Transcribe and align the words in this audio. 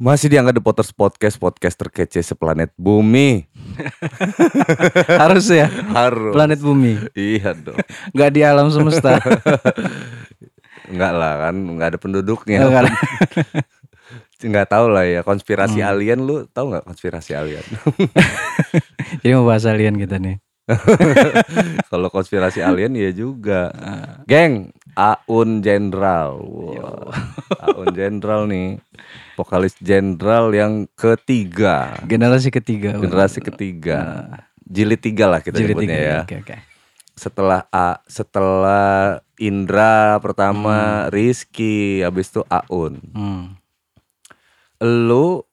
Masih 0.00 0.32
dianggap 0.32 0.56
The 0.56 0.64
Potters 0.64 0.90
Podcast, 0.96 1.36
podcast 1.36 1.76
terkece 1.76 2.24
seplanet 2.24 2.72
bumi. 2.80 3.44
Harus 5.20 5.52
ya. 5.52 5.68
Harus. 5.92 6.32
Planet 6.32 6.56
bumi. 6.56 6.96
Iya 7.12 7.52
dong. 7.52 7.76
Nggak 8.16 8.30
di 8.32 8.40
alam 8.40 8.72
semesta. 8.72 9.20
Enggak 10.90 11.12
lah 11.14 11.32
kan, 11.46 11.54
enggak 11.54 11.88
ada 11.94 11.98
penduduknya. 12.00 12.66
Nggak 12.66 12.82
ada. 12.82 12.92
Enggak 14.42 14.66
tahu 14.72 14.86
lah 14.90 15.04
ya 15.06 15.20
konspirasi 15.22 15.78
Hmm. 15.78 15.90
alien 15.92 16.18
lu 16.24 16.48
tahu 16.50 16.72
nggak 16.74 16.82
konspirasi 16.82 17.30
alien? 17.36 17.62
Jadi 19.22 19.30
mau 19.36 19.46
bahas 19.46 19.68
alien 19.68 19.94
kita 19.94 20.16
nih. 20.18 20.40
Kalau 21.86 22.08
konspirasi 22.10 22.64
alien 22.64 22.90
ya 22.96 23.12
juga. 23.14 23.70
Ah. 23.70 24.24
Geng, 24.26 24.74
Aun 24.96 25.60
Jenderal. 25.60 26.40
Wah, 26.40 27.12
Aun 27.70 27.90
Jenderal 27.92 28.46
nih. 28.46 28.78
Vokalis 29.36 29.74
Jenderal 29.80 30.52
yang 30.52 30.86
ketiga. 30.94 31.96
Generasi 32.04 32.48
ketiga. 32.52 32.96
Generasi 32.96 33.38
ketiga. 33.40 33.98
Jilid 34.70 35.02
tiga 35.02 35.26
lah 35.26 35.40
kita 35.42 35.58
Jilid 35.58 35.74
sebutnya 35.74 35.98
tiga. 35.98 36.06
ya. 36.06 36.18
Oke 36.22 36.36
oke. 36.46 36.56
Setelah 37.18 37.68
A, 37.68 38.00
setelah 38.08 39.20
Indra 39.36 40.16
pertama, 40.22 41.10
Rizky, 41.12 42.00
habis 42.00 42.32
itu 42.32 42.40
Aun. 42.48 43.02
Hmm. 43.12 43.58
Lu 44.80 45.44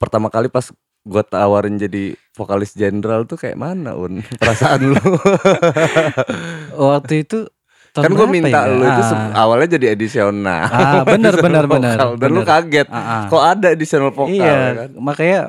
pertama 0.00 0.32
kali 0.32 0.48
pas 0.48 0.64
gue 1.00 1.22
tawarin 1.24 1.76
jadi 1.80 2.16
vokalis 2.36 2.76
jenderal 2.76 3.24
tuh 3.24 3.40
kayak 3.40 3.56
mana 3.56 3.96
un 3.96 4.20
perasaan 4.40 4.92
lu 4.92 5.00
Waktu 6.92 7.24
itu 7.24 7.48
tahun 7.90 8.04
kan 8.04 8.10
gue 8.12 8.26
minta 8.28 8.60
ya? 8.60 8.70
lu 8.70 8.84
itu 8.84 9.02
Ah. 9.04 9.32
awalnya 9.36 9.68
jadi 9.72 9.86
edisional 9.90 10.62
Ah, 10.64 11.02
bener, 11.02 11.34
bener, 11.36 11.64
bener, 11.64 11.96
dan 12.14 12.30
lu 12.30 12.40
bener. 12.40 12.46
kaget 12.46 12.88
Ah, 12.88 12.98
ah. 12.98 13.22
kok 13.26 13.42
ada 13.42 13.66
edisional 13.68 14.10
vokal 14.10 14.30
iya, 14.30 14.46
ya 14.46 14.70
kan 14.76 14.90
makanya 14.96 15.40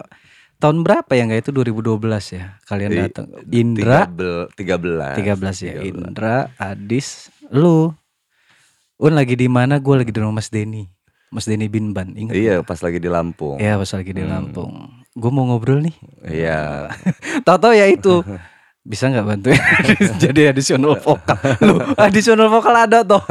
tahun 0.58 0.78
berapa 0.82 1.12
ya 1.12 1.24
nggak 1.24 1.42
itu 1.42 1.52
2012 1.52 1.98
ya 2.32 2.46
kalian 2.64 2.90
datang. 2.96 3.26
Indra 3.48 4.06
tiga 4.52 4.78
belas 4.78 5.16
13 5.16 5.58
ya. 5.60 5.74
13. 5.78 5.88
Indra, 5.88 6.36
Adis, 6.56 7.08
lu. 7.50 7.90
Un 8.98 9.14
lagi 9.14 9.34
di 9.34 9.50
mana? 9.50 9.78
Gue 9.78 9.98
lagi 9.98 10.10
di 10.10 10.22
rumah 10.22 10.38
Mas 10.38 10.50
Denny. 10.50 10.86
Mas 11.30 11.46
Denny 11.46 11.66
Binban, 11.66 12.14
ingat? 12.14 12.36
iya 12.36 12.60
pas 12.60 12.78
lagi 12.78 13.00
di 13.00 13.08
Lampung 13.08 13.56
Ya 13.56 13.74
pas 13.74 13.88
lagi 13.88 14.12
di 14.12 14.22
Lampung. 14.22 14.92
Gue 15.12 15.32
mau 15.32 15.44
ngobrol 15.44 15.82
nih. 15.82 15.96
iya 16.28 16.92
Tahu-tahu 17.48 17.72
ya 17.72 17.88
itu. 17.88 18.22
Bisa 18.82 19.08
nggak 19.08 19.24
bantuin 19.24 19.62
jadi 20.24 20.50
additional 20.50 20.98
vokal? 20.98 21.38
Lu 21.62 21.78
additional 21.96 22.50
vokal 22.50 22.74
ada 22.74 23.06
toh. 23.06 23.22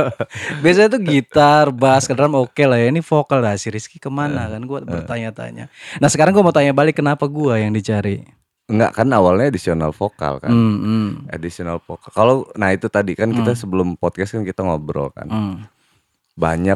Biasanya 0.64 0.88
tuh 0.88 1.02
gitar, 1.04 1.68
bass, 1.68 2.08
drum 2.08 2.32
oke 2.34 2.64
lah 2.64 2.80
ya. 2.80 2.88
Ini 2.88 3.04
vokal 3.04 3.44
lah 3.44 3.54
si 3.54 3.68
Rizky 3.68 4.00
ke 4.00 4.08
mana 4.08 4.48
kan? 4.48 4.64
Gue 4.64 4.80
bertanya-tanya. 4.80 5.68
Nah 6.00 6.08
sekarang 6.08 6.32
gue 6.32 6.40
mau 6.40 6.50
tanya 6.50 6.72
balik 6.72 6.96
kenapa 6.96 7.28
gue 7.28 7.54
yang 7.56 7.70
dicari? 7.70 8.24
enggak 8.66 8.98
kan 8.98 9.06
awalnya 9.14 9.46
edisional 9.46 9.94
vokal 9.94 10.42
kan 10.42 10.50
Hmm, 10.50 10.74
hmm, 10.82 11.08
edisional 11.30 11.78
vokal 11.78 12.10
kalau 12.10 12.36
nah 12.58 12.74
itu 12.74 12.90
tadi 12.90 13.14
kan 13.14 13.30
kita 13.30 13.54
Hmm. 13.54 13.60
sebelum 13.62 13.88
podcast 13.94 14.34
kan 14.34 14.42
kita 14.42 14.66
ngobrol 14.66 15.14
kan 15.14 15.30
hmm. 15.30 15.70
banyak 16.34 16.74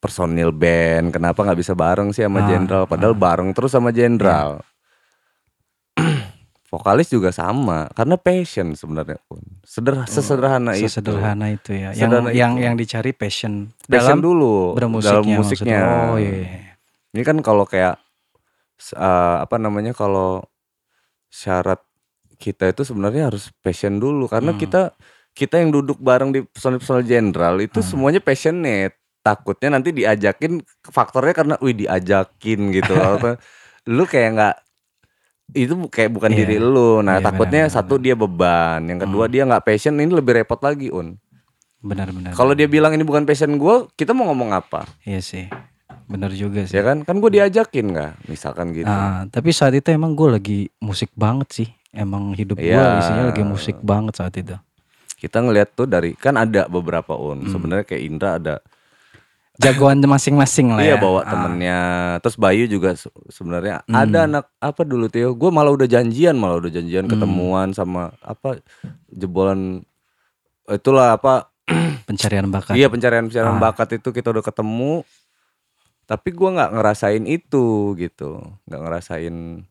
personil 0.00 0.56
band 0.56 1.12
kenapa 1.12 1.44
nggak 1.44 1.60
bisa 1.60 1.76
bareng 1.76 2.16
sih 2.16 2.24
sama 2.24 2.40
Ah, 2.40 2.48
jenderal 2.48 2.88
padahal 2.88 3.12
bareng 3.12 3.52
terus 3.52 3.76
sama 3.76 3.92
jenderal 3.92 4.64
vokalis 6.72 7.12
juga 7.12 7.28
sama 7.30 7.84
karena 7.92 8.16
passion 8.16 8.72
sebenarnya 8.72 9.20
pun 9.28 9.44
sederhana 9.60 10.08
sesederhana 10.08 10.72
itu 10.72 10.88
Sesederhana 10.88 11.46
itu 11.52 11.70
ya. 11.76 11.92
Yang 11.92 12.00
Sederhana 12.00 12.30
yang 12.32 12.52
itu. 12.56 12.64
yang 12.64 12.74
dicari 12.74 13.12
passion, 13.12 13.52
passion 13.76 13.92
dalam 13.92 14.18
dulu 14.18 14.72
bermusiknya. 14.72 15.12
dalam 15.12 15.24
musiknya 15.36 15.78
maksudnya. 15.84 16.08
Oh 16.08 16.16
iya. 16.16 16.32
ini 17.12 17.22
kan 17.22 17.36
kalau 17.38 17.68
kayak 17.68 18.00
eh, 18.90 19.36
apa 19.38 19.56
namanya 19.56 19.92
kalau 19.92 20.40
syarat 21.28 21.80
kita 22.36 22.72
itu 22.72 22.82
sebenarnya 22.82 23.28
harus 23.28 23.52
passion 23.60 23.96
dulu 23.96 24.26
karena 24.26 24.50
Hmm. 24.50 24.60
kita 24.60 24.82
kita 25.32 25.60
yang 25.60 25.70
duduk 25.70 25.96
bareng 25.96 26.28
di 26.28 26.40
personil-personil 26.42 27.04
jenderal 27.04 27.56
itu 27.58 27.78
Hmm. 27.80 27.88
semuanya 27.88 28.20
passionate 28.20 28.96
takutnya 29.22 29.70
nanti 29.70 29.94
diajakin 29.94 30.58
faktornya 30.82 31.32
karena 31.32 31.54
wih 31.62 31.76
diajakin 31.76 32.60
gitu 32.72 32.92
Atau 33.22 33.38
lu 33.86 34.04
kayak 34.04 34.30
nggak 34.34 34.56
itu 35.54 35.72
kayak 35.86 36.10
bukan 36.10 36.30
Iya. 36.30 36.38
diri 36.38 36.56
lu 36.56 37.00
nah 37.00 37.16
Iya, 37.16 37.24
takutnya 37.24 37.62
benar, 37.64 37.74
satu 37.74 37.94
dia 37.96 38.12
beban 38.12 38.80
yang 38.82 38.98
kedua 38.98 39.24
Hmm. 39.24 39.32
dia 39.32 39.42
nggak 39.44 39.62
passion 39.62 39.94
ini 39.94 40.10
lebih 40.10 40.32
repot 40.34 40.58
lagi 40.58 40.88
un 40.88 41.16
Benar-benar. 41.78 42.32
kalau 42.32 42.52
dia 42.52 42.64
bilang 42.64 42.90
ini 42.90 43.02
bukan 43.02 43.22
passion 43.22 43.52
gue 43.52 43.74
kita 43.92 44.10
mau 44.10 44.26
ngomong 44.26 44.52
apa 44.52 44.86
Iya 45.02 45.18
sih. 45.18 45.46
Benar 46.04 46.30
juga 46.30 46.62
sih. 46.62 46.72
ya 46.72 46.82
kan 46.82 47.02
kan 47.02 47.16
gue 47.16 47.30
diajakin 47.32 47.86
nggak 47.88 48.12
misalkan 48.26 48.70
gitu 48.70 48.86
Ah, 48.86 49.24
tapi 49.26 49.50
saat 49.50 49.72
itu 49.72 49.88
emang 49.88 50.12
gue 50.12 50.28
lagi 50.30 50.58
musik 50.78 51.10
banget 51.12 51.48
sih. 51.52 51.68
Emang 51.90 52.32
hidup 52.32 52.56
gue 52.56 52.68
Iya. 52.68 52.98
isinya 52.98 53.24
lagi 53.28 53.42
musik 53.42 53.76
banget 53.80 54.16
saat 54.16 54.34
itu. 54.34 54.56
kita 55.14 55.38
ngelihat 55.38 55.70
tuh 55.72 55.86
dari 55.86 56.12
kan 56.12 56.34
ada 56.34 56.66
beberapa 56.66 57.14
un 57.14 57.40
Hmm. 57.40 57.48
sebenarnya 57.48 57.84
kayak 57.84 58.02
Indra 58.02 58.30
ada 58.36 58.58
Jagoan 59.62 59.98
masing-masing 60.00 60.70
lah 60.70 60.80
iya 60.80 60.94
ya. 60.94 60.98
bawa 60.98 61.20
Ah, 61.20 61.28
temennya 61.28 61.80
terus 62.18 62.34
Bayu 62.34 62.66
juga 62.66 62.92
se- 62.92 63.08
sebenarnya 63.28 63.80
Hmm. 63.84 63.94
ada 63.96 64.18
anak 64.24 64.44
apa 64.58 64.82
dulu 64.82 65.06
Tio 65.06 65.32
gue 65.32 65.48
malah 65.48 65.70
udah 65.70 65.86
janjian 65.86 66.34
malah 66.34 66.58
udah 66.58 66.70
janjian 66.70 67.04
Hmm. 67.04 67.12
ketemuan 67.12 67.70
sama 67.70 68.10
apa 68.18 68.58
jebolan 69.08 69.86
itulah 70.66 71.14
apa 71.14 71.48
pencarian 72.04 72.46
bakat. 72.46 72.74
iya 72.74 72.86
pencarian 72.86 73.24
pencarian 73.24 73.54
Ah. 73.54 73.62
bakat 73.62 73.94
itu 73.94 74.10
kita 74.10 74.28
udah 74.28 74.42
ketemu 74.42 75.06
tapi 76.04 76.28
gua 76.30 76.50
nggak 76.52 76.72
ngerasain 76.74 77.24
itu 77.24 77.64
gitu 77.94 78.42
nggak 78.66 78.80
ngerasain 78.80 79.62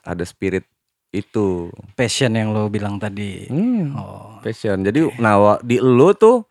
ada 0.00 0.24
spirit 0.24 0.64
itu 1.10 1.68
Passion 1.92 2.32
yang 2.32 2.50
lo 2.50 2.66
bilang 2.66 2.96
tadi. 2.96 3.44
Hmm, 3.44 3.92
Oh. 3.92 4.38
passion 4.40 4.80
jadi 4.80 5.10
nah 5.18 5.36
wa- 5.36 5.60
di 5.60 5.76
lu 5.76 6.10
tuh 6.12 6.46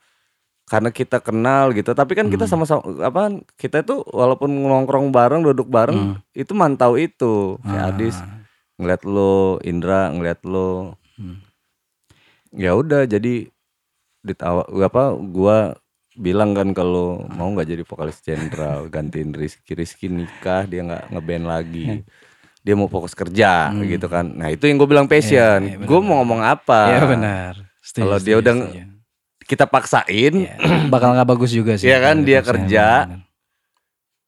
karena 0.69 0.89
kita 0.89 1.17
kenal 1.17 1.73
gitu 1.73 1.91
tapi 1.91 2.13
kan 2.13 2.29
kita 2.29 2.45
Hmm. 2.45 2.53
sama-sama 2.55 2.81
apa 3.01 3.21
kita 3.57 3.81
tuh 3.81 4.05
walaupun 4.05 4.47
nongkrong 4.47 5.09
bareng 5.09 5.41
duduk 5.41 5.65
bareng 5.65 6.15
Hmm. 6.15 6.15
itu 6.31 6.53
mantau 6.53 6.93
itu 6.93 7.57
kayak 7.59 7.83
Ah. 7.83 7.89
Adis 7.91 8.15
ngeliat 8.77 9.01
lo 9.03 9.33
Indra 9.61 10.07
ngeliat 10.07 10.39
lo 10.43 10.93
Hmm. 11.15 11.41
ya 12.51 12.73
udah 12.73 13.03
jadi 13.03 13.49
ditawa 14.19 14.63
apa 14.79 15.03
gua 15.15 15.73
bilang 16.13 16.51
kan 16.51 16.71
kalau 16.71 17.23
mau 17.29 17.47
nggak 17.49 17.69
jadi 17.69 17.83
vokalis 17.83 18.19
jenderal 18.19 18.85
gantiin 18.87 19.31
Rizky 19.31 19.71
Rizky 19.71 20.05
nikah 20.05 20.63
dia 20.63 20.83
nggak 20.83 21.09
ngeband 21.09 21.45
lagi 21.45 22.03
dia 22.59 22.75
mau 22.75 22.85
fokus 22.85 23.13
kerja 23.13 23.71
Hmm. 23.71 23.87
gitu 23.87 24.05
kan 24.05 24.27
nah 24.29 24.47
itu 24.47 24.63
yang 24.63 24.75
gue 24.75 24.85
bilang 24.85 25.07
passion 25.07 25.63
Iya, 25.63 25.75
iya, 25.75 25.81
gue 25.81 25.99
mau 25.99 26.19
ngomong 26.19 26.41
apa 26.43 26.81
Iya 26.91 27.01
benar. 27.07 27.53
Kalau 27.89 28.19
dia 28.19 28.35
udah. 28.35 28.53
Kita 29.49 29.65
paksain 29.65 30.45
Iya, 30.45 30.53
bakal 30.87 31.17
nggak 31.17 31.25
bagus 31.27 31.49
juga 31.49 31.73
sih. 31.73 31.89
Iya 31.89 31.97
kan, 31.99 32.15
kalau 32.15 32.27
dia 32.29 32.39
kerja, 32.39 32.85
benar. 33.03 33.19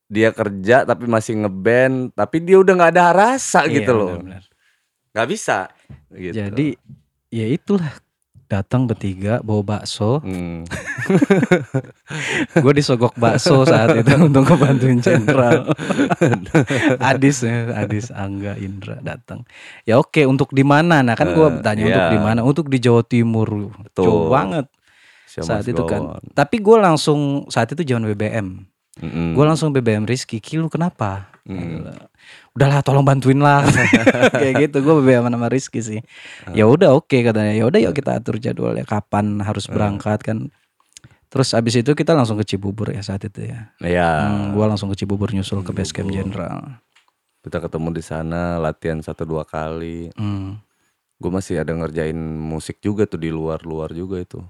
dia 0.10 0.30
kerja 0.32 0.78
tapi 0.84 1.06
masih 1.06 1.34
ngeband 1.40 1.96
tapi 2.12 2.42
dia 2.42 2.58
udah 2.58 2.74
nggak 2.74 2.92
ada 2.92 3.06
rasa 3.14 3.64
Iya, 3.64 3.74
gitu 3.80 3.92
loh 3.94 4.18
nggak 5.12 5.28
bisa 5.30 5.70
gitu. 6.10 6.34
Jadi 6.34 6.68
ya 7.30 7.46
itulah 7.46 7.92
datang 8.48 8.84
bertiga 8.84 9.40
bawa 9.40 9.64
bakso. 9.78 10.20
Hmm. 10.20 10.68
gue 12.58 12.74
disogok 12.74 13.16
bakso 13.16 13.64
saat 13.64 13.96
itu 13.96 14.12
untuk 14.28 14.44
ngebantuin 14.44 15.00
jenderal. 15.00 15.72
Adis 17.12 17.44
ya, 17.44 17.72
Adis 17.78 18.12
Angga 18.12 18.56
Indra 18.56 19.00
datang. 19.00 19.48
Ya 19.84 19.96
oke 19.96 20.24
untuk 20.24 20.52
di 20.52 20.64
mana? 20.64 21.00
Nah 21.00 21.16
kan 21.16 21.32
gue 21.32 21.48
Eh, 21.50 21.64
tanya 21.64 21.82
iya. 21.82 21.90
untuk 21.90 22.08
di 22.10 22.20
mana? 22.20 22.40
Untuk 22.44 22.66
di 22.68 22.78
Jawa 22.78 23.04
Timur. 23.04 23.72
Betul. 23.84 24.04
Jauh 24.04 24.28
banget 24.28 24.66
Saat 25.34 25.64
itu 25.66 25.80
kan. 25.82 26.02
Gawon? 26.12 26.20
Tapi 26.32 26.56
gue 26.58 26.78
langsung 26.78 27.20
saat 27.48 27.70
itu 27.70 27.84
zaman 27.86 28.10
BBM. 28.10 28.68
Mm-mm. 29.00 29.32
Gue 29.32 29.46
langsung 29.46 29.72
BBM 29.72 30.04
Rizky. 30.04 30.38
Ki 30.38 30.58
lu 30.58 30.68
kenapa? 30.68 31.32
Hmm. 31.42 31.88
Udahlah 32.52 32.84
tolong 32.84 33.02
bantuin 33.02 33.40
lah 33.40 33.66
kayak 34.36 34.68
gitu 34.68 34.78
gue 34.80 34.94
BBM 34.96 35.26
sama 35.26 35.48
Rizky 35.48 35.82
sih 35.82 36.00
ya 36.52 36.70
udah 36.70 36.94
oke 36.94 37.18
katanya 37.18 37.50
ya 37.50 37.66
udah 37.66 37.82
yuk 37.82 37.96
kita 37.96 38.14
atur 38.14 38.38
jadwalnya 38.38 38.84
kapan 38.84 39.42
harus 39.42 39.66
berangkat 39.66 40.22
kan 40.22 40.38
terus 41.28 41.50
abis 41.52 41.80
itu 41.80 41.92
kita 41.92 42.14
langsung 42.14 42.36
ke 42.36 42.46
Cibubur 42.46 42.92
ya 42.92 43.02
saat 43.02 43.26
itu 43.26 43.48
ya 43.48 43.74
ya 43.80 44.10
Hmm, 44.22 44.54
gua 44.54 44.68
langsung 44.68 44.92
ke 44.92 45.00
Cibubur 45.00 45.32
nyusul 45.32 45.64
ke 45.64 45.72
base 45.72 45.90
camp 45.90 46.14
Jenderal. 46.14 46.78
kita 47.42 47.58
ketemu 47.58 47.90
di 47.90 48.04
sana 48.04 48.60
latihan 48.60 49.00
satu 49.00 49.26
dua 49.26 49.42
kali 49.42 50.14
Hmm. 50.14 50.62
gue 51.18 51.32
masih 51.32 51.58
ada 51.58 51.74
ngerjain 51.74 52.14
musik 52.38 52.78
juga 52.78 53.06
tuh 53.06 53.18
di 53.18 53.34
luar 53.34 53.64
luar 53.64 53.90
juga 53.92 54.22
itu 54.22 54.46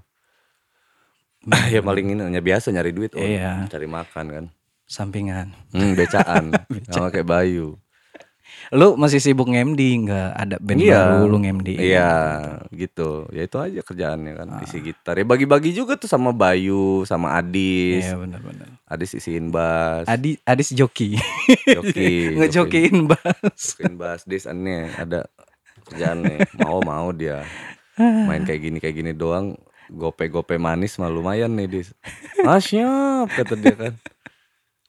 ya 1.68 1.80
paling 1.80 2.06
ini 2.08 2.22
hanya 2.22 2.38
biasa 2.38 2.70
nyari 2.70 2.90
duit 2.90 3.12
oh, 3.12 3.20
Iya. 3.20 3.66
cari 3.66 3.84
makan 3.84 4.26
kan 4.28 4.44
Sampingan. 4.84 5.50
hmm, 5.72 5.92
becaan 5.94 6.52
sama 6.88 7.08
kayak 7.08 7.24
Bayu 7.24 7.78
Lu 8.70 8.94
masih 8.94 9.18
sibuk 9.18 9.48
nge-MD 9.48 9.80
nggak 10.02 10.28
ada 10.34 10.56
band 10.56 10.78
Iya. 10.78 11.08
baru 11.10 11.24
lu 11.26 11.38
nge-MD. 11.40 11.68
Iya 11.74 12.12
gitu 12.70 13.26
Ya 13.28 13.42
itu 13.42 13.56
aja 13.56 13.80
kerjaannya 13.80 14.32
kan 14.34 14.48
Isi 14.60 14.78
gitar 14.80 15.16
Ya 15.16 15.24
bagi-bagi 15.24 15.72
juga 15.72 15.96
tuh 15.96 16.06
sama 16.06 16.30
Bayu 16.30 17.02
Sama 17.02 17.34
Adis 17.34 18.04
Iya 18.04 18.16
benar-benar. 18.16 18.68
Adis 18.84 19.12
isiin 19.14 19.48
bass 19.48 20.04
Adi 20.04 20.36
Adis 20.42 20.70
joki. 20.70 21.16
joki 21.64 22.12
Ngejokiin 22.38 23.08
bass. 23.08 23.74
jokiin 23.74 23.94
bass 23.96 24.20
dis 24.24 24.44
aneh 24.44 24.92
ada 24.92 25.24
kerjaannya 25.82 26.44
mau 26.56 26.78
mau 26.80 27.08
dia 27.10 27.42
main 27.98 28.40
kayak 28.42 28.60
gini 28.62 28.78
kayak 28.78 28.96
gini 28.96 29.12
doang 29.12 29.56
gope 29.88 30.26
gope 30.26 30.54
manis 30.56 30.94
mah 30.96 31.08
lumayan 31.08 31.50
nih 31.50 31.66
dis 31.66 31.88
ah 32.42 32.58
siap 32.58 33.32
kata 33.32 33.54
dia 33.54 33.74
kan 33.74 33.94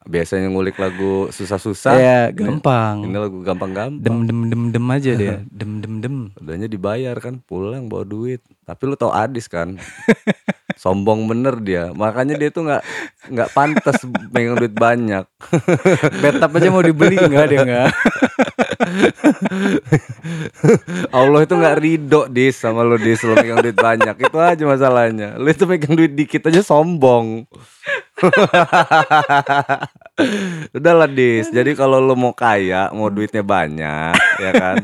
biasanya 0.03 0.51
ngulik 0.51 0.75
lagu 0.75 1.31
susah-susah 1.31 1.95
Ya 1.95 2.21
gampang. 2.27 3.07
ini 3.07 3.15
lagu 3.15 3.39
gampang-gampang 3.39 4.03
Dem 4.03 4.27
dem 4.27 4.39
dem 4.51 4.63
dem 4.75 4.85
aja 4.91 5.11
dia. 5.15 5.35
Dem 5.49 5.79
dem 5.79 6.03
dem. 6.03 6.15
Udahnya 6.35 6.67
dibayar 6.67 7.15
kan 7.15 7.39
pulang 7.39 7.87
bawa 7.87 8.03
duit. 8.03 8.43
Tapi 8.67 8.83
lu 8.83 8.99
tau 8.99 9.15
Adis 9.15 9.47
kan. 9.47 9.79
Sombong 10.75 11.23
bener 11.23 11.55
dia. 11.55 11.95
Makanya 11.95 12.35
dia 12.35 12.51
tuh 12.51 12.67
nggak 12.67 12.83
nggak 13.31 13.49
pantas 13.55 14.03
megang 14.35 14.59
duit 14.59 14.75
banyak. 14.75 15.23
Betap 16.19 16.51
aja 16.51 16.67
mau 16.67 16.83
dibeli 16.83 17.15
enggak 17.15 17.47
dia 17.47 17.59
enggak. 17.63 17.89
Allah 21.17 21.39
itu 21.43 21.53
nggak 21.55 21.77
ridho 21.79 22.21
dis 22.29 22.55
sama 22.57 22.83
lu 22.83 22.97
dis 22.99 23.23
lu 23.23 23.35
megang 23.35 23.63
duit 23.63 23.77
banyak. 23.77 24.15
Itu 24.19 24.37
aja 24.39 24.63
masalahnya. 24.65 25.35
Lu 25.39 25.47
itu 25.49 25.65
megang 25.67 25.95
duit 25.95 26.13
dikit 26.13 26.47
aja 26.49 26.61
sombong. 26.63 27.45
Udahlah 30.77 31.09
dis. 31.09 31.49
Jadi 31.49 31.75
kalau 31.75 31.99
lu 31.99 32.15
mau 32.15 32.33
kaya, 32.35 32.89
mau 32.93 33.09
duitnya 33.09 33.43
banyak, 33.43 34.15
ya 34.39 34.51
kan. 34.53 34.77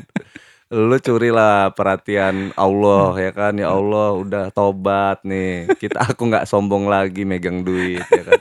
Lu 0.69 1.01
curilah 1.01 1.73
perhatian 1.73 2.53
Allah 2.53 3.17
ya 3.17 3.31
kan 3.33 3.57
ya 3.57 3.73
Allah 3.73 4.13
udah 4.13 4.53
tobat 4.53 5.17
nih 5.25 5.65
kita 5.81 6.13
aku 6.13 6.29
nggak 6.29 6.45
sombong 6.45 6.85
lagi 6.85 7.25
megang 7.25 7.65
duit 7.65 8.05
ya 8.05 8.21
kan 8.21 8.37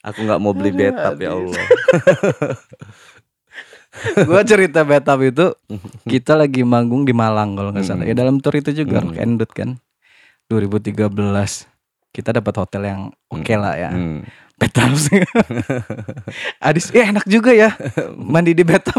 aku 0.00 0.24
nggak 0.24 0.40
mau 0.40 0.56
beli 0.56 0.72
betap 0.72 1.20
ya 1.20 1.36
Allah 1.36 1.64
Gua 4.28 4.42
cerita 4.44 4.84
betap 4.84 5.20
itu 5.24 5.52
kita 6.04 6.36
lagi 6.36 6.62
manggung 6.62 7.04
di 7.08 7.16
Malang 7.16 7.56
kalau 7.56 7.70
nggak 7.72 7.86
salah. 7.86 8.04
Ya 8.04 8.14
dalam 8.14 8.40
tour 8.40 8.54
itu 8.56 8.72
juga 8.72 9.02
Rock 9.02 9.18
and 9.18 9.40
Dut 9.40 9.52
kan. 9.52 9.80
2013 10.46 10.94
kita 12.14 12.30
dapat 12.32 12.54
hotel 12.56 12.82
yang 12.86 13.00
oke 13.28 13.54
lah 13.58 13.74
ya. 13.76 13.90
Hmm. 13.92 14.24
Betap 14.56 14.88
sih. 14.96 15.20
Adis, 16.64 16.88
ya 16.88 17.12
enak 17.12 17.28
juga 17.28 17.52
ya 17.52 17.76
mandi 18.16 18.56
di 18.56 18.64
betap. 18.64 18.96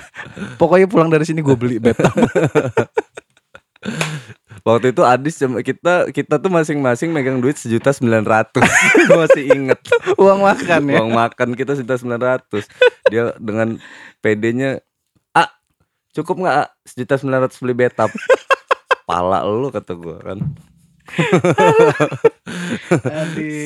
Pokoknya 0.60 0.88
pulang 0.88 1.12
dari 1.12 1.28
sini 1.28 1.44
gue 1.44 1.52
beli 1.52 1.76
betap. 1.76 2.16
Waktu 4.66 4.90
itu 4.90 5.06
Adis 5.06 5.38
kita 5.62 6.10
kita 6.10 6.42
tuh 6.42 6.50
masing-masing 6.50 7.14
megang 7.14 7.38
duit 7.38 7.54
sejuta 7.54 7.94
sembilan 7.94 8.26
ratus. 8.26 8.66
Masih 9.14 9.54
inget. 9.54 9.78
Uang 10.18 10.42
makan 10.42 10.90
ya. 10.90 10.98
uang 10.98 11.14
makan 11.14 11.54
kita 11.54 11.78
sejuta 11.78 12.02
sembilan 12.02 12.22
ratus. 12.34 12.66
Dia 13.06 13.30
dengan 13.38 13.78
PD-nya 14.18 14.82
ah 15.38 15.54
cukup 16.10 16.42
nggak 16.42 16.56
ah, 16.66 16.68
sejuta 16.82 17.14
sembilan 17.14 17.46
ratus 17.46 17.62
beli 17.62 17.78
betap 17.78 18.10
pala 19.06 19.46
lu 19.46 19.70
kata 19.70 19.94
gua 19.94 20.18
kan. 20.18 20.42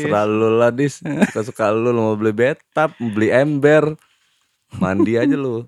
Selalu 0.05 0.49
lah 0.53 0.69
dis 0.69 1.01
suka 1.01 1.41
suka 1.49 1.73
lu 1.73 1.97
lu 1.97 2.13
mau 2.13 2.17
beli 2.21 2.37
betap 2.37 2.93
beli 3.01 3.33
ember. 3.33 3.97
Mandi 4.77 5.17
aja 5.17 5.33
lu 5.33 5.65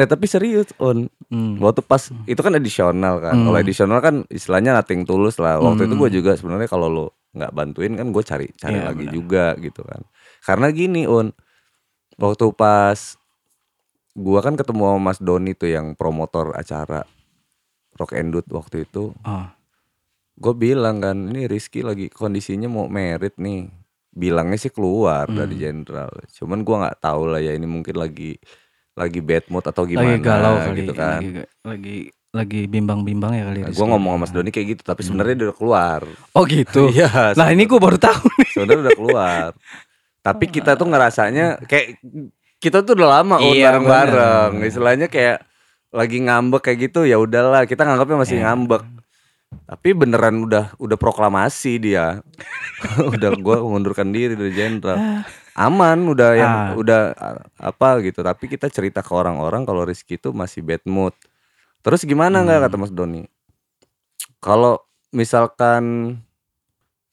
eh 0.00 0.08
tapi 0.08 0.24
serius 0.24 0.72
on 0.80 1.12
Hmm. 1.30 1.60
waktu 1.62 1.84
pas 1.84 2.10
itu 2.26 2.40
kan 2.40 2.50
edisional 2.56 3.22
kan. 3.22 3.36
Kalau 3.38 3.54
edisional 3.54 4.02
kan 4.02 4.26
istilahnya 4.26 4.74
nating 4.74 5.06
tulus 5.06 5.38
lah. 5.38 5.62
Waktu 5.62 5.86
itu 5.86 5.94
gue 5.94 6.10
juga 6.10 6.34
sebenarnya 6.34 6.66
kalau 6.66 6.88
lo 6.90 7.06
nggak 7.30 7.52
bantuin 7.54 7.94
kan 7.94 8.10
gue 8.10 8.22
cari 8.24 8.50
cari 8.58 8.82
Iya, 8.82 8.90
lagi 8.90 9.06
juga 9.06 9.54
gitu 9.60 9.86
kan. 9.86 10.02
Karena 10.42 10.72
gini 10.74 11.06
un 11.06 11.30
waktu 12.18 12.50
pas 12.50 13.14
gua 14.10 14.42
kan 14.42 14.58
ketemu 14.58 14.90
sama 14.90 14.98
Mas 14.98 15.22
Doni 15.22 15.54
tuh 15.54 15.70
yang 15.70 15.94
promotor 15.94 16.50
acara 16.52 17.06
Rock 17.94 18.18
and 18.18 18.34
Dut 18.34 18.50
waktu 18.50 18.82
itu. 18.82 19.14
Oh. 19.22 19.46
gue 20.34 20.54
bilang 20.56 20.98
kan 20.98 21.28
ini 21.28 21.44
Rizky 21.44 21.84
lagi 21.84 22.08
kondisinya 22.08 22.66
mau 22.66 22.88
merit 22.88 23.36
nih. 23.36 23.68
Bilangnya 24.10 24.58
sih 24.58 24.74
keluar 24.74 25.30
dari 25.30 25.54
jenderal 25.54 26.10
cuman 26.34 26.66
gua 26.66 26.76
nggak 26.82 26.98
tahu 26.98 27.30
lah 27.30 27.38
ya 27.38 27.54
ini 27.54 27.70
mungkin 27.70 27.94
lagi 27.94 28.34
lagi 28.92 29.20
bad 29.20 29.44
mood 29.46 29.62
atau 29.62 29.82
gimana 29.84 30.14
lagi 30.14 30.20
galau 30.20 30.54
kali 30.56 30.76
gitu 30.78 30.92
kan 30.92 31.20
lagi 31.20 31.30
lagi 31.62 31.96
lagi 32.30 32.60
bimbang-bimbang 32.64 33.32
ya 33.32 33.44
kali 33.44 33.60
Nah, 33.60 33.70
gue 33.70 33.86
ngomong 33.88 34.12
sama 34.14 34.22
Mas 34.22 34.30
Doni 34.30 34.50
kayak 34.50 34.66
gitu, 34.70 34.82
tapi 34.84 35.02
sebenarnya 35.02 35.34
dia 35.34 35.46
udah 35.50 35.58
keluar. 35.58 36.00
Oh 36.30 36.46
gitu. 36.46 36.86
Iya, 36.94 37.34
Nah 37.34 37.50
ini 37.50 37.66
gue 37.66 37.74
baru 37.74 37.98
tahu 37.98 38.22
nih. 38.22 38.48
sebenarnya 38.54 38.80
udah 38.80 38.94
keluar. 38.94 39.48
Tapi 40.20 40.44
kita 40.46 40.78
tuh 40.78 40.86
ngerasanya 40.86 41.58
kayak 41.64 41.98
kita 42.56 42.84
tuh 42.84 42.94
udah 42.94 43.18
lama 43.18 43.42
Iya, 43.42 43.74
bareng-bareng. 43.74 44.62
Istilahnya 44.62 45.06
kayak 45.06 45.42
lagi 45.90 46.22
ngambek 46.22 46.62
kayak 46.62 46.78
gitu 46.86 47.02
ya 47.02 47.18
udahlah, 47.18 47.66
kita 47.66 47.82
nganggapnya 47.82 48.22
masih 48.22 48.38
Iya. 48.38 48.44
ngambek. 48.46 48.82
Tapi 49.66 49.88
beneran 49.90 50.36
udah 50.40 50.70
udah 50.78 50.96
proklamasi 50.96 51.82
dia. 51.82 52.22
udah 53.10 53.30
gua 53.36 53.58
mengundurkan 53.58 54.14
diri 54.14 54.38
dari 54.38 54.54
jenderal. 54.54 55.26
Aman 55.52 56.06
udah 56.06 56.30
yang 56.32 56.52
Ah. 56.52 56.70
udah 56.72 57.00
apa 57.56 57.88
gitu, 58.00 58.20
tapi 58.20 58.46
kita 58.46 58.66
cerita 58.66 59.00
ke 59.00 59.10
orang-orang 59.10 59.62
kalau 59.62 59.82
Rizky 59.82 60.14
itu 60.14 60.30
masih 60.30 60.60
bad 60.60 60.82
mood. 60.84 61.12
Terus 61.80 62.02
gimana 62.02 62.40
nggak 62.40 62.56
Hmm. 62.56 62.66
kata 62.68 62.76
Mas 62.76 62.92
Doni? 62.92 63.22
Kalau 64.38 64.80
misalkan 65.10 66.16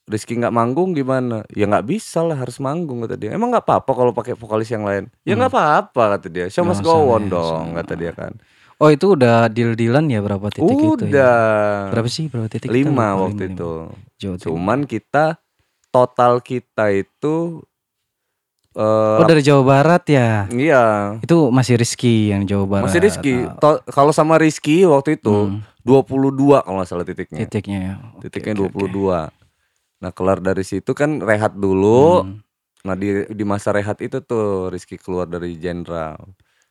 Rizky 0.04 0.40
nggak 0.40 0.56
manggung 0.56 0.96
gimana? 0.96 1.44
Ya 1.52 1.68
nggak 1.68 1.84
bisa 1.84 2.24
lah 2.24 2.40
harus 2.40 2.56
manggung 2.58 3.04
kata 3.04 3.20
dia. 3.20 3.36
Emang 3.36 3.52
nggak 3.52 3.64
apa-apa 3.64 3.92
kalau 3.92 4.12
pakai 4.12 4.34
vokalis 4.34 4.72
yang 4.72 4.88
lain? 4.88 5.12
Ya 5.22 5.36
nggak 5.36 5.52
apa-apa 5.52 6.16
kata 6.16 6.28
dia. 6.28 6.48
Show 6.48 6.64
must 6.64 6.80
Hmm. 6.80 6.88
Nggak 6.88 6.96
go 6.96 7.12
on 7.12 7.24
ya, 7.24 7.30
dong 7.30 7.66
kata 7.76 7.94
dia 7.94 8.12
kan. 8.12 8.32
Oh 8.78 8.88
itu 8.88 9.18
udah 9.18 9.50
deal-dealan 9.50 10.06
ya 10.08 10.22
berapa 10.22 10.48
titik 10.48 10.78
itu 10.78 11.04
ya? 11.04 11.12
Udah 11.12 11.38
Berapa 11.92 12.08
sih 12.08 12.30
berapa 12.30 12.48
titik? 12.48 12.70
lima 12.70 13.18
waktu 13.18 13.44
lima, 13.50 13.54
itu. 13.58 13.72
Cuman 14.46 14.86
kita 14.86 15.42
total 15.90 16.40
kita 16.40 16.94
itu 16.94 17.66
eh 18.78 19.18
Oh 19.18 19.26
dari 19.26 19.42
Jawa 19.42 19.64
Barat 19.64 20.04
ya? 20.06 20.46
iya 20.48 21.18
Itu 21.20 21.50
masih 21.50 21.76
Rizky 21.76 22.30
yang 22.30 22.46
Jawa 22.46 22.66
Barat. 22.68 22.86
masih 22.88 23.02
Rizky. 23.02 23.34
To- 23.58 23.82
Kalau 23.84 24.14
sama 24.14 24.38
Rizky 24.38 24.86
waktu 24.86 25.18
itu 25.18 25.34
Hmm. 25.50 25.66
22 25.82 26.62
kalau 26.62 26.78
nggak 26.78 26.86
salah 26.86 27.02
titiknya. 27.02 27.40
titiknya 27.44 27.80
ya. 27.80 27.94
Oke, 28.14 28.30
Titiknya 28.30 28.54
oke. 28.56 28.62
22. 28.70 29.34
Nah, 29.98 30.12
kelar 30.12 30.38
dari 30.38 30.62
situ 30.62 30.92
kan 30.92 31.18
rehat 31.20 31.58
dulu. 31.58 32.22
Hmm. 32.22 32.38
Nah 32.84 32.94
di 32.94 33.10
di 33.28 33.44
masa 33.44 33.72
rehat 33.72 33.98
itu 34.00 34.22
tuh 34.22 34.70
Rizky 34.70 34.96
keluar 34.96 35.26
dari 35.26 35.58
jenderal. 35.58 36.22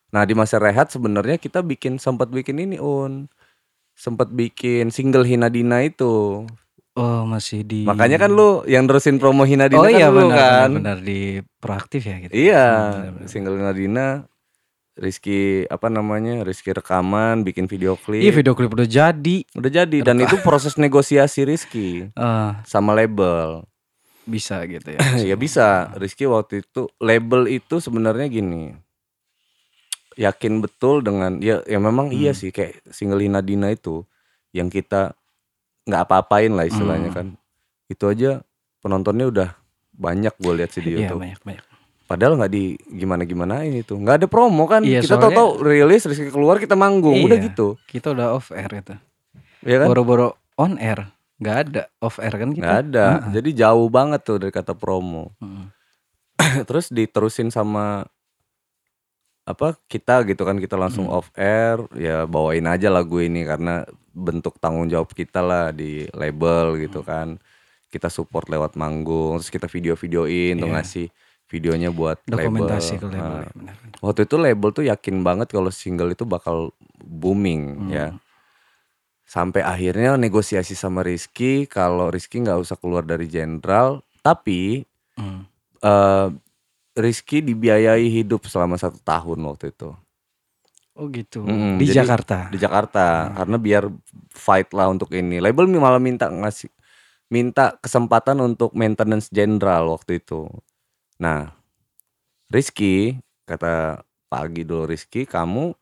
Nah 0.09 0.23
di 0.23 0.33
masa 0.33 0.57
rehat 0.57 0.89
sebenarnya 0.89 1.37
kita 1.37 1.61
bikin 1.61 1.99
sempat 1.99 2.31
bikin 2.31 2.57
ini 2.59 2.79
un, 2.79 3.27
sempat 3.93 4.31
bikin 4.31 4.89
single 4.89 5.25
Hinadina 5.25 5.83
itu. 5.83 6.47
Oh 6.97 7.23
masih 7.23 7.61
di. 7.61 7.85
Makanya 7.85 8.17
kan 8.19 8.33
lu 8.33 8.65
yang 8.65 8.89
terusin 8.89 9.17
promo 9.17 9.45
Hinadina 9.45 9.79
Oh 9.79 9.85
kan 9.85 9.93
iya 9.93 10.09
lu 10.09 10.27
benar, 10.27 10.33
kan. 10.33 10.69
benar, 10.73 10.97
benar 10.97 10.99
di 10.99 11.21
proaktif 11.57 12.01
ya 12.03 12.17
gitu. 12.19 12.33
Iya 12.33 12.65
benar, 12.91 13.11
benar. 13.15 13.29
single 13.29 13.55
Hinadina. 13.55 14.09
Rizky 14.97 15.69
apa 15.69 15.93
namanya 15.93 16.41
Rizky 16.41 16.73
rekaman 16.73 17.45
bikin 17.45 17.69
video 17.69 17.95
klip 17.95 18.17
Iya 18.19 18.33
video 18.33 18.57
klip 18.57 18.73
udah 18.73 18.89
jadi. 18.89 19.45
udah 19.53 19.69
jadi 19.71 19.99
dan 20.01 20.17
itu 20.17 20.41
proses 20.47 20.75
negosiasi 20.75 21.45
Rizky 21.45 22.09
Eh, 22.09 22.51
sama 22.65 22.97
label 22.97 23.69
bisa 24.25 24.65
gitu 24.65 24.89
ya. 24.91 24.99
ya 25.29 25.37
bisa 25.37 25.93
Rizky 25.95 26.25
waktu 26.25 26.65
itu 26.65 26.89
label 26.97 27.45
itu 27.47 27.77
sebenarnya 27.77 28.25
gini 28.27 28.73
yakin 30.17 30.65
betul 30.65 31.05
dengan 31.05 31.39
ya 31.39 31.61
ya 31.63 31.77
memang 31.77 32.09
iya 32.09 32.33
Hmm. 32.33 32.41
sih 32.41 32.49
kayak 32.49 32.81
single 32.89 33.21
Hinadina 33.21 33.69
itu 33.69 34.01
yang 34.51 34.73
kita 34.73 35.13
nggak 35.87 36.03
apa-apain 36.03 36.51
lah 36.51 36.65
istilahnya 36.65 37.09
Hmm. 37.09 37.17
kan 37.17 37.27
itu 37.87 38.05
aja 38.05 38.43
penontonnya 38.79 39.27
udah 39.27 39.49
banyak 39.93 40.35
gue 40.35 40.53
lihat 40.55 40.71
sih 40.71 40.81
di 40.81 40.91
Iya 40.93 41.07
YouTube 41.07 41.23
banyak 41.23 41.41
banyak. 41.41 41.65
padahal 42.05 42.33
nggak 42.37 42.53
di 42.53 42.65
gimana 42.93 43.23
gimanain 43.23 43.73
itu 43.73 43.95
nggak 43.95 44.17
ada 44.17 44.27
promo 44.27 44.67
kan 44.67 44.83
Iya, 44.83 45.01
kita 45.01 45.17
tahu-tahu 45.17 45.63
rilis 45.65 46.03
Rizky 46.05 46.29
keluar 46.29 46.57
kita 46.57 46.75
manggung 46.75 47.17
udah 47.21 47.35
Iya. 47.35 47.47
gitu 47.47 47.79
Kita 47.85 48.11
udah 48.11 48.31
off 48.33 48.51
air 48.51 48.71
itu. 48.73 48.95
ya 49.63 49.77
kan 49.81 49.87
Boro-boro 49.89 50.29
on 50.55 50.77
air. 50.77 51.11
Nggak 51.37 51.57
ada 51.65 51.83
off 51.99 52.17
air 52.17 52.33
kan 52.33 52.51
kita. 52.51 52.63
nggak 52.63 52.79
ada 52.85 53.07
jadi 53.31 53.51
jauh 53.65 53.89
banget 53.89 54.21
tuh 54.23 54.37
dari 54.39 54.51
kata 54.51 54.73
promo 54.73 55.35
Mm. 55.39 55.67
terus 56.69 56.89
diterusin 56.89 57.49
sama 57.49 58.05
apa 59.43 59.79
kita 59.85 60.27
gitu 60.27 60.43
kan 60.43 60.59
kita 60.59 60.75
langsung 60.75 61.07
Hmm. 61.07 61.17
off 61.17 61.31
air 61.33 61.79
ya 61.95 62.25
bawain 62.25 62.67
aja 62.67 62.89
lagu 62.89 63.19
ini 63.19 63.43
karena 63.43 63.87
bentuk 64.17 64.57
tanggung 64.57 64.89
jawab 64.89 65.13
kita 65.13 65.39
lah 65.39 65.69
di 65.71 66.09
label 66.11 66.81
gitu 66.81 67.05
kan 67.05 67.37
kita 67.87 68.09
support 68.09 68.49
lewat 68.49 68.73
manggung 68.75 69.37
terus 69.37 69.53
kita 69.53 69.69
video-videoin 69.69 70.57
tuh 70.57 70.67
Iya. 70.67 70.75
ngasih 70.75 71.07
videonya 71.47 71.91
buat 71.91 72.19
Dokumentasi 72.25 72.97
ke 72.97 73.05
label. 73.05 73.13
label. 73.13 73.21
Nah, 73.23 73.39
ya, 73.39 73.51
benar, 73.53 73.75
benar. 73.79 73.97
waktu 74.01 74.21
itu 74.25 74.37
label 74.37 74.71
tuh 74.73 74.85
yakin 74.85 75.17
banget 75.21 75.49
kalau 75.49 75.71
single 75.71 76.11
itu 76.11 76.25
bakal 76.25 76.73
booming 76.99 77.63
Hmm. 77.79 77.91
ya 77.91 78.07
sampai 79.23 79.61
akhirnya 79.61 80.15
negosiasi 80.17 80.73
sama 80.73 81.03
Rizky 81.03 81.67
kalau 81.67 82.09
Rizky 82.09 82.41
nggak 82.41 82.57
usah 82.59 82.75
keluar 82.75 83.03
dari 83.03 83.27
jenderal 83.27 84.01
tapi 84.21 84.83
Hmm. 85.15 85.45
eh 85.79 86.29
Rizky 86.95 87.41
dibiayai 87.41 88.09
hidup 88.09 88.45
selama 88.45 88.75
satu 88.75 88.97
tahun 88.99 89.37
waktu 89.45 89.69
itu 89.71 89.93
Oh 90.97 91.07
gitu. 91.09 91.45
Mm-mm, 91.45 91.77
di 91.77 91.85
jadi- 91.85 92.01
Jakarta. 92.03 92.49
di 92.49 92.57
Jakarta 92.57 93.31
karena 93.35 93.57
biar 93.57 93.85
fight 94.29 94.73
lah 94.73 94.89
untuk 94.89 95.13
ini 95.13 95.39
label 95.39 95.69
malah 95.71 96.01
minta 96.01 96.27
ngasih 96.27 96.73
minta 97.27 97.75
kesempatan 97.77 98.39
untuk 98.39 98.73
maintenance 98.73 99.29
jenderal 99.29 99.91
waktu 99.91 100.19
itu 100.19 100.47
nah 101.17 101.53
Rizky 102.47 103.19
kata 103.43 103.99
pagi 104.27 104.63
dulu 104.63 104.87
Rizky 104.87 105.27
kamu 105.27 105.75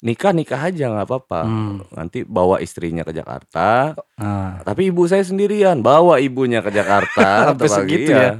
nikah 0.00 0.32
nikah 0.32 0.60
aja 0.64 0.88
nggak 0.88 1.06
apa-apa 1.06 1.40
Hmm. 1.42 1.76
nanti 1.90 2.22
bawa 2.22 2.58
istrinya 2.58 3.02
ke 3.02 3.10
Jakarta 3.10 3.92
Ah, 4.14 4.62
tapi 4.62 4.88
ibu 4.88 5.04
saya 5.04 5.20
sendirian 5.20 5.78
bawa 5.80 6.18
ibunya 6.18 6.58
ke 6.58 6.70
Jakarta 6.70 7.26
Sampai 7.52 7.68
segitu 7.68 8.10
iya. 8.10 8.18
ya? 8.18 8.32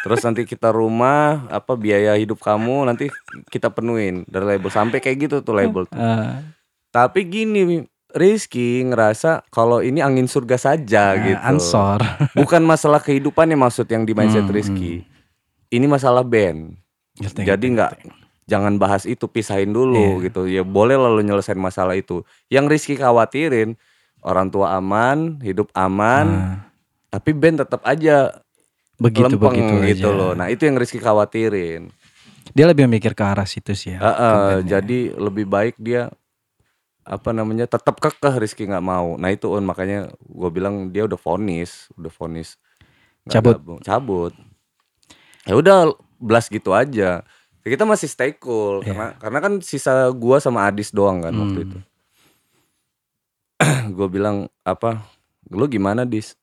Terus 0.00 0.20
nanti 0.20 0.44
kita 0.44 0.68
rumah 0.68 1.48
apa 1.48 1.74
biaya 1.74 2.14
hidup 2.14 2.38
kamu 2.38 2.84
nanti 2.84 3.08
kita 3.48 3.68
penuhin 3.68 4.22
dari 4.24 4.44
label 4.46 4.68
sampai 4.68 5.00
kayak 5.00 5.16
gitu 5.20 5.36
tuh 5.40 5.52
label 5.52 5.84
tuh. 5.84 5.96
ah, 5.96 6.44
Tapi 6.88 7.24
gini, 7.24 7.84
Rizky 8.08 8.80
ngerasa 8.82 9.44
kalau 9.50 9.80
ini 9.80 10.00
angin 10.00 10.24
surga 10.24 10.56
saja 10.56 11.12
ah, 11.12 11.20
gitu. 11.20 11.42
Ansor. 11.42 12.00
Bukan 12.32 12.62
masalah 12.62 12.96
kehidupan 12.98 13.44
yang 13.46 13.60
maksud 13.60 13.84
yang 13.86 14.02
di 14.02 14.12
mindset 14.12 14.44
Hmm, 14.44 14.54
Rizky. 14.54 15.04
Ini 15.68 15.84
masalah 15.84 16.22
band. 16.22 16.78
Ngerti, 17.16 17.44
Jadi 17.44 17.66
nggak 17.74 17.92
jangan 18.46 18.78
bahas 18.78 19.04
itu, 19.04 19.26
pisahin 19.26 19.74
dulu 19.74 20.22
Iya. 20.22 20.24
gitu. 20.30 20.40
Ya 20.46 20.62
boleh 20.62 20.96
lalu 20.96 21.26
nyelesain 21.26 21.58
masalah 21.58 21.92
itu. 21.92 22.22
Yang 22.48 22.64
Rizky 22.70 22.94
khawatirin 22.96 23.76
orang 24.22 24.48
tua 24.48 24.72
aman, 24.72 25.36
hidup 25.42 25.68
aman, 25.72 26.26
Ah, 26.26 26.56
tapi 27.10 27.36
band 27.36 27.60
tetap 27.60 27.84
aja 27.84 28.40
begitu 28.96 29.28
lempeng 29.30 29.52
begitu 29.52 29.74
gitu 29.86 30.08
aja. 30.08 30.16
loh. 30.16 30.32
Nah, 30.32 30.48
itu 30.48 30.64
yang 30.64 30.76
Rizky 30.76 30.96
khawatirin. 30.96 31.92
Dia 32.50 32.64
lebih 32.64 32.86
mikir 32.86 33.12
ke 33.12 33.20
arah 33.20 33.44
situ 33.44 33.72
sih 33.72 33.92
ya. 33.92 33.98
Ke 33.98 34.06
bandnya. 34.06 34.64
jadi 34.72 34.98
lebih 35.14 35.44
baik 35.44 35.76
dia 35.76 36.08
apa 37.02 37.30
namanya 37.30 37.64
tetap 37.64 37.96
kekeh 37.96 38.34
Rizky 38.36 38.64
nggak 38.64 38.82
mau. 38.82 39.14
Nah 39.14 39.28
itu 39.28 39.46
on 39.46 39.62
makanya 39.62 40.08
gue 40.18 40.50
bilang 40.50 40.88
dia 40.88 41.04
udah 41.04 41.14
vonis, 41.16 41.86
udah 41.94 42.10
vonis 42.10 42.56
Cabut. 43.24 43.58
gabung. 43.58 43.78
cabut. 43.80 44.32
Ya 45.42 45.54
udah 45.54 45.90
blast 46.16 46.48
gitu 46.48 46.72
aja. 46.72 47.22
Ya, 47.62 47.68
kita 47.68 47.82
masih 47.82 48.06
stay 48.06 48.30
cool 48.32 48.80
Iya. 48.80 48.86
karena 48.88 49.06
karena 49.18 49.38
kan 49.40 49.52
sisa 49.58 49.90
gua 50.12 50.38
sama 50.38 50.64
Adis 50.64 50.90
doang 50.90 51.20
kan 51.20 51.34
waktu 51.34 51.60
Hmm. 51.60 51.66
itu. 51.66 51.78
gue 53.92 54.08
bilang 54.08 54.36
apa? 54.62 55.02
Lu 55.46 55.66
gimana 55.66 56.02
Dis? 56.02 56.34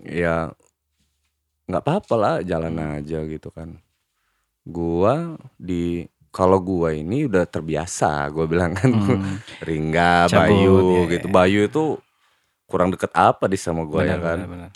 Ya 0.00 0.50
nggak 1.64 1.82
apa-apa 1.82 2.14
lah 2.14 2.34
jalan 2.42 2.74
aja 2.78 3.22
gitu 3.24 3.48
kan. 3.48 3.78
Gua 4.62 5.34
di 5.54 6.06
kalau 6.28 6.58
gua 6.58 6.94
ini 6.94 7.28
udah 7.28 7.44
terbiasa, 7.44 8.24
gue 8.30 8.46
bilang 8.46 8.72
kan 8.72 8.88
Hmm, 8.88 9.36
Ringga, 9.68 10.26
Cabut, 10.26 10.48
Bayu 10.48 10.74
iya, 10.96 11.02
gitu. 11.12 11.26
iya. 11.28 11.34
Bayu 11.34 11.60
itu 11.62 11.84
kurang 12.64 12.88
deket 12.88 13.12
apa 13.12 13.44
di 13.46 13.56
sama 13.56 13.84
gue 13.84 14.00
ya 14.02 14.16
kan. 14.16 14.38
benar, 14.40 14.48
benar. 14.48 14.70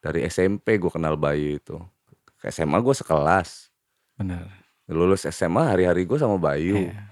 Dari 0.00 0.20
SMP 0.24 0.76
gue 0.76 0.88
kenal 0.88 1.16
Bayu 1.16 1.56
itu. 1.56 1.76
Ke 2.36 2.48
SMA 2.48 2.80
gue 2.80 2.94
sekelas. 2.94 3.68
Benar. 4.16 4.48
Lulus 4.86 5.24
SMA 5.24 5.64
hari-hari 5.66 6.04
gue 6.04 6.16
sama 6.16 6.36
Bayu. 6.36 6.88
Iya. 6.88 7.04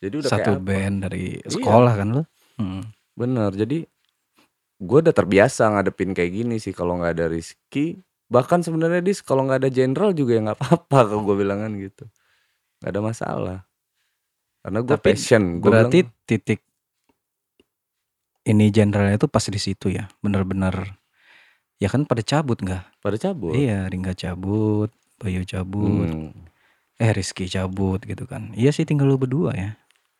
Jadi 0.00 0.14
udah 0.16 0.30
Satu 0.30 0.40
kayak 0.42 0.56
apa? 0.56 0.64
band 0.64 0.96
dari 1.02 1.24
Iya. 1.36 1.48
sekolah 1.50 1.92
kan 1.92 2.08
lu? 2.10 2.22
Hmm. 2.56 2.82
Bener. 3.12 3.52
Jadi 3.52 3.84
gue 4.76 4.98
udah 5.02 5.12
terbiasa 5.12 5.68
ngadepin 5.70 6.12
kayak 6.12 6.32
gini 6.34 6.56
sih 6.56 6.72
kalau 6.72 6.96
nggak 6.96 7.12
ada 7.12 7.26
Rizky. 7.28 8.00
Bahkan 8.26 8.62
sebenarnya 8.62 9.00
dis 9.00 9.22
kalau 9.22 9.46
nggak 9.46 9.62
ada 9.62 9.70
Jenderal 9.70 10.10
juga 10.10 10.34
ya 10.34 10.40
nggak 10.50 10.58
apa-apa 10.58 10.98
kalau 11.10 11.22
gue 11.22 11.36
bilangan 11.38 11.70
gitu. 11.78 12.04
Nggak 12.82 12.90
ada 12.90 13.00
masalah. 13.00 13.58
Karena 14.60 14.78
gue 14.82 14.98
passion. 14.98 15.62
Gua 15.62 15.70
Berarti 15.70 15.98
bilang, 16.02 16.26
titik 16.26 16.60
ini 18.46 18.70
generalnya 18.70 19.18
itu 19.18 19.26
pas 19.26 19.42
di 19.42 19.58
situ 19.58 19.90
ya, 19.90 20.06
bener-bener 20.22 20.94
ya 21.76 21.90
kan 21.90 22.06
pada 22.06 22.22
cabut 22.22 22.58
nggak? 22.58 23.02
pada 23.02 23.16
cabut. 23.18 23.54
Iya, 23.54 23.90
Ringga 23.90 24.14
cabut, 24.14 24.90
Bayu 25.18 25.42
cabut, 25.42 26.06
Hmm. 26.06 26.30
eh 26.96 27.10
Rizky 27.10 27.46
cabut 27.46 28.02
gitu 28.02 28.26
kan. 28.26 28.54
Iya 28.54 28.70
sih 28.70 28.86
tinggal 28.86 29.10
lu 29.10 29.18
berdua 29.18 29.50
ya. 29.54 29.70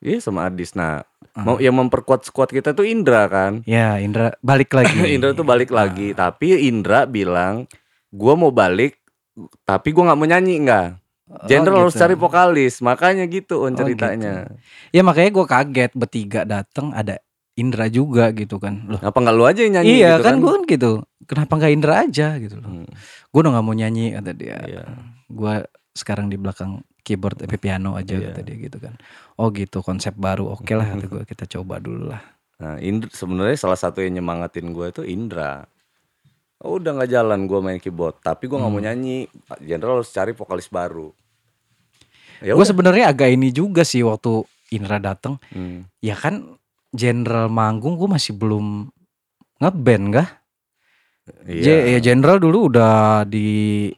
Iya 0.02 0.20
sama 0.20 0.46
Adis. 0.46 0.74
Nah, 0.74 1.06
Ah. 1.32 1.42
mau 1.42 1.56
yang 1.56 1.74
memperkuat 1.74 2.22
squad 2.22 2.50
kita 2.50 2.70
tuh 2.72 2.84
Indra 2.84 3.26
kan. 3.30 3.62
Ya 3.64 3.96
Indra 3.98 4.34
balik 4.42 4.74
lagi. 4.74 4.90
Indra 5.14 5.30
tuh 5.32 5.46
balik 5.46 5.70
lagi, 5.70 6.12
tapi 6.12 6.66
Indra 6.66 7.06
bilang, 7.06 7.64
gua 8.16 8.32
mau 8.34 8.48
balik, 8.48 8.96
tapi 9.62 9.92
gua 9.92 10.08
nggak 10.08 10.18
mau 10.18 10.26
nyanyi 10.26 10.54
nggak. 10.62 10.88
Oh, 11.26 11.42
Jenderal 11.44 11.82
harus 11.82 11.92
gitu. 11.92 12.06
cari 12.06 12.14
vokalis, 12.14 12.78
makanya 12.80 13.26
gitu 13.26 13.60
on 13.60 13.74
Oh, 13.74 13.76
ceritanya. 13.76 14.46
Ya 14.88 15.02
makanya 15.02 15.34
gue 15.34 15.44
kaget 15.44 15.92
bertiga 15.92 16.46
datang 16.46 16.94
ada 16.94 17.18
Indra 17.52 17.90
juga 17.90 18.30
gitu 18.30 18.62
kan. 18.62 18.86
Loh, 18.86 19.02
Kenapa 19.02 19.18
nggak 19.18 19.34
lu 19.34 19.42
aja 19.42 19.60
yang 19.60 19.74
nyanyi? 19.74 19.90
iya 19.98 20.10
gitu 20.14 20.22
kan 20.22 20.34
gue 20.38 20.52
kan 20.52 20.62
gitu. 20.64 20.90
Kenapa 21.26 21.52
nggak 21.58 21.72
Indra 21.72 21.94
aja 22.00 22.38
gitu 22.38 22.54
loh. 22.56 22.70
Hmm, 22.70 22.86
Gue 23.26 23.38
udah 23.42 23.58
nggak 23.58 23.64
mau 23.64 23.74
nyanyi 23.74 24.14
kata 24.14 24.30
dia. 24.32 24.56
Iya. 24.62 24.82
Gue 25.26 25.54
sekarang 25.92 26.30
di 26.30 26.38
belakang 26.38 26.86
keyboard 27.02 27.42
eh, 27.42 27.58
piano 27.58 27.98
aja 27.98 28.14
Iya. 28.14 28.30
kata 28.30 28.40
dia 28.46 28.56
gitu 28.62 28.78
kan. 28.78 28.94
Oh 29.34 29.50
gitu 29.50 29.82
konsep 29.82 30.14
baru. 30.14 30.54
Oke 30.54 30.78
lah 30.78 30.94
kata 30.94 31.10
gue 31.10 31.22
kita 31.26 31.44
coba 31.50 31.82
dulu 31.82 32.14
lah. 32.14 32.22
Nah, 32.62 32.78
Indra 32.78 33.10
sebenarnya 33.10 33.58
salah 33.58 33.76
satu 33.76 33.98
yang 33.98 34.22
nyemangatin 34.22 34.70
gue 34.70 34.86
itu 34.88 35.02
Indra. 35.02 35.66
Oh, 36.58 36.80
udah 36.80 36.94
nggak 36.94 37.10
jalan 37.10 37.44
gue 37.44 37.60
main 37.60 37.76
keyboard, 37.76 38.16
tapi 38.18 38.48
gua 38.48 38.58
nggak 38.58 38.70
mau 38.70 38.80
Hmm. 38.80 38.88
nyanyi. 38.88 39.18
Jenderal 39.60 40.00
harus 40.00 40.08
cari 40.08 40.32
vokalis 40.32 40.66
baru. 40.66 41.12
Ya 42.38 42.52
gue 42.52 42.66
sebenarnya 42.66 43.08
agak 43.08 43.28
ini 43.28 43.48
juga 43.48 43.80
sih 43.80 44.00
waktu 44.00 44.44
Indra 44.68 44.96
datang. 44.96 45.36
Hmm. 45.48 45.84
Ya 46.00 46.12
kan 46.12 46.56
Jenderal 46.90 47.48
manggung 47.48 47.96
gue 47.96 48.08
masih 48.08 48.32
belum 48.32 48.88
ngeband 49.58 50.06
kah? 50.12 50.28
Iya. 51.44 51.92
Ya 51.92 51.98
Jenderal 52.02 52.36
dulu 52.36 52.68
udah 52.68 53.24
di 53.24 53.88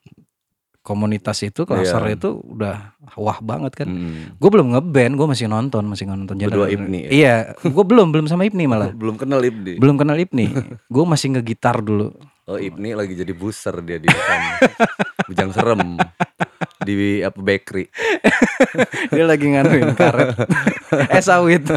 komunitas 0.80 1.44
itu 1.44 1.62
Iya. 1.62 2.00
itu 2.10 2.40
udah 2.40 2.96
wah 3.14 3.38
banget 3.38 3.76
kan. 3.76 3.86
Hmm. 3.86 4.34
Gue 4.34 4.50
belum 4.50 4.72
ngeband, 4.72 5.14
gue 5.14 5.26
masih 5.28 5.46
nonton, 5.46 5.84
masih 5.84 6.08
nonton. 6.08 6.34
Berdua 6.34 6.66
Jenderal. 6.66 6.74
Ibni 6.74 6.98
ya? 7.06 7.10
Iya, 7.10 7.34
gue 7.60 7.84
belum 7.84 8.08
belum 8.08 8.26
sama 8.26 8.48
Ibni 8.48 8.64
malah. 8.66 8.90
Belum 8.98 9.14
kenal 9.14 9.42
Ibni. 9.42 9.76
belum 9.76 9.94
kenal 9.94 10.16
Ibni. 10.16 10.46
gue 10.80 11.04
masih 11.06 11.36
ngegitar 11.36 11.78
dulu. 11.78 12.14
Oh 12.48 12.56
Ibni 12.56 12.96
lagi 12.96 13.12
jadi 13.12 13.32
buser 13.36 13.76
dia 13.84 14.00
di 14.00 14.08
depan 14.08 14.40
Bujang 15.28 15.52
serem 15.52 16.00
di 16.80 17.20
apa 17.20 17.36
bakery. 17.36 17.84
Dia 19.12 19.24
lagi 19.28 19.44
nganuin 19.52 19.92
karet. 19.92 20.32
eh 21.14 21.20
sawit. 21.20 21.68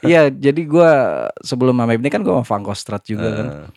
Iya, 0.00 0.32
jadi 0.32 0.62
gua 0.64 0.90
sebelum 1.44 1.76
sama 1.76 1.92
Ibni 1.92 2.08
kan 2.08 2.24
gua 2.24 2.40
sama 2.40 2.46
Fangkostrat 2.48 3.04
juga 3.04 3.28
kan. 3.28 3.46
Eh, 3.50 3.68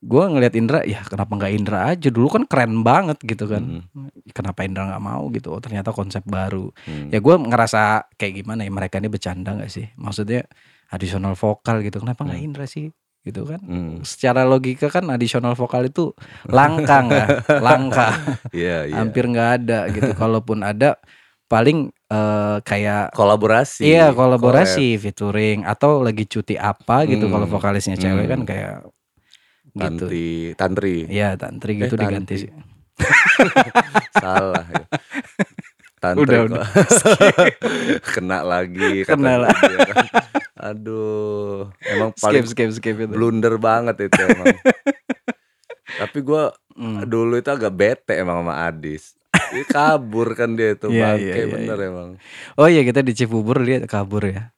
Gua 0.00 0.32
ngeliat 0.32 0.56
Indra, 0.56 0.80
ya 0.84 1.04
kenapa 1.04 1.36
nggak 1.36 1.52
Indra 1.56 1.92
aja? 1.92 2.08
Dulu 2.08 2.28
kan 2.28 2.44
keren 2.48 2.80
banget 2.84 3.20
gitu 3.20 3.44
kan. 3.48 3.84
Hmm. 3.92 4.08
Kenapa 4.32 4.64
Indra 4.64 4.88
nggak 4.92 5.04
mau 5.04 5.28
gitu? 5.32 5.52
Oh, 5.52 5.60
ternyata 5.60 5.92
konsep 5.92 6.24
baru. 6.24 6.72
hmm. 6.88 7.08
Ya 7.12 7.20
gua 7.20 7.40
ngerasa 7.40 8.12
kayak 8.20 8.44
gimana 8.44 8.64
ya 8.64 8.72
mereka 8.72 9.00
ini 9.00 9.08
bercanda 9.08 9.56
nggak 9.56 9.72
sih? 9.72 9.88
Maksudnya 9.96 10.44
additional 10.92 11.32
vokal 11.36 11.80
gitu. 11.80 12.00
Kenapa 12.00 12.28
nggak 12.28 12.40
Indra 12.44 12.64
sih? 12.68 12.92
Gitu 13.20 13.44
kan. 13.44 13.60
Hmm. 13.60 14.00
Secara 14.00 14.42
logika 14.42 14.88
kan 14.88 15.04
additional 15.08 15.52
vokal 15.52 15.84
itu 15.84 16.16
langka 16.46 17.04
nggak? 17.04 17.28
langka. 17.66 18.08
Iya, 18.50 18.88
iya. 18.88 18.96
hampir 18.96 19.28
nggak 19.28 19.50
ada 19.60 19.80
gitu. 19.88 20.10
Kalaupun 20.14 20.60
ada 20.60 20.96
paling 21.46 21.90
eh, 22.06 22.56
kayak 22.60 23.10
kolaborasi. 23.12 23.82
iya 23.82 24.10
kolaborasi 24.10 24.96
featuring 24.96 25.62
atau 25.62 26.00
lagi 26.00 26.24
cuti 26.24 26.54
apa 26.54 27.04
gitu 27.04 27.26
Hmm. 27.26 27.34
kalau 27.34 27.46
vokalisnya 27.46 27.94
cewek 27.94 28.24
Hmm. 28.24 28.32
kan 28.32 28.40
kayak 28.44 28.74
collab. 28.80 28.94
gitu. 29.70 30.06
Tantri, 30.06 30.30
tantri. 30.54 30.96
Iya 31.06 31.36
tantri 31.36 31.72
gitu 31.76 31.94
Eh, 31.94 32.00
diganti 32.00 32.34
Tanti. 32.34 32.42
sih. 32.42 32.50
Salah 34.16 34.64
ya. 34.64 34.84
Tantri 36.00 36.24
Udah, 36.24 36.38
kok. 36.48 36.64
Kena 38.16 38.40
lagi 38.40 39.04
Kena 39.04 39.36
lah. 39.36 39.52
dia 39.52 39.78
kan. 39.84 39.96
Aduh, 40.72 41.68
emang 41.82 42.10
paling 42.16 42.44
Skip 42.44 42.72
skip 42.72 42.96
skip 42.96 42.96
itu. 42.98 43.12
blunder 43.12 43.56
banget 43.56 44.08
itu 44.08 44.18
emang. 44.24 44.56
Tapi 45.96 46.18
gua 46.20 46.50
Hmm. 46.70 47.04
dulu 47.04 47.36
itu 47.36 47.50
agak 47.52 47.76
bete 47.76 48.16
emang 48.16 48.40
sama 48.40 48.64
Adis. 48.64 49.12
Dia 49.52 49.64
kabur 49.68 50.32
kan 50.32 50.56
dia 50.56 50.72
tuh 50.72 50.88
Iya, 50.88 51.12
bangke 51.12 51.28
iya, 51.28 51.34
iya, 51.36 51.52
bener 51.52 51.78
emang. 51.82 52.08
Oh 52.56 52.64
iya 52.64 52.80
kita 52.80 53.04
di 53.04 53.12
Cibubur 53.12 53.60
dia 53.60 53.84
kabur 53.84 54.24
ya. 54.24 54.48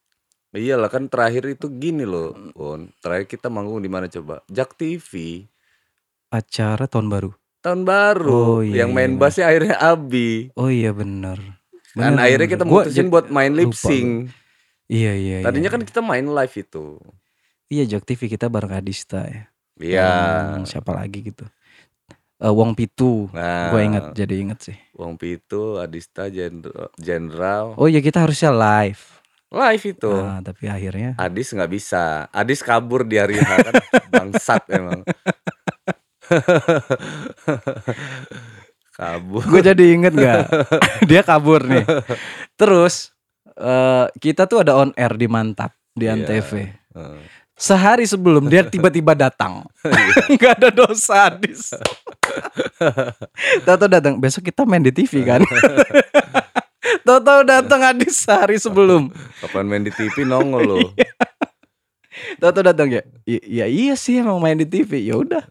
Iyalah 0.52 0.86
kan 0.86 1.10
terakhir 1.10 1.48
itu 1.48 1.66
gini 1.66 2.04
loh, 2.04 2.30
Pon. 2.52 2.94
Terakhir 3.00 3.26
kita 3.26 3.48
manggung 3.48 3.80
di 3.80 3.90
mana 3.90 4.06
coba? 4.06 4.38
Jak 4.46 4.76
TV. 4.76 5.42
Acara 6.28 6.86
tahun 6.86 7.10
baru. 7.10 7.30
Tahun 7.62 7.86
baru. 7.86 8.58
Oh, 8.58 8.60
iya, 8.60 8.82
yang 8.84 8.90
main 8.90 9.14
iya, 9.14 9.18
bassnya 9.22 9.46
akhirnya 9.46 9.76
Abi. 9.78 10.50
Oh 10.58 10.66
iya 10.66 10.90
bener. 10.90 11.38
Bener, 11.94 12.18
akhirnya 12.18 12.48
bener. 12.50 12.54
kita 12.58 12.64
Gua 12.66 12.82
mutusin 12.82 13.06
ja- 13.06 13.12
buat 13.14 13.26
main 13.30 13.52
lip 13.54 13.70
sync. 13.70 14.34
Iya 14.90 15.12
iya. 15.14 15.36
Tadinya 15.46 15.70
iya. 15.70 15.74
kan 15.78 15.82
kita 15.86 16.00
main 16.02 16.26
live 16.26 16.54
itu. 16.58 16.98
Iya 17.72 17.84
Jok 17.96 18.04
TV 18.04 18.20
kita 18.28 18.50
bareng 18.50 18.74
Adista 18.74 19.22
ya. 19.24 19.46
Iya. 19.78 20.10
Yang 20.58 20.74
siapa 20.74 20.90
lagi 20.90 21.22
gitu. 21.22 21.46
Eh, 22.42 22.50
Wong 22.50 22.74
Pitu. 22.74 23.30
Nah, 23.30 23.70
Gue 23.70 23.86
inget 23.86 24.10
jadi 24.18 24.34
inget 24.34 24.58
sih. 24.58 24.76
Wong 24.98 25.14
Pitu, 25.14 25.78
Adista, 25.78 26.26
Jenderal. 26.98 27.78
Oh 27.78 27.86
ya 27.86 28.02
kita 28.02 28.26
harusnya 28.26 28.50
live. 28.50 29.22
Live 29.52 29.84
itu. 29.84 30.10
Nah, 30.10 30.40
tapi 30.42 30.64
akhirnya 30.66 31.14
Adis 31.20 31.52
nggak 31.54 31.70
bisa. 31.70 32.26
Adis 32.34 32.64
kabur 32.64 33.06
di 33.06 33.20
hari 33.20 33.36
H 33.38 33.46
kan 33.62 33.74
bangsat 34.12 34.62
emang. 34.74 35.06
kabur. 38.92 39.42
gue 39.42 39.60
jadi 39.64 39.84
inget 39.90 40.12
nggak? 40.12 40.42
Dia 41.08 41.22
kabur 41.22 41.64
nih. 41.64 41.84
Terus 42.54 43.10
eh 43.52 44.06
kita 44.18 44.44
tuh 44.44 44.60
ada 44.60 44.76
on 44.76 44.92
air 44.94 45.12
di 45.12 45.26
Mantap 45.26 45.72
di 45.92 46.06
Iya. 46.06 46.14
Antv. 46.14 46.50
Heeh. 46.92 47.20
Sehari 47.52 48.02
sebelum 48.02 48.48
dia 48.48 48.64
tiba-tiba 48.64 49.14
datang. 49.14 49.62
Nggak 50.34 50.52
ada 50.58 50.68
dosa 50.72 51.30
Adis. 51.30 51.70
Tahu 53.62 53.86
datang 53.86 54.18
besok 54.18 54.42
kita 54.44 54.66
main 54.66 54.82
di 54.82 54.90
TV 54.90 55.22
kan. 55.22 55.40
Tahu-tahu 57.06 57.40
datang 57.46 57.80
Adis 57.86 58.18
sehari 58.18 58.58
sebelum. 58.58 59.12
Kapan 59.38 59.64
main 59.68 59.84
di 59.84 59.92
TV 59.92 60.24
nongol 60.24 60.62
lo. 60.64 60.76
Tahu-tahu 62.40 62.64
datang 62.66 62.88
ya. 62.90 63.02
"I- 63.22 63.46
Ya 63.54 63.66
iya 63.68 63.94
sih 63.94 64.18
emang 64.18 64.36
main 64.36 64.58
di 64.58 64.66
TV. 64.66 64.98
Ya 64.98 65.14
udah. 65.14 65.46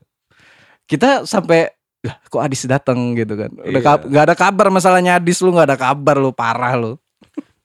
Kita 0.92 1.24
sampai 1.24 1.72
lah 2.02 2.18
kok 2.28 2.42
Adis 2.42 2.68
datang 2.68 3.14
gitu 3.16 3.38
kan. 3.38 3.48
Udah 3.56 3.80
Iya. 3.80 3.94
nggak 4.04 4.24
ada 4.28 4.36
kabar 4.36 4.68
masalahnya 4.68 5.16
Adis 5.16 5.40
lu 5.40 5.54
nggak 5.54 5.70
ada 5.72 5.78
kabar 5.80 6.20
lu 6.20 6.36
parah 6.36 6.76
lu. 6.76 7.00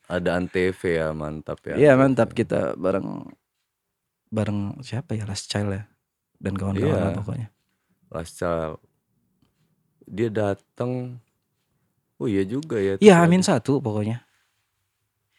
Ada 0.06 0.38
Antv 0.38 0.78
ya 0.78 1.10
mantap 1.10 1.58
ya. 1.66 1.74
Iya 1.74 1.92
mantap 1.98 2.30
kita 2.30 2.78
bareng 2.78 3.26
bareng 4.28 4.78
siapa 4.78 5.18
ya 5.18 5.26
Last 5.26 5.50
Child 5.50 5.70
ya 5.72 5.82
dan 6.38 6.54
kawan-kawan 6.54 6.94
Iya. 7.10 7.16
pokoknya. 7.16 7.48
Lascal. 8.06 8.78
Dia 10.06 10.30
datang. 10.30 11.18
Oh 12.16 12.30
iya 12.30 12.46
juga 12.46 12.78
ya. 12.78 12.94
Iya 12.96 13.20
Amin 13.20 13.42
satu 13.42 13.82
pokoknya. 13.82 14.22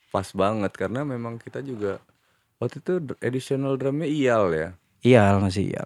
Pas 0.10 0.28
banget 0.34 0.74
karena 0.74 1.02
memang 1.02 1.38
kita 1.38 1.62
juga 1.62 2.02
waktu 2.58 2.82
itu 2.82 2.94
additional 3.22 3.78
drumnya 3.78 4.10
Iyal 4.10 4.46
ya. 4.52 4.70
Iya 5.00 5.38
masih 5.38 5.72
iya. 5.72 5.86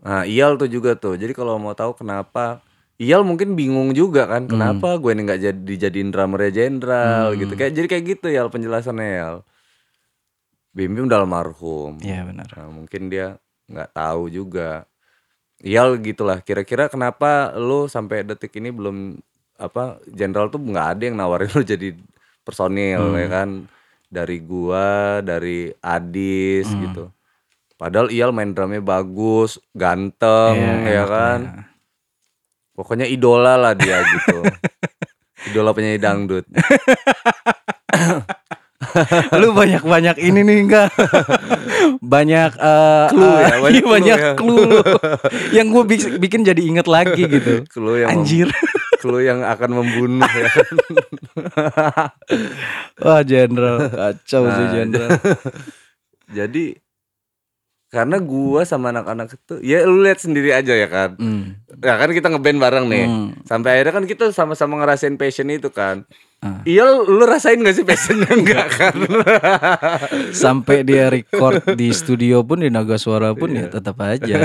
Nah 0.00 0.24
Iyal 0.24 0.56
tuh 0.56 0.68
juga 0.68 0.96
tuh. 0.96 1.16
Jadi 1.16 1.36
kalau 1.36 1.60
mau 1.60 1.76
tahu 1.76 1.92
kenapa 1.92 2.64
Iyal 3.00 3.24
mungkin 3.24 3.56
bingung 3.56 3.96
juga 3.96 4.28
kan 4.28 4.44
kenapa 4.44 5.00
gue 5.00 5.12
ini 5.16 5.24
nggak 5.24 5.40
jadi 5.40 5.60
dijadiin 5.60 6.12
drummernya 6.12 6.52
jenderal 6.52 7.32
gitu 7.32 7.52
kayak 7.56 7.72
jadi 7.72 7.86
kayak 7.88 8.04
gitu 8.16 8.26
ya 8.28 8.44
penjelasannya 8.44 9.08
Yal. 9.16 9.36
Bim 10.70 10.92
Bim 10.94 11.08
udah 11.08 11.24
almarhum. 11.24 11.98
Iya 11.98 12.28
benar. 12.28 12.46
Nah, 12.54 12.68
mungkin 12.70 13.10
dia 13.10 13.40
nggak 13.66 13.90
tahu 13.96 14.30
juga. 14.30 14.84
Iyal 15.60 16.00
gitulah. 16.00 16.40
Kira-kira 16.40 16.88
kenapa 16.88 17.52
lu 17.56 17.90
sampai 17.90 18.24
detik 18.24 18.54
ini 18.56 18.70
belum 18.72 19.18
apa 19.60 20.00
jenderal 20.08 20.48
tuh 20.48 20.60
nggak 20.62 20.88
ada 20.96 21.02
yang 21.04 21.16
nawarin 21.20 21.52
lu 21.52 21.60
jadi 21.76 21.92
personil 22.40 23.12
Hmm. 23.12 23.20
ya 23.20 23.28
kan 23.28 23.48
dari 24.10 24.38
gua, 24.40 25.20
dari 25.20 25.70
Adis 25.80 26.68
Hmm. 26.70 26.80
gitu. 26.88 27.04
Padahal 27.80 28.12
Iyal 28.12 28.28
main 28.30 28.52
drumnya 28.52 28.78
bagus, 28.78 29.56
ganteng 29.72 30.84
Iya, 30.84 31.00
ya 31.00 31.04
kan. 31.08 31.40
lah. 31.40 31.64
Pokoknya 32.70 33.04
idola 33.04 33.56
lah 33.56 33.72
dia 33.72 34.04
gitu. 34.04 34.44
idola 35.48 35.72
penyanyi 35.72 35.96
dangdut. 35.96 36.44
Lu 39.32 39.52
banyak-banyak 39.52 40.16
ini 40.18 40.40
nih 40.40 40.56
enggak? 40.60 40.88
banyak 42.02 42.50
eh 42.52 43.06
Clue 43.08 43.36
ya, 43.38 43.46
eh, 43.46 43.60
banyak 43.60 43.76
iya, 43.76 43.80
clue 43.80 43.92
banyak 43.92 44.18
ya. 44.18 44.32
clue 44.34 44.62
lu. 44.62 44.80
yang 45.52 45.66
gue 45.68 45.84
bikin 46.18 46.40
jadi 46.42 46.58
inget 46.58 46.84
lagi 46.84 47.22
gitu. 47.22 47.64
Clue 47.66 48.02
yang 48.02 48.10
Anjir. 48.10 48.48
clue 48.98 49.22
yang 49.22 49.40
akan 49.40 49.70
membunuh 49.74 50.26
ya 50.26 50.48
kan. 50.50 50.74
Wah 53.04 53.20
jenderal 53.22 53.88
kacau 53.88 54.42
sih 54.48 54.60
Nah, 54.60 54.72
jenderal. 54.74 55.10
Jadi 56.26 56.64
karena 57.90 58.22
gua 58.22 58.62
sama 58.62 58.94
anak-anak 58.94 59.34
itu 59.34 59.58
ya 59.60 59.82
lu 59.82 60.00
lihat 60.00 60.22
sendiri 60.22 60.54
aja 60.54 60.70
ya 60.72 60.86
kan. 60.86 61.18
Hmm. 61.18 61.58
Ya 61.82 61.98
kan 61.98 62.10
kita 62.10 62.30
ngeband 62.30 62.58
bareng 62.58 62.86
nih. 62.86 63.04
Hmm. 63.04 63.28
Sampai 63.42 63.74
akhirnya 63.74 63.94
kan 63.98 64.06
kita 64.06 64.24
sama-sama 64.30 64.78
ngerasain 64.78 65.18
passion 65.18 65.50
itu 65.50 65.68
kan. 65.68 66.06
Ah. 66.40 66.64
Iya 66.64 66.88
lu, 66.88 67.20
lu 67.20 67.28
rasain 67.28 67.60
gak 67.60 67.76
sih 67.76 67.84
passionnya 67.84 68.30
enggak 68.32 68.64
kan? 68.72 68.96
Sampai 70.32 70.82
dia 70.82 71.12
record 71.12 71.60
di 71.74 71.92
studio 71.92 72.40
pun 72.40 72.64
di 72.64 72.72
Naga 72.72 72.96
Suara 72.96 73.34
pun 73.34 73.52
Iya. 73.52 73.68
ya 73.68 73.74
tetap 73.76 73.96
aja 74.00 74.38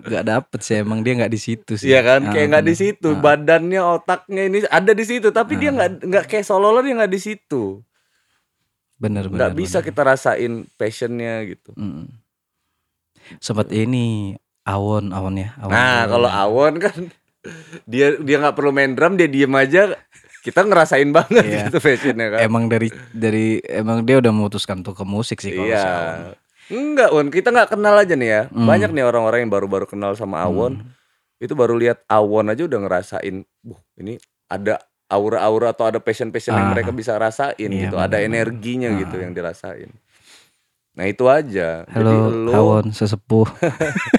nggak 0.00 0.24
dapet 0.24 0.60
sih 0.64 0.80
emang 0.80 1.04
dia 1.04 1.18
nggak 1.18 1.28
di 1.28 1.36
situ 1.36 1.76
sih. 1.76 1.92
Iya 1.92 2.00
kan, 2.00 2.20
Ah, 2.24 2.32
kayak 2.32 2.46
nggak 2.48 2.64
di 2.64 2.72
bener. 2.72 2.80
situ, 2.80 3.08
badannya, 3.12 3.80
otaknya 3.82 4.42
ini 4.46 4.58
ada 4.64 4.92
di 4.92 5.04
situ, 5.04 5.28
tapi 5.28 5.56
dia 5.56 5.68
nggak 5.68 5.90
nggak 6.00 6.24
kayak 6.26 6.46
solo 6.46 6.72
dia 6.80 6.96
nggak 6.96 7.12
di 7.12 7.20
situ, 7.20 7.82
Bener 8.96 9.28
bener. 9.28 9.36
nggak 9.36 9.52
bisa 9.52 9.78
kita 9.78 10.00
rasain 10.02 10.64
passionnya 10.74 11.44
gitu. 11.44 11.76
Mm. 11.76 12.08
Sempat 13.36 13.68
ini 13.70 14.32
Awon 14.64 15.12
Awon 15.12 15.34
ya. 15.36 15.52
Awon 15.60 15.70
Nah 15.70 15.84
Awon. 15.98 16.08
kalau 16.08 16.30
Awon 16.30 16.74
kan 16.78 16.96
dia 17.84 18.16
dia 18.18 18.36
nggak 18.38 18.52
perlu 18.52 18.70
main 18.70 18.92
drum, 18.92 19.14
dia 19.14 19.24
diem 19.24 19.52
aja, 19.52 19.94
kita 20.40 20.64
ngerasain 20.64 21.08
banget 21.08 21.44
Iya. 21.44 21.58
gitu 21.66 21.78
passionnya 21.78 22.26
kan. 22.32 22.40
emang 22.42 22.64
dari 22.66 22.88
dari 23.10 23.60
emang 23.62 24.02
dia 24.02 24.18
udah 24.18 24.28
memutuskan 24.28 24.80
untuk 24.80 24.94
ke 24.94 25.04
musik 25.04 25.40
sih 25.40 25.52
kalau 25.52 25.68
si 25.68 25.76
Awon. 25.76 25.88
Iya. 25.88 26.36
Enggak, 26.68 27.08
Won. 27.10 27.32
Kita 27.32 27.48
nggak 27.48 27.72
kenal 27.72 27.96
aja 27.96 28.12
nih 28.12 28.28
ya. 28.28 28.42
Hmm. 28.52 28.68
Banyak 28.68 28.92
nih 28.92 29.00
orang-orang 29.02 29.48
yang 29.48 29.52
baru-baru 29.52 29.88
kenal 29.88 30.12
sama 30.12 30.44
Awon. 30.44 30.84
Itu 31.38 31.56
baru 31.56 31.72
lihat 31.74 32.04
Awon 32.04 32.52
aja 32.52 32.60
udah 32.60 32.80
ngerasain, 32.82 33.34
"Buh, 33.64 33.80
ini 33.96 34.20
ada 34.52 34.76
aura-aura 35.08 35.72
atau 35.72 35.88
ada 35.88 35.96
passion-passion 35.96 36.52
yang 36.52 36.68
Ah. 36.68 36.72
mereka 36.76 36.92
bisa 36.92 37.16
rasain 37.16 37.56
Iya, 37.56 37.88
gitu. 37.88 37.96
Ada 37.96 38.20
benar-benar. 38.20 38.28
energinya 38.28 38.88
Ah. 38.92 38.98
gitu 39.00 39.16
yang 39.16 39.32
dirasain. 39.32 39.88
Nah, 40.98 41.06
itu 41.06 41.30
aja. 41.30 41.86
Halo 41.94 42.10
Jadi 42.10 42.18
lu 42.42 42.50
Awon 42.50 42.90
sesepuh. 42.90 43.46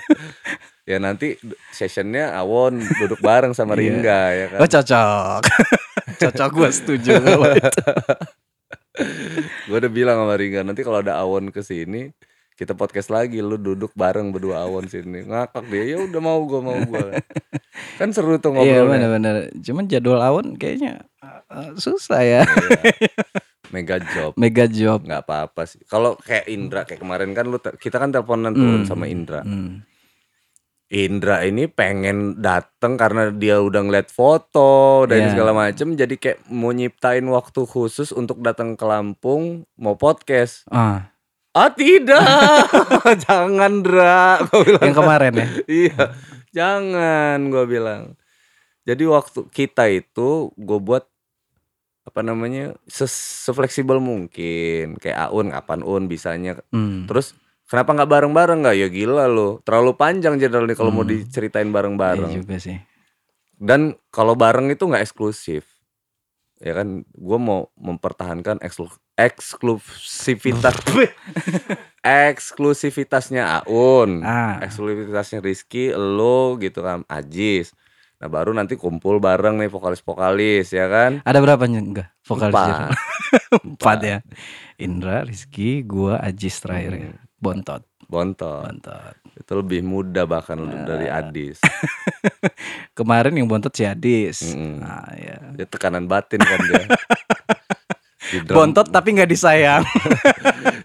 ya 0.90 0.96
nanti 0.96 1.36
sessionnya 1.76 2.32
Awon 2.40 2.80
duduk 2.80 3.20
bareng 3.20 3.52
sama 3.52 3.76
Iya. 3.78 3.84
Ringga 3.84 4.22
ya 4.32 4.46
kan. 4.48 4.60
Oh 4.64 4.70
cocok. 4.72 5.42
cocok 6.24 6.50
gue 6.56 6.70
setuju. 6.72 7.14
Gue 9.68 9.76
udah 9.76 9.92
bilang 9.92 10.24
sama 10.24 10.40
Ringga 10.40 10.64
nanti 10.64 10.88
kalau 10.88 11.04
ada 11.04 11.20
Awon 11.20 11.52
ke 11.52 11.60
sini 11.60 12.16
kita 12.56 12.72
podcast 12.76 13.12
lagi 13.12 13.44
lu 13.44 13.60
duduk 13.60 13.92
bareng 13.92 14.32
berdua 14.32 14.64
Awon 14.64 14.88
sini 14.88 15.28
ngakak 15.28 15.68
dia 15.68 15.84
ya 15.84 15.98
udah 16.00 16.22
mau 16.24 16.40
gue 16.48 16.60
mau 16.64 16.80
gue 16.80 17.24
kan 18.00 18.12
seru 18.16 18.40
tuh 18.40 18.56
Iya 18.56 18.88
ngobrolnya 18.88 19.12
benar-benar. 19.12 19.36
Cuman 19.60 19.84
jadwal 19.92 20.24
Awon 20.24 20.56
kayaknya 20.56 21.04
uh, 21.52 21.76
susah 21.76 22.24
ya. 22.24 22.44
Mega 23.70 23.98
job 24.00 24.34
Mega 24.36 24.66
job. 24.66 25.02
nggak 25.02 25.22
apa-apa 25.22 25.62
sih 25.64 25.82
kalau 25.84 26.16
kayak 26.16 26.46
Indra 26.46 26.84
kayak 26.84 27.00
kemarin 27.00 27.32
kan 27.32 27.46
lu 27.46 27.58
kita 27.58 27.98
kan 27.98 28.10
teleponan 28.10 28.52
turun 28.52 28.82
Hmm. 28.82 28.86
sama 28.86 29.06
Indra 29.06 29.42
Hmm. 29.42 29.86
Indra 30.90 31.46
ini 31.46 31.70
pengen 31.70 32.18
dateng 32.36 32.98
karena 32.98 33.30
dia 33.30 33.62
udah 33.62 33.78
ngeliat 33.80 34.10
foto 34.10 35.06
dan 35.06 35.22
Iya. 35.22 35.30
segala 35.32 35.54
macem 35.54 35.94
jadi 35.94 36.10
kayak 36.12 36.50
mau 36.50 36.72
nyiptain 36.72 37.22
waktu 37.24 37.62
khusus 37.64 38.10
untuk 38.10 38.42
datang 38.42 38.74
ke 38.74 38.82
Lampung 38.84 39.70
mau 39.76 39.94
podcast 39.94 40.66
Ah, 40.68 41.14
ah 41.52 41.70
tidak 41.70 42.26
jangan 43.24 43.86
Dra 43.86 44.42
Gua 44.44 44.62
bilang 44.64 44.82
yang 44.84 44.98
kemarin 44.98 45.34
ya. 45.36 45.48
iya 45.86 46.04
jangan 46.50 47.38
gua 47.48 47.64
bilang 47.64 48.04
jadi 48.82 49.06
waktu 49.06 49.46
kita 49.48 49.86
itu 49.94 50.30
gue 50.52 50.80
buat 50.80 51.06
apa 52.10 52.20
namanya 52.20 52.74
sefleksibel 52.86 53.98
mungkin. 53.98 54.98
Kayak 54.98 55.30
Aun 55.30 55.50
kapan 55.50 55.80
Un 55.82 56.04
bisanya. 56.06 56.58
Hmm. 56.70 57.06
terus 57.06 57.38
kenapa 57.64 57.94
nggak 57.94 58.10
bareng-bareng? 58.10 58.60
Nggak 58.60 58.76
ya 58.76 58.88
gila 58.88 59.26
lo 59.26 59.62
terlalu 59.62 59.94
panjang 59.94 60.36
nih 60.66 60.74
kalau 60.74 60.90
mau 60.92 61.04
diceritain 61.04 61.66
Iya 61.66 61.76
bareng-bareng. 61.76 62.32
juga 62.36 62.58
sih. 62.58 62.78
dan 63.56 63.92
kalau 64.08 64.34
bareng 64.34 64.68
itu 64.68 64.82
nggak 64.82 65.04
eksklusif. 65.04 65.68
Ya 66.58 66.74
kan 66.74 67.04
gue 67.06 67.40
mau 67.40 67.72
mempertahankan 67.74 68.60
eksklu- 68.60 68.92
eksklusivitas. 69.14 70.76
Eksklusivitasnya 72.00 73.44
Aun 73.62 74.24
Ah. 74.24 74.60
eksklusivitasnya 74.60 75.40
Rizky 75.40 75.92
lo 75.92 76.56
gitu 76.56 76.80
kan 76.80 77.04
Ajis 77.06 77.76
nah 78.20 78.28
baru 78.28 78.52
nanti 78.52 78.76
kumpul 78.76 79.18
bareng 79.18 79.56
nih 79.56 79.68
vokalis-vokalis 79.68 80.70
ya 80.70 80.86
kan 80.86 81.24
Ada 81.24 81.40
berapa 81.40 81.64
nih? 81.64 81.80
Enggak. 81.80 82.08
Vokalis 82.22 82.52
Empat. 82.52 82.68
Jenderal? 82.68 82.92
Empat 83.66 84.00
ya. 84.02 84.18
Indra, 84.78 85.18
Rizky, 85.24 85.82
gua, 85.82 86.20
Ajis 86.20 86.56
terakhir 86.58 86.92
ya. 86.94 87.12
Bontot. 87.36 87.88
bontot 88.06 88.66
Bontot. 88.66 89.16
itu 89.32 89.52
lebih 89.54 89.80
muda 89.82 90.26
bahkan 90.26 90.58
dari 90.84 91.08
Ah. 91.08 91.22
Adis 91.22 91.62
Kemarin 92.98 93.32
yang 93.34 93.46
bontot 93.46 93.70
si 93.70 93.84
Adis. 93.84 94.44
Mm-mm. 94.50 94.82
Ah, 94.82 95.14
ya. 95.14 95.38
dia 95.54 95.64
tekanan 95.64 96.04
batin 96.04 96.38
kan 96.38 96.60
dia 96.60 96.84
di 98.30 98.38
drum, 98.42 98.56
Bontot 98.60 98.90
tapi 98.90 99.16
nggak 99.16 99.26
disayang. 99.28 99.86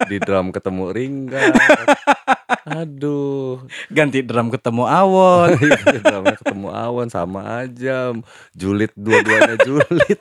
di 0.06 0.16
drum 0.18 0.48
ketemu 0.48 0.84
Ringga 0.88 1.42
Aduh. 2.68 3.64
Ganti 3.88 4.20
drum 4.24 4.52
ketemu 4.52 4.84
Awon. 4.88 5.56
Drama 6.04 6.34
ketemu 6.36 6.68
awan 6.72 7.08
sama 7.08 7.64
aja. 7.64 8.12
Julid 8.52 8.92
dua-duanya 8.96 9.56
julid. 9.64 10.20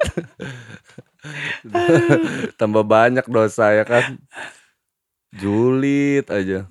Tambah 2.59 2.83
banyak 2.83 3.25
dosa 3.27 3.75
ya 3.75 3.83
kan. 3.87 4.19
Julid 5.35 6.27
aja. 6.29 6.67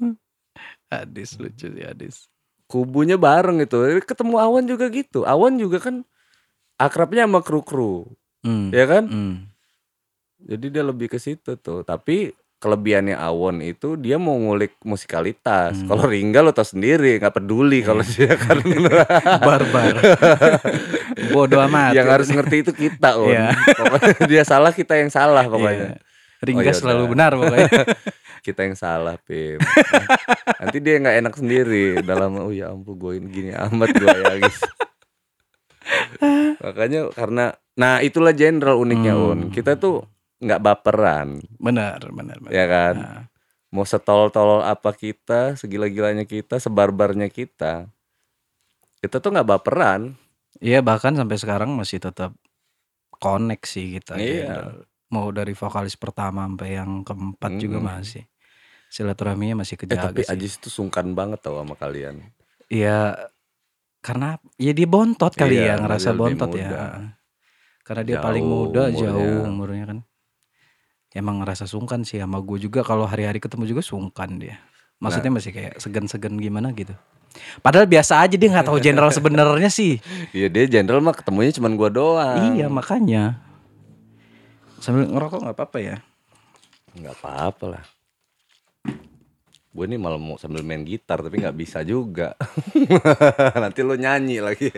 Adis 0.93 1.41
lucu 1.41 1.69
sih 1.73 1.85
Adis. 1.85 2.29
Kubunya 2.69 3.17
bareng 3.17 3.61
itu. 3.65 3.77
Ketemu 4.05 4.37
awan 4.41 4.65
juga 4.69 4.89
gitu. 4.89 5.25
Awan 5.25 5.57
juga 5.57 5.81
kan 5.81 6.05
akrabnya 6.77 7.25
sama 7.25 7.41
kru-kru. 7.41 8.09
Hmm. 8.45 8.73
Ya 8.73 8.85
kan? 8.89 9.05
Hmm. 9.09 9.37
Jadi 10.43 10.75
dia 10.75 10.83
lebih 10.83 11.07
ke 11.07 11.19
situ 11.23 11.55
tuh. 11.57 11.87
Tapi 11.87 12.35
kelebihannya 12.63 13.19
Awon 13.19 13.59
itu 13.59 13.99
dia 13.99 14.23
mau 14.23 14.39
ngulik 14.39 14.79
musikalitas. 14.87 15.83
Hmm. 15.83 15.91
Kalau 15.91 16.07
Ringga 16.07 16.47
lo 16.47 16.55
tau 16.55 16.63
sendiri 16.63 17.19
nggak 17.19 17.35
peduli 17.35 17.83
kalau 17.83 18.07
dia 18.07 18.39
kan 18.39 18.63
Barbar. 19.47 19.99
Bodoh 21.35 21.59
amat. 21.67 21.99
yang 21.99 22.07
harus 22.07 22.31
ngerti 22.31 22.63
itu 22.63 22.71
kita 22.71 23.19
On. 23.19 23.35
Iya. 23.35 23.51
Pokoknya 23.51 24.15
dia 24.31 24.43
salah 24.47 24.71
kita 24.71 24.95
yang 24.95 25.11
salah 25.11 25.43
pokoknya. 25.51 25.99
Iya. 25.99 26.11
Ringga 26.43 26.63
Oh, 26.63 26.67
ya 26.71 26.75
selalu 26.75 27.05
benar 27.11 27.35
pokoknya. 27.35 27.71
Kita 28.43 28.67
yang 28.67 28.75
salah 28.75 29.15
Pim. 29.23 29.63
Nanti 30.59 30.83
dia 30.83 30.99
nggak 30.99 31.17
enak 31.23 31.35
sendiri 31.39 32.03
dalam 32.03 32.35
oh 32.43 32.51
ya 32.51 32.75
ampun 32.75 32.99
gue 32.99 33.23
ini 33.23 33.27
gini 33.31 33.51
amat 33.55 33.95
gue 33.95 34.11
ya 34.11 34.35
guys. 34.43 34.59
Makanya 36.59 37.15
karena 37.15 37.55
nah 37.79 38.03
itulah 38.03 38.35
general 38.35 38.83
uniknya 38.83 39.15
Hmm. 39.15 39.31
Un. 39.31 39.39
Kita 39.55 39.79
tuh 39.79 40.03
nggak 40.43 40.59
baperan 40.61 41.39
benar, 41.57 42.03
benar, 42.11 42.37
benar. 42.43 42.51
ya 42.51 42.65
kan. 42.67 42.95
Nah, 42.99 43.23
mau 43.73 43.87
setol-tolol 43.87 44.61
apa 44.61 44.93
kita, 44.93 45.55
segila-gilanya 45.55 46.27
kita, 46.27 46.59
sebarbarnya 46.59 47.31
kita, 47.31 47.89
kita 49.01 49.17
tuh 49.17 49.31
nggak 49.33 49.49
baperan. 49.49 50.13
Iya 50.61 50.85
bahkan 50.85 51.17
sampai 51.17 51.41
sekarang 51.41 51.73
masih 51.73 51.99
tetap 51.99 52.35
connect 53.17 53.65
sih 53.65 53.97
kita. 53.97 54.19
Iya. 54.19 54.27
Jenderal. 54.45 54.85
Mau 55.09 55.29
dari 55.31 55.53
vokalis 55.53 55.97
pertama 55.97 56.45
sampai 56.45 56.69
yang 56.75 57.01
keempat 57.01 57.53
juga 57.57 57.79
Mm-mm. 57.81 57.91
masih. 57.97 58.25
Silaturahminya 58.89 59.65
masih 59.65 59.77
Eh, 59.77 59.81
kejaga 59.81 60.13
tapi 60.13 60.23
sih. 60.25 60.33
Ajis 60.33 60.61
tuh 60.61 60.69
sungkan 60.69 61.17
banget 61.17 61.41
tau 61.41 61.57
sama 61.57 61.73
kalian. 61.77 62.21
Iya 62.69 63.17
karena 64.03 64.37
ya 64.59 64.73
dia 64.75 64.89
bontot 64.89 65.33
kali 65.33 65.55
Iya, 65.55 65.65
ya 65.65 65.75
ngerasa 65.81 66.09
bontot 66.13 66.51
ya. 66.53 67.15
Karena 67.83 68.03
dia 68.07 68.17
Jauh 68.19 68.25
paling 68.25 68.45
muda 68.45 68.83
umurnya. 68.89 69.01
jauh 69.01 69.41
umurnya 69.49 69.85
kan. 69.89 69.99
Emang 71.13 71.45
ngerasa 71.45 71.69
sungkan 71.69 72.09
sih 72.09 72.17
sama 72.17 72.41
gue 72.41 72.57
juga 72.57 72.81
kalau 72.81 73.05
hari-hari 73.05 73.37
ketemu 73.37 73.69
juga 73.69 73.83
sungkan 73.85 74.41
dia. 74.41 74.57
Maksudnya 74.97 75.29
Nah. 75.29 75.37
masih 75.39 75.51
kayak 75.53 75.75
segan-segan 75.77 76.39
gimana 76.39 76.73
gitu. 76.73 76.97
Padahal 77.61 77.89
biasa 77.89 78.21
aja 78.21 78.37
dia 78.37 78.49
nggak 78.49 78.69
tahu 78.69 78.79
general 78.81 79.13
sebenarnya 79.17 79.69
sih. 79.69 80.01
Iya 80.33 80.49
dia 80.49 80.65
jenderal 80.69 81.01
mah 81.01 81.13
ketemunya 81.13 81.53
cuma 81.53 81.69
gua 81.73 81.93
doang. 81.93 82.57
Iya 82.57 82.73
makanya. 82.73 83.41
Sambil 84.81 85.09
ngerokok 85.09 85.45
nggak 85.45 85.57
apa-apa 85.57 85.79
ya. 85.81 85.97
nggak 86.93 87.15
apa-apa 87.19 87.65
lah. 87.77 87.85
Gue 89.73 89.89
nih 89.89 89.97
malah 89.97 90.21
mau 90.21 90.37
sambil 90.37 90.61
main 90.61 90.85
gitar 90.85 91.25
tapi 91.25 91.41
nggak 91.41 91.57
bisa 91.57 91.81
juga. 91.81 92.37
Nanti 93.63 93.81
lo 93.81 93.97
nyanyi 93.97 94.37
lagi. 94.37 94.69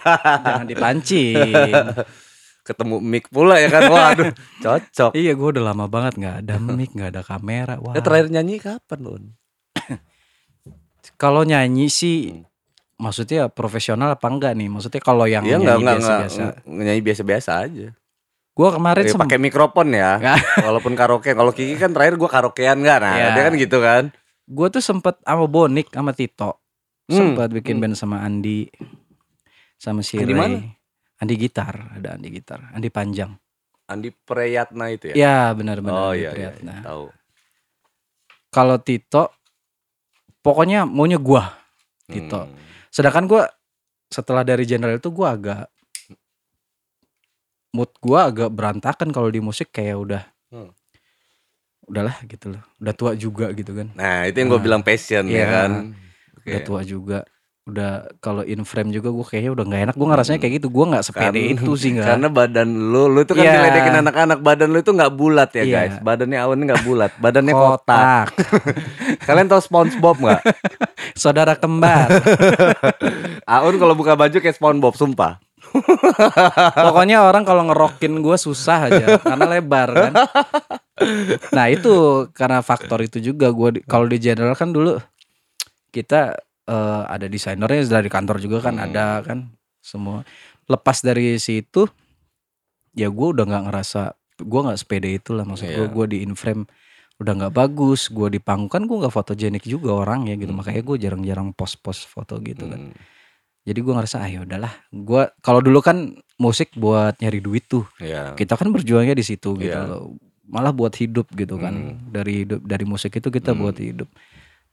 Jangan 0.00 0.64
dipancing. 0.64 1.52
Ketemu 2.70 2.96
mic 2.98 3.26
pula 3.26 3.58
ya 3.58 3.68
kan. 3.68 3.82
Waduh, 3.84 4.30
cocok. 4.64 5.10
iya 5.12 5.32
gue 5.32 5.48
udah 5.50 5.64
lama 5.64 5.86
banget 5.86 6.14
nggak 6.16 6.36
ada 6.40 6.54
mic, 6.56 6.90
nggak 6.90 7.10
ada 7.10 7.22
kamera. 7.22 7.74
Wah. 7.76 7.92
Ya 7.92 8.00
terakhir 8.00 8.30
nyanyi 8.30 8.56
kapan 8.56 8.98
lo? 9.00 9.18
Kalau 11.16 11.42
nyanyi 11.42 11.88
sih 11.88 12.32
maksudnya 12.96 13.48
profesional 13.48 14.10
apa 14.10 14.26
enggak 14.26 14.52
nih? 14.54 14.68
Maksudnya 14.68 15.00
kalau 15.00 15.24
yang 15.24 15.42
Iya 15.42 15.56
nyanyi 15.58 15.84
biasa-biasa. 15.86 16.44
nyanyi 16.64 17.02
biasa-biasa 17.02 17.50
aja. 17.60 17.88
Gue 18.50 18.68
kemarin 18.68 19.04
sem- 19.04 19.16
pakai 19.16 19.38
mikrofon 19.38 19.88
ya. 19.90 20.20
Walaupun 20.66 20.92
karaoke. 20.92 21.32
Kalau 21.32 21.50
Kiki 21.50 21.74
kan 21.74 21.90
terakhir 21.90 22.14
gua 22.14 22.28
karaokean 22.28 22.80
kan. 22.80 23.00
Nah, 23.00 23.14
Iya. 23.14 23.26
dia 23.30 23.42
kan 23.42 23.54
gitu 23.56 23.78
kan. 23.78 24.04
gue 24.46 24.66
tuh 24.68 24.80
sempet 24.80 25.14
sama 25.20 25.46
Bonik 25.46 25.88
sama 25.88 26.10
Tito 26.10 26.58
Hmm, 27.06 27.14
sempat 27.34 27.50
bikin 27.50 27.78
hmm. 27.78 27.82
band 27.84 27.94
sama 27.94 28.18
Andi 28.20 28.66
sama 29.76 29.98
si 30.00 30.14
Andi 30.16 30.26
Ray. 30.28 30.34
mana? 30.36 30.58
Andi 31.20 31.34
gitar, 31.36 31.92
ada 31.94 32.16
Andi 32.16 32.28
gitar, 32.32 32.72
Andi 32.72 32.88
panjang. 32.88 33.36
Andi 33.86 34.08
Preyatna 34.10 34.88
itu 34.88 35.12
ya. 35.12 35.14
Ya 35.14 35.36
benar-benar. 35.52 35.92
oh 35.92 36.10
Andi 36.10 36.18
iya, 36.18 36.28
iya, 36.28 36.32
Priyatna. 36.32 36.72
iya, 36.72 36.82
tahu. 36.82 37.04
Kalau 38.50 38.76
Tito, 38.78 39.24
pokoknya 40.40 40.82
maunya 40.82 41.20
gua 41.20 41.54
Tito. 42.04 42.48
Hmm. 42.48 42.56
Sedangkan 42.88 43.28
gua 43.28 43.44
setelah 44.08 44.42
dari 44.42 44.64
general 44.64 44.96
itu 44.96 45.12
gua 45.12 45.36
agak 45.36 45.68
mood 47.70 47.90
gua 48.02 48.26
agak 48.26 48.50
berantakan 48.50 49.14
kalau 49.14 49.30
di 49.30 49.38
musik 49.38 49.70
kayak 49.70 49.96
udah 49.96 50.22
Hmm. 50.50 50.74
udahlah 51.86 52.18
gitu 52.26 52.50
loh. 52.50 52.62
Udah 52.78 52.90
tua 52.90 53.12
juga 53.14 53.52
gitu 53.52 53.70
kan. 53.70 53.94
Nah, 53.94 54.26
itu 54.26 54.34
yang 54.34 54.50
gue 54.50 54.58
Nah, 54.58 54.66
bilang 54.66 54.82
passion 54.82 55.26
ya 55.26 55.34
iya. 55.36 55.46
kan. 55.46 55.70
Oke. 56.34 56.48
Udah 56.48 56.60
tua 56.64 56.80
juga. 56.82 57.18
Udah 57.68 58.08
kalau 58.24 58.40
in 58.42 58.64
frame 58.64 58.88
juga 58.88 59.12
gua 59.12 59.22
kayaknya 59.22 59.52
udah 59.52 59.64
nggak 59.68 59.82
enak. 59.84 59.94
Gua 59.94 60.08
ngerasanya 60.10 60.40
kayak 60.40 60.54
gitu. 60.58 60.68
Gua 60.72 60.84
nggak 60.96 61.04
sepede 61.04 61.28
Karena- 61.38 61.52
itu 61.54 61.70
sih 61.76 61.90
nggak. 61.92 62.06
Karena 62.08 62.28
badan 62.32 62.68
lu, 62.72 63.02
lu 63.06 63.20
tuh 63.22 63.34
kan 63.36 63.44
Iya. 63.44 63.52
diledekin 63.60 63.94
anak-anak, 64.00 64.38
badan 64.40 64.68
lu 64.72 64.78
itu 64.80 64.90
nggak 64.90 65.12
bulat 65.12 65.50
ya 65.52 65.62
Iya. 65.62 65.74
guys. 65.76 65.94
Badannya 66.00 66.38
Awan 66.40 66.60
nggak 66.64 66.82
bulat, 66.82 67.12
badannya 67.20 67.54
kotak. 67.54 68.26
Kalian 69.28 69.46
tahu 69.46 69.60
SpongeBob 69.60 70.16
nggak? 70.18 70.42
Saudara 71.12 71.52
kembar. 71.54 72.08
Aun 73.60 73.76
kalau 73.76 73.92
buka 73.92 74.16
baju 74.16 74.36
kayak 74.36 74.56
SpongeBob, 74.56 74.96
sumpah. 74.96 75.36
Pokoknya 76.90 77.22
orang 77.22 77.46
kalau 77.46 77.62
ngerokin 77.68 78.18
gue 78.18 78.34
susah 78.34 78.90
aja 78.90 79.22
karena 79.22 79.44
lebar 79.46 79.88
kan. 79.92 80.12
Nah 81.54 81.70
itu 81.70 82.26
karena 82.34 82.58
faktor 82.58 83.04
itu 83.04 83.22
juga 83.22 83.54
gue 83.54 83.78
kalau 83.86 84.10
di 84.10 84.18
general 84.18 84.58
kan 84.58 84.74
dulu 84.74 84.98
kita 85.90 86.34
eh, 86.70 87.02
ada 87.10 87.26
desainernya 87.26 87.82
dari 87.90 88.06
kantor 88.06 88.38
juga 88.38 88.62
kan 88.62 88.78
Hmm. 88.78 88.86
ada 88.86 89.06
kan 89.20 89.50
semua. 89.82 90.22
Lepas 90.64 91.02
dari 91.02 91.34
situ 91.36 91.90
ya 92.92 93.06
gue 93.08 93.28
udah 93.32 93.44
nggak 93.44 93.64
ngerasa 93.66 94.02
gue 94.40 94.60
nggak 94.62 94.78
sepede 94.78 95.10
itu 95.12 95.30
lah 95.30 95.44
maksud 95.44 95.66
gue 95.66 95.86
Iya. 95.86 95.92
gue 95.92 96.04
di 96.08 96.18
in 96.22 96.34
frame 96.34 96.64
udah 97.20 97.32
nggak 97.36 97.52
bagus 97.52 98.08
gue 98.08 98.28
di 98.30 98.40
panggung 98.40 98.66
kan 98.66 98.82
gue 98.82 98.96
nggak 98.96 99.12
fotogenik 99.12 99.62
juga 99.62 99.92
orang 99.94 100.26
ya 100.26 100.34
gitu 100.34 100.50
Hmm. 100.50 100.58
makanya 100.58 100.82
gue 100.82 100.96
jarang-jarang 100.98 101.52
post-post 101.52 102.06
foto 102.06 102.40
gitu 102.40 102.64
kan 102.66 102.90
Hmm. 102.90 102.96
jadi 103.62 103.78
gue 103.78 103.92
ngerasa 103.92 104.16
ah 104.18 104.26
ya 104.26 104.40
udahlah 104.40 104.72
gue 104.88 105.22
kalau 105.38 105.60
dulu 105.60 105.78
kan 105.80 106.16
musik 106.36 106.72
buat 106.74 107.14
nyari 107.18 107.38
duit 107.38 107.68
tuh 107.68 107.84
Iya. 108.00 108.32
kita 108.34 108.56
kan 108.56 108.72
berjuangnya 108.72 109.12
di 109.12 109.22
situ 109.22 109.52
gitu 109.54 109.76
loh 109.76 110.16
malah 110.48 110.72
buat 110.72 110.90
hidup 110.92 111.30
gitu 111.30 111.60
kan 111.60 111.74
Hmm. 111.94 112.10
dari 112.10 112.42
hidup 112.42 112.64
dari 112.64 112.82
musik 112.82 113.12
itu 113.12 113.28
kita 113.28 113.52
Hmm. 113.52 113.60
buat 113.60 113.76
hidup 113.76 114.08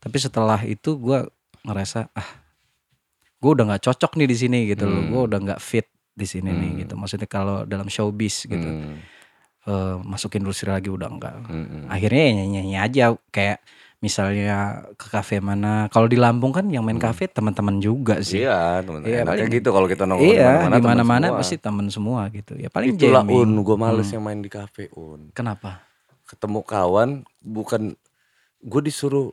tapi 0.00 0.16
setelah 0.16 0.58
itu 0.64 0.96
gue 0.96 1.22
ngerasa 1.68 2.08
ah 2.10 2.28
gue 3.38 3.50
udah 3.50 3.64
nggak 3.66 3.84
cocok 3.84 4.12
nih 4.14 4.26
di 4.26 4.36
sini 4.36 4.58
gitu 4.66 4.84
loh 4.84 4.98
Hmm. 4.98 5.10
gue 5.10 5.22
udah 5.24 5.38
nggak 5.40 5.60
fit 5.60 5.86
di 6.10 6.24
sini 6.24 6.50
nih 6.50 6.70
Hmm. 6.70 6.78
gitu 6.82 6.94
maksudnya 6.94 7.26
kalau 7.26 7.62
dalam 7.62 7.86
showbiz 7.86 8.44
gitu 8.44 8.58
Hmm. 8.66 8.98
eh, 9.64 9.96
masuk 10.02 10.34
industri 10.34 10.66
lagi 10.66 10.88
udah 10.88 11.06
enggak 11.06 11.34
Hmm. 11.44 11.86
akhirnya 11.86 12.22
ya 12.24 12.32
nyanyi-nyanyi 12.34 12.76
aja 12.76 13.04
kayak 13.28 13.60
misalnya 13.98 14.58
ke 14.94 15.06
kafe 15.08 15.38
mana 15.38 15.86
kalau 15.88 16.06
di 16.06 16.14
Lampung 16.14 16.50
kan 16.50 16.66
yang 16.66 16.82
main 16.82 16.96
Hmm. 16.96 17.04
kafe 17.04 17.26
teman-teman 17.26 17.78
juga 17.78 18.18
sih 18.20 18.42
Iya, 18.42 18.78
temen 18.80 19.02
Iya, 19.02 19.22
paling- 19.22 19.50
gitu 19.52 19.68
kalau 19.68 19.86
kita 19.86 20.02
nongkrong 20.02 20.22
iya 20.28 20.50
di 20.64 20.78
temen 20.80 20.98
semua. 20.98 21.34
pasti 21.34 21.56
temen 21.58 21.86
semua 21.88 22.20
gitu 22.28 22.54
ya 22.54 22.68
paling 22.68 22.94
Itulah 22.94 23.22
jamming. 23.22 23.36
Un, 23.36 23.50
gue 23.60 23.76
males 23.76 24.02
Hmm. 24.04 24.14
yang 24.14 24.24
main 24.24 24.38
di 24.38 24.48
kafe 24.48 24.90
Un. 24.92 25.30
kenapa 25.30 25.82
Ketemu 26.24 26.60
kawan, 26.60 27.10
bukan 27.40 27.96
gue 28.60 28.80
disuruh 28.82 29.32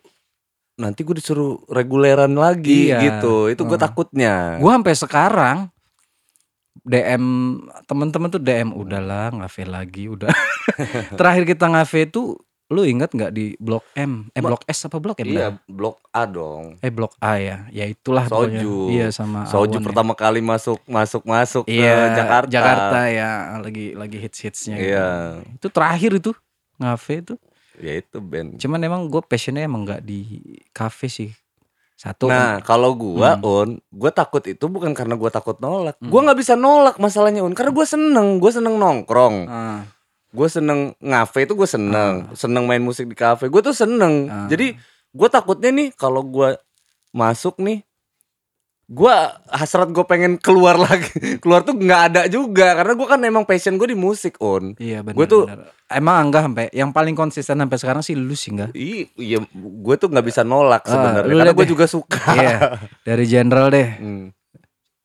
nanti 0.76 1.02
gue 1.02 1.16
disuruh 1.16 1.64
reguleran 1.68 2.34
lagi 2.34 2.90
Iya. 2.90 3.00
gitu. 3.02 3.48
Itu 3.48 3.64
gue 3.64 3.74
Hmm. 3.74 3.86
takutnya. 3.86 4.34
Gua 4.58 4.76
sampai 4.76 4.94
sekarang 4.94 5.58
DM 6.82 7.24
teman-teman 7.84 8.30
tuh 8.30 8.38
DM 8.38 8.70
udahlah 8.72 9.32
ngafe 9.34 9.64
lagi 9.64 10.06
udah. 10.06 10.30
Terakhir 11.18 11.44
kita 11.48 11.66
ngafe 11.66 12.06
itu 12.06 12.38
lu 12.66 12.82
ingat 12.82 13.14
nggak 13.14 13.32
di 13.32 13.54
blok 13.58 13.86
M? 13.96 14.26
Eh 14.34 14.42
blok 14.42 14.66
S 14.66 14.84
apa 14.84 14.98
blok 14.98 15.18
M? 15.18 15.26
Iya, 15.28 15.38
dah? 15.48 15.52
blok 15.66 15.98
A 16.10 16.26
dong. 16.26 16.78
Eh 16.80 16.90
blok 16.90 17.14
A 17.20 17.38
ya. 17.38 17.66
Ya 17.70 17.86
itulah 17.86 18.26
pokoknya. 18.26 18.60
Soju. 18.60 18.76
Iya 18.92 19.08
sama 19.10 19.46
Soju 19.46 19.78
Awan 19.78 19.82
ya. 19.82 19.86
pertama 19.86 20.14
kali 20.14 20.42
masuk 20.42 20.82
masuk 20.84 21.24
masuk 21.24 21.64
Iya, 21.66 21.94
ke 22.12 22.18
Jakarta. 22.18 22.50
Jakarta 22.52 23.00
ya 23.08 23.30
lagi 23.58 23.86
lagi 23.94 24.18
hits 24.20 24.40
hitsnya. 24.42 24.76
Iya. 24.76 25.08
Itu 25.54 25.70
terakhir 25.70 26.12
itu 26.16 26.34
ngafe 26.76 27.24
itu. 27.24 27.34
Ya 27.80 27.94
itu 28.00 28.18
band. 28.24 28.60
Cuman 28.60 28.80
emang 28.84 29.08
gue 29.08 29.22
passionnya 29.26 29.68
emang 29.68 29.84
nggak 29.84 30.02
di 30.06 30.42
kafe 30.72 31.08
sih. 31.12 31.32
Satu. 31.96 32.28
Nah, 32.28 32.60
kalau 32.60 32.92
gua 32.92 33.40
Hmm. 33.40 33.48
Un, 33.48 33.70
gua 33.88 34.12
takut 34.12 34.44
itu 34.44 34.68
bukan 34.68 34.92
karena 34.92 35.16
gua 35.16 35.32
takut 35.32 35.56
nolak. 35.64 35.96
Hmm. 36.04 36.12
Gua 36.12 36.28
nggak 36.28 36.40
bisa 36.44 36.60
nolak 36.60 37.00
masalahnya 37.00 37.40
Un, 37.40 37.56
karena 37.56 37.72
gua 37.72 37.88
seneng, 37.88 38.36
gua 38.36 38.52
seneng 38.52 38.76
nongkrong. 38.76 39.36
Ah, 39.48 39.82
Gue 40.36 40.52
seneng 40.52 40.92
ngafe 41.00 41.48
itu 41.48 41.56
gue 41.56 41.64
seneng, 41.64 42.28
seneng 42.36 42.68
main 42.68 42.84
musik 42.84 43.08
di 43.08 43.16
kafe. 43.16 43.48
Gue 43.48 43.64
tuh 43.64 43.72
seneng. 43.72 44.28
Ah. 44.28 44.52
Jadi 44.52 44.76
gue 45.16 45.28
takutnya 45.32 45.72
nih 45.72 45.96
kalau 45.96 46.28
gue 46.28 46.60
masuk 47.16 47.56
nih 47.64 47.88
gue 48.88 49.16
hasrat 49.48 49.90
gue 49.90 50.06
pengen 50.06 50.38
keluar 50.38 50.78
lagi 50.86 51.10
keluar 51.38 51.62
tuh 51.62 51.74
nggak 51.74 52.02
ada 52.06 52.22
juga 52.28 52.76
karena 52.76 52.94
gue 52.94 53.08
kan 53.08 53.20
emang 53.20 53.44
passion 53.44 53.76
gue 53.76 53.88
di 53.88 53.98
musik 53.98 54.38
on 54.38 54.78
Iya 54.78 55.02
benar. 55.02 55.16
Gua 55.16 55.26
tuh- 55.26 55.48
benar. 55.48 55.74
emang 55.88 56.16
enggak 56.24 56.42
sampai 56.44 56.66
yang 56.72 56.90
paling 56.92 57.14
konsisten 57.14 57.58
sampai 57.58 57.78
sekarang 57.78 58.02
sih 58.02 58.14
lu 58.14 58.34
sih 58.34 58.52
enggak. 58.52 58.70
Iya 58.74 59.42
gue 59.52 59.96
tuh 59.96 60.08
nggak 60.08 60.22
bisa 60.24 60.42
nolak 60.42 60.82
Ah, 60.84 60.90
sebenarnya 60.92 61.26
lu 61.26 61.36
karena 61.36 61.54
gue 61.54 61.68
juga 61.68 61.86
suka 61.86 62.22
Iya. 62.32 62.58
Dari 63.02 63.26
general 63.26 63.68
deh. 63.68 63.90
Hmm, 63.96 64.26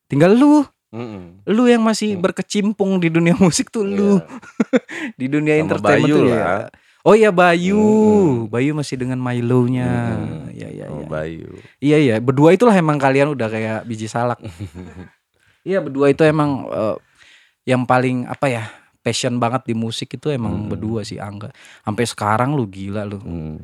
Tinggal 0.07 0.35
lu, 0.35 0.61
mm-mm. 0.91 1.47
lu 1.47 1.63
yang 1.65 1.81
masih 1.81 2.17
berkecimpung 2.17 2.99
di 2.99 3.09
dunia 3.09 3.33
musik 3.35 3.71
tuh 3.71 3.83
lu. 3.83 4.19
di 5.21 5.25
dunia 5.25 5.55
Sama 5.55 5.63
entertainment 5.63 6.05
Bayu 6.05 6.17
tuh 6.17 6.25
lah. 6.27 6.37
ya. 6.37 6.57
Oh 7.01 7.17
iya 7.17 7.33
Bayu. 7.33 7.81
Mm-mm. 7.81 8.53
Bayu 8.53 8.77
masih 8.77 9.01
dengan 9.01 9.17
Milo-nya. 9.17 10.21
Mm-mm. 10.21 10.53
Iya 10.53 10.69
iya 10.69 10.85
Sama 10.85 11.01
iya. 11.01 11.09
Bayu 11.09 11.49
Iya 11.81 11.97
iya, 11.97 12.15
berdua 12.21 12.53
itulah 12.53 12.77
emang 12.77 13.01
kalian 13.01 13.33
udah 13.33 13.49
kayak 13.49 13.79
biji 13.85 14.07
salak. 14.07 14.39
Iya, 15.61 15.85
berdua 15.85 16.09
itu 16.09 16.25
emang 16.25 16.65
eh, 16.73 16.97
yang 17.69 17.85
paling 17.85 18.25
apa 18.25 18.49
ya? 18.49 18.65
Passion 19.01 19.37
banget 19.37 19.69
di 19.69 19.77
musik 19.77 20.09
itu 20.13 20.33
emang 20.33 20.57
Hmm. 20.57 20.69
berdua 20.73 21.05
sih 21.05 21.21
Angga. 21.21 21.53
Sampai 21.85 22.09
sekarang 22.09 22.57
lu 22.57 22.65
gila 22.65 23.05
lu. 23.05 23.21
Hmm. 23.21 23.61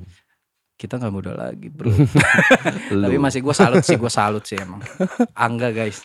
Kita 0.76 1.00
nggak 1.00 1.08
muda 1.08 1.32
lagi, 1.32 1.72
Bro. 1.72 1.88
Tapi 3.04 3.16
masih 3.16 3.40
gue 3.40 3.52
salut 3.52 3.80
sih, 3.80 3.96
gue 3.96 4.12
salut 4.12 4.44
sih 4.44 4.60
emang. 4.60 4.84
Angga 5.32 5.72
guys. 5.72 6.04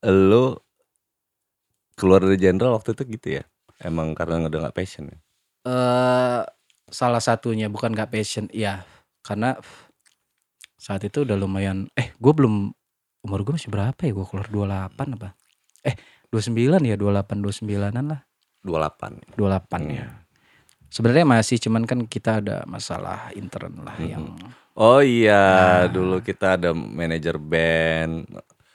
lu 0.00 0.56
keluar 1.92 2.24
dari 2.24 2.40
general 2.40 2.80
waktu 2.80 2.96
itu 2.96 3.02
gitu 3.04 3.28
ya 3.36 3.44
emang 3.84 4.16
karena 4.16 4.48
udah 4.48 4.64
nggak 4.64 4.76
passion 4.76 5.12
ya 5.12 5.18
eh 5.62 6.40
salah 6.86 7.22
satunya 7.22 7.68
bukan 7.68 7.92
gak 7.92 8.10
passion, 8.10 8.50
ya 8.50 8.82
karena 9.20 9.54
saat 10.74 11.04
itu 11.04 11.22
udah 11.22 11.36
lumayan. 11.36 11.86
Eh, 11.92 12.10
gue 12.12 12.32
belum 12.32 12.72
umur 13.20 13.40
gue 13.42 13.54
masih 13.54 13.68
berapa 13.68 14.00
ya? 14.00 14.12
Gue 14.12 14.24
keluar 14.24 14.48
28 14.48 15.16
apa? 15.20 15.28
Eh, 15.84 15.94
29 16.28 16.80
ya, 16.82 16.96
28 16.96 17.38
29-an 17.38 18.04
lah. 18.08 18.20
28 18.62 19.36
28 19.36 19.80
Hmm. 19.80 19.90
ya. 19.90 20.06
Sebenarnya 20.90 21.22
masih 21.24 21.56
cuman 21.60 21.86
kan 21.86 22.02
kita 22.04 22.42
ada 22.42 22.66
masalah 22.66 23.30
intern 23.32 23.80
lah 23.80 23.94
Hmm. 23.94 24.08
yang 24.08 24.24
Oh 24.72 24.98
iya, 24.98 25.84
Nah. 25.84 25.92
dulu 25.92 26.18
kita 26.18 26.56
ada 26.56 26.72
manajer 26.72 27.36
band. 27.36 28.24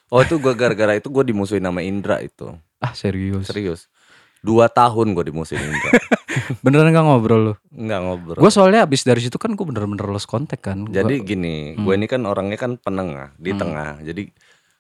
Oh 0.08 0.22
itu 0.22 0.38
gue 0.38 0.54
gara-gara 0.54 0.94
itu 0.94 1.10
gue 1.10 1.24
dimusuhin 1.26 1.62
sama 1.62 1.82
Indra 1.82 2.22
itu. 2.22 2.54
ah 2.78 2.94
serius. 2.94 3.50
Serius. 3.50 3.90
Dua 4.40 4.70
tahun 4.70 5.18
gue 5.18 5.26
dimusuhin 5.26 5.58
Indra. 5.60 5.92
Beneran 6.62 6.90
gak 6.90 7.06
ngobrol 7.06 7.42
lu? 7.42 7.54
Nggak 7.70 8.00
ngobrol. 8.02 8.40
Gue 8.40 8.52
soalnya 8.52 8.84
abis 8.84 9.04
dari 9.04 9.20
situ 9.20 9.36
kan 9.36 9.54
gue 9.54 9.66
bener-bener 9.66 10.08
lost 10.08 10.26
kontak 10.26 10.62
kan. 10.62 10.86
Gua- 10.86 10.96
Jadi 10.96 11.22
gini, 11.22 11.74
Hmm. 11.74 11.84
gue 11.84 11.94
ini 11.94 12.06
kan 12.06 12.22
orangnya 12.24 12.56
kan 12.56 12.76
penengah, 12.76 13.32
di 13.36 13.52
Hmm. 13.52 13.60
tengah. 13.60 13.92
Jadi 14.02 14.22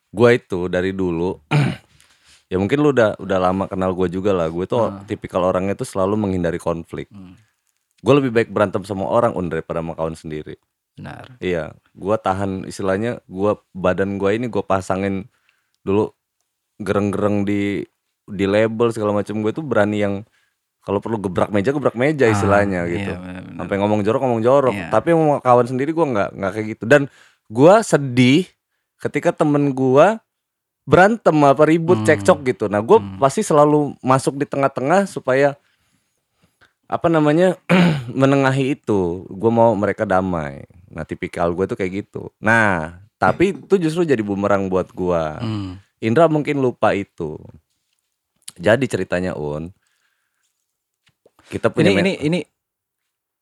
gue 0.09 0.29
itu 0.31 0.59
dari 0.67 0.91
dulu 0.91 1.35
ya 2.51 2.57
mungkin 2.57 2.77
lu 2.79 2.89
udah 2.91 3.17
udah 3.17 3.37
lama 3.41 3.65
kenal 3.65 3.91
gue 3.91 4.07
juga 4.09 4.31
lah. 4.31 4.47
Gue 4.47 4.65
tuh 4.65 4.89
Hmm. 4.89 5.03
tipikal 5.03 5.43
orangnya 5.43 5.73
tuh 5.73 5.85
selalu 5.85 6.15
menghindari 6.17 6.57
konflik. 6.57 7.07
Hmm, 7.09 7.35
Gue 7.99 8.13
lebih 8.15 8.29
baik 8.31 8.49
berantem 8.49 8.85
sama 8.85 9.07
orang 9.07 9.33
un 9.33 9.49
daripada 9.49 9.79
sama 9.79 9.93
kawan 9.93 10.13
sendiri. 10.13 10.55
benar. 10.95 11.35
Iya, 11.43 11.75
gua 11.91 12.15
tahan 12.15 12.63
istilahnya 12.63 13.19
gua 13.27 13.59
badan 13.75 14.15
gua 14.15 14.31
ini 14.31 14.47
gua 14.47 14.63
pasangin 14.63 15.27
dulu 15.83 16.15
gereng-gereng 16.77 17.43
di 17.43 17.83
di 18.23 18.45
label 18.47 18.89
segala 18.89 19.11
macam 19.13 19.37
gue 19.37 19.51
tuh 19.51 19.59
berani 19.61 19.99
yang 19.99 20.23
kalau 20.85 21.01
perlu 21.01 21.17
gebrak 21.17 21.49
meja 21.49 21.73
gebrak 21.73 21.97
meja 21.97 22.29
istilahnya 22.29 22.85
Ah, 22.85 22.87
gitu. 22.87 23.11
iya. 23.11 23.41
Sampai 23.57 23.75
ngomong 23.81 24.05
jorok 24.05 24.21
ngomong 24.21 24.39
jorok. 24.39 24.71
Iya. 24.71 24.87
Tapi 24.87 25.09
sama 25.11 25.41
kawan 25.41 25.65
sendiri 25.65 25.89
gua 25.91 26.05
nggak 26.05 26.29
nggak 26.31 26.51
kayak 26.53 26.67
gitu. 26.77 26.83
Dan 26.85 27.01
gua 27.47 27.81
sedih 27.81 28.45
ketika 29.01 29.33
temen 29.33 29.73
gua 29.73 30.21
berantem 30.85 31.33
apa 31.41 31.65
ribut 31.65 31.97
Hmm. 31.97 32.05
cekcok 32.05 32.39
gitu. 32.45 32.65
Nah, 32.69 32.79
gua 32.79 33.01
Hmm. 33.01 33.17
pasti 33.17 33.41
selalu 33.41 33.97
masuk 33.99 34.37
di 34.37 34.45
tengah-tengah 34.45 35.09
supaya 35.09 35.57
apa 36.85 37.09
namanya 37.09 37.57
menengahi 38.13 38.77
itu. 38.77 39.25
Gua 39.27 39.49
mau 39.49 39.71
mereka 39.73 40.05
damai. 40.05 40.69
Nah, 40.85 41.01
tipikal 41.03 41.49
gue 41.51 41.65
tuh 41.65 41.75
kayak 41.75 42.05
gitu. 42.05 42.29
Nah, 42.37 43.01
tapi 43.17 43.51
itu 43.51 43.75
justru 43.75 44.05
jadi 44.05 44.21
bumerang 44.21 44.69
buat 44.69 44.93
gua. 44.93 45.41
Hmm. 45.41 45.81
Indra 45.97 46.29
mungkin 46.29 46.61
lupa 46.61 46.93
itu. 46.93 47.35
Jadi 48.55 48.85
ceritanya 48.85 49.35
Un, 49.35 49.73
kita 51.47 51.67
punya 51.69 51.89
Ini 51.89 52.01
ini 52.01 52.13
ini 52.21 52.39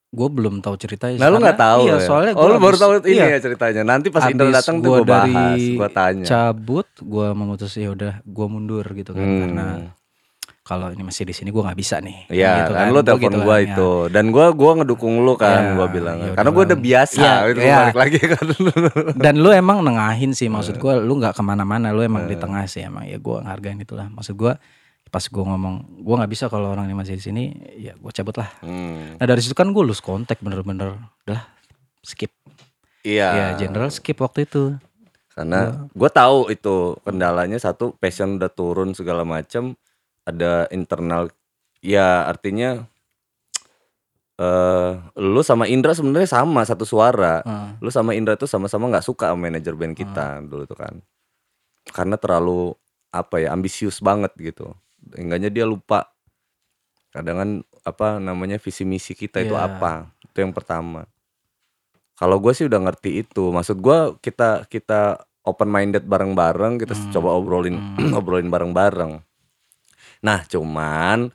gue 0.10 0.30
belum 0.30 0.60
tahu 0.60 0.78
ceritanya. 0.78 1.18
Nah 1.18 1.26
lu 1.26 1.36
karena- 1.36 1.44
nggak 1.44 1.60
tahu 1.60 1.82
Iya, 1.84 1.92
ya? 1.92 2.04
soalnya 2.04 2.32
oh 2.32 2.40
gua 2.40 2.48
lu 2.48 2.60
baru 2.60 2.78
tahu 2.78 2.92
ini 3.02 3.18
iya, 3.18 3.26
ya 3.28 3.40
ceritanya. 3.40 3.82
Nanti 3.84 4.08
pas 4.08 4.24
Indra 4.26 4.50
datang 4.52 4.78
tuh 4.78 4.88
gua 4.88 4.98
gue 5.00 5.08
bahas, 5.08 5.58
gue 5.60 5.90
tanya. 5.90 6.24
cabut, 6.24 6.88
gue 6.96 7.28
memutus 7.32 7.74
ya 7.74 7.90
udah 7.90 8.14
gue 8.20 8.46
mundur 8.48 8.86
gitu 8.88 9.12
kan 9.12 9.22
Hmm. 9.22 9.42
karena 9.42 9.66
kalau 10.62 10.88
ini 10.88 11.02
masih 11.02 11.26
di 11.26 11.34
sini 11.34 11.50
gue 11.50 11.60
nggak 11.60 11.76
bisa 11.76 11.98
nih. 11.98 12.30
Iya 12.30 12.52
Gitu 12.62 12.72
kan 12.72 12.86
lu 12.88 12.94
Gua 12.94 13.04
telepon 13.04 13.26
gitu 13.26 13.40
gua 13.42 13.50
kan, 13.50 13.58
ya. 13.60 13.68
itu 13.68 13.92
dan 14.08 14.26
gua 14.30 14.46
gua 14.54 14.72
ngedukung 14.76 15.16
lu 15.20 15.34
kan 15.36 15.60
Ya, 15.60 15.74
gua 15.74 15.88
bilang 15.90 16.18
ya 16.20 16.32
karena 16.32 16.46
udah 16.46 16.54
gua 16.54 16.64
udah 16.64 16.80
biasa 16.80 17.18
Iya, 17.20 17.34
itu 17.50 17.60
iya. 17.60 17.78
balik 17.82 17.98
lagi 17.98 18.20
kan 18.22 18.46
Dan 19.26 19.36
lu 19.36 19.50
emang 19.50 19.82
nengahin 19.82 20.32
sih 20.32 20.46
maksud 20.46 20.78
gue, 20.78 20.94
lu 21.00 21.18
nggak 21.18 21.34
ke 21.34 21.42
mana-mana, 21.42 21.90
lu 21.90 22.00
emang 22.02 22.24
di 22.24 22.38
Eh. 22.38 22.40
tengah 22.40 22.64
sih 22.64 22.80
emang 22.82 23.04
ya 23.04 23.18
gue 23.18 23.38
ngargain 23.40 23.76
itulah. 23.78 24.08
Maksud 24.08 24.36
gue 24.36 24.54
pas 25.14 25.22
gue 25.22 25.44
ngomong 25.46 26.02
gue 26.02 26.16
nggak 26.18 26.32
bisa 26.34 26.50
kalau 26.50 26.74
orang 26.74 26.90
ini 26.90 26.98
masih 26.98 27.14
di 27.14 27.22
sini, 27.22 27.44
ya 27.78 27.94
gue 27.94 28.10
cabut 28.10 28.34
lah. 28.34 28.50
Hmm, 28.60 29.22
Nah 29.22 29.26
dari 29.30 29.38
situ 29.40 29.54
kan 29.54 29.70
gue 29.70 29.84
lose 29.86 30.02
kontak 30.02 30.42
bener-bener, 30.42 30.98
udah 31.24 31.42
skip. 32.02 32.34
iya 33.06 33.54
Ya 33.54 33.62
general 33.62 33.94
skip 33.94 34.18
waktu 34.18 34.50
itu. 34.50 34.74
karena 35.34 35.90
gua 35.94 36.10
tahu 36.10 36.50
itu 36.50 36.94
kendalanya 37.02 37.58
satu 37.58 37.98
passion 37.98 38.38
udah 38.38 38.50
turun 38.50 38.94
segala 38.94 39.26
macam 39.26 39.74
ada 40.24 40.70
internal 40.70 41.34
ya 41.82 42.30
artinya 42.30 42.86
eh 44.36 44.92
lu 45.18 45.42
sama 45.42 45.66
Indra 45.66 45.94
sebenarnya 45.94 46.30
sama 46.30 46.62
satu 46.62 46.86
suara 46.86 47.42
Heeh. 47.42 47.70
lu 47.82 47.90
sama 47.90 48.14
Indra 48.14 48.34
tuh 48.34 48.46
sama-sama 48.46 48.90
nggak 48.90 49.06
suka 49.06 49.30
sama 49.30 49.50
manajer 49.50 49.74
band 49.74 49.94
kita 49.94 50.42
dulu 50.42 50.66
tuh 50.66 50.78
kan 50.78 51.02
karena 51.90 52.14
terlalu 52.18 52.74
apa 53.10 53.42
ya 53.42 53.54
ambisius 53.54 54.02
banget 54.02 54.34
gitu 54.38 54.74
enggaknya 55.14 55.50
dia 55.50 55.66
lupa 55.66 56.08
kadang 57.10 57.38
kan 57.38 57.50
apa 57.84 58.18
namanya 58.18 58.58
visi 58.58 58.82
misi 58.84 59.14
kita 59.14 59.44
itu 59.44 59.54
Iya. 59.54 59.68
apa 59.70 59.92
itu 60.24 60.38
yang 60.40 60.56
pertama 60.56 61.06
kalau 62.16 62.40
gue 62.40 62.54
sih 62.54 62.66
udah 62.66 62.80
ngerti 62.80 63.22
itu 63.22 63.52
maksud 63.52 63.78
gue 63.78 64.18
kita 64.18 64.66
kita 64.66 65.18
open 65.44 65.68
minded 65.68 66.08
bareng-bareng 66.08 66.80
kita 66.80 66.96
Hmm. 66.96 67.12
coba 67.12 67.30
obrolin 67.36 67.76
Hmm. 67.76 68.16
obrolin 68.20 68.48
bareng-bareng 68.48 69.20
nah 70.24 70.40
cuman 70.48 71.30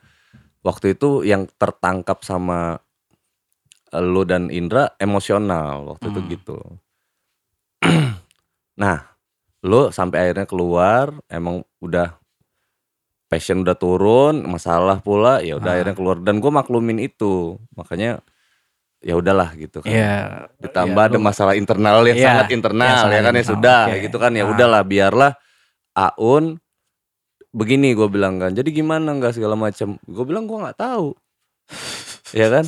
waktu 0.65 0.97
itu 0.97 1.23
yang 1.23 1.47
tertangkap 1.61 2.25
sama 2.25 2.81
lu 3.95 4.25
dan 4.25 4.49
Indra 4.49 4.93
emosional 4.97 5.95
waktu 5.95 6.09
itu 6.09 6.21
Hmm. 6.21 6.31
gitu 6.33 6.59
nah 8.83 9.05
lu 9.61 9.91
sampai 9.91 10.29
akhirnya 10.31 10.47
keluar 10.47 11.13
emang 11.29 11.63
udah 11.79 12.15
passion 13.29 13.61
udah 13.61 13.77
turun 13.77 14.43
masalah 14.43 14.99
pula 14.99 15.39
ya 15.41 15.57
udah 15.57 15.69
Ah. 15.69 15.75
akhirnya 15.77 15.95
keluar 15.95 16.17
dan 16.19 16.41
gue 16.41 16.49
maklumin 16.49 16.99
itu 16.99 17.61
makanya 17.73 18.25
ya 18.99 19.15
udahlah 19.15 19.55
gitu 19.55 19.79
kan 19.79 19.89
Iya. 19.89 20.17
ditambah 20.59 20.99
iya, 20.99 21.11
ada 21.13 21.19
masalah 21.21 21.55
internal 21.55 22.03
yang 22.03 22.19
Iya, 22.19 22.27
sangat 22.27 22.47
internal 22.51 22.97
sangat 22.99 23.15
ya 23.15 23.21
kan 23.23 23.35
ya 23.35 23.45
sudah 23.45 23.81
oke. 23.87 23.99
gitu 24.03 24.17
kan 24.17 24.33
ya 24.33 24.43
Ah. 24.43 24.51
udahlah 24.51 24.83
biarlah 24.83 25.33
Aun 25.95 26.57
begini 27.51 27.93
gue 27.93 28.07
bilang 28.07 28.39
kan 28.39 28.51
jadi 28.51 28.67
gimana 28.69 29.13
nggak 29.15 29.35
segala 29.35 29.55
macam 29.55 29.99
gue 29.99 30.25
bilang 30.25 30.45
gue 30.45 30.59
nggak 30.59 30.79
tahu 30.79 31.13
ya 32.33 32.49
kan 32.49 32.65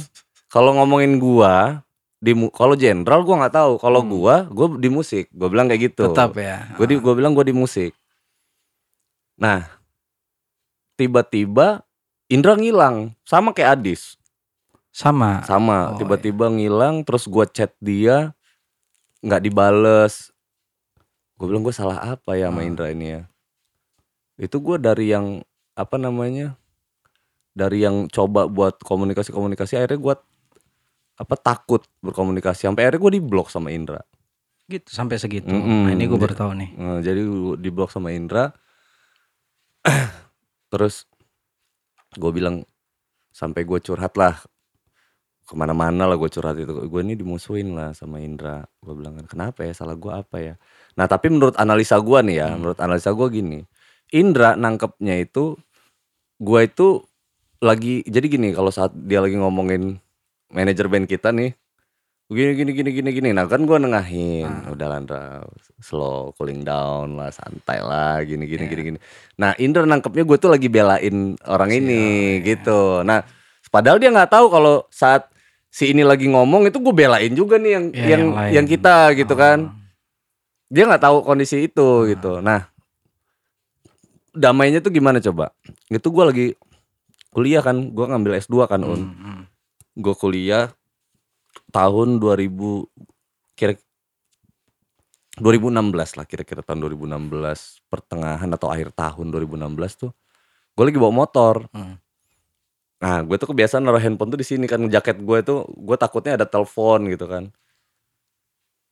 kalau 0.49 0.75
ngomongin 0.75 1.17
gua 1.17 1.81
di 2.17 2.33
kalau 2.51 2.75
jenderal 2.75 3.23
gua 3.23 3.41
nggak 3.41 3.55
tahu 3.55 3.73
kalau 3.77 4.05
Hmm. 4.05 4.11
gua 4.11 4.35
gua 4.47 4.67
di 4.77 4.89
musik 4.89 5.31
gue 5.31 5.49
bilang 5.49 5.67
kayak 5.67 5.89
gitu 5.89 6.11
Tetap 6.11 6.37
ya. 6.37 6.69
gue 6.75 6.87
di 6.87 6.95
gue 6.97 7.15
bilang 7.17 7.33
gue 7.33 7.45
di 7.45 7.55
musik 7.55 7.93
nah 9.37 9.65
tiba-tiba 11.01 11.81
Indra 12.29 12.55
ngilang 12.55 13.17
sama 13.25 13.51
kayak 13.51 13.81
Adis 13.81 14.21
sama. 14.93 15.41
sama 15.43 15.95
Oh, 15.95 15.99
tiba-tiba 15.99 16.47
ngilang 16.47 17.01
terus 17.03 17.25
gua 17.25 17.49
chat 17.49 17.73
dia 17.81 18.37
nggak 19.21 19.41
dibales 19.41 20.29
gue 21.35 21.47
bilang 21.47 21.61
gue 21.61 21.73
salah 21.73 21.97
apa 22.15 22.37
ya 22.37 22.49
sama 22.49 22.61
Hmm. 22.61 22.69
Indra 22.69 22.87
ini 22.89 23.07
ya 23.11 23.23
itu 24.37 24.57
gua 24.59 24.77
dari 24.77 25.09
yang 25.09 25.41
apa 25.73 25.97
namanya 25.97 26.53
dari 27.51 27.81
yang 27.81 28.07
coba 28.07 28.45
buat 28.45 28.77
komunikasi 28.79 29.31
komunikasi 29.31 29.75
akhirnya 29.75 29.97
gua 29.97 30.15
apa 31.17 31.35
takut 31.35 31.85
berkomunikasi 32.01 32.65
sampai 32.65 32.85
akhirnya 32.85 33.01
gue 33.01 33.13
diblok 33.17 33.49
sama 33.49 33.69
Indra 33.71 34.01
Gitu 34.65 34.87
sampai 34.87 35.19
segitu. 35.19 35.51
Mm-mm. 35.51 35.83
Nah, 35.83 35.91
ini 35.91 36.07
gue 36.07 36.15
Jadi- 36.15 36.23
baru 36.23 36.35
tahu 36.37 36.53
nih. 36.55 36.71
Nah, 36.79 37.03
jadi 37.03 37.23
di 37.59 37.69
blok 37.69 37.91
sama 37.91 38.15
Indra 38.15 38.55
terus 40.71 41.05
gue 42.17 42.31
bilang 42.31 42.65
sampai 43.35 43.63
gue 43.67 43.79
curhat 43.83 44.15
lah. 44.17 44.39
Ke 45.45 45.59
mana-mana 45.59 46.07
lah 46.07 46.15
gue 46.15 46.31
curhat 46.31 46.57
itu. 46.63 46.71
Gue 46.71 47.01
ini 47.03 47.19
dimusuhin 47.19 47.75
lah 47.75 47.91
sama 47.91 48.23
Indra. 48.23 48.63
Gue 48.79 48.95
bilang 48.95 49.19
kan 49.19 49.27
kenapa 49.27 49.67
ya? 49.67 49.75
Salah 49.75 49.99
gue 49.99 50.13
apa 50.15 50.37
ya? 50.39 50.55
Nah 50.95 51.11
tapi 51.11 51.29
menurut 51.29 51.59
analisa 51.59 51.99
gue 51.99 52.19
nih 52.23 52.37
ya 52.41 52.49
menurut 52.55 52.79
analisa 52.79 53.11
gue 53.11 53.29
gini. 53.29 53.61
Indra 54.11 54.55
nangkepnya 54.55 55.23
itu 55.23 55.59
gue 56.41 56.61
itu 56.65 57.05
lagi 57.61 58.01
jadi 58.09 58.27
gini 58.27 58.57
kalau 58.57 58.73
saat 58.73 58.97
dia 58.97 59.21
lagi 59.21 59.37
ngomongin 59.37 60.01
manajer 60.49 60.89
band 60.89 61.05
kita 61.05 61.29
nih 61.31 61.53
gini 62.31 62.55
gini 62.55 62.71
gini 62.71 62.91
gini 62.95 63.11
gini. 63.11 63.29
Nah 63.35 63.51
kan 63.51 63.67
gue 63.67 63.75
nengahin. 63.75 64.71
Udah 64.71 64.87
Landra 64.87 65.43
slow 65.83 66.31
cooling 66.39 66.63
down 66.63 67.19
lah 67.19 67.35
santai 67.35 67.83
lah 67.83 68.23
gini 68.23 68.47
gini 68.47 68.71
gini 68.71 68.83
gini. 68.95 68.99
Nah 69.35 69.51
Indra 69.59 69.83
nangkepnya 69.83 70.23
gue 70.23 70.39
tuh 70.39 70.51
lagi 70.55 70.71
belain 70.71 71.35
orang 71.43 71.71
ini 71.75 72.39
gitu. 72.47 73.03
Nah 73.03 73.27
padahal 73.75 73.99
dia 73.99 74.15
nggak 74.15 74.31
tahu 74.31 74.47
kalau 74.47 74.87
saat 74.95 75.27
si 75.71 75.91
ini 75.91 76.07
lagi 76.07 76.31
ngomong 76.31 76.71
itu 76.71 76.79
gue 76.79 76.95
belain 76.95 77.35
juga 77.35 77.59
nih 77.59 77.73
yang 77.75 77.85
Ya, 77.91 77.99
yang 77.99 78.07
yang 78.07 78.25
lain. 78.31 78.53
yang 78.55 78.67
kita 78.71 78.97
gitu 79.19 79.35
kan. 79.35 79.59
Dia 80.71 80.87
nggak 80.87 81.03
tahu 81.03 81.27
kondisi 81.27 81.67
itu 81.67 82.07
gitu. 82.15 82.39
Nah 82.39 82.71
damainya 84.31 84.79
tuh 84.79 84.95
gimana 84.95 85.19
coba? 85.19 85.51
Itu 85.91 86.15
gue 86.15 86.25
lagi 86.31 86.47
kuliah 87.35 87.59
kan. 87.59 87.91
Gue 87.91 88.07
ngambil 88.07 88.39
S2 88.39 88.71
kan 88.71 88.81
un. 88.87 89.03
Hmm, 89.03 89.11
hmm. 89.19 89.43
gue 89.99 90.15
kuliah 90.15 90.71
tahun 91.71 92.19
2000 92.19 93.57
kira 93.57 93.75
2016 95.41 96.19
lah 96.19 96.27
kira-kira 96.27 96.61
tahun 96.61 96.91
2016 96.91 97.87
pertengahan 97.89 98.51
atau 98.51 98.69
akhir 98.69 98.93
tahun 98.93 99.31
2016 99.31 100.03
tuh 100.07 100.11
gue 100.75 100.85
lagi 100.87 100.99
bawa 101.01 101.13
motor. 101.13 101.69
Hmm. 101.77 101.99
nah 103.01 103.25
gue 103.25 103.37
tuh 103.41 103.49
kebiasaan 103.49 103.81
naruh 103.81 104.01
handphone 104.01 104.29
tuh 104.29 104.41
di 104.41 104.45
sini 104.45 104.69
kan 104.69 104.85
jaket 104.85 105.25
gue 105.25 105.39
tuh 105.41 105.65
gue 105.73 105.97
takutnya 105.97 106.37
ada 106.37 106.45
telepon 106.45 107.09
gitu 107.09 107.25
kan. 107.25 107.49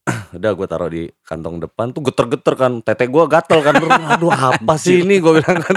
Udah 0.37 0.53
gue 0.57 0.67
taruh 0.69 0.89
di 0.89 1.13
kantong 1.29 1.61
depan 1.61 1.93
tuh 1.93 2.09
geter-geter 2.09 2.55
kan 2.57 2.73
tete 2.81 3.05
gue 3.05 3.25
gatel 3.29 3.61
kan 3.61 3.75
aduh 4.17 4.33
apa 4.33 4.75
sih 4.81 5.05
ini? 5.05 5.21
Gue 5.21 5.45
bilang 5.45 5.61
kan. 5.61 5.77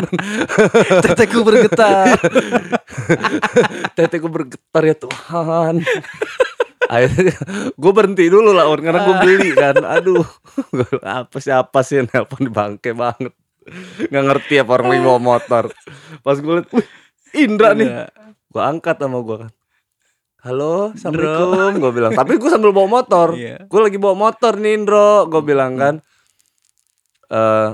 Teteku 1.03 1.43
bergetar. 1.43 2.15
tete 3.95 4.15
gue 4.19 4.31
bergetar 4.31 4.83
ya 4.83 4.95
Tuhan 4.95 5.75
akhirnya 6.91 7.35
gue 7.81 7.91
berhenti 7.95 8.27
dulu 8.27 8.51
lah 8.51 8.67
karena 8.75 9.07
gue 9.07 9.15
beli 9.23 9.49
kan. 9.55 9.79
Aduh 9.79 10.27
apa 11.23 11.37
sih 11.39 11.55
apa 11.55 11.79
sih 11.87 12.03
yang 12.03 12.11
nelpon 12.11 12.51
bangke 12.51 12.91
banget. 12.91 13.31
Nggak 14.11 14.23
ngerti 14.27 14.53
apa 14.59 14.71
orang 14.75 14.87
lagi 14.91 15.03
bawa 15.07 15.19
motor. 15.21 15.63
Pas 16.19 16.35
gue 16.35 16.53
liat 16.59 16.67
"Wih, 16.75 16.87
Indra 17.39 17.71
nih. 17.71 17.87
Iya. 17.87 18.05
gue 18.51 18.59
angkat 18.61 18.99
sama 18.99 19.23
gue 19.23 19.37
kan. 19.47 19.51
Halo 20.41 20.91
assalamualaikum 20.91 21.79
gue 21.79 21.91
bilang. 21.95 22.11
Tapi 22.11 22.35
gue 22.35 22.49
sambil 22.51 22.75
bawa 22.75 22.99
motor. 22.99 23.39
Iya. 23.39 23.63
gue 23.63 23.79
lagi 23.79 23.95
bawa 23.95 24.15
motor 24.27 24.59
nih 24.59 24.71
Indro 24.75 25.31
gue 25.31 25.41
bilang 25.47 25.79
kan. 25.79 25.95
Eh 27.31 27.69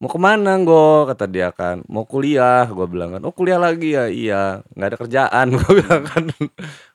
mau 0.00 0.10
ke 0.10 0.20
mana 0.20 0.56
gue 0.64 0.88
kata 1.12 1.28
dia 1.28 1.52
kan. 1.52 1.84
Mau 1.92 2.08
kuliah 2.08 2.64
gue 2.72 2.86
bilang 2.88 3.18
kan. 3.18 3.20
Oh 3.28 3.34
kuliah 3.36 3.60
lagi 3.60 3.92
ya? 3.92 4.08
Iya 4.08 4.64
nggak 4.72 4.88
ada 4.88 4.96
kerjaan 4.96 5.46
gue 5.60 5.70
bilang 5.84 6.02
kan. 6.08 6.24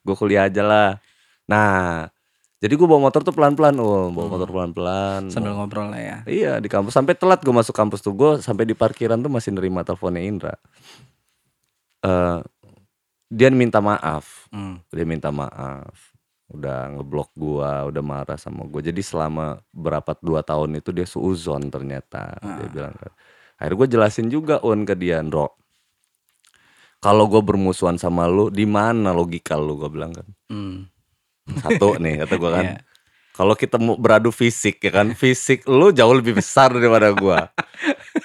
Gue 0.02 0.16
kuliah 0.18 0.50
aja 0.50 0.66
lah 0.66 0.90
nah 1.50 2.06
jadi 2.60 2.76
gue 2.76 2.88
bawa 2.88 3.08
motor 3.08 3.24
tuh 3.24 3.32
pelan 3.32 3.56
pelan 3.56 3.80
oh 3.80 4.12
bawa 4.12 4.28
motor 4.36 4.52
pelan 4.52 4.72
pelan 4.76 5.22
Sambil 5.32 5.56
ngobrol 5.56 5.90
lah 5.96 6.02
ya. 6.04 6.18
iya 6.28 6.54
di 6.60 6.68
kampus. 6.68 6.92
Sampai 6.92 7.16
telat 7.16 7.40
gue 7.40 7.56
masuk 7.56 7.72
kampus 7.72 8.04
tuh. 8.04 8.12
Gue 8.12 8.44
sampai 8.44 8.68
di 8.68 8.76
parkiran 8.76 9.16
tuh 9.16 9.32
masih 9.32 9.56
nerima 9.56 9.80
teleponnya 9.88 10.20
Indra. 10.20 10.54
Eh 12.04 12.40
dia 13.32 13.48
minta 13.54 13.80
maaf. 13.80 14.52
Hmm. 14.52 14.84
dia 14.92 15.08
minta 15.08 15.32
maaf. 15.32 16.12
Udah 16.50 16.90
ngeblok 16.98 17.30
gua 17.38 17.86
udah 17.88 18.02
marah 18.02 18.36
sama 18.42 18.66
gua. 18.66 18.82
Jadi 18.82 19.06
selama 19.06 19.62
berapa 19.70 20.18
dua 20.18 20.42
tahun 20.42 20.82
itu 20.82 20.90
dia 20.90 21.06
suuzon 21.06 21.70
ternyata. 21.70 22.36
Dia 22.42 22.68
bilang 22.68 22.98
kan. 22.98 23.14
Akhirnya 23.62 23.78
gue 23.78 23.88
jelasin 23.92 24.28
juga 24.34 24.58
on 24.66 24.84
ke 24.84 24.98
dia 24.98 25.22
Ndro. 25.22 25.52
Kalau 27.00 27.32
gue 27.32 27.40
bermusuhan 27.40 27.96
sama 27.96 28.28
lu 28.28 28.52
di 28.52 28.68
mana 28.68 29.16
logika 29.16 29.56
lu? 29.56 29.80
Gue 29.80 29.92
bilang 29.94 30.12
kan. 30.12 30.28
Hmm. 30.52 30.90
Satu 31.58 31.98
nih 31.98 32.26
kata 32.26 32.36
gua 32.38 32.52
kan. 32.60 32.66
Iya. 32.66 32.78
kalau 33.40 33.56
kita 33.56 33.80
mau 33.80 33.96
beradu 33.96 34.36
fisik 34.36 34.84
ya 34.84 34.92
kan? 34.92 35.16
Fisik 35.16 35.64
lu 35.64 35.96
jauh 35.96 36.12
lebih 36.12 36.36
besar 36.36 36.76
daripada 36.76 37.16
gua. 37.16 37.48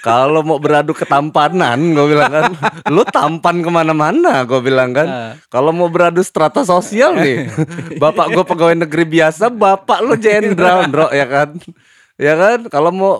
Kalau 0.03 0.45
mau 0.45 0.59
beradu 0.61 0.91
ketampanan 0.93 1.79
gue 1.79 2.05
bilang 2.13 2.29
kan. 2.29 2.51
Lu 2.93 3.01
tampan 3.07 3.63
ke 3.63 3.69
mana-mana 3.73 4.45
gue 4.45 4.59
bilang 4.61 4.93
kan. 4.93 5.07
Ah. 5.07 5.33
kalau 5.49 5.71
mau 5.73 5.89
beradu 5.89 6.21
strata 6.21 6.61
sosial 6.61 7.15
nih 7.17 7.49
bapak 8.03 8.35
gue 8.35 8.43
pegawai 8.45 8.75
negeri 8.85 9.05
biasa 9.07 9.49
bapak 9.49 10.05
lu 10.05 10.13
jenderal 10.19 10.85
bro 10.91 11.09
ya 11.09 11.25
kan? 11.25 11.57
Ya 12.19 12.37
kan? 12.37 12.69
Kalau 12.69 12.91
mau 12.93 13.13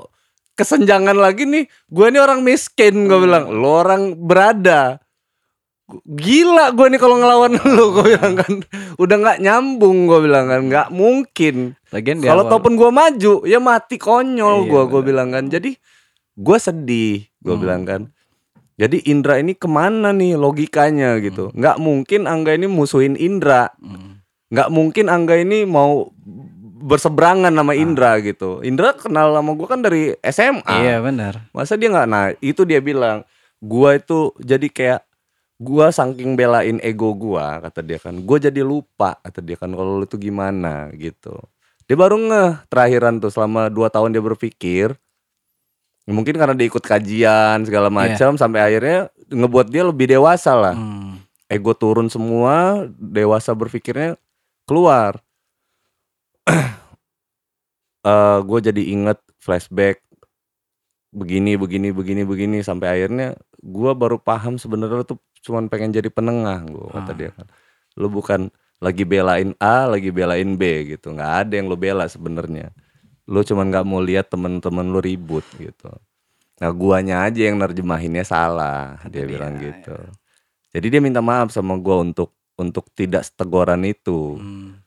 kesenjangan 0.54 1.16
lagi 1.16 1.48
nih 1.48 1.66
gue 1.68 2.06
ini 2.06 2.20
orang 2.20 2.44
miskin 2.44 3.08
gue 3.08 3.20
bilang. 3.24 3.50
Lu 3.50 3.72
orang 3.82 4.14
berada 4.20 5.00
gila 6.04 6.72
gue 6.72 6.88
nih 6.88 6.98
kalau 6.98 7.16
ngelawan 7.16 7.54
lu 7.78 7.86
gue 7.92 8.06
bilang 8.12 8.34
kan. 8.36 8.54
Udah 8.96 9.16
nggak 9.16 9.40
nyambung 9.40 10.06
gue 10.06 10.20
bilang 10.22 10.46
kan. 10.46 10.62
Nggak 10.66 10.88
mungkin. 10.90 11.78
Lagian 11.90 12.20
kalau 12.20 12.44
ataupun 12.44 12.74
gue 12.74 12.90
maju 12.90 13.34
ya 13.44 13.60
mati 13.60 13.96
konyol 13.96 14.66
Iya, 14.66 14.68
gue 14.68 14.82
gue 14.84 14.90
benar. 14.92 15.06
bilang 15.06 15.30
kan. 15.32 15.44
Jadi 15.48 15.72
gue 16.36 16.58
sedih 16.58 17.30
gue 17.38 17.54
Hmm. 17.54 17.62
bilang 17.62 17.84
kan. 17.84 18.02
Jadi 18.76 19.08
Indra 19.08 19.38
ini 19.38 19.54
ke 19.54 19.66
mana 19.66 20.12
nih 20.12 20.36
logikanya 20.36 21.16
gitu. 21.18 21.48
Nggak 21.54 21.78
mungkin 21.78 22.26
Angga 22.26 22.54
ini 22.54 22.66
musuhin 22.66 23.16
Indra. 23.16 23.72
Hmm. 23.78 24.20
nggak 24.46 24.70
mungkin 24.70 25.10
Angga 25.10 25.38
ini 25.38 25.66
mau 25.66 26.14
berseberangan 26.80 27.50
sama 27.50 27.74
Indra 27.74 28.20
gitu. 28.20 28.62
Indra 28.62 28.94
kenal 28.94 29.34
sama 29.34 29.52
gue 29.52 29.66
kan 29.66 29.82
dari 29.82 30.02
SMA 30.22 30.62
Ah. 30.62 30.78
Iya 30.78 30.98
benar. 31.00 31.50
masa 31.50 31.74
dia 31.74 31.90
nggak 31.90 32.06
nah 32.06 32.30
itu 32.38 32.62
dia 32.62 32.78
bilang 32.78 33.26
gua 33.58 33.96
itu 33.96 34.30
jadi 34.38 34.68
kayak 34.68 35.02
gua 35.56 35.88
saking 35.92 36.36
belain 36.36 36.78
ego 36.84 37.16
gua 37.16 37.64
kata 37.64 37.80
dia 37.80 38.00
kan 38.00 38.16
gua 38.24 38.38
jadi 38.40 38.60
lupa 38.60 39.16
kata 39.24 39.40
dia 39.40 39.56
kan 39.56 39.72
kalau 39.72 40.00
lu 40.00 40.06
itu 40.08 40.20
gimana 40.20 40.92
gitu. 40.96 41.36
Dia 41.86 41.96
baru 41.96 42.18
ngeh 42.18 42.66
terakhiran 42.68 43.22
tuh 43.22 43.30
selama 43.30 43.70
dua 43.70 43.88
tahun 43.94 44.12
dia 44.12 44.24
berpikir 44.24 44.98
mungkin 46.06 46.38
karena 46.38 46.54
dia 46.54 46.70
ikut 46.70 46.86
kajian 46.86 47.66
segala 47.66 47.90
macam 47.90 48.38
sampai 48.38 48.62
akhirnya 48.62 49.10
ngebuat 49.34 49.68
dia 49.74 49.84
lebih 49.86 50.06
dewasa 50.12 50.54
lah. 50.54 50.76
Hmm. 50.78 51.18
ego 51.46 51.78
turun 51.78 52.10
semua 52.10 52.86
dewasa 52.98 53.54
berpikirnya 53.54 54.18
keluar. 54.66 55.22
Eh 58.06 58.40
gue 58.46 58.60
jadi 58.70 58.82
inget 58.94 59.18
flashback 59.42 60.06
begini 61.16 61.56
begini 61.56 61.90
begini 61.96 62.22
begini 62.22 62.58
sampai 62.60 63.00
akhirnya 63.00 63.40
gua 63.64 63.96
baru 63.96 64.20
paham 64.20 64.60
sebenarnya 64.60 65.08
tuh 65.08 65.18
cuman 65.46 65.70
pengen 65.70 65.94
jadi 65.94 66.10
penengah 66.10 66.66
gue 66.66 66.88
kata 66.90 67.12
Ah. 67.14 67.16
dia 67.16 67.30
kan 67.32 67.48
lu 67.96 68.10
bukan 68.10 68.50
lagi 68.82 69.06
belain 69.06 69.54
A 69.62 69.86
lagi 69.86 70.10
belain 70.10 70.58
B 70.58 70.64
gitu 70.98 71.14
nggak 71.14 71.34
ada 71.46 71.54
yang 71.54 71.70
lu 71.70 71.78
bela 71.78 72.10
sebenarnya 72.10 72.74
lu 73.30 73.42
cuman 73.42 73.70
nggak 73.70 73.86
mau 73.86 74.02
lihat 74.02 74.28
temen-temen 74.34 74.86
lu 74.90 75.00
ribut 75.00 75.46
gitu 75.58 75.90
nah 76.58 76.72
guanya 76.72 77.28
aja 77.28 77.46
yang 77.52 77.60
nerjemahinnya 77.60 78.26
salah 78.26 78.98
dia 79.06 79.24
dia, 79.24 79.30
bilang 79.30 79.54
ya. 79.62 79.70
gitu 79.72 79.96
jadi 80.76 80.88
dia 80.98 81.02
minta 81.02 81.22
maaf 81.22 81.54
sama 81.54 81.78
gua 81.78 82.02
untuk 82.04 82.34
untuk 82.56 82.88
tidak 82.96 83.28
seteguran 83.28 83.84
itu 83.86 84.40
Hmm. 84.40 84.85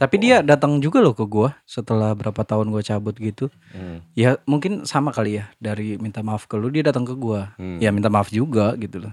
Tapi 0.00 0.16
dia 0.16 0.40
datang 0.40 0.80
juga 0.80 1.04
loh 1.04 1.12
ke 1.12 1.28
gua 1.28 1.52
setelah 1.62 2.16
berapa 2.16 2.40
tahun 2.40 2.72
gua 2.72 2.80
cabut 2.80 3.12
gitu. 3.14 3.52
Hmm. 3.70 4.00
Ya 4.16 4.40
mungkin 4.48 4.88
sama 4.88 5.12
kali 5.12 5.36
ya 5.36 5.52
dari 5.60 6.00
minta 6.00 6.24
maaf 6.24 6.48
ke 6.48 6.56
lu 6.56 6.72
dia 6.72 6.80
datang 6.80 7.04
ke 7.04 7.12
gua. 7.12 7.52
Hmm. 7.60 7.76
Ya 7.76 7.92
minta 7.92 8.08
maaf 8.08 8.32
juga 8.32 8.72
gitu 8.74 9.04
loh. 9.04 9.12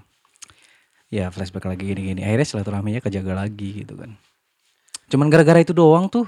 Ya 1.08 1.28
flashback 1.28 1.68
lagi 1.68 1.84
gini-gini. 1.86 2.24
Akhirnya 2.24 2.48
silaturahminya 2.48 3.00
kejaga 3.00 3.36
lagi 3.36 3.84
gitu 3.84 4.00
kan. 4.00 4.16
Cuman 5.08 5.28
gara-gara 5.28 5.60
itu 5.60 5.76
doang 5.76 6.08
tuh. 6.08 6.24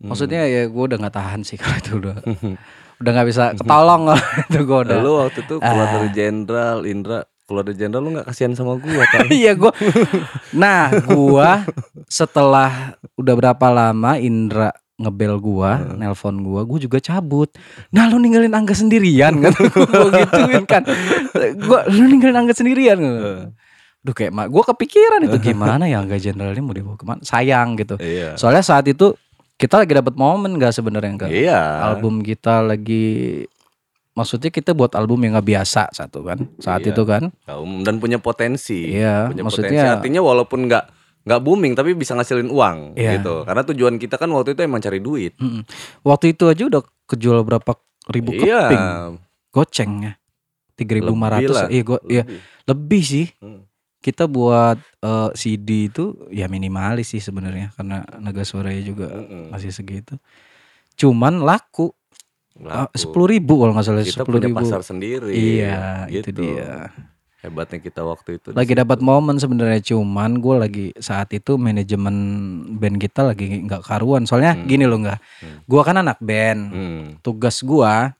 Maksudnya 0.00 0.50
ya 0.50 0.66
gua 0.66 0.90
udah 0.90 0.98
nggak 0.98 1.14
tahan 1.14 1.40
sih 1.46 1.54
kalau 1.60 1.78
itu 1.78 1.92
udah 2.02 2.16
udah 3.00 3.10
nggak 3.14 3.28
bisa 3.30 3.44
ketolong 3.54 4.02
itu 4.50 4.58
gua 4.66 4.78
udah. 4.82 4.98
Lu 4.98 5.12
waktu 5.22 5.46
itu 5.46 5.54
keluar 5.62 5.86
Ah. 5.86 5.92
dari 5.94 6.08
jenderal, 6.10 6.78
Indra 6.84 7.22
dari 7.58 7.74
jenderal 7.74 8.02
lu 8.06 8.10
nggak 8.14 8.26
kasihan 8.30 8.54
sama 8.54 8.78
gua 8.78 9.04
kan? 9.10 9.26
Iya 9.42 9.58
gua. 9.58 9.74
Nah, 10.54 10.94
gua 11.02 11.66
setelah 12.06 12.94
udah 13.18 13.34
berapa 13.34 13.66
lama 13.68 14.14
Indra 14.22 14.70
ngebel 15.00 15.34
gua, 15.42 15.82
nelpon 15.98 16.44
gua, 16.46 16.62
gua 16.62 16.78
juga 16.78 17.02
cabut. 17.02 17.50
Nah, 17.90 18.06
lu 18.06 18.22
ninggalin 18.22 18.54
Angga 18.54 18.78
sendirian 18.78 19.42
kan? 19.42 19.52
gua 19.96 20.10
gituin 20.14 20.64
kan. 20.68 20.82
Gua 21.58 21.88
lu 21.90 22.06
ninggalin 22.06 22.38
Angga 22.46 22.54
sendirian. 22.54 22.98
Duh 24.00 24.14
kayak 24.16 24.32
mak, 24.32 24.48
gua 24.48 24.64
kepikiran 24.64 25.26
itu 25.26 25.36
gimana 25.52 25.84
ya 25.90 26.00
Angga 26.00 26.16
Jenderal 26.16 26.54
ini 26.54 26.62
mau 26.64 26.72
dibawa 26.72 26.96
ke 26.96 27.04
mana? 27.04 27.20
Sayang 27.26 27.76
gitu. 27.76 27.98
Iya. 28.00 28.38
Soalnya 28.38 28.64
saat 28.64 28.88
itu 28.88 29.12
kita 29.60 29.76
lagi 29.84 29.92
dapat 29.92 30.16
momen 30.16 30.56
gak 30.56 30.72
sebenarnya 30.72 31.20
kan? 31.20 31.28
Iya. 31.28 31.60
Album 31.84 32.24
kita 32.24 32.64
lagi 32.64 33.44
maksudnya 34.12 34.48
kita 34.48 34.72
buat 34.72 34.92
album 34.92 35.22
yang 35.22 35.34
gak 35.34 35.48
biasa 35.48 35.82
satu 35.90 36.22
kan 36.22 36.50
saat 36.56 36.82
Iya. 36.82 36.92
itu 36.92 37.02
kan 37.04 37.30
dan 37.80 37.94
punya 37.96 38.18
potensi. 38.18 38.90
Iya, 38.90 39.28
punya 39.28 39.42
maksudnya- 39.42 39.70
potensi. 39.70 39.94
Artinya 39.96 40.20
walaupun 40.20 40.66
nggak 40.66 40.84
nggak 41.20 41.40
booming 41.40 41.72
tapi 41.74 41.92
bisa 41.92 42.12
ngasilin 42.12 42.48
uang 42.48 42.94
Iya. 42.94 43.16
gitu. 43.16 43.44
Karena 43.44 43.62
tujuan 43.62 43.94
kita 43.96 44.16
kan 44.16 44.28
waktu 44.30 44.52
itu 44.52 44.60
emang 44.60 44.80
cari 44.80 44.98
duit. 44.98 45.36
Mm-mm. 45.36 45.62
Waktu 46.02 46.32
itu 46.32 46.48
aja 46.48 46.62
udah 46.66 46.80
kejual 47.06 47.42
berapa 47.42 47.76
ribu 48.08 48.32
Iya. 48.32 48.66
keping 48.66 48.86
goceng 49.50 49.92
ya. 50.02 50.12
3500 50.74 51.12
Lebih 51.44 51.52
lah. 51.52 51.68
iya 51.68 51.82
gua 51.84 51.98
iya 52.04 52.22
Lebih. 52.64 53.02
sih. 53.04 53.26
Hmm. 53.38 53.68
Kita 54.00 54.24
buat 54.24 54.80
eh, 54.98 55.30
CD 55.34 55.86
itu 55.86 56.04
ya 56.28 56.48
minimalis 56.48 57.12
sih 57.12 57.20
sebenarnya 57.20 57.68
karena 57.74 58.00
naga 58.16 58.40
suaranya 58.42 58.80
juga 58.80 59.12
Mm-mm. 59.12 59.52
masih 59.52 59.70
segitu. 59.70 60.16
Cuman 60.96 61.40
Laku. 61.40 61.92
Sepuluh 62.92 63.26
ribu 63.26 63.56
kalau 63.58 63.72
nggak 63.72 63.86
salah 63.86 64.02
kita 64.02 64.20
sepuluh 64.20 64.38
punya 64.38 64.48
ribu. 64.52 64.58
pasar 64.60 64.80
sendiri. 64.82 65.32
Iya 65.32 66.04
itu 66.08 66.28
gitu. 66.28 66.40
dia. 66.44 66.92
Hebatnya 67.40 67.80
kita 67.80 68.04
waktu 68.04 68.36
itu. 68.36 68.52
Lagi 68.52 68.76
dapat 68.76 69.00
momen 69.00 69.40
sebenarnya 69.40 69.80
cuman 69.80 70.44
gue 70.44 70.54
lagi 70.60 70.86
saat 71.00 71.32
itu 71.32 71.56
manajemen 71.56 72.12
band 72.76 73.00
kita 73.00 73.24
lagi 73.24 73.64
nggak 73.64 73.80
karuan. 73.80 74.28
Soalnya 74.28 74.52
Hmm. 74.52 74.68
gini 74.68 74.84
loh 74.84 75.00
nggak, 75.00 75.18
Hmm. 75.40 75.58
gua 75.64 75.80
kan 75.80 75.96
anak 75.96 76.20
band. 76.20 76.60
Hmm. 76.68 77.04
Tugas 77.24 77.64
gua 77.64 78.12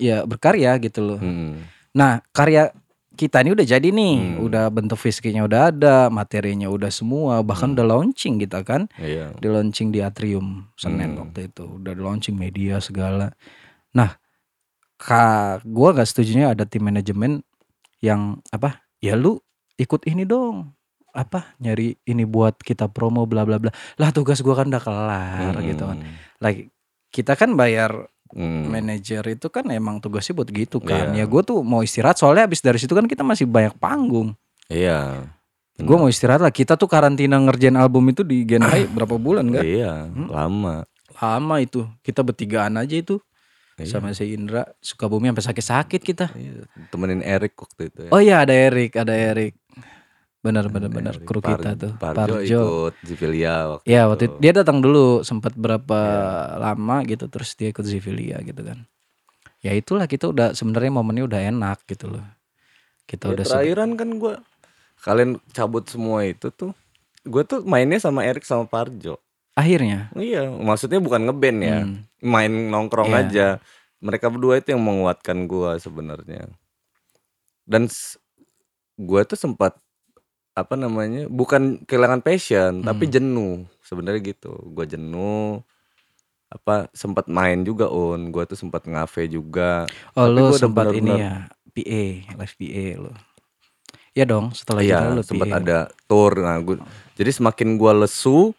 ya 0.00 0.24
berkarya 0.24 0.80
gitu 0.80 1.04
loh. 1.04 1.20
Hmm. 1.20 1.60
Nah 1.92 2.24
karya 2.32 2.72
kita 3.16 3.40
ini 3.40 3.56
udah 3.56 3.66
jadi 3.66 3.88
nih, 3.88 4.36
Hmm. 4.36 4.44
udah 4.44 4.68
bentuk 4.68 5.00
fisiknya 5.00 5.42
udah 5.48 5.72
ada, 5.72 5.96
materinya 6.12 6.68
udah 6.68 6.92
semua, 6.92 7.40
bahkan 7.40 7.72
Hmm. 7.72 7.76
udah 7.80 7.86
launching 7.88 8.36
kita 8.36 8.60
kan, 8.62 8.86
Iya. 9.00 9.32
di 9.40 9.48
launching 9.48 9.90
di 9.90 10.04
atrium 10.04 10.68
Senin 10.76 11.16
Hmm. 11.16 11.20
waktu 11.26 11.48
itu, 11.48 11.64
udah 11.80 11.92
di 11.96 12.02
launching 12.04 12.36
media 12.36 12.76
segala. 12.78 13.32
Nah, 13.96 14.20
ka 15.00 15.56
gua 15.64 15.96
gak 15.96 16.08
setujunya 16.08 16.52
ada 16.52 16.68
tim 16.68 16.84
manajemen 16.84 17.40
yang 18.04 18.44
apa? 18.52 18.84
Ya 19.00 19.16
lu 19.16 19.40
ikut 19.76 20.04
ini 20.04 20.24
dong, 20.24 20.72
apa 21.16 21.56
nyari 21.60 21.96
ini 22.04 22.28
buat 22.28 22.60
kita 22.60 22.92
promo 22.92 23.24
bla 23.24 23.48
bla 23.48 23.56
bla. 23.56 23.72
Lah 23.96 24.12
tugas 24.12 24.44
gua 24.44 24.60
kan 24.60 24.68
udah 24.68 24.80
kelar 24.84 25.54
gitu 25.64 25.84
kan. 25.88 25.98
Like 26.40 26.68
kita 27.12 27.32
kan 27.36 27.56
bayar 27.56 28.08
Hmm. 28.32 28.66
manajer 28.68 29.22
itu 29.28 29.46
kan 29.46 29.62
emang 29.68 29.98
tugasnya 29.98 30.34
buat 30.34 30.48
gitu 30.48 30.78
kan. 30.78 31.12
Iya. 31.12 31.22
Ya 31.22 31.24
gue 31.24 31.42
tuh 31.42 31.60
mau 31.60 31.80
istirahat 31.80 32.16
soalnya 32.16 32.44
habis 32.44 32.58
dari 32.58 32.76
situ 32.76 32.90
kan 32.90 33.04
kita 33.04 33.22
masih 33.22 33.46
banyak 33.46 33.76
panggung. 33.76 34.34
Iya. 34.66 35.30
Gue 35.76 35.94
mau 35.94 36.08
istirahat 36.08 36.40
lah. 36.40 36.50
Kita 36.50 36.74
tuh 36.74 36.88
karantina 36.88 37.36
ngerjain 37.36 37.76
album 37.76 38.08
itu 38.08 38.24
di 38.24 38.42
Genhai 38.42 38.88
berapa 38.96 39.14
bulan 39.14 39.52
kan? 39.52 39.62
Iya, 39.62 40.08
Hmm. 40.08 40.28
lama. 40.28 40.74
Lama 41.16 41.54
itu. 41.60 41.84
Kita 42.00 42.20
bertigaan 42.20 42.76
aja 42.76 42.96
itu 42.96 43.20
Iya. 43.76 44.00
sama 44.00 44.16
si 44.16 44.32
Indra 44.32 44.64
Sukabumi 44.80 45.28
sampai 45.28 45.44
sakit-sakit 45.52 46.00
kita. 46.00 46.32
Iya, 46.32 46.64
Temenin 46.88 47.20
Erik 47.20 47.52
waktu 47.54 47.92
itu 47.92 47.98
ya. 48.04 48.10
Oh 48.10 48.18
iya 48.18 48.40
ada 48.40 48.56
Erik, 48.56 48.96
ada 48.96 49.12
Erik. 49.12 49.52
Benar 50.46 50.70
benar 50.70 50.86
benar 50.88 51.14
Erik. 51.14 51.26
kru 51.26 51.42
Par- 51.42 51.58
kita 51.58 51.70
tuh. 51.74 51.92
Parjo, 51.98 52.38
ikut 52.38 52.94
Zivilia 53.02 53.54
waktu 53.68 53.84
Ya 53.84 54.00
itu. 54.00 54.08
waktu 54.08 54.22
itu 54.24 54.36
dia 54.38 54.52
datang 54.54 54.78
dulu 54.78 55.20
sempat 55.20 55.52
berapa 55.52 55.98
Iya. 55.98 56.62
lama 56.62 56.96
gitu 57.02 57.26
terus 57.26 57.52
dia 57.52 57.68
ikut 57.68 57.82
Zivilia 57.82 58.38
gitu 58.40 58.62
kan. 58.62 58.86
Ya 59.58 59.72
itulah 59.72 60.06
kita 60.06 60.30
udah 60.30 60.54
sebenarnya 60.54 60.92
momennya 60.92 61.26
udah 61.26 61.40
enak 61.42 61.82
gitu 61.84 62.06
loh. 62.08 62.22
Kita 63.04 63.26
Ya, 63.26 63.32
udah 63.34 63.44
terakhiran 63.44 63.90
kan 63.94 64.08
gua 64.14 64.34
kalian 64.98 65.42
cabut 65.50 65.82
semua 65.84 66.22
itu 66.22 66.48
tuh. 66.48 66.70
Gue 67.22 67.42
tuh 67.42 67.62
mainnya 67.62 67.98
sama 67.98 68.22
Erik 68.22 68.42
sama 68.42 68.64
Parjo. 68.64 69.18
akhirnya 69.52 70.12
Iya, 70.12 70.52
maksudnya 70.52 71.00
bukan 71.00 71.24
ngeband 71.24 71.58
ya, 71.60 71.78
Hmm. 71.80 72.04
main 72.20 72.52
nongkrong 72.68 73.08
Iya. 73.08 73.18
aja. 73.18 73.48
Mereka 73.98 74.28
berdua 74.28 74.60
itu 74.60 74.70
yang 74.70 74.84
menguatkan 74.84 75.46
gua 75.46 75.74
sebenarnya. 75.76 76.52
Dan 77.64 77.88
gua 78.94 79.24
tuh 79.24 79.34
sempat 79.34 79.74
apa 80.56 80.74
namanya? 80.74 81.28
Bukan 81.28 81.84
kehilangan 81.84 82.20
passion, 82.20 82.80
tapi 82.80 83.04
Hmm. 83.06 83.12
jenuh. 83.12 83.54
Sebenarnya 83.80 84.24
gitu. 84.26 84.56
Gua 84.66 84.82
jenuh 84.82 85.60
apa 86.46 86.86
sempat 86.92 87.26
main 87.26 87.60
juga 87.60 87.86
on 87.86 88.30
gua 88.30 88.46
tuh 88.46 88.54
sempat 88.54 88.86
ngafe 88.86 89.26
juga 89.26 89.82
Oh 90.14 90.30
Tapi 90.30 90.40
udah 90.40 90.54
sempat 90.56 90.86
ini 90.94 91.10
ya 91.12 91.50
PA, 91.68 92.04
live 92.32 92.54
PA 92.56 92.86
lu. 92.96 93.12
Ya 94.14 94.24
dong, 94.24 94.54
setelah 94.54 94.80
iya 94.80 95.02
kita 95.02 95.12
lu 95.12 95.22
sempat 95.22 95.48
PA. 95.50 95.58
ada 95.58 95.78
tour 96.06 96.32
nah 96.38 96.56
gua, 96.56 96.80
jadi 97.12 97.28
semakin 97.28 97.76
gua 97.76 97.92
lesu 97.98 98.54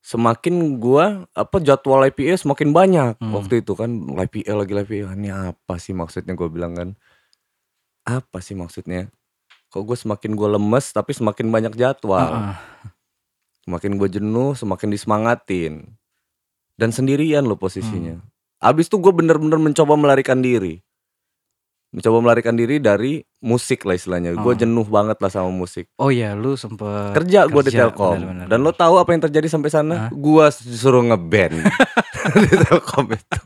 semakin 0.00 0.78
gua 0.78 1.26
apa 1.34 1.58
jadwal 1.58 2.00
IPA 2.02 2.38
semakin 2.38 2.70
banyak 2.70 3.12
Hmm. 3.18 3.34
waktu 3.34 3.60
itu 3.60 3.74
kan 3.74 3.90
IPA 4.16 4.52
lagi 4.56 4.72
IPA 4.72 5.12
ini 5.12 5.28
apa 5.28 5.74
sih 5.76 5.92
maksudnya 5.92 6.32
gua 6.32 6.48
bilang 6.48 6.72
kan 6.72 6.88
apa 8.06 8.38
sih 8.40 8.54
maksudnya 8.54 9.10
kok 9.78 9.84
gue 9.84 9.94
semakin 9.96 10.34
gue 10.34 10.48
lemes 10.50 10.90
tapi 10.90 11.14
semakin 11.14 11.46
banyak 11.48 11.72
jadwal. 11.72 12.18
Heeh. 12.18 12.56
semakin 13.62 13.94
gue 13.94 14.08
jenuh 14.10 14.52
semakin 14.52 14.88
disemangatin. 14.90 15.74
Dan 16.74 16.90
sendirian 16.90 17.42
lo 17.42 17.54
posisinya. 17.54 18.18
Hmm. 18.18 18.26
abis 18.60 18.86
itu 18.86 18.98
gue 18.98 19.12
bener-bener 19.12 19.54
mencoba 19.56 19.94
melarikan 19.94 20.38
diri. 20.38 20.82
Mencoba 21.88 22.18
melarikan 22.20 22.52
diri 22.52 22.76
dari 22.76 23.22
musik 23.38 23.82
lah 23.82 23.94
istilahnya. 23.94 24.34
Gue 24.34 24.50
Oh. 24.50 24.58
jenuh 24.58 24.82
banget 24.84 25.14
lah 25.16 25.30
sama 25.30 25.48
musik. 25.48 25.86
Oh 25.94 26.10
iya, 26.10 26.34
lu 26.34 26.52
sempet 26.52 27.14
kerja 27.14 27.46
gue 27.46 27.62
di 27.62 27.70
kerja, 27.70 27.86
Telkom. 27.86 28.18
Benar-benar. 28.18 28.46
dan 28.46 28.58
lo 28.60 28.72
tahu 28.72 28.98
apa 28.98 29.10
yang 29.10 29.22
terjadi 29.22 29.46
sampai 29.46 29.70
sana? 29.70 29.94
Hah? 29.96 30.10
gue 30.10 30.44
disuruh 30.64 31.00
ngeband. 31.02 31.54
Di 32.44 32.54
Telkom 32.60 33.08
itu 33.08 33.38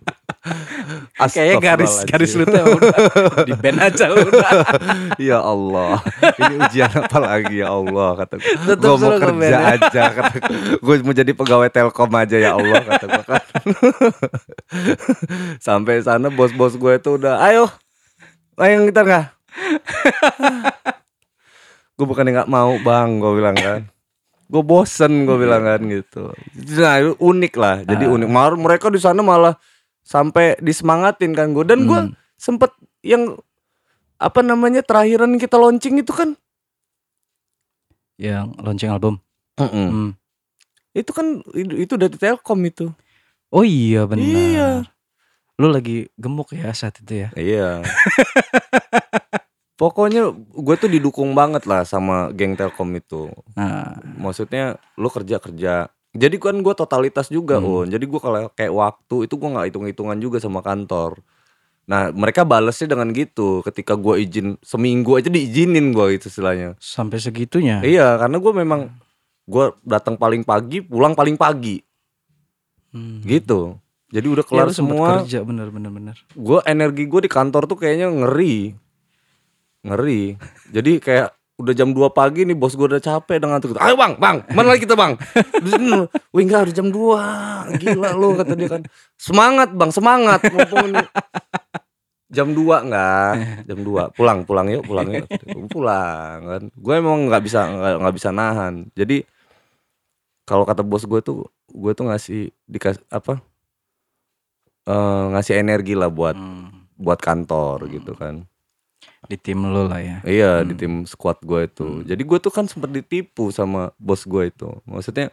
Kayaknya 1.13 1.57
garis 1.61 1.95
garis 2.09 2.33
lu 2.33 2.45
tuh 2.45 2.65
udah. 2.73 2.97
Di 3.45 3.53
band 3.53 3.79
aja 3.79 4.07
udah. 4.09 4.53
ya 5.29 5.39
Allah. 5.39 6.01
Ini 6.41 6.55
ujian 6.65 6.89
apa 6.89 7.19
lagi 7.21 7.61
ya 7.61 7.69
Allah 7.69 8.17
kata 8.17 8.35
gue 8.41 8.75
gue 8.75 8.95
mau 8.97 9.13
kerja 9.21 9.45
ya. 9.45 9.59
aja 9.77 10.03
kata 10.09 10.37
gue 10.81 10.95
mau 11.05 11.13
jadi 11.13 11.33
pegawai 11.33 11.69
Telkom 11.69 12.13
aja 12.17 12.37
ya 12.41 12.57
Allah 12.57 12.81
kata 12.81 13.05
gue 13.07 13.25
kan. 13.29 13.45
Sampai 15.67 16.01
sana 16.01 16.29
bos-bos 16.29 16.75
gue 16.75 16.93
itu 16.97 17.11
udah 17.15 17.45
ayo 17.45 17.69
main 18.55 18.85
gitar 18.85 19.05
nggak? 19.05 19.27
Gue 21.93 22.09
bukannya 22.09 22.33
nggak 22.35 22.51
mau 22.51 22.73
bang 22.81 23.21
gue 23.21 23.33
bilang 23.33 23.53
kan. 23.53 23.81
Gue 24.49 24.63
bosen 24.65 25.25
gue 25.25 25.37
bilang 25.37 25.61
kan 25.61 25.81
gitu. 25.85 26.33
Nah 26.81 26.95
itu 26.99 27.13
unik 27.17 27.55
lah 27.55 27.77
jadi 27.85 28.05
Ah. 28.05 28.13
unik. 28.13 28.29
Malah 28.29 28.57
mereka 28.57 28.89
di 28.89 28.97
sana 28.97 29.21
malah 29.21 29.55
sampai 30.03 30.59
disemangatin 30.59 31.33
kan 31.33 31.51
gue 31.51 31.65
dan 31.65 31.85
gue 31.85 32.01
Hmm. 32.03 32.15
sempet 32.35 32.71
yang 33.01 33.39
apa 34.17 34.41
namanya 34.41 34.81
terakhiran 34.81 35.35
kita 35.35 35.55
launching 35.55 35.97
itu 35.97 36.11
kan 36.11 36.35
Yang 38.15 38.55
launching 38.57 38.89
album. 38.89 39.15
Hmm. 39.55 40.15
itu 40.93 41.11
kan 41.11 41.27
itu, 41.53 41.75
itu 41.81 41.95
dari 41.97 42.13
Telkom 42.13 42.61
itu 42.63 42.91
Oh 43.49 43.63
iya 43.63 44.05
benar. 44.05 44.23
Iya. 44.23 44.69
Lu 45.55 45.69
lagi 45.69 46.09
gemuk 46.15 46.51
ya 46.51 46.73
saat 46.73 46.99
itu 46.99 47.15
ya. 47.19 47.29
iya 47.35 47.83
pokoknya 49.75 50.31
gue 50.35 50.75
tuh 50.77 50.87
didukung 50.87 51.33
banget 51.33 51.65
lah 51.65 51.83
sama 51.83 52.31
geng 52.31 52.55
Telkom 52.55 52.93
itu 52.93 53.29
Nah, 53.53 53.93
maksudnya 54.17 54.65
lu 54.95 55.09
kerja 55.09 55.37
kerja 55.37 55.91
jadi 56.13 56.37
kan 56.37 56.57
gue 56.57 56.75
totalitas 56.75 57.27
juga 57.27 57.57
Hmm. 57.57 57.69
Un. 57.83 57.87
jadi 57.89 58.03
gue 58.03 58.17
kalau 58.17 58.49
kayak 58.51 58.71
waktu 58.71 59.17
itu 59.25 59.35
gue 59.35 59.49
nggak 59.49 59.67
hitung 59.67 59.87
hitungan 59.87 60.19
juga 60.19 60.37
sama 60.37 60.61
kantor 60.61 61.21
nah 61.83 62.09
mereka 62.09 62.43
balesnya 62.43 62.87
dengan 62.89 63.11
gitu 63.11 63.59
ketika 63.63 63.93
gue 63.95 64.23
izin 64.23 64.55
seminggu 64.61 65.17
aja 65.17 65.27
diizinin 65.27 65.91
gue 65.91 66.15
itu 66.15 66.29
istilahnya 66.29 66.79
sampai 66.79 67.19
segitunya. 67.19 67.83
iya 67.83 68.15
karena 68.17 68.39
gue 68.39 68.53
memang 68.55 68.81
gue 69.45 69.65
datang 69.83 70.15
paling 70.15 70.43
pagi 70.43 70.79
pulang 70.81 71.13
paling 71.13 71.35
pagi 71.35 71.83
Hmm. 72.93 73.25
gitu 73.25 73.81
jadi 74.09 74.29
udah 74.29 74.45
Ya, 74.45 74.49
kelar 74.53 74.69
sempet 74.69 74.77
semua 74.77 75.09
kerja 75.19 75.41
bener 75.41 75.69
bener 75.69 75.91
bener. 75.91 76.17
gue 76.31 76.59
energi 76.63 77.09
gue 77.09 77.21
di 77.21 77.31
kantor 77.31 77.65
tuh 77.65 77.75
kayaknya 77.75 78.13
ngeri 78.13 78.77
ngeri 79.83 80.37
jadi 80.71 80.93
kayak 81.01 81.29
udah 81.63 81.71
jam 81.73 81.95
2 81.95 82.11
pagi 82.11 82.43
nih 82.43 82.59
bos 82.59 82.75
gue 82.75 82.85
udah 82.85 82.99
capek 82.99 83.39
dengan 83.39 83.63
tuh. 83.63 83.79
Ayo 83.79 83.95
bang 83.95 84.19
bang 84.19 84.43
mana 84.51 84.75
lagi 84.75 84.83
kita 84.83 84.99
bang? 84.99 85.15
Wih 86.35 86.43
enggak 86.43 86.67
udah 86.67 86.75
jam 86.75 86.89
2 86.91 87.79
gila 87.79 88.11
lu 88.19 88.35
kata 88.35 88.53
dia 88.59 88.69
kan. 88.69 88.83
Semangat 89.15 89.71
bang 89.71 89.91
semangat. 89.95 90.41
Mumpung 90.51 90.99
jam 92.29 92.49
2 92.51 92.59
enggak. 92.91 93.35
Jam 93.71 93.79
2 93.81 94.19
pulang 94.19 94.43
pulang 94.43 94.67
yuk 94.67 94.83
pulang 94.83 95.09
yuk. 95.15 95.27
Pulang 95.71 96.39
kan. 96.43 96.63
Gue 96.75 96.95
emang 96.99 97.31
nggak 97.31 97.43
bisa 97.47 97.61
nggak 97.71 98.15
bisa 98.19 98.29
nahan. 98.35 98.91
Jadi 98.93 99.23
kalau 100.43 100.67
kata 100.67 100.83
bos 100.83 101.07
gue 101.07 101.23
tuh 101.23 101.47
gue 101.71 101.93
tuh 101.95 102.05
ngasih 102.11 102.51
dikas 102.67 102.99
apa 103.09 103.39
eh, 104.85 105.25
ngasih 105.33 105.55
energi 105.57 105.95
lah 105.95 106.11
buat 106.11 106.35
Hmm. 106.35 106.85
buat 106.99 107.19
kantor 107.19 107.87
gitu 107.89 108.13
kan 108.15 108.45
Di 109.31 109.39
tim 109.39 109.63
lu 109.63 109.87
lah 109.87 110.03
ya. 110.03 110.19
iya 110.27 110.53
Hmm. 110.61 110.67
di 110.71 110.75
tim 110.75 110.93
squad 111.07 111.39
gue 111.47 111.71
itu 111.71 112.03
jadi 112.03 112.23
gue 112.23 112.39
tuh 112.43 112.51
kan 112.51 112.67
sempet 112.67 112.91
ditipu 112.91 113.55
sama 113.55 113.95
bos 113.97 114.27
gue 114.27 114.51
itu 114.51 114.69
maksudnya 114.83 115.31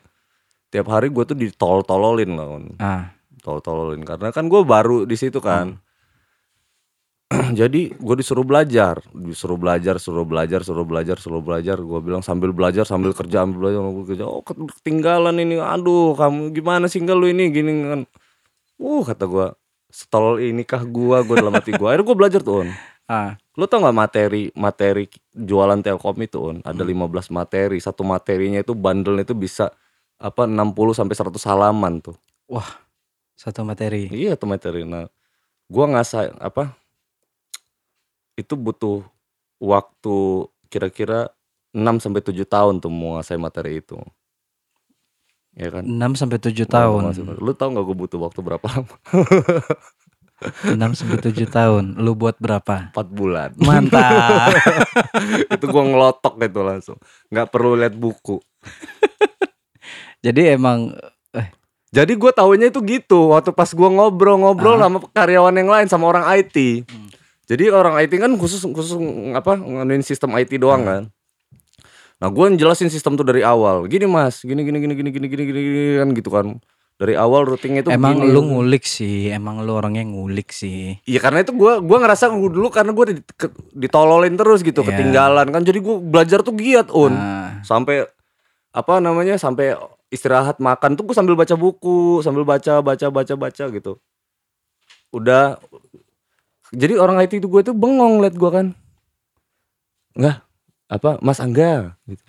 tiap 0.69 0.85
hari 0.93 1.09
gue 1.09 1.23
tuh 1.25 1.33
ditol-tololin 1.33 2.31
lah 2.37 2.47
On. 2.47 2.65
Ah, 2.77 3.17
tol-tololin 3.41 4.05
karena 4.05 4.29
kan 4.29 4.45
gue 4.45 4.61
baru 4.61 5.09
di 5.09 5.17
situ 5.17 5.41
kan 5.41 5.81
Hmm. 7.29 7.53
jadi 7.61 7.93
gue 7.93 8.15
disuruh 8.17 8.41
belajar, 8.41 9.05
disuruh 9.13 9.53
belajar, 9.53 10.01
suruh 10.01 10.25
belajar, 10.25 10.65
suruh 10.65 10.81
belajar, 10.81 11.17
suruh 11.21 11.43
belajar. 11.45 11.77
Gue 11.77 12.01
bilang 12.01 12.25
sambil 12.25 12.49
belajar, 12.49 12.89
sambil 12.89 13.13
kerja, 13.13 13.45
sambil 13.45 13.69
belajar, 13.69 13.79
sambil 13.85 14.05
kerja. 14.09 14.25
Oh 14.25 14.41
ketinggalan 14.41 15.37
ini, 15.37 15.61
aduh 15.61 16.17
kamu 16.17 16.49
gimana 16.57 16.89
sih 16.89 16.97
lu 17.05 17.29
ini 17.29 17.53
gini 17.53 17.71
kan. 17.85 18.01
Uh 18.81 19.05
kata 19.05 19.29
gue, 19.29 19.45
setol 19.93 20.41
ini 20.41 20.65
kah 20.65 20.81
gue, 20.81 21.17
gue 21.21 21.35
dalam 21.37 21.53
hati 21.53 21.69
gue. 21.77 21.85
Akhirnya 21.85 22.05
gue 22.09 22.17
belajar 22.17 22.41
tuh 22.41 22.65
on. 22.65 22.69
Ah, 23.09 23.41
Lu 23.57 23.65
tau 23.65 23.81
gak 23.81 23.97
materi 23.97 24.53
materi 24.53 25.09
jualan 25.33 25.81
Telkom 25.81 26.21
itu 26.21 26.37
on? 26.37 26.57
Ada 26.61 26.85
15 26.85 27.33
materi, 27.33 27.81
satu 27.81 28.05
materinya 28.05 28.61
itu 28.61 28.77
bandelnya 28.77 29.25
itu 29.25 29.33
bisa 29.33 29.73
apa 30.21 30.45
60 30.45 30.93
sampai 30.93 31.15
100 31.17 31.41
halaman 31.49 31.99
tuh. 31.99 32.15
wah, 32.45 32.69
satu 33.33 33.65
materi. 33.65 34.07
Iya 34.13 34.37
tuh 34.37 34.45
materi. 34.45 34.85
Nah, 34.85 35.09
gua 35.65 35.89
ngasah 35.89 36.37
apa? 36.37 36.77
Itu 38.37 38.53
butuh 38.55 39.01
waktu 39.57 40.45
kira-kira 40.69 41.33
6 41.73 41.97
sampai 41.97 42.21
7 42.21 42.45
tahun 42.45 42.77
tuh 42.77 42.93
mau 42.93 43.17
ngasih 43.17 43.41
materi 43.41 43.81
itu. 43.81 43.97
Ya 45.57 45.73
kan? 45.73 45.83
6 45.83 46.13
sampai 46.15 46.37
7 46.37 46.63
Mau 46.63 46.71
tahun. 46.71 47.01
Lu 47.41 47.51
tau 47.57 47.73
gak 47.73 47.83
gue 47.83 47.97
butuh 47.97 48.19
waktu 48.21 48.39
berapa 48.39 48.65
lama? 48.69 48.95
6 50.63 50.75
sampai 50.95 51.17
7 51.19 51.45
tahun. 51.47 51.83
Lu 51.99 52.15
buat 52.15 52.39
berapa? 52.39 52.91
4 52.91 52.95
bulan. 53.11 53.51
Mantap. 53.59 54.55
itu 55.53 55.65
gua 55.67 55.83
ngelotok 55.83 56.39
gitu 56.39 56.59
langsung. 56.61 56.97
nggak 57.27 57.47
perlu 57.49 57.75
lihat 57.75 57.93
buku. 57.93 58.39
Jadi 60.19 60.55
emang 60.55 60.95
Jadi 61.89 62.13
gue 62.13 62.29
taunya 62.29 62.69
itu 62.69 62.85
gitu 62.85 63.33
waktu 63.33 63.49
pas 63.49 63.73
gua 63.73 63.89
ngobrol-ngobrol 63.89 64.77
Ah. 64.77 64.85
sama 64.85 65.01
karyawan 65.09 65.57
yang 65.57 65.69
lain 65.73 65.87
sama 65.89 66.05
orang 66.05 66.21
IT. 66.37 66.85
Hmm. 66.85 67.09
Jadi 67.49 67.73
orang 67.73 67.97
IT 67.97 68.13
kan 68.13 68.29
khusus 68.37 68.61
khusus 68.61 68.93
apa 69.33 69.57
nganuin 69.57 70.05
sistem 70.05 70.37
IT 70.37 70.61
doang 70.61 70.85
Hmm. 70.85 70.89
kan. 70.89 71.03
Nah 72.21 72.29
gue 72.29 72.45
jelasin 72.61 72.93
sistem 72.93 73.17
tuh 73.17 73.25
dari 73.25 73.41
awal. 73.41 73.89
Gini 73.89 74.05
mas, 74.05 74.45
gini 74.45 74.61
gini 74.61 74.77
gini 74.77 74.93
gini 74.93 75.09
gini 75.09 75.25
gini, 75.25 75.43
gini 75.49 75.73
kan 75.97 76.07
gitu 76.13 76.29
kan. 76.29 76.47
Dari 76.99 77.15
awal 77.15 77.47
routingnya 77.47 77.87
itu 77.87 77.95
emang 77.95 78.19
begini. 78.19 78.35
lu 78.35 78.41
ngulik 78.43 78.83
sih, 78.83 79.31
emang 79.31 79.63
lu 79.63 79.71
orangnya 79.71 80.03
ngulik 80.03 80.51
sih. 80.51 80.99
Iya 81.07 81.23
karena 81.23 81.47
itu 81.47 81.55
gua 81.55 81.79
gua 81.79 82.03
ngerasa 82.03 82.27
gua 82.27 82.51
dulu 82.51 82.67
karena 82.67 82.91
gua 82.91 83.07
ditololin 83.71 84.35
terus 84.35 84.59
gitu 84.61 84.83
Iya. 84.83 84.91
ketinggalan 84.91 85.47
kan 85.47 85.63
jadi 85.63 85.79
gua 85.79 86.03
belajar 86.03 86.43
tuh 86.43 86.51
giat 86.59 86.91
un 86.91 87.15
Nah, 87.15 87.63
sampai 87.63 88.03
apa 88.75 88.99
namanya 88.99 89.39
sampai 89.39 89.79
istirahat 90.11 90.59
makan 90.59 90.99
tuh 90.99 91.07
gua 91.07 91.15
sambil 91.15 91.39
baca 91.39 91.55
buku 91.55 92.19
sambil 92.19 92.43
baca 92.43 92.83
baca 92.83 93.07
baca 93.07 93.33
baca 93.39 93.63
gitu 93.71 93.95
udah 95.15 95.55
jadi 96.69 96.99
orang 96.99 97.17
IT 97.17 97.41
itu 97.41 97.49
gue 97.49 97.65
tuh 97.65 97.73
bengong 97.73 98.21
liat 98.21 98.35
gua 98.37 98.61
kan 98.61 98.67
nggak 100.13 100.37
apa 100.85 101.17
Mas 101.23 101.39
Angga 101.39 101.95
gitu. 102.05 102.21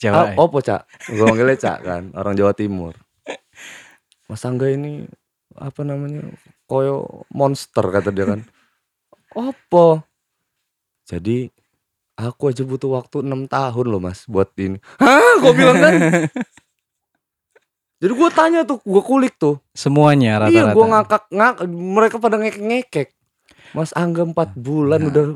Jawa. 0.00 0.32
Ah, 0.32 0.40
opo 0.40 0.58
cak 0.58 0.88
gue 1.12 1.24
manggilnya 1.28 1.60
cak 1.60 1.78
kan 1.84 2.02
orang 2.16 2.32
Jawa 2.32 2.56
Timur 2.56 2.96
Mas 4.30 4.46
Angga 4.46 4.70
ini 4.70 5.10
apa 5.58 5.82
namanya 5.82 6.30
koyo 6.70 7.26
monster 7.34 7.82
kata 7.82 8.14
dia 8.14 8.30
kan. 8.30 8.46
Opo 9.34 10.06
jadi 11.10 11.50
aku 12.14 12.54
aja 12.54 12.62
butuh 12.62 12.94
waktu 12.94 13.26
enam 13.26 13.50
tahun 13.50 13.86
loh 13.90 13.98
mas 13.98 14.22
buat 14.30 14.54
ini. 14.54 14.78
Hah? 15.02 15.42
Gue 15.42 15.52
bilang 15.58 15.82
kan? 15.82 15.94
Jadi 18.00 18.12
gue 18.16 18.30
tanya 18.32 18.64
tuh 18.64 18.80
gue 18.80 19.02
kulik 19.04 19.36
tuh. 19.36 19.60
Semuanya 19.76 20.46
rata-rata. 20.46 20.54
iya 20.54 20.64
gue 20.72 20.86
ngakak 20.88 21.22
ngak 21.28 21.54
mereka 21.68 22.16
pada 22.16 22.40
ngekek 22.40 22.64
ngekek 22.64 23.08
Mas 23.76 23.92
Angga 23.92 24.24
empat 24.24 24.56
bulan 24.56 25.04
udah 25.04 25.26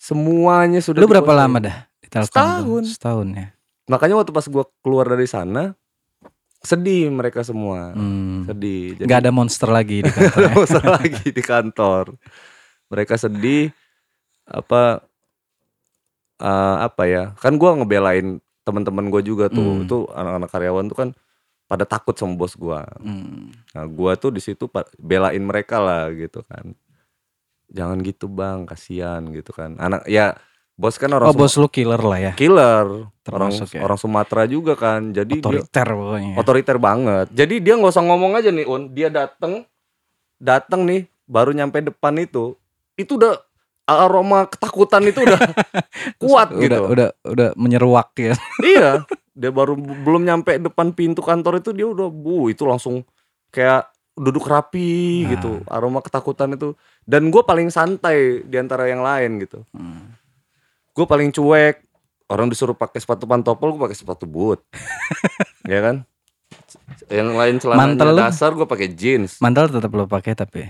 semuanya 0.00 0.80
sudah 0.80 1.04
Lu 1.04 1.10
berapa 1.10 1.34
lama 1.36 1.60
dah? 1.60 1.76
Setahun. 2.08 2.96
Setahun 2.96 3.28
ya. 3.34 3.46
makanya 3.90 4.14
waktu 4.22 4.30
pas 4.30 4.46
gua 4.46 4.64
keluar 4.80 5.10
dari 5.10 5.26
sana 5.26 5.74
sedih 6.62 7.08
mereka 7.08 7.42
semua 7.42 7.90
Hmm. 7.92 8.44
sedih 8.44 8.94
jadi 8.96 9.06
Gak 9.06 9.20
ada 9.20 9.30
monster 9.30 9.66
lagi 9.66 10.00
di 10.00 10.10
kantor. 10.14 10.38
nggak 10.40 10.56
usah 10.60 10.84
lagi 10.92 11.26
di 11.28 11.42
kantor 11.42 12.04
mereka 12.86 13.14
sedih 13.16 13.70
apa 14.44 15.02
eh, 16.38 16.76
apa 16.80 17.02
ya 17.04 17.24
kan 17.36 17.54
gua 17.54 17.74
ngebelain 17.74 18.38
teman-teman 18.62 19.06
gue 19.08 19.22
juga 19.24 19.46
tuh 19.48 19.62
Hmm. 19.74 19.82
itu 19.82 19.96
anak-anak 20.08 20.48
karyawan 20.48 20.86
tuh 20.86 20.96
kan 20.96 21.08
pada 21.66 21.82
takut 21.82 22.14
sama 22.14 22.36
bos 22.36 22.54
gua 22.54 22.86
Hmm. 22.98 23.50
nah 23.72 23.84
gua 23.84 24.14
tuh 24.14 24.30
di 24.30 24.38
situ 24.38 24.70
belain 24.96 25.42
mereka 25.42 25.78
lah 25.78 26.10
gitu 26.10 26.42
kan 26.42 26.74
jangan 27.68 27.98
gitu 28.00 28.28
bang 28.28 28.62
kasihan 28.62 29.24
gitu 29.28 29.50
kan 29.50 29.74
anak 29.76 30.04
ya 30.04 30.36
bos 30.74 30.96
kan 30.96 31.10
orang 31.10 31.26
Oh 31.26 31.34
bos 31.34 31.54
lu 31.54 31.66
killer 31.66 31.98
lah 31.98 32.18
ya. 32.18 32.32
killer 32.32 33.06
orang 33.22 33.52
Termasuk 33.52 33.68
ya. 33.72 33.80
orang 33.80 33.94
Sumatera 33.96 34.42
juga 34.44 34.74
kan 34.74 35.10
jadi 35.10 35.30
dia- 35.30 35.44
Otoriter 35.62 35.88
pokoknya. 35.88 36.34
otoriter 36.34 36.76
banget. 36.76 37.26
Jadi 37.30 37.54
dia 37.58 37.74
nggak 37.74 37.92
usah 37.92 38.02
ngomong 38.02 38.32
aja 38.34 38.48
nih, 38.48 38.64
Un. 38.64 38.90
Dia 38.90 39.08
dateng, 39.08 39.62
dateng 40.36 40.82
nih, 40.82 41.00
baru 41.24 41.52
nyampe 41.52 41.78
depan 41.80 42.16
itu, 42.16 42.58
itu 42.94 43.14
udah 43.14 43.38
aroma 43.84 44.44
ketakutan 44.44 45.02
itu 45.04 45.20
udah 45.20 45.38
kuat 46.22 46.50
udah, 46.50 46.60
gitu. 46.60 46.80
Udah 46.88 47.08
udah 47.22 47.48
menyeruak 47.54 48.10
ya. 48.16 48.34
Iya, 48.64 49.06
dia 49.32 49.50
baru 49.50 49.74
belum 49.76 50.24
nyampe 50.24 50.58
depan 50.58 50.90
pintu 50.90 51.20
kantor 51.20 51.58
itu 51.58 51.70
dia 51.70 51.86
udah 51.86 52.08
bu 52.08 52.48
itu 52.48 52.62
langsung 52.62 53.06
kayak 53.48 53.86
duduk 54.12 54.44
rapi 54.44 55.22
Nah. 55.22 55.30
gitu. 55.30 55.52
Aroma 55.66 56.00
ketakutan 56.00 56.52
itu. 56.52 56.74
Dan 57.02 57.28
gue 57.28 57.42
paling 57.42 57.68
santai 57.68 58.42
di 58.42 58.56
antara 58.56 58.86
yang 58.86 59.00
lain 59.00 59.38
gitu. 59.38 59.62
Hmm. 59.70 60.14
Gue 60.92 61.06
paling 61.08 61.32
cuek. 61.32 61.84
Orang 62.28 62.48
disuruh 62.48 62.72
pakai 62.72 62.96
sepatu 62.96 63.28
pantopel, 63.28 63.76
gue 63.76 63.82
pakai 63.90 63.98
sepatu 63.98 64.24
boot. 64.24 64.64
ya 65.68 65.80
kan? 65.84 65.96
Yang 67.12 67.28
lain 67.36 67.54
lu? 68.08 68.16
dasar, 68.16 68.56
gue 68.56 68.64
pakai 68.64 68.88
jeans. 68.92 69.36
Mantel 69.40 69.68
tetap 69.68 69.92
lo 69.92 70.08
pakai 70.08 70.32
tapi. 70.32 70.64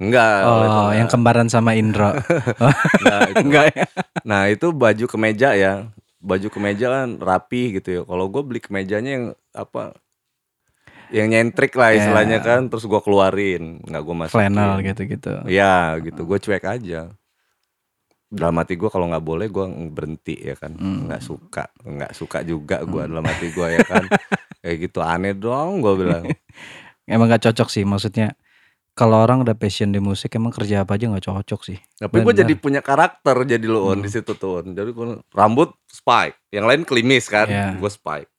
Enggak. 0.00 0.36
Oh, 0.46 0.64
enggak. 0.64 0.90
yang 0.96 1.08
kembaran 1.10 1.48
sama 1.50 1.76
Indro. 1.76 2.14
Enggak, 2.14 3.20
itu. 3.30 3.42
Enggak 3.44 3.64
ya. 3.74 3.84
Nah 4.24 4.42
itu 4.48 4.66
baju 4.72 5.04
kemeja 5.06 5.52
ya. 5.52 5.92
Baju 6.20 6.48
kemeja 6.48 6.86
kan 6.88 7.08
rapi 7.18 7.76
gitu 7.76 7.88
ya. 7.90 8.02
Kalau 8.06 8.26
gue 8.30 8.42
beli 8.46 8.60
kemejanya 8.62 9.10
yang 9.10 9.24
apa? 9.52 9.92
Yang 11.10 11.26
nyentrik 11.26 11.74
lah 11.74 11.90
Ya. 11.92 11.96
istilahnya 12.00 12.38
kan. 12.40 12.70
Terus 12.72 12.88
gue 12.88 13.00
keluarin, 13.02 13.82
nggak 13.84 14.02
gue 14.02 14.14
masukin. 14.16 14.36
Flannel 14.40 14.72
gitu-gitu. 14.86 15.32
Ya 15.50 15.98
gitu. 16.00 16.20
Gue 16.24 16.38
cuek 16.40 16.64
aja. 16.64 17.12
Dalam 18.30 18.54
hati 18.56 18.78
gue 18.78 18.86
kalau 18.86 19.10
nggak 19.10 19.20
boleh 19.20 19.46
gue 19.46 19.64
berhenti 19.90 20.38
ya 20.38 20.54
kan. 20.54 20.72
Hmm. 20.72 21.10
Nggak 21.10 21.20
suka, 21.20 21.66
nggak 21.82 22.12
suka 22.14 22.46
juga 22.46 22.78
gue 22.82 23.02
dalam 23.04 23.26
hati 23.26 23.50
gue 23.50 23.66
ya 23.68 23.82
kan. 23.82 24.06
Kayak 24.62 24.76
gitu 24.86 24.98
aneh 25.02 25.34
dong 25.34 25.82
gue 25.82 25.94
bilang. 25.98 26.24
Emang 27.10 27.26
gak 27.26 27.42
cocok 27.42 27.66
sih 27.66 27.82
maksudnya. 27.82 28.38
Kalau 28.90 29.18
orang 29.18 29.42
udah 29.42 29.54
passion 29.54 29.90
di 29.90 29.98
musik 29.98 30.30
emang 30.32 30.52
kerja 30.52 30.84
apa 30.84 30.94
aja 30.94 31.08
nggak 31.08 31.24
cocok 31.24 31.60
sih. 31.64 31.78
Tapi 31.96 32.20
gue 32.20 32.34
jadi 32.36 32.52
punya 32.54 32.78
karakter 32.78 33.34
jadi 33.42 33.64
lo 33.64 33.88
on 33.88 33.98
Hmm. 33.98 34.04
di 34.04 34.10
situ 34.12 34.30
tuh. 34.34 34.60
on. 34.60 34.76
Jadi 34.76 34.90
gua 34.92 35.18
rambut 35.32 35.74
spike, 35.86 36.38
yang 36.50 36.68
lain 36.68 36.84
klimis 36.84 37.26
kan, 37.26 37.46
Iya. 37.46 37.74
gue 37.74 37.90
spike. 37.90 38.30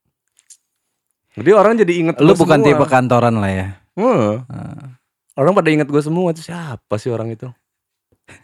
Jadi 1.31 1.49
orang 1.51 1.79
jadi 1.79 1.93
inget 1.97 2.15
Lu 2.19 2.31
bukan 2.31 2.59
semua. 2.59 2.67
tipe 2.67 2.85
kantoran 2.85 3.35
lah 3.39 3.49
ya. 3.49 3.67
Heeh. 3.95 4.35
Ah. 4.45 4.99
Orang 5.33 5.51
pada 5.51 5.67
inget 5.67 5.87
gue 5.87 5.99
semua 5.99 6.31
tuh 6.31 6.43
siapa 6.43 6.95
sih 6.95 7.07
orang 7.07 7.31
itu? 7.31 7.47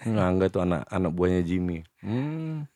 Nggak, 0.03 0.27
enggak 0.27 0.49
tuh 0.49 0.61
anak 0.61 0.81
anak 0.87 1.11
buahnya 1.11 1.41
Jimmy. 1.41 1.83
Hmm. 2.01 2.67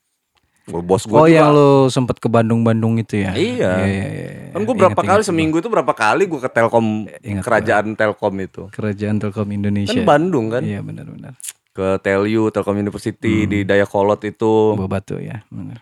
Gua 0.62 0.80
bos 0.80 1.04
gue 1.04 1.18
Oh 1.18 1.26
yang 1.26 1.52
lu 1.52 1.90
sempet 1.90 2.22
ke 2.22 2.30
Bandung-Bandung 2.30 3.02
itu 3.02 3.18
ya? 3.18 3.34
Iya. 3.34 3.72
iya, 3.82 4.06
iya. 4.08 4.30
Kan 4.54 4.62
gue 4.62 4.76
berapa 4.78 4.94
Ingat, 4.94 5.10
kali 5.10 5.20
ingat 5.20 5.28
seminggu 5.28 5.56
itu 5.58 5.68
berapa 5.68 5.90
kali 5.90 6.30
gue 6.30 6.38
ke 6.38 6.48
Telkom 6.48 7.10
Ingat 7.10 7.44
kerajaan 7.44 7.88
Telkom 7.98 8.36
itu. 8.38 8.62
gua. 8.66 8.72
Kerajaan 8.72 9.18
Telkom 9.18 9.50
Indonesia. 9.50 9.92
Kan 9.92 10.06
Bandung 10.06 10.54
kan. 10.54 10.62
Iya 10.62 10.80
benar-benar. 10.80 11.34
Ke 11.74 11.98
Telyu, 12.00 12.54
Telkom 12.54 12.78
University 12.78 13.44
Hmm. 13.44 13.50
di 13.50 13.60
Dayakolot 13.66 14.22
itu. 14.22 14.78
Buah 14.78 14.92
batu 14.92 15.18
ya, 15.18 15.42
benar. 15.50 15.82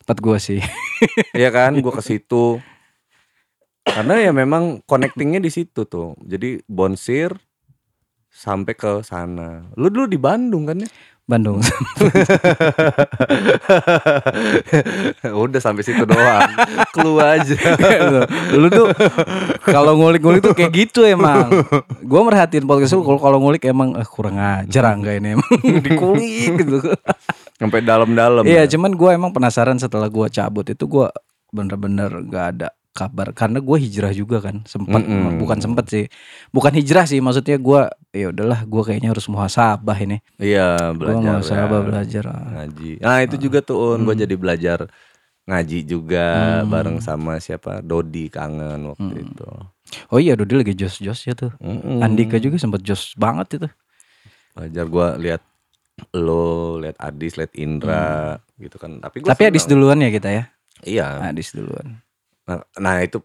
Tempat 0.00 0.18
gua 0.18 0.38
sih. 0.40 0.58
Iya 1.32 1.48
kan, 1.48 1.72
gue 1.76 1.92
ke 1.92 2.04
situ. 2.04 2.60
Karena 3.80 4.20
ya 4.20 4.32
memang 4.32 4.84
connectingnya 4.84 5.40
di 5.40 5.48
situ 5.48 5.88
tuh. 5.88 6.12
Jadi 6.20 6.60
Bonsir 6.68 7.32
sampai 8.40 8.72
ke 8.72 9.04
sana. 9.04 9.68
Lu 9.76 9.92
dulu 9.92 10.08
di 10.08 10.16
Bandung 10.16 10.64
kan 10.64 10.80
ya? 10.80 10.88
Bandung. 11.28 11.60
Udah 15.44 15.60
sampai 15.62 15.84
situ 15.84 16.08
doang. 16.08 16.48
Keluar 16.90 17.38
aja. 17.38 17.54
lu 18.58 18.66
tuh 18.72 18.90
kalau 19.62 19.94
ngulik-ngulik 20.00 20.42
tuh 20.42 20.56
kayak 20.56 20.72
gitu 20.72 21.04
emang. 21.06 21.52
Gua 22.02 22.26
merhatiin 22.26 22.66
podcast 22.66 22.98
lu 22.98 23.06
kalau 23.06 23.20
kalau 23.20 23.38
ngulik 23.44 23.62
emang 23.68 23.94
eh, 23.94 24.08
kurang 24.08 24.40
ajar 24.40 24.90
angga 24.90 25.14
ini 25.14 25.38
emang 25.38 25.54
dikulik 25.86 26.64
gitu. 26.64 26.80
Sampai 27.60 27.84
dalam-dalam. 27.84 28.48
Iya, 28.48 28.64
ya. 28.66 28.70
cuman 28.74 28.96
gua 28.96 29.14
emang 29.14 29.36
penasaran 29.36 29.78
setelah 29.78 30.10
gua 30.10 30.26
cabut 30.32 30.66
itu 30.66 30.82
gua 30.88 31.12
bener-bener 31.54 32.10
gak 32.26 32.46
ada 32.56 32.68
kabar 32.90 33.30
karena 33.30 33.58
gue 33.58 33.76
hijrah 33.78 34.10
juga 34.10 34.42
kan 34.42 34.66
sempat 34.66 35.00
Mm-mm. 35.00 35.38
bukan 35.38 35.58
sempat 35.58 35.86
sih 35.86 36.04
bukan 36.50 36.74
hijrah 36.74 37.06
sih 37.06 37.18
maksudnya 37.18 37.54
gue 37.56 37.80
ya 38.10 38.26
udahlah 38.28 38.62
gue 38.62 38.82
kayaknya 38.82 39.10
harus 39.10 39.26
muhasabah 39.26 39.94
ini 39.96 40.18
Iya 40.36 40.90
gue 40.90 40.98
belajar 40.98 41.22
muhasabah 41.38 41.80
ya. 41.80 41.86
belajar 41.86 42.24
ah. 42.26 42.42
ngaji. 42.58 42.90
Nah 42.98 43.18
itu 43.20 43.36
juga 43.38 43.58
tuh 43.60 43.94
Un, 43.94 44.02
gue 44.02 44.12
Hmm. 44.12 44.22
jadi 44.22 44.34
belajar 44.34 44.78
ngaji 45.42 45.78
juga 45.82 46.26
bareng 46.64 46.98
sama 46.98 47.38
siapa 47.38 47.78
Dodi 47.80 48.26
kangen 48.26 48.86
waktu 48.86 49.06
Hmm. 49.12 49.24
itu. 49.24 49.48
oh 50.08 50.18
iya 50.18 50.34
Dodi 50.34 50.54
lagi 50.56 50.74
jos 50.74 50.98
jos 50.98 51.20
ya 51.20 51.32
tuh 51.32 51.54
Mm-mm. 51.56 51.98
Andika 52.00 52.36
juga 52.36 52.54
sempat 52.56 52.82
jos 52.82 53.14
banget 53.14 53.56
itu 53.56 53.68
Belajar 54.50 54.84
gue 54.84 55.06
lihat 55.20 55.42
lo, 56.10 56.46
lihat 56.76 56.96
Adis, 56.98 57.36
lihat 57.36 57.52
Indra 57.54 58.34
gitu 58.56 58.76
kan. 58.76 58.98
Tapi 58.98 59.20
gua 59.20 59.26
Hmm. 59.26 59.32
tapi 59.32 59.42
Adis 59.46 59.64
duluan 59.64 59.98
ya 59.98 60.08
kita 60.08 60.28
ya 60.28 60.44
Iya. 60.80 61.28
Adis 61.28 61.52
duluan 61.52 62.02
Nah, 62.50 62.60
nah 62.82 62.98
itu 62.98 63.22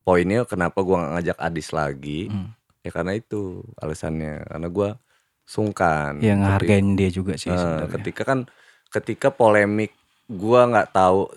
poinnya 0.00 0.48
kenapa 0.48 0.80
gua 0.80 1.04
nggak 1.04 1.12
ngajak 1.12 1.38
Adis 1.38 1.68
lagi? 1.70 2.32
Hmm. 2.32 2.56
Ya 2.80 2.90
karena 2.90 3.12
itu 3.12 3.60
alasannya. 3.76 4.48
Karena 4.48 4.68
gua 4.72 4.88
sungkan. 5.44 6.18
Ketika- 6.24 6.40
ngehargain 6.40 6.88
dia 6.96 7.10
juga 7.12 7.36
sih 7.36 7.52
sebenarnya. 7.52 7.92
ketika 8.00 8.22
kan 8.24 8.38
ketika 8.88 9.28
polemik 9.28 9.92
gua 10.24 10.64
nggak 10.72 10.88
tahu 10.96 11.28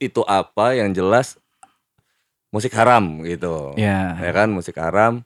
itu 0.00 0.24
apa 0.24 0.80
yang 0.80 0.96
jelas 0.96 1.36
musik 2.50 2.72
haram 2.74 3.22
gitu 3.22 3.76
ya 3.78 4.16
ya 4.18 4.30
kan 4.32 4.48
musik 4.50 4.74
haram 4.74 5.22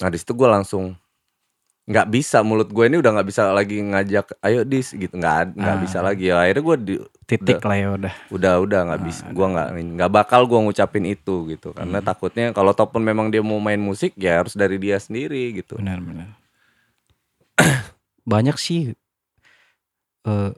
nah 0.00 0.08
di 0.10 0.18
situ 0.18 0.34
gue 0.34 0.48
langsung 0.48 0.96
nggak 1.84 2.08
bisa 2.08 2.40
mulut 2.40 2.72
gue 2.72 2.84
ini 2.88 2.96
udah 2.96 3.12
nggak 3.12 3.28
bisa 3.28 3.52
lagi 3.52 3.76
ngajak 3.78 4.40
ayo 4.40 4.64
dis 4.64 4.88
gitu. 4.90 5.12
Nggak 5.12 5.52
nggak 5.52 5.76
Ah. 5.76 5.82
bisa 5.84 5.98
lagi. 6.00 6.24
Ya 6.32 6.40
akhirnya 6.40 6.62
gue 6.64 6.76
di, 6.80 6.94
titik 7.24 7.60
lah 7.60 7.76
ya 7.76 7.88
udah. 7.92 8.14
Udah 8.32 8.52
udah 8.58 8.80
nggak 8.88 9.00
Ah, 9.00 9.04
bisa 9.04 9.22
gue 9.28 9.46
nggak 9.46 9.68
nggak 9.94 10.10
bakal 10.10 10.48
gue 10.48 10.58
ngucapin 10.58 11.04
itu 11.04 11.44
gitu. 11.46 11.72
Karena 11.72 12.00
Hmm. 12.00 12.06
takutnya 12.06 12.46
kalau 12.50 12.72
ataupun 12.72 13.00
memang 13.00 13.28
dia 13.28 13.44
mau 13.44 13.60
main 13.60 13.76
musik 13.76 14.16
ya 14.16 14.40
harus 14.40 14.56
dari 14.56 14.80
dia 14.80 14.96
sendiri 14.96 15.52
gitu. 15.54 15.76
Benar-benar 15.76 16.32
banyak 18.24 18.56
sih 18.56 18.96
eh 20.24 20.50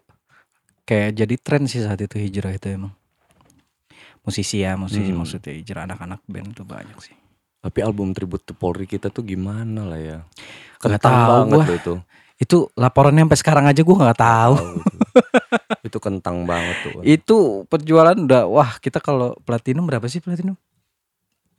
kayak 0.87 1.11
jadi 1.17 1.35
tren 1.37 1.67
sih 1.67 1.83
saat 1.83 1.99
itu 1.99 2.17
hijrah 2.17 2.55
itu 2.55 2.71
emang. 2.71 2.95
Musisi 4.23 4.63
ya 4.63 4.75
musisi 4.75 5.11
Hmm. 5.11 5.23
maksudnya 5.23 5.55
hijrah 5.55 5.83
anak-anak 5.85 6.23
band 6.27 6.55
tuh 6.55 6.63
banyak 6.63 6.99
sih. 7.03 7.15
Tapi 7.59 7.83
album 7.83 8.15
tribute 8.15 8.43
to 8.43 8.55
Polri 8.55 8.87
kita 8.87 9.11
tuh 9.11 9.23
gimana 9.23 9.83
lah 9.83 9.99
ya 9.99 10.19
Kentang 10.95 11.15
tahu 11.15 11.31
banget 11.31 11.59
gua. 11.59 11.77
itu. 11.81 11.95
Itu 12.37 12.57
laporannya 12.77 13.25
sampai 13.27 13.39
sekarang 13.41 13.65
aja 13.67 13.81
gue 13.81 13.97
nggak 13.97 14.21
tahu. 14.21 14.55
Itu. 14.55 14.91
itu 15.87 15.99
kentang 16.03 16.45
banget 16.45 16.77
tuh 16.83 16.93
itu 17.07 17.39
penjualan 17.71 18.19
udah 18.19 18.51
wah 18.51 18.77
kita 18.83 18.99
kalau 18.99 19.39
platinum 19.47 19.87
berapa 19.87 20.05
sih 20.11 20.21
platinum? 20.21 20.59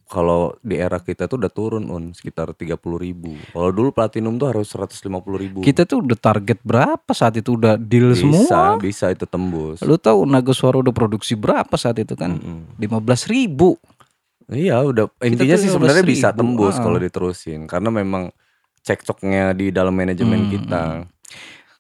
Kalau 0.07 0.55
di 0.63 0.80
era 0.80 1.03
kita 1.03 1.28
tuh 1.28 1.36
udah 1.36 1.51
turun 1.51 1.91
un 1.91 2.15
sekitar 2.15 2.55
30.000 2.55 2.80
ribu. 2.80 3.36
Kalau 3.51 3.75
dulu 3.75 3.91
platinum 3.91 4.39
tuh 4.39 4.55
harus 4.55 4.71
150.000 4.71 5.03
ribu. 5.36 5.59
Kita 5.59 5.84
tuh 5.84 5.99
udah 5.99 6.15
target 6.15 6.63
berapa 6.63 7.11
saat 7.11 7.36
itu? 7.36 7.59
Udah 7.59 7.75
deal 7.75 8.15
bisa 8.15 8.23
semua? 8.23 8.80
bisa 8.80 9.11
itu 9.11 9.28
tembus. 9.28 9.84
Lu 9.84 9.99
tahu 9.99 10.23
Naga 10.23 10.55
Suara 10.55 10.80
udah 10.80 10.95
produksi 10.95 11.36
berapa 11.36 11.75
saat 11.75 11.99
itu 11.99 12.15
kan? 12.15 12.39
Mm-mm. 12.39 12.80
lima 12.80 13.03
belas 13.03 13.28
ribu. 13.28 13.75
Iya 14.47 14.80
udah. 14.80 15.11
Intinya 15.28 15.59
sih 15.59 15.67
sebenarnya 15.67 16.07
15.000, 16.07 16.13
bisa 16.15 16.28
tembus 16.32 16.80
ah. 16.80 16.88
kalau 16.88 17.03
diterusin. 17.03 17.67
Karena 17.67 17.91
memang 17.91 18.32
cekcoknya 18.88 19.51
di 19.51 19.67
dalam 19.69 19.91
manajemen 19.91 20.47
Hmm, 20.47 20.49
kita. 20.49 20.81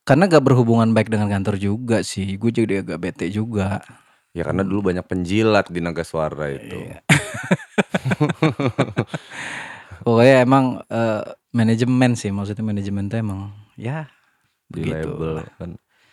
karena 0.03 0.23
gak 0.27 0.43
berhubungan 0.43 0.91
baik 0.91 1.07
dengan 1.07 1.27
kantor 1.27 1.55
juga 1.55 1.99
sih. 1.99 2.35
Gue 2.35 2.51
jadi 2.51 2.83
agak 2.83 2.99
bete 2.99 3.25
juga. 3.27 3.79
Ya 4.31 4.43
karena 4.43 4.61
dulu 4.61 4.91
banyak 4.91 5.03
penjilat 5.03 5.67
di 5.67 5.79
naga 5.79 6.03
suara 6.03 6.51
itu. 6.51 6.77
Iya. 6.77 6.99
pokoknya 10.05 10.35
emang 10.43 10.79
eh, 10.87 11.23
manajemen 11.51 12.11
sih. 12.13 12.29
Maksudnya 12.29 12.63
manajemen 12.63 13.07
tuh 13.07 13.17
emang 13.19 13.39
ya 13.75 14.05
di 14.67 14.83
begitu 14.83 15.09
label 15.09 15.31
kan. 15.57 15.69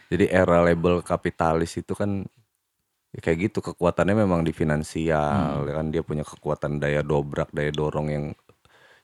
Jadi 0.08 0.24
era 0.26 0.58
label 0.62 1.02
kapitalis 1.02 1.74
itu 1.74 1.92
kan 1.92 2.22
ya 3.10 3.20
kayak 3.20 3.50
gitu. 3.50 3.58
Kekuatannya 3.62 4.14
memang 4.16 4.42
di 4.42 4.50
finansial 4.50 5.62
Hmm. 5.62 5.66
ya 5.68 5.72
kan. 5.74 5.86
Dia 5.90 6.02
punya 6.02 6.24
kekuatan 6.24 6.80
daya 6.80 7.04
dobrak 7.04 7.50
daya 7.52 7.70
dorong 7.70 8.06
yang 8.10 8.24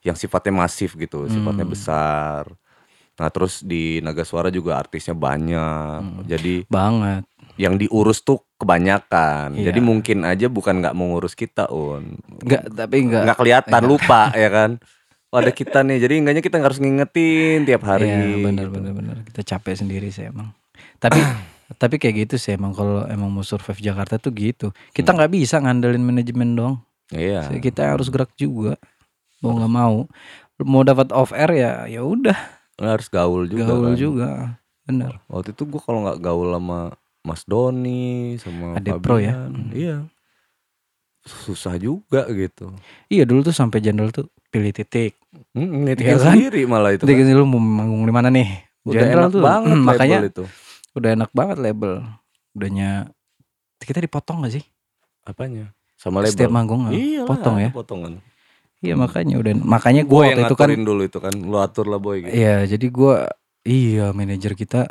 yang 0.01 0.15
sifatnya 0.15 0.55
masif 0.57 0.95
gitu 0.95 1.27
sifatnya 1.27 1.63
Hmm. 1.63 1.73
besar. 1.73 2.45
Nah 3.17 3.29
terus 3.29 3.61
di 3.61 4.01
naga 4.01 4.23
suara 4.23 4.49
juga 4.49 4.77
artisnya 4.77 5.13
banyak. 5.13 6.01
Hmm. 6.01 6.25
jadi 6.25 6.65
banget. 6.67 7.25
yang 7.55 7.77
diurus 7.77 8.21
tuh 8.21 8.41
kebanyakan. 8.57 9.53
Iya. 9.53 9.69
jadi 9.69 9.81
mungkin 9.81 10.25
aja 10.25 10.49
bukan 10.49 10.81
nggak 10.81 10.95
mau 10.95 11.13
ngurus 11.13 11.35
kita 11.35 11.69
un. 11.69 12.17
Nggak 12.41 12.73
tapi 12.73 12.97
nggak. 13.05 13.23
Nggak 13.29 13.39
kelihatan 13.39 13.83
lupa 13.85 14.33
ya 14.33 14.49
kan? 14.49 14.71
Oh, 15.29 15.39
ada 15.39 15.53
kita 15.53 15.85
nih. 15.85 16.01
Jadi 16.01 16.15
enggaknya 16.19 16.41
kita 16.41 16.57
harus 16.59 16.81
ngingetin 16.81 17.63
tiap 17.63 17.85
hari 17.85 18.09
Iya, 18.09 18.41
benar 18.41 18.67
gitu. 18.67 18.75
benar 18.75 18.93
benar 18.97 19.17
kita 19.23 19.41
capek 19.47 19.77
sendiri 19.77 20.09
sih 20.09 20.27
emang. 20.27 20.51
Tapi 20.97 21.21
tapi 21.81 22.01
kayak 22.01 22.27
gitu 22.27 22.35
sih 22.35 22.57
emang 22.57 22.73
kalau 22.73 23.05
emang 23.05 23.29
mau 23.29 23.45
survive 23.45 23.79
Jakarta 23.79 24.17
tuh 24.17 24.33
gitu. 24.33 24.73
Kita 24.91 25.13
nggak 25.13 25.31
bisa 25.31 25.61
ngandelin 25.61 26.01
manajemen 26.01 26.57
dong 26.57 26.75
iya. 27.11 27.45
Kita 27.53 27.93
harus 27.93 28.09
gerak 28.09 28.33
juga 28.35 28.75
mau 29.41 29.57
nggak 29.57 29.73
mau. 29.73 29.97
Mau 30.61 30.83
dapat 30.85 31.09
off 31.11 31.33
air 31.33 31.51
ya 31.53 31.73
ya 31.89 32.05
udah. 32.05 32.37
Harus 32.77 33.09
gaul 33.09 33.45
juga 33.45 33.65
gaul 33.67 33.93
kan. 33.93 33.97
juga 33.97 34.31
benar 34.81 35.21
waktu 35.29 35.53
itu 35.53 35.63
gua 35.69 35.81
kalau 35.85 36.01
nggak 36.03 36.19
gaul 36.19 36.49
sama 36.51 36.81
Mas 37.21 37.43
Doni 37.45 38.35
sama 38.41 38.75
Ade 38.75 38.97
Pro 38.97 39.21
ya? 39.21 39.37
Fabian, 39.37 39.53
iya. 39.71 39.97
Susah 41.21 41.77
juga 41.77 42.25
gitu. 42.33 42.73
Iya 43.07 43.29
dulu 43.29 43.45
tuh 43.45 43.53
sampai 43.53 43.85
jendol 43.85 44.09
tuh 44.09 44.33
pilih 44.49 44.73
titik. 44.73 45.21
Hmm, 45.53 45.85
ngetik 45.85 46.09
Iya 46.09 46.17
kan? 46.17 46.33
sendiri 46.33 46.65
malah 46.65 46.97
itu 46.97 47.05
titik 47.05 47.29
kan. 47.29 47.37
lu 47.37 47.45
mau 47.45 47.61
manggung 47.61 48.03
di 48.03 48.15
mana 48.15 48.33
nih? 48.33 48.49
Udah 48.89 49.05
Jenderal 49.05 49.29
enak 49.29 49.33
tuh, 49.37 49.43
banget 49.45 49.77
hmm, 49.77 49.85
makanya 49.89 50.19
itu. 50.25 50.45
udah 50.97 51.11
enak 51.13 51.31
banget 51.37 51.57
label. 51.61 51.93
Udahnya 52.57 52.91
kita 53.79 54.01
dipotong 54.01 54.49
gak 54.49 54.57
sih? 54.57 54.65
Apanya? 55.29 55.77
Sama 56.01 56.25
label? 56.25 56.33
setiap 56.33 56.51
manggung 56.51 56.89
iya 56.91 57.29
potong 57.29 57.61
ya? 57.61 57.69
potongan 57.69 58.25
iya 58.81 58.95
makanya 58.97 59.37
udah 59.41 59.53
makanya 59.61 60.03
yang 60.05 60.11
waktu 60.11 60.43
itu 60.49 60.57
kan 60.57 60.69
dulu 60.73 61.03
itu 61.05 61.19
kan 61.21 61.35
lu 61.37 61.57
atur 61.61 61.87
lah 61.89 62.01
boy 62.01 62.25
gitu. 62.25 62.33
Iya, 62.33 62.65
jadi 62.65 62.87
gua 62.89 63.29
iya 63.65 64.13
manajer 64.17 64.57
kita 64.57 64.89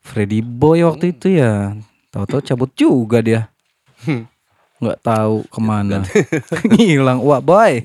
Freddy 0.00 0.40
Boy 0.40 0.84
waktu 0.86 1.12
itu 1.12 1.36
ya. 1.36 1.76
Tahu-tahu 2.08 2.40
cabut 2.40 2.70
juga 2.72 3.20
dia. 3.20 3.52
nggak 4.78 5.00
tahu 5.02 5.44
ke 5.50 5.60
mana. 5.60 6.06
Ngilang, 6.72 7.20
wah 7.20 7.42
boy. 7.42 7.82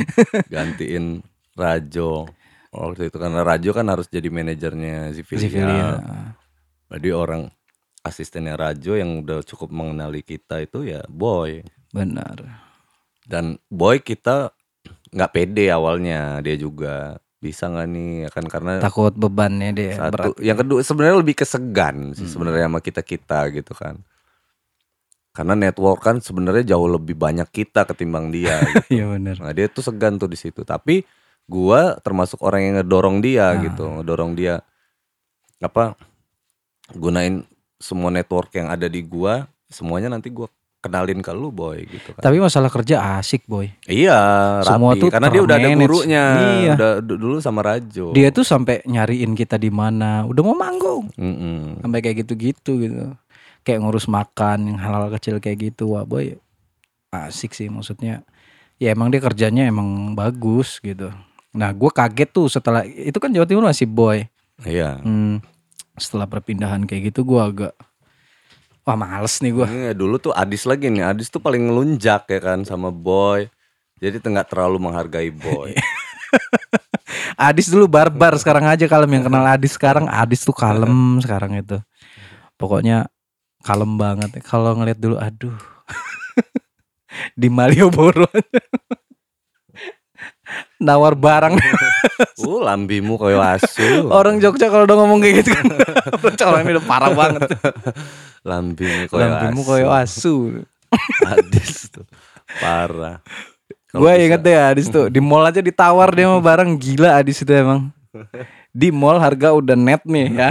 gantiin 0.52 1.24
Rajo 1.56 2.28
waktu 2.74 3.08
itu 3.08 3.16
karena 3.16 3.40
Rajo 3.42 3.70
kan 3.70 3.86
harus 3.90 4.06
jadi 4.06 4.28
manajernya 4.30 5.14
Zivilia. 5.14 5.42
Zivilia. 5.42 5.88
Jadi 6.94 7.08
orang 7.10 7.42
asistennya 8.04 8.54
Rajo 8.54 8.94
yang 8.94 9.24
udah 9.24 9.40
cukup 9.42 9.72
mengenali 9.72 10.20
kita 10.20 10.60
itu 10.60 10.84
ya 10.84 11.00
Boy 11.08 11.64
Benar. 11.90 12.44
dan 13.24 13.56
Boy 13.72 14.04
kita 14.04 14.52
nggak 15.14 15.30
pede 15.30 15.70
awalnya 15.70 16.42
dia 16.42 16.54
juga 16.54 17.16
bisa 17.38 17.68
nggak 17.68 17.86
nih 17.86 18.10
ya 18.20 18.30
kan 18.30 18.44
karena 18.44 18.72
Takut 18.78 19.12
bebannya 19.12 19.70
dia 19.70 19.94
satu 19.94 20.34
berat. 20.34 20.40
yang 20.40 20.56
kedua 20.56 20.80
sebenarnya 20.80 21.16
lebih 21.16 21.36
ke 21.36 21.44
segan 21.44 22.10
sih 22.12 22.24
Hmm. 22.24 22.32
sebenarnya 22.32 22.66
sama 22.66 22.80
kita 22.80 23.00
kita 23.00 23.40
gitu 23.50 23.72
kan 23.72 24.00
karena 25.30 25.52
network 25.52 26.00
kan 26.00 26.16
sebenarnya 26.18 26.64
jauh 26.64 26.86
lebih 26.88 27.14
banyak 27.14 27.46
kita 27.48 27.82
ketimbang 27.84 28.30
dia 28.30 28.54
gitu. 28.70 28.86
Iya 28.88 29.04
benar. 29.10 29.36
Nah 29.38 29.50
dia 29.50 29.66
tuh 29.66 29.82
segan 29.82 30.14
tuh 30.14 30.30
di 30.30 30.38
situ. 30.38 30.62
Tapi 30.62 31.02
gua 31.44 31.98
termasuk 31.98 32.38
orang 32.38 32.62
yang 32.62 32.74
ngedorong 32.78 33.18
dia 33.18 33.50
Ah. 33.50 33.58
gitu, 33.58 33.82
ngedorong 33.92 34.32
dia 34.32 34.62
apa 35.58 35.98
gunain 36.92 37.42
semua 37.76 38.08
network 38.08 38.54
yang 38.54 38.70
ada 38.70 38.86
di 38.86 39.02
gua, 39.02 39.44
semuanya 39.66 40.06
nanti 40.08 40.30
gua 40.30 40.46
kenalin 40.84 41.18
ke 41.18 41.32
lu 41.32 41.48
boy 41.48 41.80
gitu 41.82 42.12
kan. 42.12 42.20
Tapi 42.20 42.36
masalah 42.36 42.68
kerja 42.68 43.16
asik 43.16 43.48
boy. 43.48 43.72
iya, 43.84 44.20
semua 44.60 44.92
rapi. 44.92 45.00
tuh 45.00 45.08
karena 45.08 45.28
dia 45.28 45.40
udah 45.40 45.56
ada 45.56 45.68
gurunya, 45.72 46.24
Iya. 46.60 46.74
udah 46.76 46.92
du- 47.00 47.16
dulu 47.16 47.36
sama 47.38 47.64
Rajo. 47.64 48.12
Dia 48.12 48.28
tuh 48.28 48.44
sampai 48.44 48.84
nyariin 48.84 49.32
kita 49.32 49.56
di 49.56 49.68
mana. 49.68 50.22
Udah 50.22 50.42
mau 50.42 50.52
manggung. 50.52 51.08
Mm-mm. 51.14 51.80
Sampai 51.80 51.98
kayak 51.98 52.22
gitu-gitu 52.22 52.76
gitu. 52.78 53.16
Kayak 53.60 53.80
ngurus 53.80 54.04
makan 54.06 54.68
yang 54.68 54.78
halal 54.78 55.08
kecil 55.10 55.40
kayak 55.40 55.72
gitu. 55.72 55.88
Wah 55.90 56.04
boy 56.04 56.36
asik 57.10 57.50
sih 57.50 57.66
maksudnya. 57.66 58.20
Ya 58.76 58.90
emang 58.90 59.08
dia 59.08 59.18
kerjanya 59.18 59.64
emang 59.64 60.12
bagus 60.12 60.76
gitu. 60.78 61.08
Nah 61.50 61.70
gue 61.70 61.88
kaget 61.88 62.28
tuh 62.28 62.46
setelah 62.46 62.84
itu 62.84 63.14
kan 63.16 63.30
Jawa 63.30 63.46
Timur 63.46 63.64
masih 63.64 63.86
boy. 63.86 64.26
Iya. 64.60 64.98
Hmm, 65.00 65.38
setelah 65.94 66.26
perpindahan 66.26 66.82
kayak 66.82 67.08
gitu 67.08 67.22
gue 67.22 67.40
agak 67.40 67.72
wah 68.84 68.96
males 68.96 69.40
nih 69.40 69.52
gue. 69.52 69.66
Ini 69.66 69.92
dulu 69.96 70.20
tuh 70.20 70.32
Adis 70.36 70.68
lagi 70.68 70.92
nih, 70.92 71.04
Adis 71.08 71.32
tuh 71.32 71.40
paling 71.40 71.68
ngelunjak 71.68 72.28
ya 72.28 72.40
kan 72.40 72.62
sama 72.62 72.92
Boy. 72.92 73.48
Jadi 73.98 74.20
tuh 74.20 74.30
nggak 74.30 74.52
terlalu 74.52 74.76
menghargai 74.78 75.32
Boy. 75.32 75.72
Adis 77.48 77.72
dulu 77.72 77.88
barbar 77.88 78.36
sekarang 78.38 78.68
aja 78.68 78.84
kalem 78.86 79.10
yang 79.16 79.24
kenal 79.26 79.44
Adis 79.48 79.74
sekarang 79.74 80.06
Adis 80.06 80.44
tuh 80.44 80.54
kalem 80.54 81.18
sekarang 81.24 81.56
itu. 81.56 81.80
Pokoknya 82.60 83.08
kalem 83.64 83.96
banget. 83.96 84.36
Kalau 84.44 84.76
ngeliat 84.76 85.00
dulu 85.00 85.16
aduh. 85.16 85.56
di 87.40 87.48
Malioboro 87.48 88.28
nawar 90.82 91.14
barang 91.16 91.54
Uh, 92.14 92.62
lambimu 92.62 93.18
koyo 93.18 93.42
asu. 93.42 94.06
orang 94.06 94.38
Jogja 94.38 94.70
kalau 94.70 94.86
udah 94.86 94.96
ngomong 95.02 95.18
kayak 95.18 95.42
gitu 95.42 95.50
kan 95.50 95.66
orang 96.46 96.62
ini 96.62 96.78
udah 96.78 96.86
parah 96.86 97.10
banget 97.10 97.42
Lambimu 98.44 99.08
koyo 99.08 99.24
lampimu 99.24 99.60
asu. 99.60 99.66
koyo 99.66 99.88
asu 99.90 100.34
Adis 101.32 101.88
tuh. 101.90 102.04
Parah. 102.60 103.18
Gue 103.90 104.10
inget 104.20 104.38
deh 104.38 104.54
Adis 104.54 104.86
tuh 104.86 105.08
di 105.08 105.18
mall 105.18 105.42
aja 105.42 105.58
ditawar 105.58 106.10
dia 106.10 106.26
sama 106.26 106.38
barang 106.38 106.70
gila 106.76 107.16
Adis 107.16 107.40
itu 107.40 107.50
emang 107.50 107.88
di 108.70 108.90
mall 108.90 109.18
harga 109.18 109.50
udah 109.50 109.74
net 109.74 110.02
nih 110.04 110.26
ya 110.30 110.50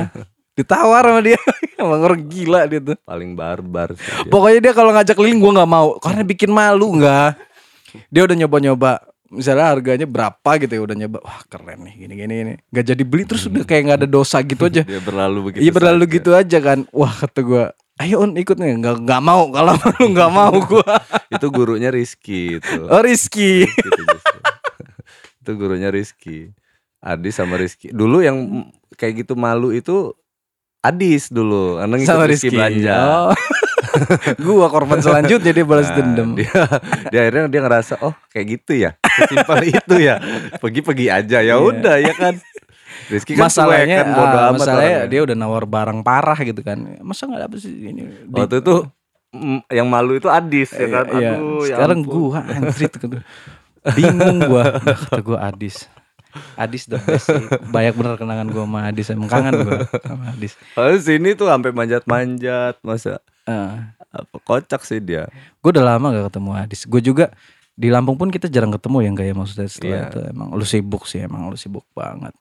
ditawar 0.53 1.03
sama 1.05 1.21
dia 1.21 1.39
emang 1.79 1.99
orang 2.01 2.21
gila 2.23 2.63
dia 2.65 2.79
tuh 2.79 2.95
paling 3.03 3.33
barbar 3.33 3.95
sih 3.95 4.03
dia. 4.03 4.27
pokoknya 4.27 4.59
dia 4.59 4.73
kalau 4.73 4.91
ngajak 4.91 5.15
keliling 5.15 5.39
gue 5.39 5.51
nggak 5.53 5.71
mau 5.71 5.95
karena 5.97 6.23
bikin 6.23 6.51
malu 6.51 6.91
nggak 6.93 7.35
dia 8.07 8.21
udah 8.21 8.35
nyoba-nyoba 8.37 8.91
misalnya 9.27 9.65
harganya 9.65 10.05
berapa 10.05 10.49
gitu 10.59 10.73
ya 10.75 10.81
udah 10.83 10.95
nyoba 10.95 11.17
wah 11.19 11.39
keren 11.47 11.83
nih 11.83 11.95
gini 11.99 12.13
gini 12.15 12.33
gini 12.37 12.53
nggak 12.69 12.85
jadi 12.85 13.03
beli 13.03 13.23
terus 13.25 13.43
udah 13.43 13.63
kayak 13.63 13.81
nggak 13.87 13.99
ada 14.03 14.09
dosa 14.09 14.37
gitu 14.39 14.63
aja 14.67 14.83
Dia 14.83 15.01
berlalu 15.01 15.39
begitu. 15.51 15.61
iya 15.63 15.71
berlalu 15.71 16.03
saja. 16.03 16.13
gitu 16.15 16.29
aja 16.31 16.57
kan 16.59 16.79
wah 16.91 17.11
kata 17.11 17.39
gue 17.41 17.63
ayo 17.99 18.21
on 18.21 18.33
ikut 18.33 18.57
nih 18.57 18.73
nggak 18.75 19.05
nggak 19.05 19.21
mau 19.21 19.47
kalau 19.49 19.77
lu 19.99 20.05
nggak 20.09 20.31
mau 20.31 20.53
gue 20.55 20.93
Itu 21.35 21.49
gurunya 21.49 21.89
Rizky 21.89 22.57
itu. 22.57 22.81
oh 22.85 23.01
Rizky 23.01 23.65
Gitu 23.65 24.01
justru. 24.03 24.37
itu 25.43 25.51
gurunya 25.53 25.89
Rizky. 25.89 26.49
Adis 26.97 27.35
sama 27.35 27.59
Rizky. 27.59 27.91
Dulu 27.91 28.23
yang 28.23 28.63
kayak 28.95 29.25
gitu 29.25 29.35
malu 29.35 29.69
itu 29.69 30.15
Adis 30.79 31.27
dulu. 31.27 31.77
Karena 31.77 31.95
sama 32.01 32.25
Rizky 32.25 32.47
Rizky 32.47 32.55
belanja. 32.55 32.95
oh. 33.29 33.35
gua 34.39 34.67
korban 34.67 34.97
selanjutnya 34.99 35.51
dia 35.51 35.63
balas 35.63 35.85
Nah, 35.87 35.95
dendam 35.95 36.33
Dia, 36.33 36.49
dia 37.11 37.19
akhirnya 37.21 37.45
dia 37.45 37.61
ngerasa 37.61 37.93
oh 38.01 38.15
kayak 38.27 38.45
gitu 38.57 38.71
ya. 38.79 38.95
Simpel 39.27 39.69
itu 39.69 39.95
ya. 39.99 40.17
Pergi-pergi 40.57 41.07
aja 41.07 41.39
ya 41.39 41.53
Iya. 41.53 41.61
udah 41.61 41.95
ya 41.99 42.13
kan. 42.15 42.33
Rizky 43.07 43.33
kan 43.33 43.45
masalahnya 43.45 43.95
kan 43.97 44.07
bodo 44.11 44.23
ah, 44.31 44.43
amat 44.45 44.57
masalahnya 44.57 44.95
orangnya. 44.97 45.09
dia 45.09 45.21
udah 45.21 45.35
nawar 45.35 45.63
barang 45.65 45.99
parah 46.01 46.39
gitu 46.39 46.61
kan 46.61 46.77
masa 46.99 47.25
nggak 47.25 47.41
dapet 47.43 47.57
sih 47.59 47.73
ini 47.85 48.01
Di- 48.23 48.39
Waktu 48.39 48.55
itu 48.59 48.75
mm, 49.31 49.59
yang 49.69 49.87
malu 49.87 50.13
itu 50.13 50.27
Adis 50.27 50.69
ya 50.71 50.87
kan. 50.87 51.05
Iya, 51.11 51.31
Aduh, 51.33 51.61
ya 51.61 51.67
sekarang 51.73 51.99
ampun. 51.99 52.13
gua 52.13 52.39
anjrit 52.43 52.93
gitu. 52.93 53.17
Bingung 53.91 54.39
gua. 54.45 54.63
Kata 54.79 55.19
gua 55.19 55.39
Adis. 55.45 55.89
Adis 56.55 56.85
the 56.85 56.97
best 56.97 57.27
sih. 57.27 57.45
Banyak 57.67 57.93
bener 57.93 58.15
kenangan 58.15 58.47
gua 58.47 58.63
sama 58.63 58.79
Adis. 58.85 59.07
Emang 59.07 59.27
kangen 59.27 59.53
gua 59.59 59.83
sama 59.99 60.23
Adis. 60.29 60.53
Kalau 60.71 60.95
sini 60.95 61.33
tuh 61.33 61.45
sampai 61.45 61.69
manjat-manjat 61.71 62.79
masa 62.81 63.19
Eh, 63.43 63.73
apa 64.09 64.37
kocak 64.39 64.81
sih 64.81 64.97
dia. 64.97 65.27
gua 65.59 65.69
udah 65.71 65.85
lama 65.87 66.05
gak 66.11 66.25
ketemu 66.29 66.49
Adis. 66.55 66.81
Gua 66.85 67.01
juga 67.01 67.25
di 67.73 67.89
Lampung 67.89 68.15
pun 68.15 68.29
kita 68.29 68.45
jarang 68.47 68.71
ketemu 68.71 68.97
yang 69.03 69.13
kayak 69.13 69.33
maksudnya 69.33 69.65
setelah 69.65 69.97
Iya. 69.99 70.05
itu 70.07 70.19
emang 70.27 70.47
lu 70.51 70.61
sibuk 70.63 71.03
sih 71.03 71.19
emang 71.19 71.49
lu 71.49 71.57
sibuk 71.57 71.83
banget. 71.91 72.31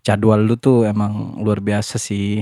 Jadwal 0.00 0.42
lu 0.42 0.56
tuh 0.56 0.84
emang 0.84 1.38
luar 1.38 1.60
biasa 1.60 2.00
sih. 2.00 2.40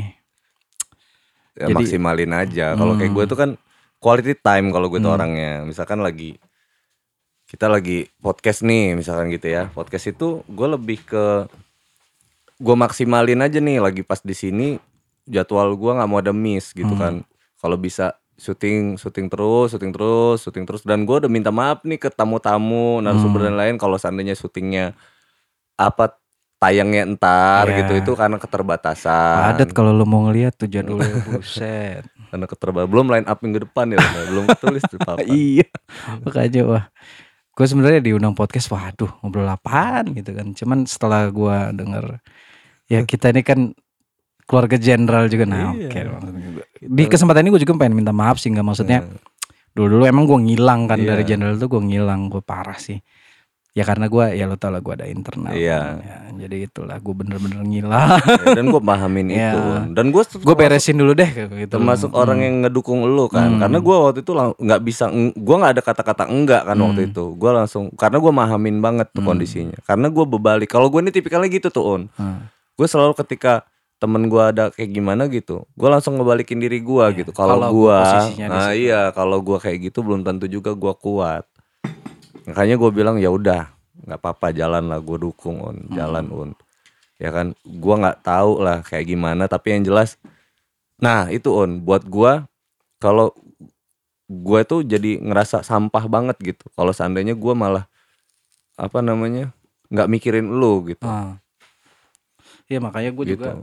Ya, 1.58 1.66
Jadi- 1.66 1.74
maksimalin 1.74 2.30
aja. 2.30 2.78
Kalau 2.78 2.94
kayak 2.94 3.10
Hmm. 3.10 3.16
gue 3.18 3.24
tuh 3.26 3.38
kan 3.38 3.50
quality 3.98 4.38
time 4.38 4.70
kalau 4.70 4.86
gue 4.86 5.02
tuh 5.02 5.10
Hmm. 5.10 5.18
orangnya. 5.18 5.52
Misalkan 5.66 5.98
lagi 5.98 6.38
kita 7.48 7.66
lagi 7.66 8.06
podcast 8.20 8.62
nih, 8.62 8.94
misalkan 8.94 9.32
gitu 9.32 9.48
ya. 9.48 9.66
Podcast 9.72 10.06
itu 10.06 10.46
gue 10.46 10.68
lebih 10.68 11.02
ke 11.02 11.48
gue 12.58 12.74
maksimalin 12.74 13.38
aja 13.38 13.58
nih 13.58 13.78
lagi 13.78 14.02
pas 14.02 14.18
di 14.18 14.34
sini 14.34 14.78
jadwal 15.24 15.74
gue 15.74 15.92
nggak 15.94 16.08
mau 16.08 16.18
ada 16.18 16.30
miss 16.30 16.70
gitu 16.70 16.94
Hmm. 16.94 17.00
kan. 17.00 17.14
Kalau 17.58 17.74
bisa 17.74 18.14
syuting 18.38 18.94
syuting 18.94 19.26
terus 19.26 19.74
syuting 19.74 19.90
terus 19.90 20.46
syuting 20.46 20.62
terus 20.62 20.86
dan 20.86 21.02
gue 21.02 21.16
udah 21.16 21.26
minta 21.26 21.50
maaf 21.50 21.82
nih 21.82 21.98
ke 21.98 22.06
tamu-tamu 22.06 23.02
narasumber 23.02 23.42
Hmm. 23.42 23.48
dan 23.50 23.54
lain 23.58 23.74
kalau 23.74 23.98
seandainya 23.98 24.38
syutingnya 24.38 24.94
apa 25.74 26.17
tayangnya 26.58 27.06
entar 27.06 27.64
Iya. 27.64 27.76
gitu. 27.80 27.92
Itu 27.96 28.10
karena 28.14 28.36
keterbatasan. 28.36 29.54
Padat 29.54 29.70
kalau 29.70 29.90
lu 29.90 30.04
mau 30.04 30.26
ngeliat 30.26 30.54
tuh 30.54 30.66
jadwalnya 30.74 31.22
buset. 31.24 32.04
karena 32.28 32.44
keterbatasan 32.44 32.90
belum 32.92 33.06
line 33.08 33.24
up 33.24 33.38
minggu 33.40 33.64
depan 33.64 33.88
ya 33.88 33.98
belum 34.28 34.44
tulis 34.54 34.84
di 34.84 34.96
papan 34.98 35.24
iya. 35.48 35.66
Makanya 36.20 36.62
wah. 36.62 36.84
Gue 37.50 37.66
sebenarnya 37.66 37.98
diundang 37.98 38.34
podcast 38.34 38.68
waduh 38.68 39.10
ngobrol 39.18 39.46
apaan 39.46 40.12
gitu 40.12 40.30
kan. 40.30 40.52
Cuman 40.52 40.84
setelah 40.84 41.26
gue 41.26 41.56
denger 41.74 42.20
ya 42.86 43.02
kita 43.02 43.30
ini 43.30 43.42
kan 43.42 43.72
keluarga 44.44 44.76
jenderal 44.76 45.26
juga. 45.26 45.44
Nah 45.44 45.72
Iya. 45.72 45.88
oke 45.88 46.00
di 46.78 47.04
kesempatan 47.04 47.42
ini 47.42 47.50
gue 47.50 47.62
juga 47.62 47.74
pengen 47.76 47.96
minta 47.96 48.12
maaf 48.12 48.38
sih 48.38 48.48
nggak 48.48 48.62
maksudnya 48.62 49.02
dulu 49.72 49.98
dulu 49.98 50.04
emang 50.04 50.24
gue 50.24 50.38
ngilang 50.46 50.86
kan 50.86 50.98
Iya. 50.98 51.08
dari 51.08 51.22
jenderal 51.24 51.54
tuh 51.54 51.68
gue 51.68 51.82
ngilang 51.82 52.28
gue 52.28 52.40
parah 52.40 52.76
sih 52.76 52.98
ya 53.70 53.84
karena 53.84 54.06
gue 54.06 54.24
ya 54.34 54.44
lo 54.44 54.56
tau 54.56 54.68
lah 54.68 54.80
gue 54.80 54.90
ada 54.90 55.06
internal 55.06 55.52
Iya. 55.52 56.00
Ya, 56.00 56.16
jadi 56.46 56.66
itulah 56.66 56.96
gue 56.96 57.14
bener-bener 57.14 57.62
ngilang 57.62 58.18
Ya, 58.46 58.54
dan 58.54 58.64
gue 58.68 58.80
pahamin 58.80 59.28
Iya. 59.28 59.50
itu 59.50 59.60
dan 59.92 60.06
gue 60.08 60.22
gue 60.24 60.54
beresin 60.56 60.96
dulu 60.96 61.12
deh 61.12 61.30
gitu 61.30 61.70
termasuk 61.70 62.10
Hmm. 62.10 62.18
orang 62.18 62.38
yang 62.40 62.54
ngedukung 62.62 63.04
lu 63.04 63.26
kan 63.26 63.54
Hmm. 63.54 63.60
karena 63.60 63.78
gue 63.78 63.96
waktu 64.00 64.20
itu 64.20 64.32
nggak 64.34 64.80
bisa 64.82 65.04
gue 65.14 65.56
nggak 65.56 65.72
ada 65.78 65.82
kata-kata 65.84 66.24
enggak 66.26 66.62
kan 66.64 66.76
waktu 66.76 67.00
Hmm. 67.02 67.10
itu 67.12 67.24
gue 67.32 67.50
langsung 67.50 67.84
karena 67.92 68.18
gue 68.18 68.32
mahamin 68.32 68.76
banget 68.78 69.06
tuh 69.10 69.22
Hmm. 69.22 69.30
kondisinya 69.30 69.78
karena 69.82 70.06
gue 70.08 70.24
berbalik 70.26 70.68
kalau 70.68 70.88
gue 70.88 71.00
ini 71.00 71.10
tipikalnya 71.10 71.48
gitu 71.48 71.68
tuh 71.68 71.84
on 71.84 72.02
Hmm. 72.14 72.50
gue 72.74 72.86
selalu 72.86 73.14
ketika 73.16 73.62
temen 73.98 74.26
gue 74.26 74.38
ada 74.38 74.70
kayak 74.70 74.90
gimana 74.92 75.26
gitu 75.26 75.66
gue 75.68 75.88
langsung 75.88 76.14
ngebalikin 76.14 76.62
diri 76.62 76.78
gue 76.78 77.02
Iya, 77.04 77.18
gitu 77.18 77.30
kalau 77.32 77.58
gue 77.58 77.98
nah 78.46 78.70
iya 78.70 79.10
kalau 79.10 79.42
gue 79.42 79.58
kayak 79.58 79.90
gitu 79.90 80.06
belum 80.06 80.22
tentu 80.22 80.46
juga 80.46 80.70
gue 80.70 80.94
kuat 80.94 81.47
makanya 82.48 82.80
gue 82.80 82.90
bilang 82.90 83.20
ya 83.20 83.28
udah 83.28 83.68
nggak 84.08 84.18
apa-apa 84.24 84.56
jalan 84.56 84.88
lah 84.88 85.04
gue 85.04 85.18
dukung 85.20 85.60
on 85.60 85.76
Hmm. 85.84 85.92
jalan 85.92 86.26
on 86.32 86.50
ya 87.20 87.28
kan? 87.34 87.52
Gue 87.66 87.94
nggak 87.98 88.24
tahu 88.24 88.62
lah 88.64 88.80
kayak 88.80 89.10
gimana 89.10 89.44
tapi 89.50 89.76
yang 89.76 89.84
jelas 89.84 90.16
nah 90.98 91.28
itu 91.30 91.52
on 91.52 91.84
buat 91.84 92.02
gue 92.08 92.42
kalau 92.98 93.30
gue 94.28 94.60
tuh 94.66 94.82
jadi 94.84 95.20
ngerasa 95.22 95.62
sampah 95.62 96.04
banget 96.10 96.36
gitu. 96.42 96.66
Kalau 96.72 96.92
seandainya 96.92 97.32
gue 97.36 97.54
malah 97.54 97.84
apa 98.76 99.00
namanya 99.00 99.52
nggak 99.88 100.08
mikirin 100.08 100.46
lu 100.48 100.84
gitu. 100.88 101.04
Ah. 101.04 101.40
Iya 102.68 102.78
makanya 102.84 103.10
gue 103.16 103.24
gitu. 103.24 103.40
juga 103.40 103.56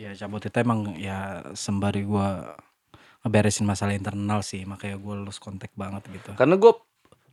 ya 0.00 0.14
cabut 0.16 0.40
itu 0.40 0.56
emang 0.56 0.96
ya 0.96 1.44
sembari 1.52 2.08
gua 2.08 2.56
ngeberesin 3.20 3.68
masalah 3.68 3.92
internal 3.92 4.40
sih. 4.40 4.62
Makanya 4.64 4.96
gue 4.96 5.14
lulus 5.20 5.36
kontak 5.42 5.74
banget 5.76 6.06
gitu. 6.08 6.32
Karena 6.38 6.56
gue 6.56 6.72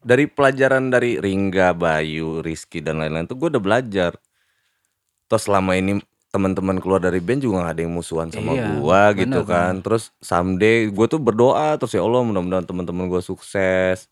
dari 0.08 0.24
pelajaran 0.26 0.88
dari 0.88 1.20
Ringga 1.20 1.76
Bayu 1.76 2.40
Rizky 2.40 2.80
dan 2.80 3.04
lain-lain 3.04 3.28
tuh 3.28 3.36
gue 3.36 3.52
udah 3.52 3.60
belajar. 3.60 4.16
Terus 5.28 5.44
selama 5.44 5.76
ini 5.76 6.00
teman-teman 6.32 6.80
keluar 6.80 7.04
dari 7.04 7.20
band 7.20 7.44
juga 7.44 7.68
gak 7.68 7.76
ada 7.76 7.82
yang 7.84 7.92
musuhan 7.92 8.28
sama 8.30 8.56
Iya, 8.56 8.68
gua 8.78 9.02
gitu 9.12 9.42
kan. 9.44 9.80
terus 9.80 10.12
someday 10.20 10.88
gue 10.88 11.06
tuh 11.08 11.18
berdoa 11.18 11.76
terus 11.76 11.92
ya 11.92 12.04
Allah 12.04 12.24
mudah-mudahan 12.24 12.64
teman-teman 12.64 13.12
gue 13.12 13.20
sukses. 13.20 14.08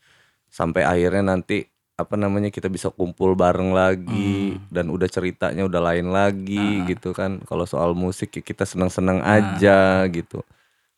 Sampai 0.52 0.84
akhirnya 0.84 1.32
nanti 1.32 1.64
apa 1.96 2.20
namanya 2.20 2.52
kita 2.52 2.68
bisa 2.68 2.91
kumpul 2.91 3.39
bareng 3.39 3.72
lagi 3.72 4.60
dan 4.68 4.91
udah 4.91 5.08
ceritanya 5.08 5.64
udah 5.64 5.80
lain 5.80 6.12
lagi 6.12 6.84
Ah. 6.84 6.88
gitu 6.88 7.16
kan. 7.16 7.39
Kalau 7.48 7.64
soal 7.64 7.96
musik 7.96 8.36
ya 8.36 8.43
kita 8.43 8.68
senang-senang 8.68 9.24
Ah. 9.24 9.39
aja 9.39 10.04
gitu. 10.12 10.43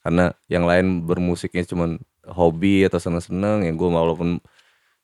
Karena 0.01 0.33
yang 0.47 0.65
lain 0.65 1.05
bermusiknya 1.05 1.61
cuman 1.63 2.01
hobi 2.25 2.81
atau 2.81 2.97
seneng-seneng 2.97 3.61
ya 3.61 3.71
gue 3.71 3.85
walaupun 3.87 4.41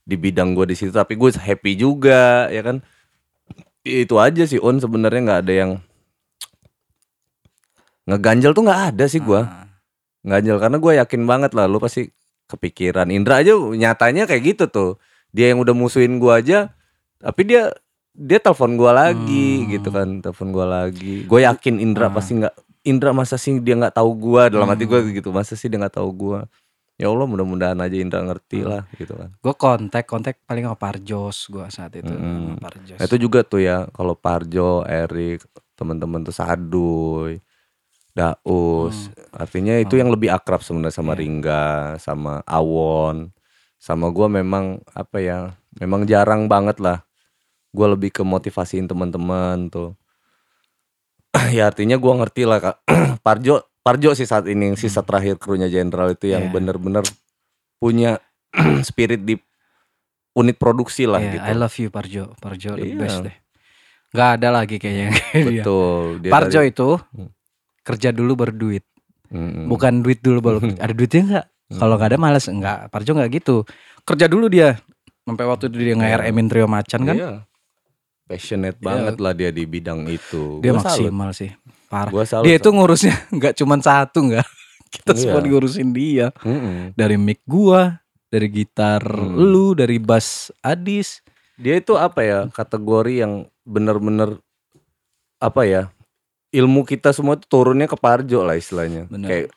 di 0.04 0.16
bidang 0.16 0.52
gue 0.52 0.66
di 0.66 0.76
situ 0.76 0.92
tapi 0.92 1.16
gue 1.16 1.32
happy 1.32 1.72
juga 1.74 2.48
ya 2.48 2.60
kan 2.60 2.84
itu 3.82 4.16
aja 4.16 4.44
sih 4.44 4.58
on 4.58 4.78
sebenarnya 4.78 5.22
nggak 5.22 5.42
ada 5.42 5.54
yang 5.54 5.72
ngeganjel 8.04 8.52
tuh 8.52 8.64
nggak 8.64 8.82
ada 8.94 9.06
sih 9.08 9.20
gue 9.20 9.40
Ah. 9.40 9.68
ganjel 10.24 10.56
karena 10.56 10.78
gue 10.78 10.92
yakin 10.98 11.22
banget 11.24 11.52
lah 11.52 11.68
lu 11.68 11.80
pasti 11.80 12.12
kepikiran 12.46 13.08
Indra 13.10 13.40
aja 13.40 13.56
nyatanya 13.56 14.24
kayak 14.24 14.44
gitu 14.56 14.64
tuh 14.68 14.92
dia 15.32 15.52
yang 15.52 15.60
udah 15.60 15.72
musuhin 15.72 16.20
gue 16.20 16.32
aja 16.32 16.72
tapi 17.18 17.44
dia 17.44 17.72
dia 18.14 18.38
telepon 18.38 18.76
gue 18.76 18.92
lagi 18.94 19.48
Hmm. 19.64 19.68
gitu 19.72 19.90
kan 19.90 20.08
telepon 20.20 20.50
gue 20.52 20.66
lagi 20.66 21.16
gue 21.24 21.40
yakin 21.42 21.80
Indra 21.80 22.08
Ah. 22.08 22.14
pasti 22.14 22.36
nggak 22.38 22.56
Indra 22.84 23.12
masa 23.12 23.40
sih 23.40 23.56
dia 23.58 23.76
nggak 23.76 23.96
tahu 23.96 24.12
gue 24.14 24.44
dalam 24.52 24.68
hati 24.68 24.84
gue 24.84 25.00
Hmm. 25.00 25.12
gitu 25.14 25.32
masa 25.32 25.56
sih 25.56 25.68
dia 25.68 25.80
nggak 25.80 25.96
tahu 25.96 26.10
gue 26.12 26.40
ya 26.98 27.10
Allah 27.10 27.26
mudah-mudahan 27.26 27.80
aja 27.82 27.96
Indra 27.98 28.22
ngerti 28.22 28.62
lah 28.62 28.86
gitu 28.96 29.18
kan 29.18 29.34
gue 29.34 29.54
kontak 29.58 30.06
kontak 30.06 30.40
paling 30.46 30.70
sama 30.70 30.78
Parjos 30.78 31.38
gue 31.50 31.66
saat 31.74 31.94
itu 31.98 32.14
sama 32.14 32.58
Parjos 32.62 32.98
Nah, 33.02 33.06
itu 33.10 33.18
juga 33.18 33.42
tuh 33.42 33.62
ya 33.66 33.90
kalau 33.92 34.14
Parjo, 34.14 34.86
Erik, 34.86 35.44
teman-teman 35.74 36.22
tuh 36.22 36.32
Saduy, 36.32 37.42
Daus. 38.14 39.10
Artinya 39.34 39.82
itu 39.82 39.98
yang 39.98 40.14
lebih 40.14 40.30
akrab 40.30 40.62
sebenarnya 40.62 40.94
sama 40.94 41.14
Hmm. 41.14 41.18
Iya. 41.18 41.22
Ringga, 41.26 41.66
sama 41.98 42.34
Awon. 42.46 43.34
Sama 43.82 44.14
gua 44.14 44.30
memang 44.30 44.80
apa 44.94 45.18
ya? 45.20 45.58
Memang 45.82 46.06
jarang 46.06 46.46
banget 46.46 46.78
lah. 46.80 47.02
Gua 47.74 47.92
lebih 47.92 48.14
ke 48.14 48.22
motivasiin 48.22 48.86
teman-teman 48.86 49.68
tuh. 49.74 49.98
ya 51.58 51.68
artinya 51.68 51.98
gua 51.98 52.22
ngerti 52.22 52.46
lah 52.46 52.62
Kak. 52.62 52.78
Parjo 53.26 53.66
Parjo 53.84 54.10
sih 54.14 54.24
saat 54.24 54.48
ini 54.48 54.72
yang 54.72 54.78
sisa 54.78 55.00
terakhir 55.00 55.36
krunya 55.36 55.68
Jenderal 55.68 56.10
itu 56.10 56.28
yang 56.28 56.48
Hmm. 56.48 56.50
Iya. 56.50 56.56
bener-bener 56.56 57.04
punya 57.78 58.12
spirit 58.88 59.22
di 59.22 59.36
unit 60.34 60.56
produksi 60.56 61.04
lah 61.04 61.20
Iya, 61.20 61.32
gitu. 61.34 61.44
I 61.44 61.54
love 61.54 61.76
you 61.78 61.90
Parjo. 61.90 62.24
Parjo 62.38 62.70
the 62.74 62.88
Iya. 62.88 62.98
best 62.98 63.18
deh. 63.22 63.36
Gak 64.10 64.30
ada 64.40 64.50
lagi 64.52 64.78
kayaknya 64.78 65.12
dia. 65.12 65.44
Betul. 65.62 66.02
Dia 66.20 66.32
Parjo 66.32 66.60
tadi- 66.60 66.72
itu 66.72 66.90
Hmm. 67.12 67.30
kerja 67.82 68.10
dulu 68.10 68.32
baru 68.36 68.54
duit. 68.54 68.86
Mm-mm. 69.28 69.66
Bukan 69.68 70.00
duit 70.00 70.22
dulu 70.22 70.40
baru 70.40 70.58
ada 70.80 70.92
duitnya 70.92 71.22
enggak? 71.22 71.46
Kalau 71.74 71.98
nggak 71.98 72.08
ada 72.08 72.18
males 72.18 72.46
enggak. 72.46 72.88
Parjo 72.88 73.12
enggak 73.12 73.30
gitu. 73.36 73.68
Kerja 74.04 74.26
dulu 74.26 74.48
dia. 74.48 74.80
Sampai 75.24 75.44
waktu 75.44 75.68
itu 75.68 75.78
dia 75.82 75.96
nge-RM-in 75.96 76.48
trio 76.48 76.68
macan 76.68 77.02
kan. 77.04 77.16
Iya. 77.16 77.32
Passionate 78.24 78.76
Iya. 78.76 78.86
banget 78.86 79.16
lah 79.18 79.34
dia 79.34 79.50
di 79.50 79.64
bidang 79.64 80.08
itu. 80.08 80.60
Dia 80.60 80.72
Gua 80.72 80.80
salut. 80.82 81.12
maksimal 81.12 81.30
sih. 81.32 81.52
Parah. 81.94 82.10
Gua 82.10 82.26
salut 82.26 82.50
Dia 82.50 82.58
itu 82.58 82.70
ngurusnya 82.74 83.14
enggak 83.34 83.54
cuma 83.54 83.78
satu 83.78 84.26
enggak. 84.26 84.48
Kita 84.90 85.14
semua 85.14 85.42
Iya. 85.42 85.50
ngurusin 85.50 85.90
dia. 85.94 86.28
Mm-mm. 86.42 86.98
Dari 86.98 87.18
mic 87.18 87.42
gua, 87.46 88.02
dari 88.30 88.50
gitar 88.50 89.02
Hmm. 89.06 89.38
lu, 89.38 89.78
dari 89.78 90.02
bass 90.02 90.50
Adis. 90.62 91.22
Dia 91.54 91.78
itu 91.78 91.94
apa 91.94 92.26
ya 92.26 92.40
kategori 92.50 93.22
yang 93.22 93.34
bener-bener 93.62 94.42
apa 95.38 95.62
ya 95.64 95.94
ilmu 96.50 96.82
kita 96.82 97.14
semua 97.14 97.38
itu 97.38 97.46
turunnya 97.46 97.86
ke 97.86 97.94
Parjo 97.94 98.42
lah 98.42 98.58
istilahnya. 98.58 99.06
Bener. 99.06 99.30
Kayak 99.30 99.48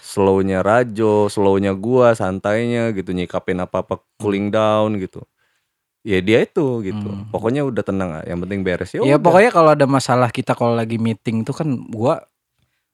slownya 0.00 0.60
Rajo, 0.60 1.28
slownya 1.28 1.72
gua, 1.72 2.12
santainya 2.12 2.92
gitu 2.92 3.12
nyikapin 3.12 3.60
apa-apa 3.60 4.00
cooling 4.16 4.48
down 4.48 4.96
gitu. 4.96 5.24
Ya 6.06 6.22
dia 6.22 6.38
itu 6.46 6.86
gitu. 6.86 7.08
Hmm. 7.10 7.26
Pokoknya 7.34 7.66
udah 7.66 7.82
tenang, 7.82 8.10
ah. 8.14 8.22
yang 8.22 8.38
penting 8.38 8.62
beres 8.62 8.94
ya. 8.94 9.02
Ya 9.02 9.18
udah. 9.18 9.26
pokoknya 9.26 9.50
kalau 9.50 9.70
ada 9.74 9.86
masalah 9.90 10.30
kita 10.30 10.54
kalau 10.54 10.78
lagi 10.78 11.02
meeting 11.02 11.42
tuh 11.42 11.50
kan 11.50 11.66
gua 11.90 12.22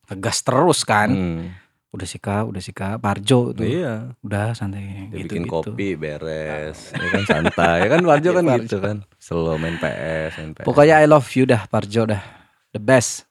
ngegas 0.08 0.40
terus 0.40 0.80
kan. 0.80 1.12
Hmm. 1.12 1.44
Udah 1.92 2.08
sih 2.08 2.16
Kak, 2.16 2.48
udah 2.48 2.62
sih 2.64 2.72
Kak, 2.72 3.04
Parjo 3.04 3.52
tuh. 3.52 3.68
Iya. 3.68 4.16
Udah 4.24 4.56
santai 4.56 5.12
Dia 5.12 5.28
gitu 5.28 5.28
bikin 5.28 5.44
gitu. 5.44 5.52
kopi 5.60 5.92
beres, 5.92 6.88
ya 6.96 7.08
kan 7.12 7.24
santai, 7.28 7.84
ya 7.84 7.88
kan 7.92 8.00
Parjo 8.00 8.30
kan 8.40 8.44
Parjo. 8.48 8.64
gitu 8.64 8.76
kan, 8.80 8.96
slow 9.20 9.60
main 9.60 9.76
PS, 9.76 10.40
main 10.40 10.56
PS. 10.56 10.64
Pokoknya 10.64 11.04
I 11.04 11.06
love 11.06 11.28
you 11.36 11.44
dah 11.44 11.68
Parjo 11.68 12.08
dah. 12.08 12.24
The 12.72 12.80
best. 12.80 13.28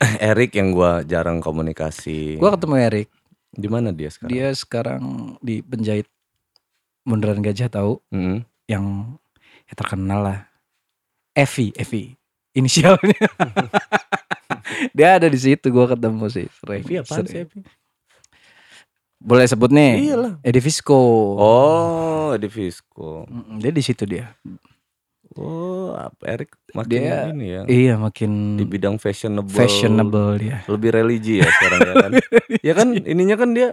Erik 0.20 0.52
yang 0.52 0.76
gua 0.76 1.00
jarang 1.00 1.40
komunikasi. 1.40 2.36
Gua 2.36 2.52
ketemu 2.52 2.76
Erik. 2.76 3.08
di 3.54 3.68
mana 3.72 3.88
dia 3.94 4.10
sekarang? 4.12 4.30
Dia 4.34 4.48
sekarang 4.52 5.02
di 5.40 5.62
penjahit 5.64 6.10
Bundaran 7.06 7.40
Gajah 7.40 7.70
tahu 7.70 8.00
Mm-mm. 8.10 8.42
Yang 8.66 9.16
ya 9.64 9.74
terkenal 9.74 10.20
lah. 10.22 10.38
Evi, 11.32 11.74
Evi. 11.74 12.14
Inisialnya. 12.52 13.18
Dia 14.96 15.18
ada 15.18 15.26
di 15.26 15.36
situ 15.36 15.66
gua 15.68 15.86
ketemu 15.86 16.26
sih. 16.28 16.46
Sering. 16.56 16.82
Evi 16.82 16.94
Sering. 17.02 17.26
sih 17.26 17.38
Evi? 17.42 17.58
Boleh 19.16 19.44
sebut 19.44 19.68
nih. 19.68 20.04
Iyalah. 20.04 20.32
Edi 20.40 20.60
Visco. 20.60 21.00
Oh, 21.34 22.36
di 22.36 22.46
Visco. 22.46 23.24
Mm, 23.24 23.56
Dia 23.56 23.72
di 23.72 23.80
situ 23.80 24.04
dia. 24.04 24.36
Oh, 25.34 25.90
apa 25.92 26.22
Erik 26.28 26.54
makin 26.70 26.94
Dia- 26.94 27.26
ini 27.26 27.46
ya. 27.48 27.62
Iya 27.64 27.94
makin 27.96 28.54
Di 28.54 28.62
bidang 28.62 28.96
fashionable. 28.96 29.50
fashionable 29.50 30.38
dia. 30.38 30.62
Lebih 30.68 30.92
religi 30.92 31.40
ya 31.40 31.48
sekarang 31.48 31.80
ya 31.80 31.94
kan. 31.96 32.10
ya 32.70 32.72
kan 32.72 32.88
ininya 32.94 33.34
kan 33.34 33.50
dia 33.50 33.68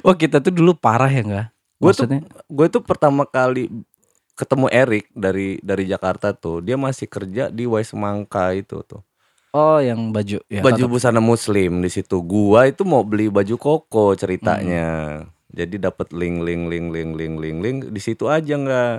Wah 0.00 0.16
kita 0.16 0.40
tuh 0.40 0.50
dulu 0.50 0.74
parah 0.74 1.06
ya 1.06 1.22
enggak? 1.22 1.46
Gua 1.76 1.92
tuh- 1.92 2.08
gue 2.48 2.66
tuh 2.68 2.82
pertama 2.82 3.22
kali 3.22 3.68
ketemu 4.34 4.66
Erik 4.68 5.06
dari 5.14 5.58
dari 5.62 5.84
Jakarta 5.86 6.34
tuh, 6.34 6.58
dia 6.60 6.74
masih 6.74 7.06
kerja 7.06 7.48
di 7.48 7.64
Wai 7.64 7.86
Semangka 7.86 8.50
itu 8.52 8.82
tuh. 8.84 9.02
oh 9.54 9.78
yang 9.78 10.10
baju 10.10 10.42
ya. 10.50 10.62
baju 10.66 10.84
busana 10.90 11.22
muslim 11.22 11.78
di 11.78 11.86
situ. 11.86 12.18
Gua 12.20 12.66
itu 12.66 12.82
mau 12.82 13.06
beli 13.06 13.30
baju 13.30 13.54
koko 13.54 14.18
ceritanya. 14.18 15.22
Hmm. 15.22 15.30
Jadi 15.54 15.78
dapat 15.78 16.10
link 16.10 16.42
link 16.42 16.66
link 16.66 16.86
link 16.90 17.10
link 17.14 17.34
link 17.38 17.58
link 17.62 17.78
di 17.94 18.00
situ 18.02 18.26
aja 18.26 18.58
nggak. 18.58 18.96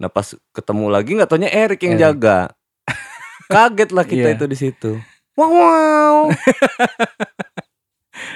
Nah 0.00 0.08
pas 0.08 0.32
ketemu 0.56 0.88
lagi 0.88 1.12
nggak 1.12 1.28
taunya 1.28 1.52
Erik 1.52 1.84
yang 1.84 2.00
Erik. 2.00 2.04
jaga. 2.08 2.38
Kaget 3.52 3.90
lah 3.92 4.04
kita 4.08 4.28
Iya. 4.32 4.36
itu 4.40 4.44
di 4.48 4.56
situ. 4.56 4.90
Wow 5.36 5.52
wow. 5.52 6.16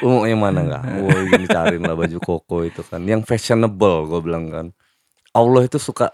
Yang 0.28 0.41
mana 0.41 0.61
nggak? 0.61 0.82
Wah 0.84 1.20
ini 1.32 1.47
cariin 1.49 1.82
lah 1.82 1.97
baju 1.97 2.18
koko 2.20 2.68
itu 2.68 2.84
kan. 2.84 3.01
Yang 3.01 3.24
fashionable 3.24 4.05
gue 4.09 4.20
bilang 4.20 4.53
kan. 4.53 4.66
Allah 5.32 5.64
itu 5.64 5.76
suka 5.80 6.12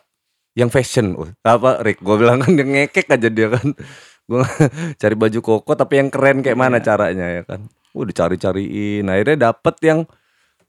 yang 0.53 0.68
fashion. 0.68 1.16
Apa 1.42 1.80
Rick? 1.80 2.00
Gue 2.00 2.16
bilang 2.16 2.40
kan 2.40 2.53
dia 2.53 2.64
ngekek 2.64 3.09
aja 3.09 3.28
dia 3.28 3.48
kan. 3.53 3.72
Gue 4.30 4.44
cari 5.00 5.14
baju 5.18 5.38
koko 5.42 5.72
tapi 5.74 5.98
yang 5.98 6.09
keren 6.09 6.40
kayak 6.40 6.57
mana 6.57 6.78
Iya. 6.78 6.86
caranya 6.86 7.26
ya 7.28 7.42
kan. 7.44 7.61
Udah 7.92 8.09
dicari-cariin. 8.09 9.05
Akhirnya 9.05 9.53
dapet 9.53 9.76
yang 9.82 9.98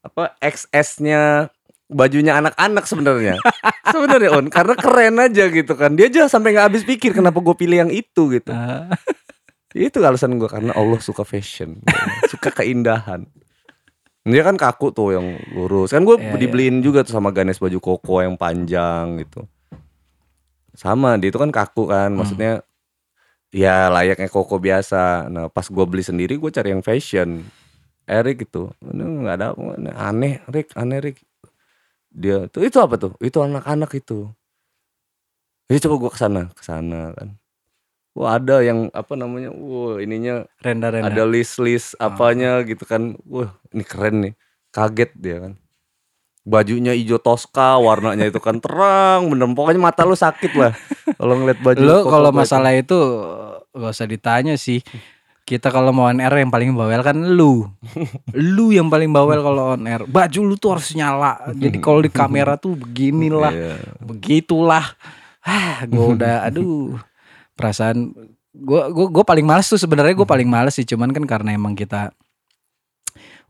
apa 0.04 0.36
XS-nya 0.40 1.48
bajunya 1.88 2.36
anak-anak 2.36 2.84
sebenarnya. 2.84 3.36
sebenarnya 3.94 4.30
on 4.34 4.48
karena 4.48 4.74
keren 4.76 5.16
aja 5.20 5.44
gitu 5.48 5.72
kan. 5.76 5.94
Dia 5.94 6.08
aja 6.08 6.28
sampai 6.28 6.52
nggak 6.52 6.66
habis 6.72 6.82
pikir 6.84 7.12
kenapa 7.12 7.40
gue 7.40 7.54
pilih 7.54 7.86
yang 7.86 7.92
itu 7.92 8.28
gitu. 8.32 8.52
Ah, 8.52 8.88
Itu 9.74 9.98
alasan 10.00 10.38
gue 10.38 10.46
karena 10.46 10.70
Allah 10.70 11.02
suka 11.02 11.26
fashion, 11.26 11.82
suka 12.30 12.54
keindahan. 12.54 13.26
Dia 14.22 14.40
kan 14.40 14.54
kaku 14.54 14.94
tuh 14.94 15.18
yang 15.18 15.26
lurus. 15.50 15.90
Kan 15.90 16.06
gue 16.06 16.14
Iya, 16.14 16.38
dibeliin 16.38 16.78
juga 16.78 17.02
tuh 17.02 17.18
sama 17.18 17.34
Ganes 17.34 17.58
baju 17.58 17.76
koko 17.82 18.22
yang 18.22 18.38
panjang 18.38 19.18
gitu. 19.20 19.44
Sama, 20.74 21.14
dia 21.16 21.30
itu 21.30 21.38
kan 21.38 21.54
kaku 21.54 21.86
kan, 21.86 22.10
Hmm. 22.12 22.18
maksudnya 22.18 22.52
ya 23.54 23.86
layaknya 23.88 24.26
koko 24.26 24.58
biasa. 24.58 25.30
Nah 25.30 25.46
pas 25.46 25.66
gue 25.70 25.84
beli 25.86 26.02
sendiri 26.02 26.34
gue 26.34 26.50
cari 26.50 26.74
yang 26.74 26.82
fashion. 26.82 27.46
Erik 28.04 28.44
gitu, 28.44 28.68
ini 28.84 29.00
nggak 29.24 29.36
ada 29.40 29.46
aneh, 29.96 30.44
Rick, 30.52 30.76
aneh 30.76 31.00
Rick. 31.00 31.24
Dia 32.12 32.44
tuh 32.52 32.60
itu 32.60 32.76
apa 32.76 33.00
tuh? 33.00 33.16
Itu 33.16 33.40
anak-anak 33.40 33.96
itu. 33.96 34.28
Jadi 35.72 35.78
coba 35.88 35.94
gue 35.96 36.10
ke 36.12 36.20
sana, 36.20 36.42
ke 36.52 36.60
sana 36.60 37.16
kan. 37.16 37.40
Wah 38.14 38.36
ada 38.36 38.60
yang 38.60 38.92
apa 38.92 39.16
namanya, 39.16 39.50
wah 39.50 39.98
ininya 39.98 40.44
renda-renda. 40.60 41.10
ada 41.10 41.24
list-list 41.24 41.96
Oh. 41.98 42.12
apanya 42.12 42.60
gitu 42.62 42.84
kan. 42.84 43.16
Wah, 43.26 43.50
ini 43.72 43.82
keren 43.82 44.16
nih. 44.20 44.34
Kaget 44.70 45.10
dia 45.16 45.36
kan. 45.48 45.52
Bajunya 46.44 46.92
hijau 46.92 47.16
toska, 47.16 47.80
warnanya 47.80 48.28
itu 48.28 48.36
kan 48.36 48.60
terang, 48.60 49.32
bener. 49.32 49.48
Pokoknya 49.56 49.80
mata 49.80 50.04
lu 50.04 50.12
sakit 50.12 50.52
lah 50.52 50.76
kalau 51.16 51.40
ngeliat 51.40 51.58
baju. 51.64 51.80
Lo 51.80 51.96
koko 52.04 52.12
kalau 52.12 52.30
masalah 52.36 52.76
itu 52.76 52.98
gak 53.72 53.92
usah 53.96 54.04
ditanya 54.04 54.54
sih. 54.60 54.84
Kita 55.44 55.68
kalau 55.68 55.92
mau 55.92 56.08
on 56.08 56.20
air 56.24 56.32
yang 56.40 56.52
paling 56.52 56.72
bawel 56.76 57.00
kan 57.04 57.16
lu. 57.16 57.68
lu 58.56 58.72
yang 58.72 58.92
paling 58.92 59.08
bawel 59.08 59.40
kalau 59.40 59.76
on 59.76 59.88
air. 59.88 60.04
Baju 60.04 60.40
lu 60.44 60.54
tuh 60.60 60.76
harus 60.76 60.92
nyala. 60.92 61.52
Jadi 61.52 61.80
kalau 61.80 62.00
di 62.04 62.12
kamera 62.12 62.60
tuh 62.60 62.76
beginilah. 62.76 63.52
Iya. 63.52 63.76
Begitulah. 64.04 64.84
Ah, 65.44 65.84
gue 65.84 66.06
udah 66.16 66.40
aduh. 66.48 66.96
Perasaan 67.56 68.12
gua 68.54 68.88
gua 68.88 69.06
gua 69.10 69.24
paling 69.26 69.44
males 69.44 69.66
tuh 69.66 69.76
sebenarnya 69.76 70.14
gue 70.14 70.28
paling 70.28 70.46
males 70.46 70.78
sih 70.78 70.86
cuman 70.86 71.10
kan 71.10 71.26
karena 71.26 71.58
emang 71.58 71.74
kita 71.74 72.14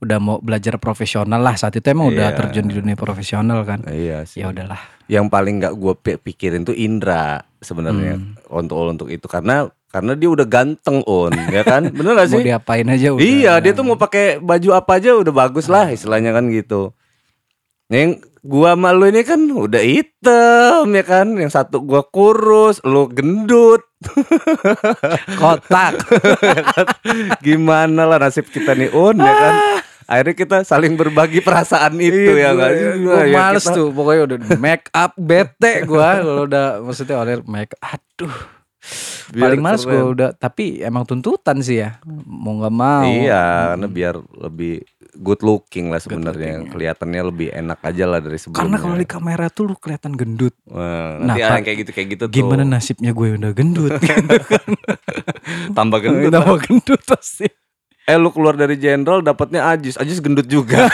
udah 0.05 0.19
mau 0.19 0.37
belajar 0.39 0.77
profesional 0.77 1.39
lah 1.39 1.55
saat 1.55 1.73
itu 1.73 1.87
emang 1.87 2.09
udah 2.09 2.31
Iya. 2.31 2.37
terjun 2.37 2.67
di 2.67 2.75
dunia 2.75 2.95
profesional 2.95 3.61
kan 3.63 3.83
Iya 3.85 4.23
sih. 4.23 4.41
ya 4.41 4.49
udahlah 4.49 4.79
Yang 5.05 5.27
paling 5.29 5.55
nggak 5.59 5.75
gue 5.75 5.93
pikirin 6.19 6.63
tuh 6.63 6.73
Indra 6.73 7.41
sebenarnya 7.59 8.17
Hmm. 8.17 8.37
untuk 8.49 8.77
untuk 8.79 9.09
itu 9.09 9.25
karena 9.25 9.65
karena 9.87 10.13
dia 10.13 10.27
udah 10.27 10.43
ganteng 10.45 11.07
on, 11.07 11.31
ya 11.49 11.63
kan? 11.63 11.87
Bener 11.95 12.13
gak 12.15 12.27
mau 12.27 12.35
sih? 12.35 12.45
diapain 12.45 12.83
aja 12.85 13.09
udah 13.11 13.23
Iya, 13.23 13.53
dia 13.59 13.71
tuh 13.71 13.85
mau 13.85 13.95
pakai 13.95 14.37
baju 14.37 14.69
apa 14.73 14.99
aja 14.99 15.15
udah 15.15 15.31
bagus 15.31 15.67
lah 15.67 15.87
istilahnya 15.87 16.31
kan 16.31 16.51
gitu. 16.51 16.91
Yang 17.87 18.27
gua 18.41 18.75
sama 18.75 18.91
lu 18.91 19.07
ini 19.07 19.23
kan 19.23 19.39
udah 19.39 19.79
hitam 19.79 20.91
ya 20.91 21.05
kan, 21.05 21.31
yang 21.35 21.47
satu 21.47 21.79
gua 21.81 22.03
kurus, 22.03 22.83
lu 22.83 23.07
gendut. 23.07 23.87
kotak 25.35 25.95
Gimana 27.41 28.05
lah 28.05 28.19
nasib 28.19 28.47
kita 28.47 28.75
nih 28.75 28.91
Un 28.91 29.17
ya 29.17 29.31
kan? 29.33 29.55
Akhirnya 30.05 30.35
kita 30.35 30.57
saling 30.63 30.95
berbagi 30.95 31.41
perasaan 31.41 31.97
itu 31.99 32.33
ya 32.35 32.53
kan. 32.53 32.71
gue 32.71 33.09
Nah, 33.11 33.25
ya 33.25 33.35
males 33.35 33.63
kita- 33.63 33.75
tuh 33.75 33.89
pokoknya 33.91 34.23
udah 34.25 34.39
make 34.57 34.87
up 34.91 35.13
bete 35.15 35.73
gue 35.83 36.09
kalau 36.21 36.45
udah 36.45 36.67
maksudnya 36.81 37.17
air 37.21 37.41
make 37.43 37.73
aduh 37.79 38.35
Biar 39.27 39.49
paling 39.49 39.61
males 39.61 39.83
gue 39.83 39.97
udah 39.97 40.31
tapi 40.33 40.79
emang 40.79 41.03
tuntutan 41.03 41.57
sih 41.59 41.79
ya 41.79 41.97
mau 42.23 42.53
nggak 42.55 42.75
mau 42.75 43.03
Iya, 43.03 43.73
karena 43.73 43.89
biar 43.89 44.15
lebih 44.39 44.85
good 45.17 45.41
looking 45.41 45.89
lah 45.89 45.97
sebenarnya. 45.97 46.61
ya. 46.61 46.69
Kelihatannya 46.69 47.23
lebih 47.25 47.49
enak 47.49 47.79
aja 47.81 48.05
lah 48.05 48.19
dari 48.19 48.35
sebelumnya. 48.35 48.61
karena 48.61 48.77
kalau 48.77 48.97
di 48.99 49.07
kamera 49.07 49.47
tuh 49.49 49.65
lu 49.65 49.75
kelihatan 49.75 50.13
gendut 50.13 50.53
Nah, 50.67 51.17
nanti 51.19 51.41
yang 51.41 51.63
kayak 51.63 51.79
gitu 51.81 51.91
kayak 51.93 52.09
gitu 52.13 52.25
gimana 52.29 52.63
tuh. 52.63 52.71
nasibnya 52.71 53.11
gue 53.11 53.29
udah 53.33 53.53
gendut 53.53 53.95
tambah 55.73 55.99
gendut. 55.99 56.31
tambah 56.31 56.57
gendut 56.61 57.01
pasti 57.05 57.47
Eh 58.05 58.17
lu 58.17 58.29
keluar 58.29 58.53
dari 58.53 58.77
jenderal 58.77 59.21
dapatnya 59.21 59.65
Ajis, 59.67 59.97
Ajis 59.97 60.21
gendut 60.21 60.45
juga. 60.45 60.85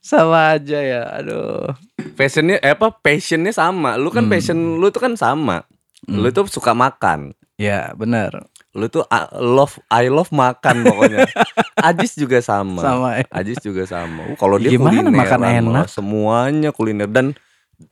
sama 0.00 0.54
aja 0.54 0.78
ya 0.78 1.02
aduh 1.12 1.66
Fashionnya 2.14 2.56
eh 2.58 2.72
apa? 2.72 2.94
Passionnya 2.94 3.50
sama. 3.50 3.94
Lu 3.94 4.08
kan 4.08 4.24
Hmm. 4.24 4.32
passion 4.32 4.58
lu 4.78 4.88
tuh 4.88 5.02
kan 5.02 5.12
sama. 5.14 5.66
Lu 6.06 6.30
tuh 6.30 6.46
suka 6.46 6.72
makan. 6.72 7.34
ya 7.56 7.88
benar 7.96 8.52
lu 8.76 8.84
tuh 8.86 9.00
a- 9.08 9.32
love 9.32 9.80
I 9.88 10.12
love 10.12 10.28
makan 10.28 10.84
pokoknya. 10.84 11.24
Ajis 11.88 12.12
juga 12.12 12.44
sama. 12.44 12.84
Sama, 12.84 13.08
ya. 13.16 13.24
Ajis 13.32 13.56
juga 13.58 13.88
sama. 13.88 14.28
Uh, 14.28 14.36
Kalau 14.36 14.60
dia 14.60 14.68
Gimana 14.68 15.00
kulineran 15.00 15.16
makan 15.16 15.40
enak? 15.40 15.84
semuanya 15.88 16.70
kuliner 16.70 17.08
dan 17.08 17.32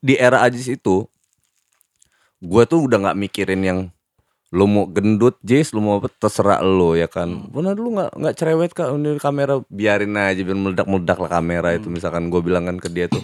di 0.04 0.14
era 0.14 0.44
Ajis 0.44 0.68
itu 0.68 1.08
gue 2.38 2.62
tuh 2.68 2.84
udah 2.84 3.00
nggak 3.00 3.16
mikirin 3.18 3.60
yang 3.64 3.78
lu 4.54 4.70
mau 4.70 4.86
gendut 4.86 5.34
Jis 5.42 5.74
lu 5.74 5.82
mau 5.82 5.98
apa 5.98 6.06
terserah 6.08 6.62
lu 6.62 6.94
ya 6.94 7.10
kan 7.10 7.26
Hmm. 7.26 7.50
benar 7.50 7.74
lu 7.74 7.90
nggak 7.90 8.14
nggak 8.14 8.34
cerewet 8.38 8.70
kak 8.70 8.94
ini 8.94 9.18
kamera 9.18 9.58
biarin 9.66 10.14
aja 10.14 10.38
biar 10.38 10.54
meledak 10.54 10.86
meledak 10.86 11.18
lah 11.18 11.30
kamera 11.32 11.74
itu 11.74 11.90
Hmm. 11.90 11.98
misalkan 11.98 12.30
gue 12.30 12.38
bilang 12.38 12.64
kan 12.64 12.78
ke 12.78 12.86
dia 12.86 13.10
tuh 13.10 13.18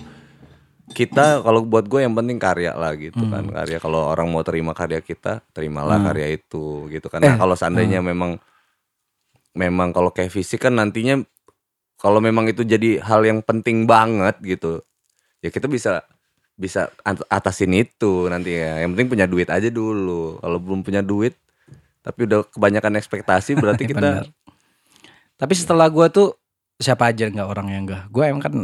kita 0.91 1.39
kalau 1.41 1.63
buat 1.63 1.87
gue 1.87 2.03
yang 2.03 2.19
penting 2.19 2.37
karya 2.37 2.75
lah 2.75 2.99
gitu 2.99 3.23
kan 3.25 3.47
Hmm. 3.47 3.55
karya 3.55 3.79
kalau 3.79 4.11
orang 4.11 4.27
mau 4.27 4.43
terima 4.43 4.75
karya 4.75 4.99
kita 4.99 5.39
terimalah 5.55 6.03
karya 6.03 6.35
itu 6.35 6.91
gitu 6.91 7.07
kan 7.07 7.23
nah, 7.23 7.31
Eh, 7.31 7.39
kalau 7.39 7.55
seandainya 7.55 8.03
memang 8.03 8.43
memang 9.53 9.91
kalau 9.91 10.11
kayak 10.11 10.31
fisik 10.31 10.63
kan 10.63 10.75
nantinya 10.75 11.23
kalau 11.95 12.19
memang 12.19 12.49
itu 12.49 12.63
jadi 12.63 12.99
hal 12.99 13.23
yang 13.23 13.39
penting 13.39 13.87
banget 13.87 14.35
gitu 14.41 14.83
ya 15.39 15.51
kita 15.51 15.67
bisa 15.67 16.03
bisa 16.61 16.93
at- 17.01 17.25
atasin 17.33 17.73
itu 17.73 18.29
nanti 18.29 18.53
ya 18.53 18.85
yang 18.85 18.93
penting 18.93 19.09
punya 19.09 19.25
duit 19.25 19.49
aja 19.49 19.73
dulu 19.73 20.37
kalau 20.39 20.61
belum 20.61 20.85
punya 20.85 21.01
duit 21.01 21.33
tapi 22.05 22.29
udah 22.29 22.45
kebanyakan 22.53 23.01
ekspektasi 23.01 23.57
berarti 23.57 23.89
kita 23.91 24.01
Bener. 24.21 24.27
Tapi 25.41 25.57
setelah 25.57 25.89
gua 25.89 26.13
tuh 26.13 26.37
siapa 26.77 27.09
aja 27.09 27.25
nggak 27.25 27.49
orang 27.49 27.73
yang 27.73 27.83
enggak. 27.89 28.03
Gua 28.13 28.29
emang 28.29 28.45
kan 28.45 28.55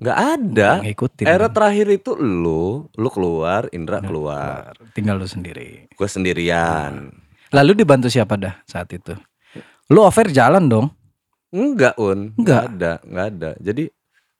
nggak 0.00 0.18
ada 0.18 0.70
ngikutin. 0.80 1.28
era 1.28 1.46
kan. 1.46 1.52
terakhir 1.52 1.86
itu 1.92 2.16
lu 2.16 2.88
lu 2.96 3.08
keluar 3.12 3.68
Indra 3.70 4.00
keluar 4.00 4.72
tinggal 4.96 5.20
lu 5.20 5.28
sendiri. 5.28 5.86
gue 5.92 6.08
sendirian 6.08 7.12
Lalu 7.52 7.84
dibantu 7.84 8.08
siapa 8.08 8.40
dah 8.40 8.56
saat 8.64 8.88
itu? 8.96 9.12
Lu 9.92 10.00
offer 10.00 10.32
jalan 10.32 10.64
dong. 10.72 10.88
Enggak 11.52 12.00
un, 12.00 12.32
Enggak. 12.32 12.40
enggak 12.40 12.62
ada, 12.64 12.92
enggak 13.04 13.26
ada. 13.28 13.50
Jadi 13.60 13.84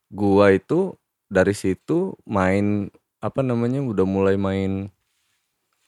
gua 0.09 0.49
itu 0.57 0.97
dari 1.29 1.53
situ 1.53 2.17
main 2.25 2.89
apa 3.23 3.41
namanya 3.41 3.79
udah 3.79 4.03
mulai 4.03 4.35
main 4.35 4.91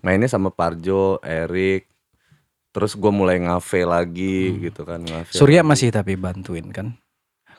mainnya 0.01 0.30
sama 0.30 0.55
Parjo, 0.55 1.18
Erik. 1.20 1.91
Terus 2.70 2.95
gua 2.99 3.11
mulai 3.14 3.39
ngafe 3.43 3.87
lagi 3.87 4.59
gitu 4.62 4.87
kan, 4.87 5.03
ngafe. 5.03 5.35
Hmm. 5.35 5.39
Surya 5.39 5.62
lagi. 5.62 5.70
masih 5.74 5.89
tapi 5.91 6.14
bantuin 6.14 6.70
kan. 6.70 6.95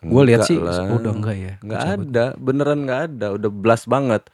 Gue 0.06 0.22
lihat 0.28 0.46
sih 0.46 0.60
lah. 0.60 0.86
udah 0.92 1.12
enggak 1.18 1.38
ya. 1.40 1.54
Enggak 1.64 1.82
ada, 1.98 2.26
beneran 2.38 2.80
enggak 2.86 3.02
ada, 3.10 3.28
udah 3.40 3.50
blast 3.50 3.88
banget. 3.90 4.28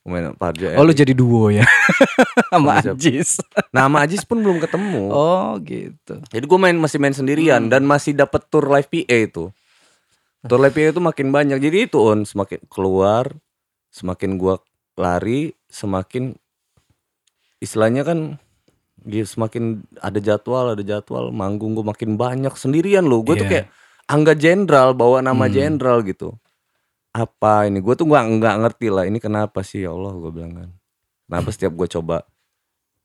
Main 0.00 0.32
Parjo, 0.32 0.64
Oh 0.80 0.84
lu 0.88 0.96
jadi 0.96 1.12
duo 1.12 1.52
ya 1.52 1.62
sama? 2.50 2.80
Ajis. 2.80 3.36
Nah, 3.68 3.84
sama 3.84 4.00
Ajis 4.00 4.24
pun 4.24 4.40
belum 4.40 4.56
ketemu. 4.56 5.12
Oh 5.12 5.60
gitu. 5.60 6.24
Jadi 6.24 6.44
gue 6.48 6.58
main 6.58 6.72
masih 6.72 6.96
main 6.96 7.12
sendirian 7.12 7.68
dan 7.68 7.84
masih 7.84 8.16
dapat 8.16 8.40
tour 8.48 8.64
live 8.64 8.88
PA 8.88 9.18
itu. 9.28 9.52
Tour 10.48 10.60
live 10.64 10.72
PA 10.72 10.88
itu 10.96 11.02
makin 11.04 11.28
banyak. 11.28 11.60
Jadi 11.60 11.84
itu 11.84 12.00
on 12.00 12.24
semakin 12.24 12.64
keluar, 12.72 13.28
semakin 13.92 14.40
gua 14.40 14.56
lari, 14.98 15.52
semakin 15.68 16.34
istilahnya 17.60 18.02
kan 18.02 18.18
dia 19.00 19.24
semakin 19.24 19.80
ada 20.00 20.20
jadwal, 20.20 20.76
ada 20.76 20.84
jadwal, 20.84 21.32
manggung 21.32 21.72
gue 21.72 21.84
makin 21.84 22.16
banyak 22.20 22.52
sendirian 22.56 23.08
loh. 23.08 23.24
Gue 23.24 23.40
tuh 23.40 23.48
Iya. 23.48 23.52
kayak 23.52 23.66
angga 24.10 24.34
jenderal 24.36 24.92
bawa 24.92 25.24
nama 25.24 25.48
Hmm. 25.48 25.54
jenderal 25.54 26.04
gitu. 26.04 26.36
Apa 27.10 27.66
ini? 27.66 27.80
Gue 27.80 27.96
tuh 27.96 28.06
nggak 28.06 28.24
nggak 28.38 28.56
ngerti 28.66 28.86
lah. 28.92 29.04
Ini 29.08 29.18
kenapa 29.18 29.64
sih 29.64 29.82
ya 29.88 29.90
Allah 29.96 30.12
gue 30.14 30.30
bilang 30.30 30.52
kan. 30.54 30.70
Kenapa 31.26 31.48
setiap 31.54 31.72
gue 31.74 31.88
coba 31.88 32.22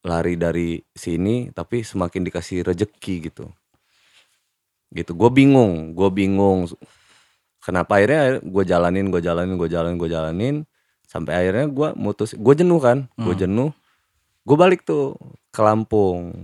lari 0.06 0.38
dari 0.38 0.78
sini 0.94 1.50
tapi 1.50 1.82
semakin 1.82 2.22
dikasih 2.30 2.62
rejeki 2.62 3.26
gitu 3.26 3.50
gitu 4.94 5.18
gue 5.18 5.30
bingung 5.34 5.98
gue 5.98 6.10
bingung 6.14 6.70
kenapa 7.58 7.98
akhirnya 7.98 8.38
gue 8.38 8.64
jalanin 8.64 9.10
gue 9.10 9.18
jalanin 9.18 9.58
gue 9.58 9.66
jalanin 9.66 9.98
gue 9.98 10.10
jalanin 10.14 10.56
sampai 11.16 11.32
akhirnya 11.34 11.66
gue 11.66 11.88
mutus 11.96 12.36
gue 12.36 12.54
jenuh 12.54 12.78
kan 12.78 13.08
gue 13.16 13.32
Hmm. 13.32 13.40
jenuh 13.40 13.70
gue 14.44 14.58
balik 14.58 14.84
tuh 14.84 15.16
ke 15.50 15.62
Lampung 15.62 16.44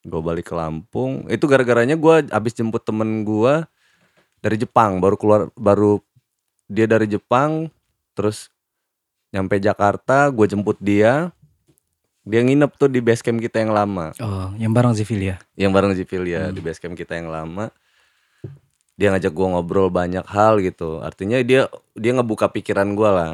gue 0.00 0.20
balik 0.22 0.46
ke 0.46 0.54
Lampung 0.54 1.26
itu 1.26 1.42
gara-garanya 1.44 1.92
gue 1.94 2.14
abis 2.28 2.54
jemput 2.54 2.80
temen 2.80 3.20
gue 3.20 3.66
dari 4.38 4.54
Jepang 4.56 4.96
baru 4.98 5.18
keluar 5.18 5.40
baru 5.52 5.98
dia 6.64 6.86
dari 6.86 7.04
Jepang 7.04 7.66
terus 8.14 8.54
nyampe 9.28 9.58
Jakarta 9.58 10.30
gue 10.30 10.46
jemput 10.46 10.78
dia 10.78 11.34
dia 12.22 12.40
nginep 12.40 12.70
tuh 12.72 12.86
di 12.86 13.00
base 13.00 13.20
camp 13.20 13.36
kita 13.36 13.58
yang 13.58 13.72
lama 13.72 14.12
Oh 14.18 14.52
yang 14.54 14.70
bareng 14.70 14.92
Zivilia. 14.92 15.40
yang 15.54 15.72
bareng 15.72 15.92
Zipil 15.92 16.22
ya 16.24 16.46
Hmm. 16.46 16.54
di 16.54 16.60
base 16.60 16.78
camp 16.78 16.94
kita 16.94 17.12
yang 17.12 17.28
lama 17.28 17.74
dia 18.94 19.08
ngajak 19.08 19.30
gua 19.30 19.54
ngobrol 19.54 19.88
banyak 19.88 20.26
hal 20.26 20.58
gitu 20.58 20.98
artinya 21.00 21.38
dia 21.40 21.66
dia 21.94 22.12
ngebuka 22.12 22.46
pikiran 22.48 22.92
gua 22.92 23.10
lah 23.10 23.30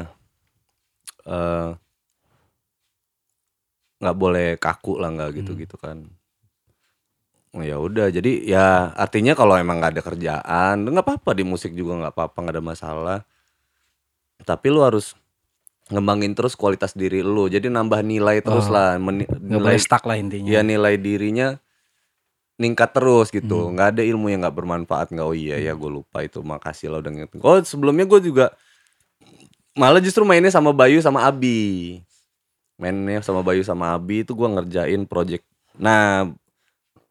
Eh, 1.25 1.69
nggak 3.97 4.17
boleh 4.17 4.47
kaku 4.57 4.99
lah 4.99 5.09
nggak 5.09 5.29
gitu 5.35 5.51
Hmm. 5.53 5.61
gitu 5.61 5.77
kan 5.77 5.97
Oh, 7.55 7.63
ya 7.63 7.79
udah 7.79 8.11
jadi 8.11 8.43
ya 8.43 8.91
artinya 8.91 9.31
kalau 9.31 9.55
emang 9.55 9.79
nggak 9.79 9.95
ada 9.95 10.03
kerjaan 10.03 10.83
nggak 10.83 11.01
apa-apa 11.01 11.31
di 11.31 11.47
musik 11.47 11.71
juga 11.71 11.95
nggak 11.95 12.13
apa-apa 12.13 12.37
nggak 12.37 12.55
ada 12.59 12.65
masalah 12.65 13.19
tapi 14.43 14.67
lu 14.67 14.83
harus 14.83 15.15
ngembangin 15.87 16.35
terus 16.35 16.51
kualitas 16.53 16.91
diri 16.91 17.23
lu 17.23 17.47
jadi 17.47 17.71
nambah 17.71 18.03
nilai 18.03 18.43
terus 18.43 18.67
Oh. 18.67 18.75
lah 18.75 18.99
meni- 18.99 19.29
nilai 19.39 19.79
stuck 19.79 20.03
lah 20.03 20.19
intinya. 20.19 20.51
ya 20.51 20.61
nilai 20.61 20.99
dirinya 20.99 21.55
ningkat 22.55 22.91
terus 22.91 23.31
gitu 23.31 23.67
Hmm. 23.67 23.71
nggak 23.71 23.87
ada 23.95 24.03
ilmu 24.03 24.27
yang 24.27 24.43
nggak 24.43 24.55
bermanfaat 24.55 25.07
nggak 25.09 25.23
oh 25.23 25.31
iya 25.31 25.55
ya 25.55 25.71
gue 25.71 25.89
lupa 25.89 26.23
itu 26.23 26.43
makasih 26.43 26.91
lo 26.91 26.99
udah 26.99 27.11
ngingetin 27.11 27.39
oh 27.39 27.55
sebelumnya 27.63 28.03
gue 28.03 28.19
juga 28.19 28.51
malah 29.75 29.99
justru 29.99 30.23
mainnya 30.23 30.49
sama 30.49 30.71
Bayu 30.71 31.03
sama 31.03 31.27
Abi. 31.27 31.99
Mainnya 32.79 33.19
sama 33.21 33.43
Bayu 33.43 33.61
sama 33.61 33.91
Abi 33.93 34.23
itu 34.23 34.31
gue 34.31 34.47
ngerjain 34.47 35.03
project. 35.05 35.43
Nah 35.75 36.31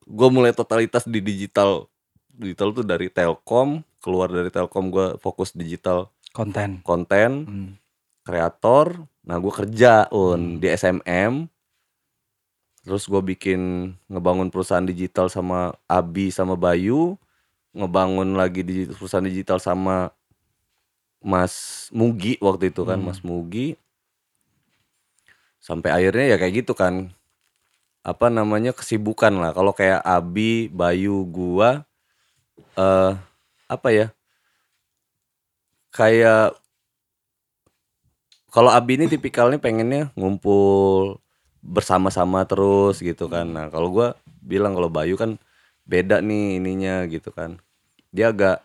gue 0.04 0.28
mulai 0.32 0.56
totalitas 0.56 1.04
di 1.04 1.20
digital. 1.20 1.86
Digital 2.34 2.74
tuh 2.74 2.82
dari 2.82 3.12
Telkom 3.12 3.84
keluar 4.02 4.28
dari 4.28 4.50
Telkom 4.52 4.90
gue 4.90 5.06
fokus 5.20 5.52
digital. 5.54 6.10
Konten. 6.34 6.82
konten 6.82 7.30
Hmm. 7.46 7.70
kreator. 8.26 9.06
Nah 9.22 9.38
gue 9.38 9.52
kerja 9.52 10.08
un 10.10 10.58
di 10.58 10.66
SMM 10.66 11.46
terus 12.84 13.08
gue 13.08 13.22
bikin 13.24 13.94
ngebangun 14.12 14.52
perusahaan 14.52 14.84
digital 14.84 15.32
sama 15.32 15.72
Abi 15.88 16.28
sama 16.32 16.56
Bayu. 16.56 17.16
Ngebangun 17.72 18.36
lagi 18.36 18.60
di 18.60 18.84
perusahaan 18.88 19.24
digital 19.24 19.56
sama 19.56 20.12
Mas 21.24 21.88
Mugi 21.90 22.36
waktu 22.38 22.68
itu 22.68 22.84
kan 22.84 23.00
Hmm. 23.00 23.08
Mas 23.08 23.24
Mugi 23.24 23.80
sampai 25.64 25.90
akhirnya 25.96 26.24
ya 26.28 26.36
kayak 26.36 26.54
gitu 26.60 26.76
kan 26.76 27.08
apa 28.04 28.28
namanya 28.28 28.76
kesibukan 28.76 29.32
lah 29.40 29.56
kalau 29.56 29.72
kayak 29.72 30.04
Abi 30.04 30.68
Bayu 30.68 31.24
gua 31.24 31.88
eh 32.76 33.12
apa 33.64 33.88
ya 33.88 34.06
kayak 35.88 36.52
kalau 38.54 38.70
Abi 38.70 39.00
ini 39.00 39.10
tipikalnya 39.10 39.58
pengennya 39.58 40.14
ngumpul 40.14 41.18
bersama-sama 41.64 42.44
terus 42.46 43.00
gitu 43.02 43.26
kan. 43.26 43.48
Nah, 43.50 43.66
kalau 43.72 43.90
gua 43.90 44.08
bilang 44.44 44.76
kalau 44.76 44.92
Bayu 44.92 45.18
kan 45.18 45.40
beda 45.88 46.20
nih 46.22 46.60
ininya 46.62 47.02
gitu 47.10 47.34
kan. 47.34 47.58
Dia 48.14 48.30
agak 48.30 48.62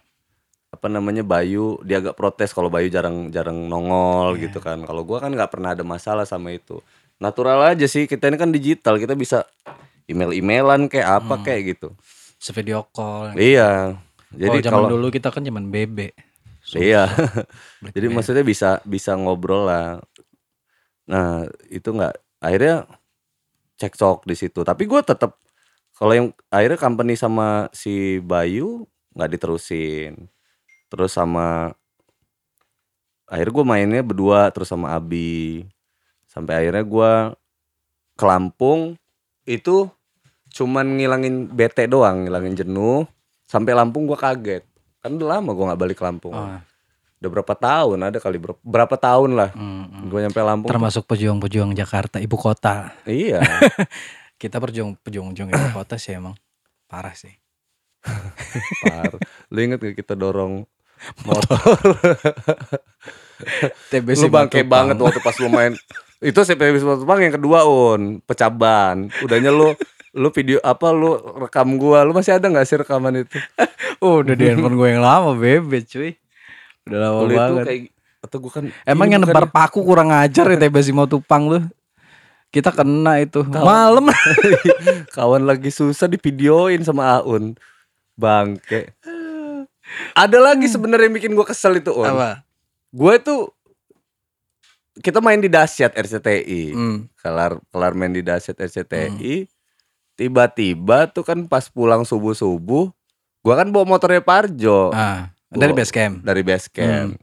apa 0.70 0.86
namanya 0.86 1.26
Bayu, 1.26 1.82
dia 1.82 1.98
agak 1.98 2.14
protes 2.14 2.54
kalau 2.54 2.70
Bayu 2.70 2.88
jarang-jarang 2.88 3.58
nongol 3.66 4.38
Iya. 4.38 4.50
gitu 4.50 4.62
kan. 4.62 4.86
Kalau 4.86 5.02
gua 5.02 5.18
kan 5.20 5.34
nggak 5.34 5.50
pernah 5.50 5.74
ada 5.74 5.82
masalah 5.82 6.24
sama 6.24 6.54
itu. 6.54 6.78
Natural 7.18 7.74
aja 7.74 7.90
sih, 7.90 8.06
kita 8.06 8.30
ini 8.30 8.38
kan 8.38 8.54
digital, 8.54 8.96
kita 8.96 9.18
bisa 9.18 9.44
email-emailan 10.06 10.88
kayak 10.88 11.10
apa 11.20 11.36
Hmm. 11.36 11.44
kayak 11.44 11.62
gitu. 11.76 11.90
Sevideo 12.40 12.86
call. 12.90 13.36
Iya. 13.36 13.98
Jadi 14.30 14.46
Jadi 14.46 14.58
zaman 14.70 14.74
kalau 14.78 14.90
dulu 14.94 15.08
kita 15.10 15.34
kan 15.34 15.42
zaman 15.42 15.68
BB. 15.68 16.14
Iya. 16.78 17.10
Jadi 17.98 18.06
BB. 18.08 18.14
maksudnya 18.14 18.46
bisa 18.46 18.78
bisa 18.86 19.18
ngobrol 19.18 19.66
lah. 19.66 20.00
Nah 21.10 21.44
itu 21.68 21.90
nggak 21.90 22.14
akhirnya 22.40 22.86
cekcok 23.76 24.24
di 24.24 24.36
situ. 24.38 24.62
Tapi 24.62 24.86
gue 24.86 25.02
tetap 25.02 25.36
kalau 25.98 26.14
yang 26.14 26.28
akhirnya 26.48 26.78
company 26.78 27.18
sama 27.18 27.68
si 27.74 28.22
Bayu 28.22 28.86
nggak 29.18 29.30
diterusin. 29.36 30.30
Terus 30.90 31.14
sama 31.14 31.74
akhirnya 33.30 33.54
gue 33.54 33.66
mainnya 33.66 34.02
berdua 34.02 34.50
terus 34.50 34.70
sama 34.70 34.98
Abi. 34.98 35.66
Sampai 36.30 36.66
akhirnya 36.66 36.86
gue 36.86 37.12
ke 38.20 38.26
Lampung 38.26 38.98
itu 39.46 39.90
cuman 40.50 40.98
ngilangin 40.98 41.50
bete 41.50 41.86
doang, 41.86 42.26
ngilangin 42.26 42.58
jenuh. 42.66 43.06
Sampai 43.46 43.74
Lampung 43.78 44.10
gue 44.10 44.18
kaget. 44.18 44.66
Kan 45.00 45.16
udah 45.16 45.40
lama 45.40 45.56
gue 45.56 45.66
nggak 45.70 45.80
balik 45.80 45.98
ke 45.98 46.04
Lampung 46.04 46.36
Oh, 46.36 46.60
udah 47.20 47.30
berapa 47.32 47.54
tahun 47.56 48.00
ada 48.00 48.20
kali 48.20 48.40
berapa, 48.40 48.60
berapa 48.64 48.96
tahun 48.96 49.36
lah 49.36 49.50
hmm, 49.52 49.84
hmm. 49.92 50.04
gue 50.08 50.20
nyampe 50.24 50.40
Lampung 50.40 50.72
Termasuk 50.72 51.04
pejuang-pejuang 51.08 51.72
Jakarta, 51.76 52.20
ibu 52.20 52.36
kota. 52.40 52.96
iya 53.04 53.40
Kita 54.42 54.56
berjuang 54.56 54.96
pejung-ujung 55.04 55.52
ibu 55.52 55.68
kota 55.76 56.00
sih 56.00 56.16
emang 56.16 56.32
parah 56.88 57.12
sih. 57.12 57.36
Par. 58.88 59.20
Lu 59.52 59.60
inget 59.60 59.84
gak 59.84 60.00
kita 60.00 60.16
dorong 60.16 60.64
motor? 61.24 61.88
TBC 63.92 64.28
lu 64.28 64.32
bangke 64.32 64.62
banget 64.68 65.00
waktu 65.00 65.20
pas 65.24 65.36
lu 65.40 65.48
main. 65.48 65.72
Itu 66.20 66.44
CPB 66.44 66.84
Matupang 66.84 67.24
yang 67.24 67.40
kedua 67.40 67.64
un, 67.64 68.20
pecaban. 68.28 69.08
Udahnya 69.24 69.56
lu 69.56 69.72
lu 70.12 70.28
video 70.36 70.60
apa 70.66 70.92
lu 70.92 71.16
rekam 71.40 71.80
gua, 71.80 72.04
lu 72.04 72.12
masih 72.12 72.36
ada 72.36 72.52
nggak 72.52 72.68
sih 72.68 72.80
rekaman 72.80 73.24
itu? 73.24 73.40
Oh, 74.00 74.24
udah 74.24 74.32
di 74.32 74.48
handphone 74.48 74.80
gue 74.80 74.96
yang 74.96 75.04
lama 75.04 75.36
bebe 75.36 75.84
cuy. 75.84 76.16
Udah 76.88 77.00
lama 77.04 77.20
itu 77.28 77.36
banget. 77.36 77.66
kayak 77.68 77.84
atau 78.24 78.38
gua 78.40 78.52
kan 78.56 78.66
Emang 78.88 79.12
yang 79.12 79.20
nebar 79.20 79.52
paku 79.52 79.84
kurang 79.84 80.08
ajar 80.08 80.48
ya 80.48 80.56
TBC 80.56 80.96
Matupang 80.96 81.52
lu. 81.52 81.60
Kita 82.48 82.72
kena 82.72 83.20
itu. 83.20 83.44
Malam. 83.44 84.08
kawan 85.20 85.44
lagi 85.44 85.68
susah 85.68 86.08
divideoin 86.08 86.80
sama 86.80 87.20
Aun. 87.20 87.60
Bangke. 88.16 88.96
Ada 90.14 90.38
lagi 90.40 90.66
sebenarnya 90.66 91.06
yang 91.06 91.16
bikin 91.16 91.32
gua 91.32 91.44
kesel 91.44 91.76
itu, 91.76 91.90
Un. 91.92 92.06
Apa? 92.06 92.44
Gue 92.90 93.18
tuh 93.18 93.54
kita 94.98 95.20
main 95.20 95.38
di 95.38 95.48
dasyat 95.48 95.94
RCTI. 95.94 96.64
Hmm. 96.72 96.98
kelar 97.16 97.56
kelar 97.68 97.94
main 97.94 98.10
di 98.10 98.20
dasyat 98.20 98.56
RCTI 98.58 99.48
tiba-tiba 100.14 101.08
tuh 101.08 101.24
kan 101.24 101.40
pas 101.46 101.64
pulang 101.66 102.04
subuh 102.04 102.32
subuh 102.34 102.92
gua 103.40 103.54
kan 103.56 103.68
bawa 103.70 103.88
motornya 103.88 104.20
Parjo 104.20 104.92
Ah, 104.92 105.32
dari 105.48 105.72
Gua- 105.72 105.80
base 105.80 105.92
camp. 105.92 106.20
dari 106.22 106.42
base 106.42 106.68
camp 106.68 107.16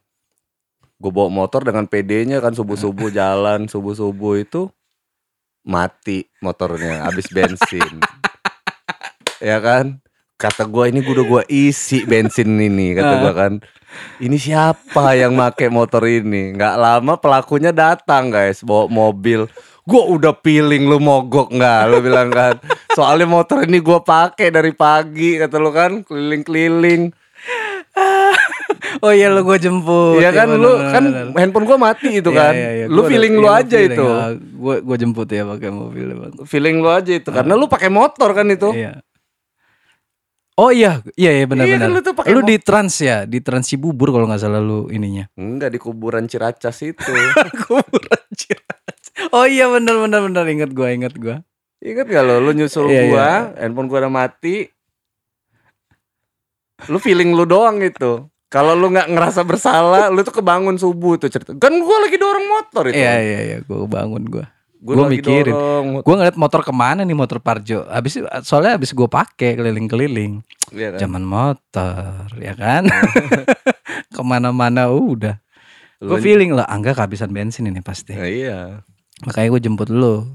gue 0.96 1.12
bawa 1.12 1.28
motor 1.28 1.60
dengan 1.60 1.84
PD-nya 1.84 2.40
kan 2.40 2.52
subuh 2.52 2.72
subuh 2.74 3.12
jalan 3.18 3.68
subuh 3.68 3.92
subuh 3.92 4.40
itu 4.40 4.72
mati 5.60 6.24
motornya 6.40 7.04
habis 7.04 7.28
bensin 7.28 8.00
ya 9.44 9.60
kan 9.60 10.00
kata 10.36 10.64
gua 10.64 10.84
ini 10.86 11.00
gua 11.00 11.14
udah 11.14 11.26
gua 11.26 11.42
isi 11.46 12.04
bensin 12.04 12.48
ini 12.54 12.92
kata 12.92 13.14
gua 13.18 13.32
kan 13.32 13.52
ini 14.18 14.36
siapa 14.36 15.16
yang 15.16 15.32
make 15.32 15.64
motor 15.68 16.04
ini 16.04 16.52
nggak 16.52 16.74
lama 16.76 17.16
pelakunya 17.16 17.72
datang 17.72 18.28
guys 18.28 18.60
bawa 18.60 18.84
mobil 18.86 19.48
gua 19.82 20.02
udah 20.06 20.36
feeling 20.36 20.84
lu 20.84 20.98
mogok 20.98 21.48
nggak 21.50 21.80
lu 21.86 21.98
bilang 22.00 22.28
kan 22.28 22.60
soalnya 22.92 23.24
motor 23.24 23.64
ini 23.64 23.80
gua 23.80 24.00
pakai 24.00 24.48
dari 24.50 24.72
pagi 24.72 25.36
kata 25.36 25.56
lu 25.56 25.70
kan 25.70 26.04
keliling-keliling 26.04 27.12
Oh 28.98 29.08
iya 29.08 29.28
lu 29.28 29.40
gue 29.42 29.56
jemput. 29.58 30.18
Iya 30.18 30.28
kan 30.30 30.48
bener, 30.48 30.56
lu 30.58 30.72
kan 30.86 31.04
bener. 31.04 31.26
handphone 31.34 31.64
gua 31.64 31.78
mati 31.78 32.08
itu 32.14 32.28
Iya, 32.28 32.38
kan 32.38 32.52
iya, 32.52 32.70
iya. 32.74 32.86
lu 32.86 32.96
Gua 32.98 33.08
feeling 33.08 33.32
ada- 33.34 33.40
lu 33.40 33.46
iya, 33.46 33.56
aja 33.58 33.76
feeling, 33.78 33.92
itu. 33.92 34.06
Gua 34.54 34.74
gua 34.80 34.96
jemput 34.96 35.28
ya 35.28 35.42
pakai 35.46 35.70
mobil 35.70 36.06
bang. 36.10 36.32
feeling 36.44 36.76
lu 36.78 36.88
aja 36.88 37.12
itu 37.14 37.28
karena 37.30 37.52
lu 37.54 37.66
pakai 37.66 37.88
motor 37.88 38.32
kan 38.32 38.46
itu 38.46 38.68
Iya. 38.70 39.00
Oh 40.56 40.72
iya, 40.72 41.04
iya 41.14 41.36
iya 41.36 41.44
benar 41.44 41.68
Iya, 41.68 41.76
benar. 41.76 41.84
kan 41.84 41.90
lu 41.92 42.00
tuh 42.00 42.14
pakai 42.16 42.32
lu 42.32 42.40
di 42.40 42.56
trans 42.56 42.96
ya, 42.98 43.28
di 43.28 43.44
trans 43.44 43.68
Cibubur 43.68 44.08
kalau 44.08 44.24
nggak 44.24 44.40
salah 44.40 44.56
lu 44.56 44.88
ininya. 44.88 45.28
enggak 45.36 45.68
di 45.68 45.76
kuburan 45.76 46.24
Ciracas 46.24 46.80
itu 46.80 47.12
Kuburan 47.62 48.24
Ciracas. 48.32 49.00
Oh 49.30 49.44
iya 49.44 49.68
benar 49.68 50.00
benar 50.00 50.24
benar 50.24 50.44
ingat 50.48 50.72
gua 50.72 50.88
ingat 50.90 51.12
gua. 51.12 51.44
Ingat 51.76 52.08
gak 52.08 52.24
lo, 52.24 52.40
lu 52.40 52.56
nyusul 52.56 52.88
Iya, 52.88 53.02
gua, 53.04 53.28
handphone 53.54 53.84
gua 53.86 54.00
udah 54.00 54.12
mati. 54.14 54.64
Lu 56.88 56.96
feeling 56.96 57.32
lu 57.32 57.44
doang 57.44 57.76
itu. 57.80 58.24
Kalau 58.46 58.72
lu 58.72 58.88
nggak 58.88 59.12
ngerasa 59.12 59.42
bersalah, 59.42 60.08
lu 60.08 60.22
tuh 60.22 60.32
kebangun 60.32 60.78
subuh 60.78 61.18
tuh 61.18 61.28
cerita. 61.28 61.52
Kan 61.52 61.76
gua 61.80 62.00
lagi 62.00 62.16
dorong 62.16 62.46
motor 62.46 62.88
itu. 62.88 62.96
Iya 62.96 63.14
iya 63.18 63.40
iya, 63.44 63.56
gua 63.60 63.84
bangun 63.84 64.24
gua. 64.24 64.48
Lagi 64.86 65.18
mikirin. 65.18 65.54
Gua 66.00 66.14
ngeliat 66.14 66.36
motor 66.36 66.62
ke 66.62 66.70
mana 66.70 67.02
nih 67.02 67.12
motor 67.12 67.42
Parjo. 67.42 67.82
Habis 67.84 68.16
soalnya 68.42 68.78
habis 68.78 68.92
gua 68.92 69.10
pakai 69.10 69.54
keliling-keliling. 69.54 70.46
Iya 70.70 70.94
kan? 70.94 71.00
Zaman 71.02 71.22
motor, 71.22 72.30
ya 72.36 72.54
kan? 72.54 72.86
Ke 74.14 74.20
mana-mana 74.20 74.86
udah. 74.88 75.42
Gue 75.96 76.18
feeling 76.18 76.52
lah, 76.52 76.64
Angga 76.64 76.92
kehabisan 76.92 77.30
bensin 77.30 77.64
ini 77.64 77.80
pasti. 77.80 78.12
Nah, 78.12 78.24
iya. 78.24 78.58
Makanya 79.22 79.48
gue 79.48 79.62
jemput 79.62 79.88
lu. 79.88 80.28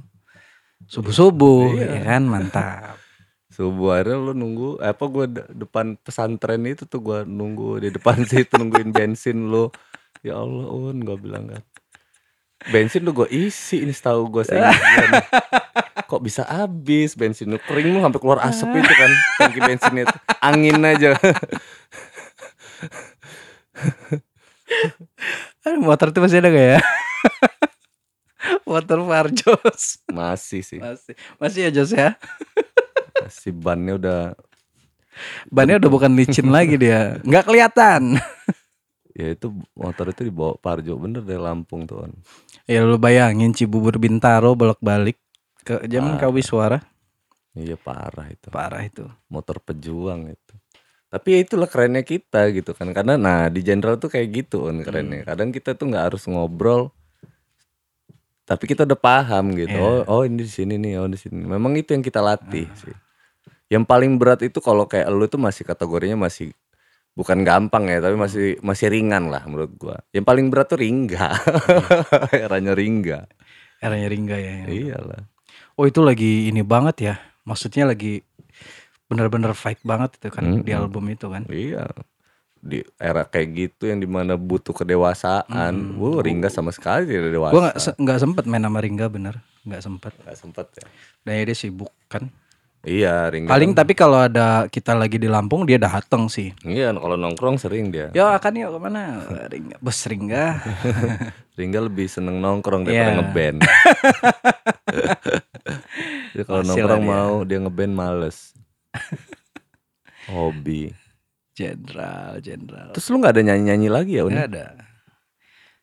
Subuh-subuh, 0.85 1.77
Iya. 1.77 1.87
ya 1.93 2.01
kan? 2.07 2.21
Mantap. 2.25 2.97
Subuh 3.51 3.93
akhirnya 3.93 4.17
lu 4.17 4.31
nunggu 4.31 4.79
apa 4.79 5.03
gua 5.05 5.27
de- 5.27 5.43
depan 5.53 5.99
pesantren 5.99 6.63
itu 6.63 6.87
tuh 6.87 6.97
gua 6.97 7.21
nunggu 7.21 7.83
di 7.83 7.89
depan 7.91 8.23
situ 8.29 8.55
nungguin 8.55 8.89
bensin 8.89 9.51
lu. 9.51 9.67
Ya 10.21 10.37
Allah, 10.37 10.65
Un, 10.65 11.01
gua 11.01 11.17
bilang 11.17 11.45
kan. 11.47 11.61
Bensin 12.69 13.01
lu 13.01 13.09
gua 13.15 13.25
isi 13.31 13.81
ini 13.81 13.89
setahu 13.89 14.29
gua 14.29 14.45
nih. 14.45 14.61
Kok 16.11 16.21
bisa 16.21 16.45
habis 16.45 17.17
bensin 17.17 17.49
lu 17.49 17.57
kering 17.57 17.95
lu 17.95 18.03
sampai 18.03 18.19
keluar 18.21 18.43
asap 18.45 18.83
itu 18.83 18.93
kan 18.93 19.11
tangki 19.41 19.59
bensinnya 19.63 20.03
itu. 20.05 20.17
Angin 20.43 20.77
aja. 20.85 21.17
Aduh, 25.65 25.81
motor 25.81 26.09
itu 26.13 26.19
masih 26.21 26.41
ada 26.41 26.49
gak 26.49 26.67
ya? 26.77 26.79
motor 28.69 28.97
Parjos. 29.05 30.01
Masih 30.09 30.61
sih. 30.65 30.79
Masih. 30.81 31.13
Masih 31.37 31.59
ya 31.69 31.71
Jos 31.73 31.91
ya? 31.93 32.17
Si 33.29 33.53
bannya 33.53 33.95
udah 34.01 34.33
Bannya 35.51 35.77
udah 35.77 35.89
bukan 35.91 36.11
licin 36.15 36.49
lagi 36.49 36.79
dia. 36.79 37.19
Nggak 37.21 37.45
kelihatan. 37.45 38.17
ya 39.11 39.35
itu 39.35 39.51
motor 39.75 40.07
itu 40.07 40.23
dibawa 40.31 40.55
Parjo 40.55 40.95
bener 40.95 41.21
dari 41.21 41.39
Lampung 41.39 41.83
tuh. 41.83 42.07
Ya 42.69 42.85
lu 42.85 42.97
bayangin 43.01 43.53
Cibubur 43.53 43.97
Bintaro 43.97 44.53
bolak-balik 44.53 45.17
ke 45.65 45.81
zaman 45.89 46.17
Ah. 46.17 46.19
Kawi 46.21 46.41
Suara. 46.45 46.79
Iya 47.57 47.75
parah 47.75 48.27
itu. 48.31 48.47
Parah 48.49 48.81
itu. 48.81 49.05
motor 49.27 49.59
pejuang 49.59 50.31
itu. 50.31 50.53
Tapi 51.11 51.27
ya 51.35 51.39
itulah 51.43 51.67
kerennya 51.67 52.07
kita 52.07 52.47
gitu 52.55 52.71
kan. 52.71 52.91
Karena 52.95 53.19
nah 53.19 53.51
di 53.51 53.59
general 53.59 53.99
tuh 53.99 54.07
kayak 54.07 54.27
gitu 54.31 54.71
kan 54.71 54.79
kerennya. 54.83 55.27
Kadang 55.27 55.51
kita 55.51 55.75
tuh 55.75 55.91
nggak 55.91 56.13
harus 56.13 56.23
ngobrol 56.29 56.93
tapi 58.51 58.67
kita 58.67 58.83
udah 58.83 58.99
paham 58.99 59.55
gitu. 59.55 59.71
Iya. 59.71 59.79
Oh, 59.79 60.03
oh 60.11 60.21
ini 60.27 60.43
di 60.43 60.51
sini 60.51 60.75
nih, 60.75 60.99
oh 60.99 61.07
di 61.07 61.15
sini. 61.15 61.39
Memang 61.47 61.71
itu 61.79 61.95
yang 61.95 62.03
kita 62.03 62.19
latih 62.19 62.67
sih. 62.75 62.91
Yang 63.71 63.87
paling 63.87 64.19
berat 64.19 64.43
itu 64.43 64.59
kalau 64.59 64.83
kayak 64.83 65.07
lu 65.07 65.23
tuh 65.31 65.39
masih 65.39 65.63
kategorinya 65.63 66.19
masih 66.27 66.51
bukan 67.11 67.43
gampang 67.43 67.87
ya, 67.87 67.99
tapi 67.99 68.15
masih 68.15 68.55
masih 68.59 68.87
ringan 68.87 69.27
lah 69.27 69.43
menurut 69.43 69.71
gua. 69.75 69.97
Yang 70.11 70.25
paling 70.25 70.45
berat 70.47 70.67
tuh 70.69 70.79
ringga. 70.79 71.27
Eranya 72.45 72.73
ringga. 72.73 73.19
Eranya 73.81 74.07
Ringga 74.07 74.37
ya. 74.37 74.53
ya. 74.61 74.65
Iyalah. 74.69 75.21
Oh 75.73 75.89
itu 75.89 76.05
lagi 76.05 76.47
ini 76.47 76.61
banget 76.61 76.95
ya. 77.01 77.15
Maksudnya 77.43 77.89
lagi 77.89 78.21
bener-bener 79.09 79.51
fight 79.57 79.81
banget 79.81 80.21
itu 80.21 80.29
kan 80.29 80.61
di 80.61 80.69
Mm-mm. 80.71 80.81
album 80.85 81.09
itu 81.09 81.25
kan. 81.27 81.43
Iya. 81.49 81.89
Di 82.61 82.85
era 83.01 83.25
kayak 83.25 83.47
gitu 83.57 83.89
yang 83.89 83.97
di 83.97 84.05
mana 84.05 84.37
butuh 84.37 84.69
kedewasaan. 84.71 85.73
Hmm. 85.73 85.97
Wuh, 85.97 86.21
Ringga 86.21 86.53
sama 86.53 86.69
sekali 86.69 87.09
tidak 87.09 87.33
dewasa. 87.33 87.53
Gue 87.57 87.61
nggak 87.97 88.19
se- 88.21 88.21
sempet 88.21 88.45
main 88.45 88.61
sama 88.61 88.77
Ringga 88.79 89.09
bener, 89.09 89.41
nggak 89.65 89.81
sempet. 89.81 90.13
Nggak 90.21 90.37
sempet 90.37 90.65
ya. 90.77 90.85
Dan 91.25 91.33
dia 91.41 91.57
sibuk 91.57 91.89
kan. 92.05 92.29
Iya, 92.81 93.29
Ringga. 93.29 93.45
Paling 93.45 93.77
tapi 93.77 93.93
kalau 93.93 94.25
ada 94.25 94.65
kita 94.65 94.97
lagi 94.97 95.21
di 95.21 95.29
Lampung 95.29 95.69
dia 95.69 95.77
dateng 95.77 96.25
sih. 96.25 96.49
Iya, 96.65 96.89
kalau 96.91 97.13
nongkrong 97.13 97.61
sering 97.61 97.93
dia. 97.93 98.09
Yo 98.09 98.25
akan 98.25 98.57
yuk 98.57 98.73
ke 98.73 98.79
mana? 98.81 99.21
Ringga, 99.47 99.77
bos 99.77 100.01
Ringga. 100.03 100.65
Ringga 101.61 101.79
lebih 101.85 102.09
seneng 102.09 102.41
nongkrong 102.41 102.81
daripada 102.81 103.05
Iya. 103.05 103.17
ngeband. 103.21 103.59
Dia 106.31 106.43
kalau 106.47 106.63
nongkrong 106.63 107.03
dia. 107.03 107.11
mau, 107.11 107.35
dia 107.43 107.59
ngeband 107.59 107.93
males. 107.93 108.55
Hobi. 110.25 110.95
Jenderal, 111.51 112.39
jenderal. 112.39 112.95
Terus 112.95 113.07
lu 113.11 113.19
nggak 113.19 113.35
ada 113.35 113.43
nyanyi-nyanyi 113.43 113.87
lagi 113.91 114.11
ya? 114.15 114.23
Nggak 114.23 114.47
ada. 114.47 114.65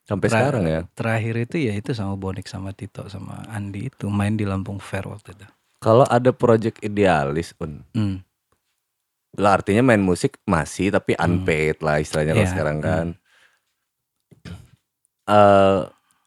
Sampai 0.02 0.32
sekarang 0.32 0.64
ya. 0.64 0.80
Terakhir 0.96 1.34
itu 1.36 1.56
ya 1.60 1.76
itu 1.76 1.92
sama 1.92 2.16
Bonik 2.16 2.48
sama 2.48 2.72
Tito 2.72 3.04
sama 3.12 3.44
Andi 3.46 3.92
itu 3.92 4.08
main 4.08 4.34
di 4.34 4.48
Lampung 4.48 4.80
Fair 4.80 5.04
waktu 5.04 5.36
itu. 5.36 5.46
Kalau 5.78 6.02
ada 6.04 6.34
project 6.34 6.82
idealis, 6.82 7.54
Un. 7.58 7.86
Hmm. 7.94 8.18
Lah 9.38 9.54
artinya 9.54 9.84
main 9.84 10.02
musik 10.02 10.34
masih 10.42 10.90
tapi 10.90 11.14
unpaid 11.14 11.78
lah 11.78 12.02
istilahnya 12.02 12.34
kalau 12.34 12.42
Iya, 12.42 12.52
sekarang 12.52 12.78
kan. 12.80 13.06
Eh 15.28 15.78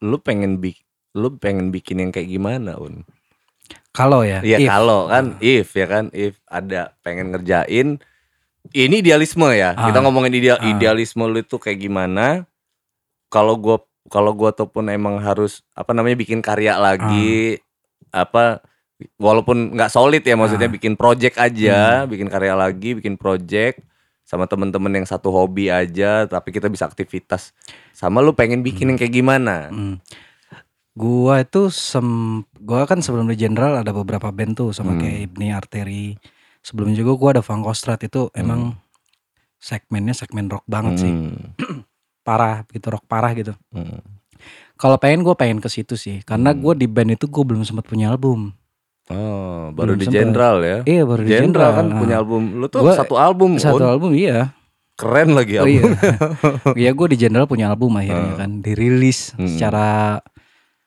lu 0.02 0.18
pengen 0.18 0.58
bik 0.58 0.82
lu 1.12 1.36
pengen 1.36 1.70
bikin 1.70 2.00
yang 2.00 2.12
kayak 2.14 2.30
gimana, 2.30 2.80
Un? 2.80 3.04
Kalau 3.92 4.24
ya, 4.24 4.40
Iya 4.40 4.64
if. 4.64 4.68
kalau 4.68 5.12
kan 5.12 5.36
if 5.44 5.68
ya 5.76 5.84
kan 5.86 6.08
if 6.16 6.40
ada 6.48 6.96
pengen 7.04 7.36
ngerjain 7.36 8.00
ini 8.72 8.96
idealisme 8.98 9.52
ya. 9.52 9.76
Ah. 9.76 9.92
Kita 9.92 10.00
ngomongin 10.00 10.32
ideal 10.32 10.56
Ah. 10.56 10.72
idealisme 10.72 11.28
lu 11.28 11.44
itu 11.44 11.60
kayak 11.60 11.82
gimana? 11.82 12.48
Kalau 13.28 13.60
gua 13.60 13.84
kalau 14.08 14.32
gua 14.32 14.56
ataupun 14.56 14.88
emang 14.88 15.20
harus 15.20 15.60
apa 15.76 15.92
namanya 15.92 16.16
bikin 16.16 16.40
karya 16.40 16.80
lagi 16.80 17.60
apa 18.08 18.64
walaupun 19.16 19.74
nggak 19.74 19.90
solid 19.90 20.22
ya 20.22 20.36
maksudnya 20.36 20.68
Ah. 20.68 20.74
bikin 20.74 20.94
project 20.94 21.36
aja, 21.38 22.04
bikin 22.06 22.28
karya 22.28 22.54
lagi, 22.54 22.94
bikin 22.94 23.16
project 23.16 23.82
sama 24.24 24.46
temen-temen 24.46 24.92
yang 24.94 25.04
satu 25.04 25.28
hobi 25.28 25.68
aja 25.68 26.24
tapi 26.24 26.50
kita 26.50 26.68
bisa 26.68 26.86
aktivitas 26.86 27.52
sama 27.92 28.20
lu 28.20 28.32
pengen 28.32 28.62
bikin 28.62 28.88
yang 28.88 28.98
kayak 28.98 29.12
gimana 29.14 29.68
Hmm. 29.68 30.00
Gua 30.92 31.40
itu 31.40 31.68
sem 31.68 32.04
gua 32.58 32.84
kan 32.84 33.00
sebelum 33.00 33.24
di 33.26 33.36
Jenderal 33.36 33.80
ada 33.80 33.92
beberapa 33.92 34.28
band 34.28 34.56
tuh 34.56 34.70
sama 34.72 34.92
Hmm. 34.92 35.00
kayak 35.00 35.18
Ibni 35.26 35.48
Arteri. 35.50 36.08
Sebelum 36.60 36.92
juga 36.92 37.16
gua 37.16 37.30
ada 37.32 37.44
Fangkostrat 37.44 38.04
itu 38.04 38.28
emang 38.32 38.76
segmennya 39.56 40.12
segmen 40.12 40.52
rock 40.52 40.68
banget 40.68 41.00
sih. 41.00 41.12
Hmm. 41.12 41.56
Parah 42.28 42.68
gitu, 42.68 42.88
rock 42.88 43.08
parah 43.08 43.32
gitu. 43.34 43.56
Hmm. 43.72 44.04
Kalau 44.76 44.98
pengen 44.98 45.22
gue 45.22 45.34
pengen 45.34 45.58
ke 45.58 45.70
situ 45.70 45.94
sih, 45.94 46.22
karena 46.22 46.52
Hmm. 46.52 46.62
gue 46.62 46.74
di 46.76 46.88
band 46.90 47.14
itu 47.14 47.26
gue 47.26 47.44
belum 47.46 47.62
sempat 47.62 47.86
punya 47.86 48.10
album. 48.10 48.54
Oh, 49.12 49.62
baru 49.72 49.94
Belum 49.94 50.00
di. 50.00 50.06
Jenderal 50.08 50.58
ya. 50.60 50.78
Iya 50.84 51.04
baru 51.04 51.22
di 51.22 51.30
Jenderal 51.30 51.70
kan 51.70 51.86
Jenderal. 51.86 52.00
punya 52.00 52.16
Nah, 52.16 52.22
album. 52.22 52.42
Lu 52.56 52.66
tuh 52.66 52.80
Gua 52.80 52.94
satu 52.96 53.16
album. 53.16 53.50
satu 53.56 53.78
Un. 53.78 53.90
album 53.90 54.12
iya. 54.14 54.56
Keren 54.94 55.34
lagi 55.34 55.54
Oh 55.56 55.64
album. 55.64 55.74
iya. 55.74 56.12
Iya 56.82 56.92
gue 56.92 57.08
di 57.10 57.18
Jenderal 57.18 57.46
punya 57.46 57.66
album 57.68 57.92
akhirnya 57.94 58.32
Hmm. 58.32 58.40
kan 58.40 58.52
dirilis 58.60 59.34
Hmm. 59.34 59.48
secara 59.48 60.20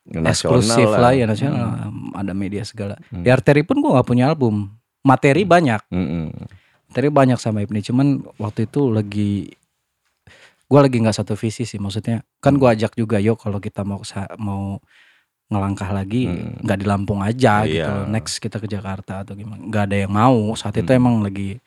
Nasional 0.05 0.61
eksklusif 0.61 0.85
lah 0.87 1.11
ya 1.11 1.25
Hmm. 1.25 1.31
nasional 1.33 1.67
ada 2.13 2.31
media 2.31 2.61
segala. 2.61 2.93
Hmm. 3.09 3.21
Di 3.21 3.29
Arteri 3.29 3.61
pun 3.61 3.77
gue 3.77 3.89
nggak 3.89 4.05
punya 4.05 4.27
album. 4.27 4.69
Materi 5.01 5.41
banyak, 5.43 5.85
Mm-mm. 5.87 6.33
materi 6.87 7.09
banyak 7.09 7.37
sama 7.37 7.61
Ibni. 7.61 7.81
Cuman 7.81 8.07
waktu 8.37 8.65
itu 8.65 8.89
lagi 8.89 9.53
gue 10.65 10.79
lagi 10.79 10.97
nggak 10.97 11.13
satu 11.15 11.33
visi 11.33 11.61
sih 11.61 11.77
maksudnya. 11.77 12.25
Kan 12.37 12.55
gue 12.55 12.65
ajak 12.65 12.93
juga 12.93 13.17
yuk 13.17 13.37
kalau 13.37 13.57
kita 13.57 13.81
mau 13.81 14.01
mau 14.37 14.81
ngelangkah 15.47 15.89
lagi 15.89 16.25
Hmm. 16.25 16.57
nggak 16.59 16.77
di 16.77 16.85
Lampung 16.85 17.19
aja 17.19 17.61
gitu. 17.63 17.85
Iya. 17.85 18.05
Next 18.05 18.37
kita 18.37 18.57
ke 18.57 18.65
Jakarta 18.65 19.21
atau 19.21 19.33
gimana? 19.33 19.61
Nggak 19.61 19.83
ada 19.85 19.97
yang 19.97 20.11
mau 20.11 20.37
saat 20.53 20.73
itu 20.73 20.87
Hmm. 20.87 20.97
emang 20.97 21.15
lagi 21.19 21.61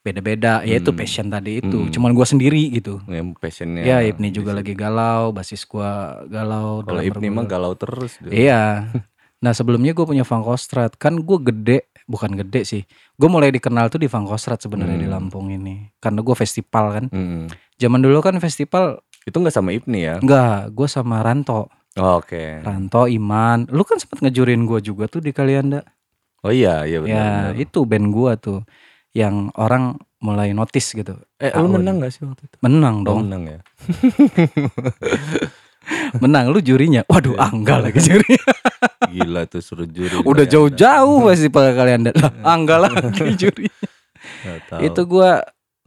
beda-beda. 0.00 0.60
Ya 0.62 0.76
itu 0.76 0.90
Hmm. 0.90 0.98
passion 0.98 1.26
tadi 1.26 1.58
itu. 1.58 1.78
Hmm. 1.78 1.90
Cuman 1.90 2.12
gue 2.12 2.22
sendiri 2.24 2.62
gitu. 2.70 3.00
Yang 3.06 3.34
passionnya. 3.36 3.82
Ya 3.82 3.98
Ibni 4.00 4.28
di 4.28 4.36
juga 4.36 4.52
lagi 4.52 4.72
galau, 4.72 5.30
basis 5.30 5.64
gua 5.64 6.22
galau. 6.26 6.82
Kalau 6.82 7.00
Ibni 7.00 7.28
mah 7.28 7.44
galau 7.44 7.72
terus. 7.74 8.20
dia. 8.20 8.30
Iya. 8.30 8.62
Nah 9.36 9.52
sebelumnya 9.52 9.92
gue 9.92 10.08
punya 10.08 10.24
Fangkostrat 10.24 10.96
kan 10.96 11.20
gue 11.20 11.38
gede, 11.38 11.78
bukan 12.06 12.32
gede 12.34 12.64
sih. 12.64 12.82
Gue 13.12 13.28
mulai 13.28 13.52
dikenal 13.52 13.92
tuh 13.92 14.00
di 14.00 14.08
Fangkostrat 14.08 14.56
sebenarnya 14.58 14.96
di 14.96 15.04
Hmm. 15.04 15.12
Lampung 15.20 15.52
ini. 15.52 15.92
Karena 15.98 16.24
gue 16.24 16.32
festival 16.32 16.84
kan. 16.90 17.04
Mm-mm. 17.10 17.52
Zaman 17.76 18.00
dulu 18.00 18.20
kan 18.20 18.32
festival 18.38 19.04
Itu 19.22 19.40
nggak 19.40 19.52
sama 19.52 19.72
Ibni 19.72 20.00
ya? 20.00 20.16
enggak, 20.16 20.68
gue 20.70 20.84
sama 20.86 21.20
Ranto, 21.20 21.68
Oke. 21.96 22.60
Ranto 22.60 23.04
Iman. 23.04 23.64
Lu 23.68 23.82
kan 23.82 23.96
sempat 23.96 24.20
ngejurin 24.20 24.64
gue 24.64 24.78
juga 24.80 25.04
tuh 25.06 25.18
di 25.18 25.30
Kalianda. 25.30 25.80
Oh 26.40 26.50
iya, 26.50 26.82
iya 26.82 26.98
benar. 26.98 27.08
Ya 27.08 27.24
benar. 27.48 27.52
itu 27.56 27.78
band 27.82 28.06
gue 28.10 28.30
tuh 28.36 28.58
yang 29.12 29.48
orang 29.54 29.96
mulai 30.18 30.50
notice 30.50 30.92
gitu. 30.92 31.14
Eh, 31.36 31.48
lu 31.52 31.70
menang 31.70 31.98
gak 31.98 32.10
sih 32.10 32.20
waktu 32.20 32.44
itu? 32.44 32.54
Menang 32.60 33.00
Oh, 33.00 33.04
dong, 33.06 33.16
menang 33.24 33.42
ya. 33.46 33.58
menang. 36.18 36.48
Lu 36.48 36.58
jurinya. 36.58 37.00
Waduh, 37.06 37.32
Iya. 37.32 37.40
angga 37.44 37.74
lagi 37.80 38.00
juri. 38.00 38.34
Gila 39.14 39.42
tuh 39.46 39.60
suruh 39.60 39.86
juri. 39.86 40.12
Udah 40.20 40.44
jauh-jauh 40.44 41.16
festival 41.24 41.62
Kalianda. 41.72 42.10
Lah, 42.10 42.32
angga 42.52 42.76
lagi 42.80 43.32
juri. 43.36 43.68
Itu 44.80 45.04
gua 45.04 45.44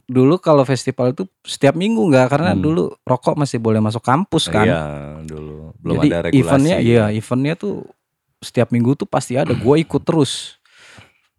dulu 0.08 0.40
kalau 0.40 0.64
festival 0.64 1.12
itu 1.12 1.28
setiap 1.44 1.76
minggu 1.76 2.00
nggak 2.00 2.26
karena 2.30 2.54
Hmm. 2.54 2.62
dulu 2.64 2.84
rokok 3.04 3.36
masih 3.36 3.60
boleh 3.60 3.78
masuk 3.78 4.00
kampus 4.00 4.48
kan 4.48 4.64
Iya, 4.64 4.82
dulu 5.22 5.67
belum 5.80 5.96
jadi 5.98 6.08
ada 6.10 6.20
regulasi. 6.26 6.42
eventnya 6.44 6.78
iya 6.80 7.06
eventnya 7.10 7.54
tuh 7.54 7.86
setiap 8.38 8.70
minggu 8.70 8.94
tuh 8.96 9.06
pasti 9.06 9.34
ada 9.34 9.52
gue 9.52 9.76
ikut 9.84 10.02
terus 10.02 10.58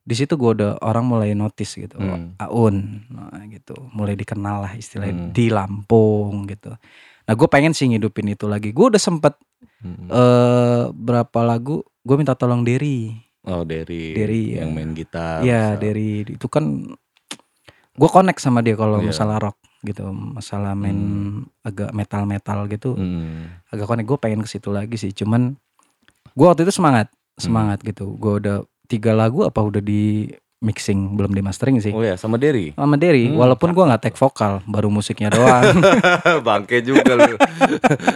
di 0.03 0.15
situ 0.15 0.35
gue 0.35 0.51
udah 0.55 0.81
orang 0.81 1.05
mulai 1.05 1.31
notice 1.33 1.77
gitu 1.77 1.95
Hmm. 1.95 2.33
Aun 2.39 3.05
nah, 3.07 3.45
gitu 3.47 3.77
mulai 3.91 4.15
dikenal 4.15 4.63
lah 4.63 4.73
istilahnya 4.73 5.13
Hmm. 5.13 5.31
di 5.31 5.47
Lampung 5.49 6.47
gitu 6.47 6.73
nah 7.23 7.35
gue 7.35 7.45
pengen 7.47 7.71
sih 7.71 7.87
ngidupin 7.87 8.25
itu 8.29 8.45
lagi 8.45 8.71
gue 8.71 8.87
udah 8.89 8.99
sempet 8.99 9.37
Mm. 9.79 10.07
eh 10.09 10.85
berapa 10.89 11.39
lagu 11.45 11.83
gue 12.01 12.17
minta 12.17 12.35
tolong 12.35 12.63
Derry 12.63 13.15
Oh, 13.43 13.63
dari 13.63 14.13
Derry, 14.13 14.55
yang 14.55 14.71
ya. 14.71 14.75
main 14.75 14.91
gitar. 14.93 15.41
Iya 15.41 15.75
dari 15.75 16.21
itu 16.23 16.47
kan 16.47 16.85
gue 17.93 18.09
connect 18.09 18.39
sama 18.39 18.61
dia 18.61 18.75
kalau 18.75 18.99
Iya. 18.99 19.09
masalah 19.09 19.39
rock 19.41 19.58
gitu, 19.81 20.03
masalah 20.11 20.73
main 20.73 20.99
agak 21.61 21.91
metal 21.93 22.25
metal 22.25 22.67
gitu, 22.67 22.93
Hmm. 22.93 23.47
agak 23.69 23.87
connect. 23.87 24.07
Gue 24.07 24.19
pengen 24.19 24.41
ke 24.41 24.49
situ 24.49 24.69
lagi 24.69 24.95
sih, 24.95 25.13
cuman 25.13 25.55
gue 26.31 26.47
waktu 26.47 26.63
itu 26.63 26.73
semangat, 26.73 27.07
Hmm. 27.37 27.41
semangat 27.41 27.79
gitu. 27.81 28.15
Gue 28.15 28.39
udah 28.39 28.57
tiga 28.85 29.13
lagu 29.13 29.43
apa 29.43 29.59
udah 29.59 29.79
di 29.79 30.27
mixing 30.59 31.15
belum 31.15 31.31
di 31.31 31.39
mastering 31.39 31.79
sih. 31.79 31.95
Oh 31.95 32.03
ya, 32.03 32.19
sama 32.19 32.35
Derry. 32.35 32.75
Sama 32.75 32.99
Derry, 32.99 33.31
Hmm, 33.31 33.39
walaupun 33.39 33.71
gue 33.71 33.85
nggak 33.85 34.03
take 34.03 34.19
vokal, 34.19 34.59
baru 34.65 34.91
musiknya 34.91 35.31
doang. 35.31 35.63
Bangke 36.43 36.83
juga 36.83 37.15
lu. 37.15 37.39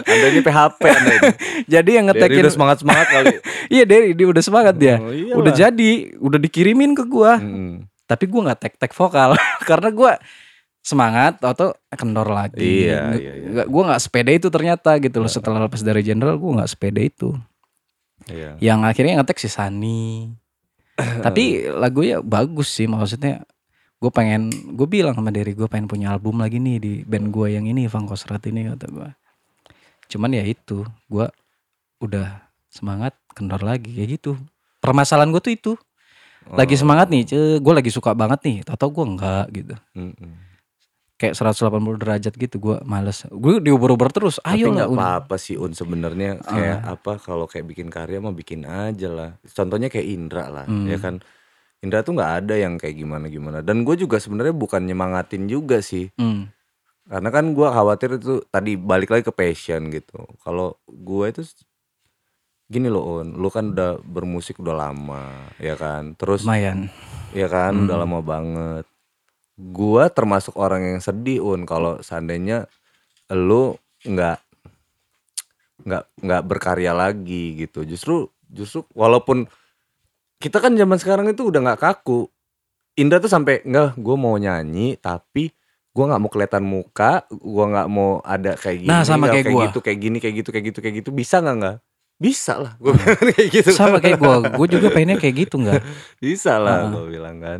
anda 0.03 0.27
ini 0.27 0.43
PHP 0.43 0.81
Anda 0.83 1.13
ini. 1.13 1.29
jadi 1.73 1.89
yang 1.93 2.05
ngetekin, 2.11 2.43
udah 2.43 2.51
semangat-semangat 2.51 3.07
kali. 3.07 3.33
iya 3.73 3.87
Derry, 3.87 4.11
dia 4.11 4.27
udah 4.27 4.43
semangat 4.43 4.75
dia. 4.75 4.99
Oh, 4.99 5.39
Udah 5.39 5.55
jadi, 5.55 5.91
udah 6.19 6.35
dikirimin 6.37 6.91
ke 6.91 7.07
gue. 7.07 7.31
Mm-mm. 7.39 7.87
tapi 8.03 8.27
gue 8.27 8.35
nggak 8.35 8.59
tek 8.59 8.73
tek 8.75 8.91
vokal 8.91 9.33
karena 9.63 9.89
gue 9.89 10.11
semangat 10.83 11.39
atau 11.39 11.71
kendor 11.89 12.27
lagi 12.27 12.91
Iya, 12.91 13.15
iya, 13.15 13.31
iya. 13.39 13.63
gue 13.63 13.83
nggak 13.87 14.01
sepede 14.03 14.35
itu 14.35 14.51
ternyata 14.51 14.99
gitu 14.99 15.23
loh 15.23 15.31
setelah 15.31 15.63
lepas 15.63 15.79
dari 15.79 16.03
general 16.03 16.35
gue 16.35 16.51
nggak 16.53 16.69
sepede 16.69 17.07
itu 17.07 17.31
Iya. 18.23 18.55
yang 18.59 18.83
akhirnya 18.83 19.19
ngetek 19.19 19.39
si 19.39 19.47
Sani 19.47 20.31
tapi 21.25 21.65
lagunya 21.67 22.19
bagus 22.19 22.67
sih 22.69 22.85
maksudnya 22.85 23.47
gue 23.97 24.11
pengen 24.11 24.51
gue 24.75 24.83
bilang 24.83 25.15
sama 25.15 25.31
diri 25.31 25.55
gue 25.55 25.65
pengen 25.65 25.87
punya 25.87 26.11
album 26.11 26.43
lagi 26.43 26.59
nih 26.59 26.77
di 26.77 26.93
band 27.03 27.31
gue 27.31 27.55
yang 27.55 27.63
ini 27.63 27.87
Van 27.87 28.03
Kosrat 28.03 28.43
ini 28.45 28.67
kata 28.67 28.91
gue 28.91 29.09
cuman 30.11 30.35
ya 30.35 30.43
itu 30.43 30.83
gue 31.07 31.27
udah 31.99 32.43
semangat 32.67 33.15
kendor 33.31 33.63
lagi 33.63 33.95
kayak 33.95 34.19
gitu 34.19 34.35
permasalahan 34.79 35.31
gue 35.31 35.41
tuh 35.41 35.55
itu 35.55 35.71
lagi 36.43 36.75
Oh. 36.75 36.79
semangat 36.83 37.07
nih, 37.07 37.23
gue 37.63 37.73
lagi 37.73 37.87
suka 37.87 38.11
banget 38.11 38.43
nih, 38.43 38.57
atau 38.67 38.91
gue 38.91 39.05
enggak 39.07 39.47
gitu. 39.55 39.75
Mm-mm. 39.95 40.31
Kayak 41.23 41.39
180 41.39 41.95
derajat 41.95 42.33
gitu, 42.35 42.55
gue 42.59 42.75
males. 42.83 43.23
Gue 43.25 43.57
diuber-uber 43.57 44.11
terus, 44.11 44.37
Tapi 44.37 44.59
ayo 44.59 44.69
nggak 44.69 44.85
lah. 44.85 44.91
Un. 44.91 44.99
apa-apa 44.99 45.35
sih 45.37 45.55
Un 45.55 45.71
sebenarnya 45.71 46.35
kayak 46.37 46.77
Ah. 46.77 46.93
apa 46.93 47.15
kalau 47.17 47.47
kayak 47.47 47.63
bikin 47.65 47.87
karya 47.87 48.19
mah 48.19 48.31
bikin 48.31 48.63
aja 48.63 49.07
lah. 49.07 49.29
Contohnya 49.45 49.87
kayak 49.87 50.03
Indra 50.05 50.51
lah, 50.51 50.65
Hmm. 50.65 50.83
ya 50.83 50.99
kan. 50.99 51.23
Indra 51.79 51.99
tuh 51.99 52.11
nggak 52.13 52.33
ada 52.41 52.55
yang 52.55 52.75
kayak 52.75 52.95
gimana 52.97 53.27
gimana. 53.27 53.59
Dan 53.59 53.81
gue 53.81 53.95
juga 53.95 54.15
sebenarnya 54.17 54.51
bukan 54.51 54.83
nyemangatin 54.83 55.47
juga 55.47 55.79
sih. 55.79 56.11
Hmm. 56.13 56.51
Karena 57.03 57.29
kan 57.29 57.51
gue 57.51 57.67
khawatir 57.69 58.15
itu 58.17 58.43
tadi 58.45 58.75
balik 58.75 59.07
lagi 59.09 59.23
ke 59.23 59.31
passion 59.31 59.87
gitu. 59.89 60.27
Kalau 60.39 60.75
gue 60.85 61.25
itu 61.29 61.43
gini 62.65 62.87
loh 62.87 63.21
Un, 63.21 63.35
lu 63.35 63.47
kan 63.47 63.71
udah 63.71 63.99
bermusik 64.01 64.57
udah 64.57 64.75
lama, 64.81 65.27
ya 65.55 65.75
kan. 65.75 66.15
Terus 66.15 66.43
Lumayan. 66.43 66.87
ya 67.31 67.47
kan 67.47 67.71
Hmm. 67.73 67.83
udah 67.85 67.97
lama 67.97 68.19
banget. 68.19 68.85
Gua 69.53 70.09
termasuk 70.09 70.57
orang 70.57 70.97
yang 70.97 70.99
sedih 70.99 71.45
Un 71.45 71.69
kalau 71.69 72.01
seandainya 72.01 72.65
lu 73.29 73.77
nggak 74.01 74.37
nggak 75.83 76.03
nggak 76.21 76.41
berkarya 76.47 76.91
lagi 76.93 77.57
gitu. 77.57 77.85
Justru 77.85 78.29
justru 78.49 78.85
walaupun 78.97 79.45
kita 80.41 80.59
kan 80.59 80.73
zaman 80.75 80.97
sekarang 80.97 81.29
itu 81.29 81.49
udah 81.49 81.61
nggak 81.61 81.81
kaku. 81.81 82.27
Indra 82.93 83.17
tuh 83.17 83.29
sampai 83.31 83.65
nggak 83.65 83.97
gue 83.97 84.15
mau 84.17 84.37
nyanyi 84.37 84.97
tapi 85.01 85.49
gua 85.93 86.09
nggak 86.09 86.21
mau 86.25 86.31
kelihatan 86.33 86.63
muka, 86.65 87.13
gua 87.29 87.65
nggak 87.69 87.87
mau 87.93 88.17
ada 88.25 88.57
kayak 88.57 88.77
gini, 88.81 88.89
Nah, 88.89 89.05
sama 89.05 89.29
nggak 89.29 89.45
kayak 89.45 89.53
gua. 89.53 89.63
gitu, 89.69 89.79
kayak 89.85 89.99
gini, 90.01 90.17
kayak 90.17 90.35
gitu, 90.41 90.49
kayak 90.49 90.65
gitu, 90.73 90.79
kayak 90.81 90.95
gitu. 91.05 91.09
Bisa 91.13 91.37
nggak 91.37 91.55
nggak? 91.61 91.77
Bisa 92.17 92.53
lah, 92.61 92.73
gue 92.81 92.93
kayak 92.97 93.47
gitu. 93.51 93.69
Sama 93.73 93.97
kayak 94.01 94.17
gue, 94.21 94.35
gue 94.57 94.67
juga 94.79 94.87
pengennya 94.93 95.17
kayak 95.21 95.35
gitu 95.45 95.55
nggak? 95.61 95.81
Bisa 96.23 96.57
lah 96.57 96.87
Heeh. 96.87 96.91
gue 96.93 97.03
bilang 97.13 97.37
kan. 97.41 97.59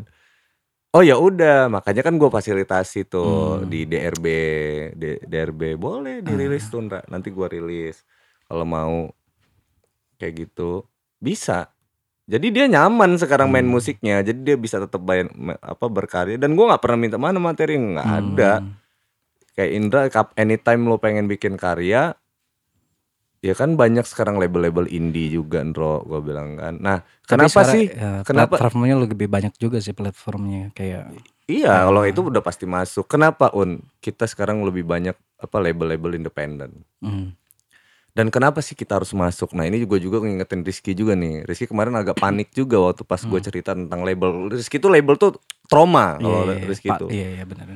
Oh 0.94 1.02
ya 1.02 1.18
udah, 1.18 1.74
makanya 1.74 2.06
kan 2.06 2.22
gue 2.22 2.30
fasilitasi 2.30 3.10
tuh 3.10 3.65
Hmm. 3.65 3.65
di 3.65 3.90
DRB, 3.90 4.26
D- 4.94 5.22
DRB 5.26 5.74
boleh 5.74 6.22
dirilis 6.22 6.70
tuh 6.70 6.86
Ndra. 6.86 7.02
Nanti 7.10 7.34
gue 7.34 7.48
rilis 7.49 8.06
kalau 8.45 8.61
mau 8.61 9.10
kayak 10.22 10.34
gitu 10.45 10.86
bisa. 11.18 11.74
Jadi 12.30 12.53
dia 12.53 12.70
nyaman 12.70 13.18
sekarang 13.18 13.49
main 13.49 13.65
Hmm. 13.65 13.74
musiknya, 13.74 14.22
jadi 14.22 14.38
dia 14.38 14.56
bisa 14.56 14.78
tetap 14.78 15.02
main 15.02 15.28
ma- 15.34 15.57
apa 15.60 15.86
berkarya. 15.90 16.38
Dan 16.38 16.53
gue 16.53 16.61
nggak 16.61 16.80
pernah 16.80 16.99
minta 17.02 17.18
mana 17.18 17.41
materi 17.41 17.74
nggak 17.74 18.10
ada. 18.22 18.61
Hmm. 18.61 18.78
Kayak 19.57 19.72
Indra, 19.74 20.02
anytime 20.38 20.82
lo 20.86 21.02
pengen 21.02 21.26
bikin 21.26 21.57
karya, 21.57 22.14
ya 23.44 23.53
kan 23.53 23.76
banyak 23.76 24.07
sekarang 24.07 24.40
label-label 24.40 24.88
indie 24.88 25.28
juga, 25.28 25.60
Ndro. 25.60 26.07
Gue 26.07 26.24
bilang 26.24 26.56
kan. 26.56 26.80
Nah, 26.80 27.03
Tapi 27.03 27.28
kenapa 27.28 27.52
sekarang, 27.61 27.74
sih? 27.76 27.86
ya, 27.91 28.11
Kenapa? 28.24 28.56
Platformnya 28.56 28.95
lebih 28.98 29.28
banyak 29.28 29.53
juga 29.60 29.78
sih 29.78 29.91
platformnya 29.91 30.72
kayak. 30.72 31.11
Iya, 31.44 31.68
Ah. 31.68 31.82
kalau 31.86 32.07
itu 32.07 32.24
udah 32.24 32.40
pasti 32.40 32.64
masuk. 32.64 33.03
Kenapa 33.06 33.52
Un? 33.52 33.84
Kita 33.99 34.24
sekarang 34.24 34.64
lebih 34.64 34.88
banyak 34.88 35.11
apa 35.38 35.57
label-label 35.60 36.15
independen. 36.15 36.88
Hmm. 37.03 37.36
Dan 38.14 38.30
kenapa 38.30 38.61
sih 38.61 38.74
kita 38.74 38.95
harus 38.95 39.10
masuk? 39.11 39.52
Nah 39.52 39.65
ini 39.65 39.82
juga 39.82 39.98
juga 39.98 40.22
ngingetin 40.22 40.61
Rizky 40.61 40.94
juga 40.94 41.18
nih. 41.18 41.44
Rizky 41.44 41.65
kemarin 41.65 41.98
agak 41.98 42.15
panik 42.15 42.53
juga 42.53 42.78
waktu 42.80 43.02
pas 43.02 43.18
gue 43.20 43.34
Hmm. 43.34 43.44
cerita 43.44 43.74
tentang 43.74 44.06
label. 44.06 44.53
Rizky 44.53 44.78
tuh 44.78 44.88
label 44.88 45.18
tuh 45.18 45.34
trauma 45.65 46.15
kalau 46.15 46.45
Iya, 46.48 46.56
iya, 46.56 46.68
Rizky 46.70 46.88
Pak, 46.88 46.99
tuh. 47.02 47.10
Iya, 47.10 47.28
iya 47.34 47.44
benar. 47.44 47.68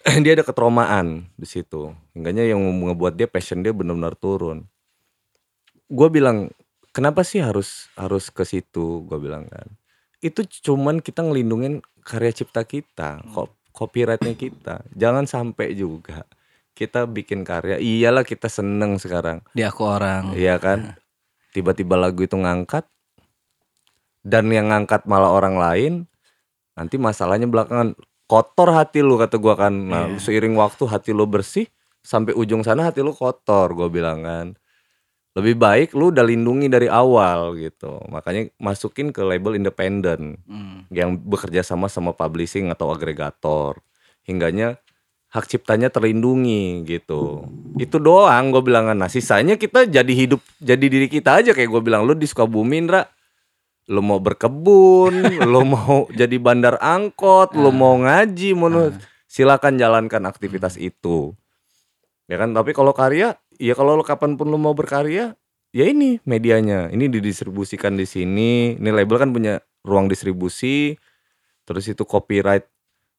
dia 0.24 0.32
ada 0.32 0.42
ketromaan 0.42 1.28
di 1.36 1.44
situ. 1.44 1.92
Hingganya 2.10 2.42
yang 2.42 2.58
ngebuat 2.58 3.14
dia 3.14 3.28
passion 3.28 3.60
dia 3.60 3.70
benar-benar 3.70 4.16
turun. 4.16 4.64
Gue 5.90 6.08
bilang 6.08 6.54
kenapa 6.94 7.26
sih 7.26 7.42
harus 7.42 7.90
harus 7.98 8.30
ke 8.30 8.46
situ? 8.46 9.02
Gue 9.04 9.18
bilang 9.18 9.50
kan. 9.50 9.66
Itu 10.22 10.46
cuman 10.46 11.02
kita 11.02 11.26
ngelindungin 11.26 11.82
karya 12.06 12.30
cipta 12.30 12.62
kita 12.62 13.20
kok 13.34 13.50
copyrightnya 13.74 14.38
kita. 14.38 14.86
Jangan 14.94 15.26
sampai 15.26 15.74
juga 15.74 16.22
kita 16.78 17.04
bikin 17.10 17.42
karya 17.42 17.82
iyalah 17.82 18.22
kita 18.22 18.46
seneng 18.46 18.96
sekarang. 19.02 19.42
Di 19.50 19.66
aku 19.66 19.82
orang. 19.84 20.32
iya 20.38 20.56
kan? 20.62 20.94
Tiba-tiba 21.50 21.98
lagu 21.98 22.22
itu 22.22 22.38
ngangkat 22.38 22.86
dan 24.22 24.46
yang 24.54 24.70
ngangkat 24.70 25.08
malah 25.10 25.34
orang 25.34 25.58
lain 25.58 25.92
nanti 26.78 27.00
masalahnya 27.00 27.50
belakangan 27.50 27.98
kotor 28.30 28.70
hati 28.70 29.02
lu 29.02 29.18
kata 29.18 29.42
gua 29.42 29.58
kan. 29.58 29.74
Nah 29.74 30.06
seiring 30.22 30.54
waktu 30.54 30.86
hati 30.86 31.10
lu 31.10 31.26
bersih 31.26 31.66
sampai 32.00 32.32
ujung 32.38 32.62
sana 32.62 32.86
hati 32.86 33.02
lu 33.02 33.10
kotor 33.10 33.74
gua 33.74 33.90
bilang 33.90 34.22
kan 34.22 34.59
lebih 35.30 35.54
baik 35.54 35.88
lu 35.92 36.10
udah 36.10 36.22
lindungi 36.22 36.66
dari 36.66 36.86
awal 36.86 37.54
gitu. 37.54 38.02
Makanya 38.06 38.50
masukin 38.56 39.08
ke 39.08 39.22
label 39.22 39.54
independen 39.54 40.42
Hmm. 40.42 40.84
yang 40.88 41.14
bekerja 41.14 41.62
sama 41.62 41.86
sama 41.86 42.10
publishing 42.10 42.66
atau 42.68 42.90
agregator. 42.90 43.78
Hingganya 44.22 44.82
hak 45.30 45.46
ciptanya 45.46 45.86
terlindungi 45.86 46.82
gitu. 46.82 47.46
Itu 47.76 47.96
doang 47.96 48.50
gue 48.50 48.58
bilang. 48.60 48.90
Nah 48.90 49.06
sisanya 49.06 49.54
kita 49.54 49.86
jadi 49.86 50.10
hidup 50.10 50.42
jadi 50.58 50.82
diri 50.82 51.06
kita 51.06 51.38
aja. 51.38 51.54
Kayak 51.54 51.70
gue 51.70 51.82
bilang 51.84 52.02
lu 52.02 52.12
di 52.12 52.26
Sukabumi 52.26 52.80
Indra 52.80 53.06
lu 53.86 54.02
mau 54.02 54.18
berkebun 54.18 55.14
lu 55.50 55.62
mau 55.64 56.06
jadi 56.10 56.38
bandar 56.38 56.78
angkot 56.78 57.54
lu 57.54 57.70
mau 57.70 57.94
ngaji 57.96 58.50
mau 58.52 58.66
nu- 58.66 58.94
silakan 59.26 59.78
jalankan 59.78 60.22
aktivitas 60.24 60.74
itu. 60.74 61.34
Ya 62.26 62.34
kan? 62.36 62.50
Tapi 62.50 62.70
kalau 62.70 62.90
karya 62.90 63.38
ya 63.60 63.76
kalau 63.76 64.00
lu 64.00 64.04
kapan 64.04 64.40
pun 64.40 64.48
lu 64.48 64.56
mau 64.56 64.72
berkarya 64.72 65.36
ya 65.70 65.84
ini 65.86 66.18
medianya. 66.24 66.88
Ini 66.90 67.06
didistribusikan 67.12 67.94
di 67.94 68.08
sini. 68.08 68.80
Ini 68.80 68.90
label 68.90 69.20
kan 69.20 69.30
punya 69.30 69.60
ruang 69.84 70.08
distribusi. 70.08 70.96
Terus 71.68 71.84
itu 71.86 72.02
copyright 72.08 72.66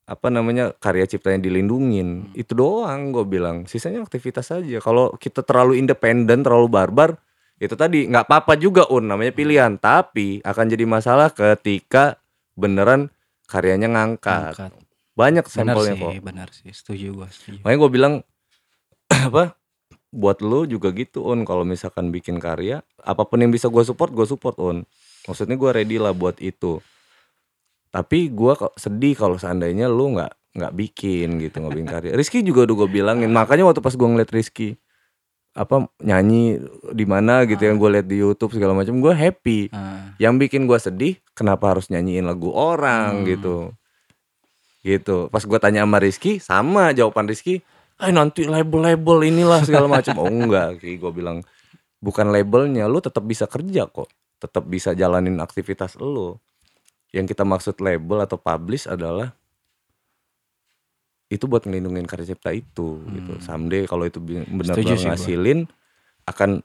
apa 0.10 0.28
namanya 0.28 0.76
karya 0.76 1.08
ciptanya 1.08 1.46
dilindungin. 1.48 2.34
Itu 2.36 2.58
doang 2.58 3.16
gue 3.16 3.24
bilang. 3.24 3.70
Sisanya 3.70 4.04
aktivitas 4.04 4.52
aja. 4.52 4.78
Kalau 4.84 5.14
kita 5.16 5.46
terlalu 5.46 5.80
independen 5.80 6.44
terlalu 6.44 6.68
barbar 6.68 7.16
itu 7.62 7.78
tadi 7.78 8.10
nggak 8.10 8.26
apa-apa 8.28 8.58
juga 8.60 8.90
un. 8.92 9.08
Namanya 9.08 9.32
pilihan. 9.32 9.78
Tapi 9.80 10.44
akan 10.44 10.66
jadi 10.68 10.84
masalah 10.84 11.32
ketika 11.32 12.20
beneran 12.58 13.08
karyanya 13.48 13.88
ngangkat. 13.92 14.56
Angkat. 14.56 14.72
banyak 15.12 15.44
Benar 15.44 15.76
sampelnya 15.76 15.94
sih, 15.94 16.02
kok. 16.02 16.12
benar 16.24 16.48
sih. 16.56 16.72
Setuju 16.72 17.08
setuju. 17.30 17.60
makanya 17.62 17.80
gue 17.84 17.92
bilang 17.92 18.14
apa 19.28 19.60
buat 20.12 20.44
lu 20.44 20.68
juga 20.68 20.92
gitu 20.92 21.24
on 21.24 21.48
kalau 21.48 21.64
misalkan 21.64 22.12
bikin 22.12 22.38
karya 22.38 22.84
apa 23.00 23.24
pun 23.24 23.40
yang 23.40 23.50
bisa 23.50 23.72
gue 23.72 23.80
support 23.88 24.12
gue 24.12 24.28
support 24.28 24.60
on 24.60 24.84
maksudnya 25.24 25.56
gue 25.56 25.72
ready 25.72 25.98
lah 25.98 26.12
buat 26.12 26.38
itu. 26.44 26.84
Tapi 27.92 28.32
gue 28.32 28.54
kok 28.56 28.76
sedih 28.80 29.20
kalau 29.20 29.36
seandainya 29.36 29.92
lu 29.92 30.16
nggak 30.16 30.32
nggak 30.52 30.74
bikin 30.76 31.40
gitu 31.40 31.60
nggak 31.60 31.74
bikin 31.76 31.90
karya. 31.90 32.12
Rizky 32.16 32.40
juga 32.44 32.64
udah 32.68 32.76
gue 32.84 32.90
bilangin. 32.92 33.32
Makanya 33.32 33.68
waktu 33.68 33.84
pas 33.84 33.92
gue 33.92 34.08
ngeliat 34.08 34.32
Rizky 34.32 34.80
apa 35.52 35.84
nyanyi 36.00 36.64
di 36.96 37.04
mana 37.04 37.44
gitu 37.44 37.68
yang 37.68 37.76
gue 37.76 37.90
liat 38.00 38.08
di 38.08 38.24
YouTube 38.24 38.56
segala 38.56 38.72
macam 38.72 39.04
gue 39.04 39.12
happy. 39.12 39.68
Ah, 39.76 40.02
yang 40.22 40.38
bikin 40.38 40.70
gua 40.70 40.78
sedih 40.78 41.18
kenapa 41.34 41.74
harus 41.74 41.90
nyanyiin 41.90 42.30
lagu 42.30 42.54
orang 42.54 43.26
gitu. 43.26 43.74
Gitu. 44.86 45.34
Pas 45.34 45.42
gua 45.50 45.58
tanya 45.58 45.82
sama 45.82 45.98
Rizky 45.98 46.38
sama 46.38 46.94
jawaban 46.94 47.26
Rizky 47.26 47.66
eh 48.02 48.14
nanti 48.14 48.50
label-label 48.50 49.30
inilah 49.30 49.62
segala 49.62 49.88
macam. 50.02 50.18
Oh 50.18 50.28
enggak 50.28 50.82
sih 50.82 50.98
gua 50.98 51.14
bilang 51.14 51.46
bukan 52.02 52.34
labelnya 52.34 52.90
lu 52.90 53.00
tetap 53.00 53.22
bisa 53.24 53.46
kerja 53.46 53.86
kok. 53.86 54.10
Tetap 54.42 54.66
bisa 54.66 54.98
jalanin 54.98 55.38
aktivitas 55.38 55.96
lu. 56.02 56.36
Yang 57.14 57.36
kita 57.36 57.44
maksud 57.46 57.78
label 57.78 58.26
atau 58.26 58.42
publish 58.42 58.90
adalah 58.90 59.36
itu 61.32 61.48
buat 61.48 61.64
ngelindungin 61.64 62.10
karya 62.10 62.36
cipta 62.36 62.52
itu 62.52 63.00
gitu. 63.14 63.40
Someday 63.40 63.88
kalau 63.88 64.04
itu 64.04 64.20
sih 64.20 64.84
gua. 64.84 65.14
ngasilin 65.14 65.64
akan 66.28 66.60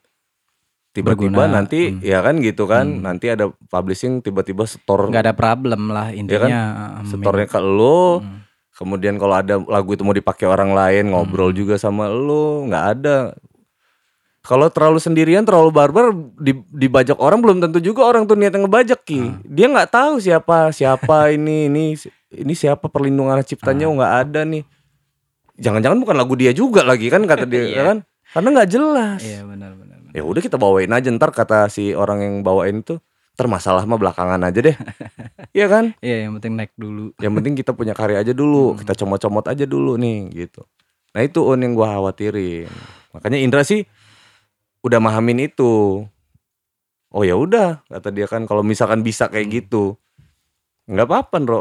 tiba-tiba 0.96 1.44
Berguna, 1.44 1.60
nanti 1.60 1.92
ya 2.00 2.24
kan 2.24 2.40
gitu 2.40 2.64
kan. 2.64 3.04
Nanti 3.04 3.28
ada 3.28 3.52
publishing 3.68 4.24
tiba-tiba 4.24 4.64
setor. 4.64 5.12
Nggak 5.12 5.24
ada 5.28 5.34
problem 5.36 5.92
lah 5.92 6.08
ya 6.10 6.16
kan? 6.16 6.20
intinya. 6.24 6.62
ah, 6.72 7.04
setornya 7.04 7.46
ke 7.46 7.60
lo 7.60 8.24
Hmm. 8.24 8.45
Kemudian 8.77 9.16
kalau 9.16 9.35
ada 9.35 9.57
lagu 9.59 9.90
itu 9.90 10.03
mau 10.03 10.12
dipakai 10.12 10.44
orang 10.44 10.70
lain 10.70 11.11
ngobrol 11.11 11.48
Hmm. 11.48 11.57
juga 11.57 11.74
sama 11.77 12.07
lo 12.07 12.65
nggak 12.65 12.85
ada 12.94 13.32
kalau 14.40 14.69
terlalu 14.69 14.98
sendirian 14.98 15.43
terlalu 15.43 15.70
barbar 15.70 16.15
di- 16.36 16.62
dibajak 16.70 17.19
orang 17.19 17.40
belum 17.40 17.59
tentu 17.59 17.82
juga 17.82 18.05
orang 18.05 18.24
tuh 18.24 18.36
niatnya 18.36 18.62
ngebajak 18.62 19.01
ki 19.03 19.19
Hmm. 19.19 19.40
dia 19.43 19.66
nggak 19.66 19.90
tahu 19.90 20.15
siapa 20.19 20.70
siapa 20.70 21.16
ini 21.36 21.66
ini 21.66 21.85
ini 22.32 22.53
siapa 22.53 22.86
perlindungan 22.86 23.43
ciptanya 23.43 23.85
Hmm. 23.85 23.93
oh, 23.93 23.98
nggak 23.98 24.15
ada 24.23 24.40
nih 24.44 24.62
jangan-jangan 25.57 25.98
bukan 25.98 26.16
lagu 26.16 26.35
dia 26.35 26.53
juga 26.53 26.85
lagi 26.85 27.09
kan 27.09 27.24
kata 27.24 27.44
dia 27.44 27.65
Iya. 27.66 27.82
kan 27.85 27.98
karena 28.31 28.48
nggak 28.53 28.69
jelas 28.69 29.20
Iya 29.20 29.40
benar 29.43 29.73
benar. 29.73 29.97
benar. 29.98 30.12
ya 30.12 30.23
udah 30.23 30.43
kita 30.43 30.57
bawain 30.57 30.90
aja 30.90 31.09
ntar 31.11 31.31
kata 31.31 31.66
si 31.66 31.90
orang 31.90 32.20
yang 32.20 32.35
bawain 32.40 32.81
tuh 32.81 33.01
termasalah 33.36 33.84
mah 33.84 33.94
belakangan 33.94 34.40
aja 34.42 34.60
deh 34.62 34.76
Iya 35.52 35.66
kan 35.68 35.84
Iya 36.04 36.26
yang 36.26 36.32
penting 36.34 36.56
naik 36.56 36.72
dulu. 36.74 37.12
yang 37.16 37.32
penting 37.32 37.52
kita 37.54 37.70
punya 37.70 37.92
karya 37.92 38.18
aja 38.18 38.32
dulu 38.32 38.72
Hmm. 38.72 38.80
kita 38.80 38.96
comot-comot 38.96 39.44
aja 39.46 39.64
dulu 39.64 39.94
nih 39.94 40.32
gitu 40.34 40.64
nah 41.12 41.20
itu 41.20 41.40
on 41.40 41.56
yang 41.58 41.72
gua 41.72 41.94
khawatirin 41.94 42.68
makanya 43.10 43.38
Indra 43.38 43.62
sih 43.62 43.84
udah 44.80 44.96
mahamin 44.96 45.46
itu 45.46 46.04
oh 47.08 47.22
ya 47.22 47.32
udah 47.34 47.80
kata 47.86 48.08
dia 48.10 48.24
kan 48.24 48.44
kalau 48.44 48.60
misalkan 48.60 49.00
bisa 49.00 49.28
kayak 49.28 49.46
Hmm. 49.46 49.54
gitu 49.54 49.84
nggak 50.86 51.04
apa-apa 51.04 51.36
bro 51.40 51.60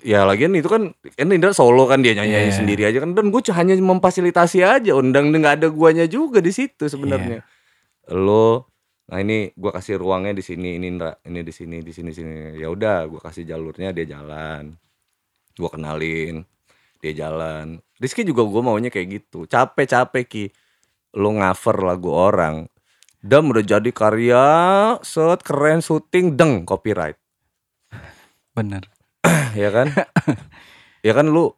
ya 0.00 0.24
lagian 0.24 0.54
itu 0.54 0.64
kan 0.64 0.92
kan 0.94 1.28
Indra 1.28 1.50
solo 1.50 1.84
kan 1.84 2.00
dia 2.00 2.14
nyanyi 2.14 2.48
Iya. 2.48 2.54
sendiri 2.54 2.82
aja 2.86 3.02
kan 3.02 3.12
dan 3.12 3.28
gue 3.28 3.42
hanya 3.50 3.74
memfasilitasi 3.76 4.62
aja 4.62 4.94
undang 4.94 5.28
nggak 5.28 5.60
ada 5.60 5.68
guanya 5.68 6.06
juga 6.06 6.40
di 6.40 6.48
situ 6.48 6.86
sebenarnya 6.86 7.42
Iya. 7.42 8.14
lo 8.16 8.69
nah 9.10 9.18
ini 9.18 9.50
gua 9.58 9.74
kasih 9.74 9.98
ruangnya 9.98 10.38
di 10.38 10.42
sini 10.46 10.78
ini 10.78 10.86
Indra 10.86 11.10
ini 11.26 11.42
di 11.42 11.50
sini 11.50 11.82
di 11.82 11.90
sini 11.90 12.14
sini. 12.14 12.54
Ya 12.56 12.70
udah 12.70 13.10
gua 13.10 13.20
kasih 13.26 13.42
jalurnya 13.42 13.90
dia 13.90 14.06
jalan. 14.06 14.78
Gua 15.58 15.70
kenalin 15.74 16.46
dia 17.02 17.12
jalan. 17.12 17.82
Rizky 17.98 18.22
juga 18.22 18.46
gua 18.46 18.62
maunya 18.70 18.88
kayak 18.88 19.20
gitu. 19.20 19.50
Capek 19.50 19.90
capek 19.90 20.24
ki. 20.30 20.44
Lo 21.18 21.34
cover 21.34 21.76
lagu 21.82 22.10
orang. 22.14 22.70
Dam 23.20 23.50
udah 23.52 23.66
jadi 23.66 23.90
karya 23.92 24.44
set 25.02 25.42
keren 25.42 25.82
syuting 25.82 26.38
deng 26.38 26.64
copyright. 26.64 27.18
Benar. 28.54 28.88
ya 29.58 29.68
kan? 29.74 29.90
Ya 31.00 31.16
kan 31.16 31.32
lu 31.32 31.48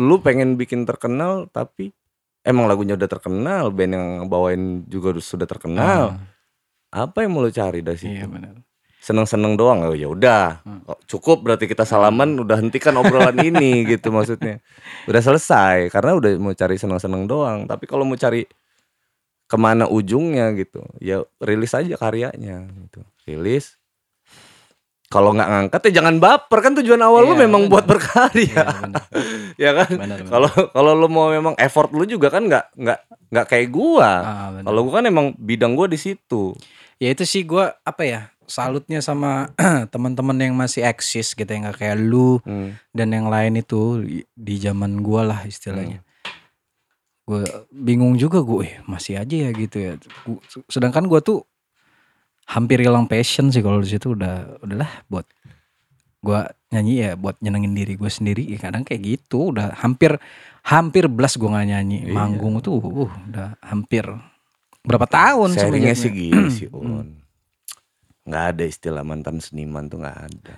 lu 0.00 0.16
pengen 0.24 0.56
bikin 0.56 0.88
terkenal 0.88 1.44
tapi 1.52 1.92
emang 2.40 2.64
lagunya 2.64 2.96
udah 2.96 3.04
terkenal 3.04 3.68
band 3.68 3.92
yang 3.92 4.08
bawain 4.32 4.88
juga 4.88 5.12
sudah 5.20 5.44
terkenal 5.44 6.16
apa 6.88 7.20
yang 7.20 7.32
mau 7.32 7.42
lu 7.42 7.50
cari 7.50 7.80
dari 7.80 7.96
situ? 7.96 8.14
Iya 8.14 8.26
benar. 8.26 8.54
seneng-seneng 8.98 9.56
doang. 9.56 9.88
Oh 9.88 9.96
ya 9.96 10.04
udah. 10.04 10.60
Oh, 10.84 10.98
cukup 11.06 11.40
berarti 11.40 11.64
kita 11.64 11.82
salaman 11.82 12.36
udah 12.36 12.60
hentikan 12.60 12.92
obrolan 12.94 13.38
ini 13.38 13.82
gitu 13.96 14.10
maksudnya. 14.10 14.60
Udah 15.06 15.22
selesai 15.22 15.88
karena 15.88 16.12
udah 16.12 16.30
mau 16.36 16.52
cari 16.52 16.76
seneng-seneng 16.76 17.24
doang. 17.24 17.64
Tapi 17.64 17.88
kalau 17.88 18.04
mau 18.04 18.18
cari 18.18 18.44
ke 19.48 19.56
mana 19.56 19.88
ujungnya 19.88 20.52
gitu 20.52 20.84
ya 21.00 21.24
rilis 21.40 21.72
aja 21.72 21.96
karyanya 21.96 22.68
gitu. 22.68 23.00
Rilis. 23.24 23.80
Kalau 25.08 25.32
nggak 25.32 25.48
ngangkat 25.48 25.80
ya 25.88 26.04
jangan 26.04 26.20
baper. 26.20 26.58
Kan 26.60 26.76
tujuan 26.76 27.00
awal 27.00 27.24
lu 27.24 27.32
Iya, 27.32 27.48
memang 27.48 27.64
benar. 27.64 27.72
buat 27.80 27.84
berkarya. 27.88 28.60
Iya 29.56 29.64
ya 29.64 29.70
kan? 29.72 29.88
Kalau 30.28 30.50
kalau 30.68 30.92
lu 30.92 31.08
mau 31.08 31.32
memang 31.32 31.56
effort 31.56 31.88
lu 31.96 32.04
juga 32.04 32.28
kan 32.28 32.44
nggak 32.44 32.76
nggak 32.76 33.00
nggak 33.32 33.46
kayak 33.48 33.68
gua. 33.72 34.10
Ah, 34.20 34.48
kalau 34.60 34.84
gua 34.84 35.00
kan 35.00 35.08
emang 35.08 35.32
bidang 35.40 35.72
gua 35.72 35.88
di 35.88 35.96
situ 35.96 36.52
Ya 36.98 37.08
itu 37.10 37.22
sih 37.22 37.42
gua 37.42 37.78
apa 37.82 38.02
ya 38.02 38.20
salutnya 38.44 38.98
sama 38.98 39.52
teman-teman 39.92 40.34
yang 40.36 40.54
masih 40.54 40.82
eksis 40.82 41.32
gitu 41.32 41.46
yang 41.46 41.64
nggak 41.64 41.78
kayak 41.78 41.96
lu 41.96 42.40
Hmm. 42.42 42.74
dan 42.90 43.08
yang 43.10 43.26
lain 43.26 43.56
itu 43.56 44.02
di, 44.34 44.54
zaman 44.58 44.98
gua 44.98 45.22
lah 45.24 45.40
istilahnya. 45.44 46.02
Gue 47.22 47.44
bingung 47.68 48.16
juga 48.16 48.40
gue 48.40 48.80
masih 48.84 49.20
aja 49.20 49.36
ya 49.46 49.50
gitu 49.52 49.76
ya. 49.78 49.92
Gua- 50.24 50.40
sedangkan 50.66 51.04
gua 51.04 51.20
tuh 51.20 51.44
hampir 52.48 52.80
hilang 52.80 53.04
passion 53.04 53.52
sih 53.52 53.60
kalau 53.60 53.78
di 53.78 53.92
situ 53.92 54.16
udah 54.16 54.58
udahlah 54.58 54.88
buat 55.06 55.28
gua 56.18 56.48
nyanyi 56.68 56.94
ya 56.98 57.10
buat 57.14 57.36
nyenengin 57.38 57.76
diri 57.76 57.94
gue 57.94 58.08
sendiri 58.08 58.42
ya 58.42 58.58
kadang 58.58 58.82
kayak 58.82 59.04
gitu 59.04 59.52
udah 59.52 59.76
hampir 59.76 60.16
hampir 60.64 61.06
belas 61.06 61.36
gua 61.36 61.54
nggak 61.54 61.68
nyanyi 61.68 61.98
Iya. 62.08 62.12
manggung 62.12 62.58
tuh 62.58 62.80
uh, 62.80 63.12
udah 63.28 63.60
hampir 63.60 64.08
berapa 64.86 65.06
tahun 65.06 65.54
Sharingnya 65.54 65.94
sih 65.94 66.10
gini 66.10 66.48
sih 66.50 66.68
Un 66.70 67.18
nggak 68.28 68.44
ada 68.54 68.64
istilah 68.68 69.02
mantan 69.08 69.40
seniman 69.40 69.88
tuh 69.88 70.04
nggak 70.04 70.18
ada. 70.28 70.56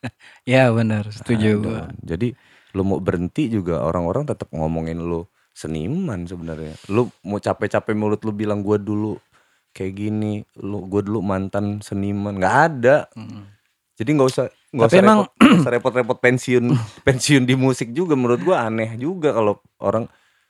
Ya 0.42 0.74
benar, 0.74 1.06
setuju. 1.06 1.62
Un. 1.62 1.94
jadi 2.02 2.34
lu 2.74 2.82
mau 2.82 2.98
berhenti 2.98 3.46
juga 3.46 3.78
orang-orang 3.86 4.26
tetap 4.26 4.50
ngomongin 4.50 4.98
lu 4.98 5.22
seniman 5.54 6.26
sebenarnya. 6.26 6.74
Lu 6.90 7.06
mau 7.22 7.38
capek-capek 7.38 7.94
mulut 7.94 8.18
lu 8.26 8.34
bilang 8.34 8.66
gua 8.66 8.74
dulu 8.74 9.22
kayak 9.70 9.92
gini 9.94 10.42
lu 10.58 10.82
gue 10.90 11.06
dulu 11.06 11.22
mantan 11.22 11.78
seniman. 11.78 12.36
Nggak 12.42 12.56
ada. 12.74 12.96
Mm. 13.14 13.44
jadi 13.92 14.10
nggak 14.18 14.28
usah 14.34 14.46
nggak 14.74 14.88
usah 14.88 14.98
emang- 14.98 15.30
repot-repot 15.68 16.18
pensiun 16.18 16.64
pensiun 17.06 17.44
di 17.46 17.54
musik 17.54 17.92
juga 17.94 18.18
menurut 18.18 18.40
gue 18.40 18.56
aneh 18.56 18.96
juga 18.98 19.30
kalau 19.30 19.60
orang 19.78 20.08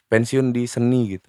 pensiun 0.09 0.55
di 0.55 0.65
seni 0.65 1.19
gitu 1.19 1.28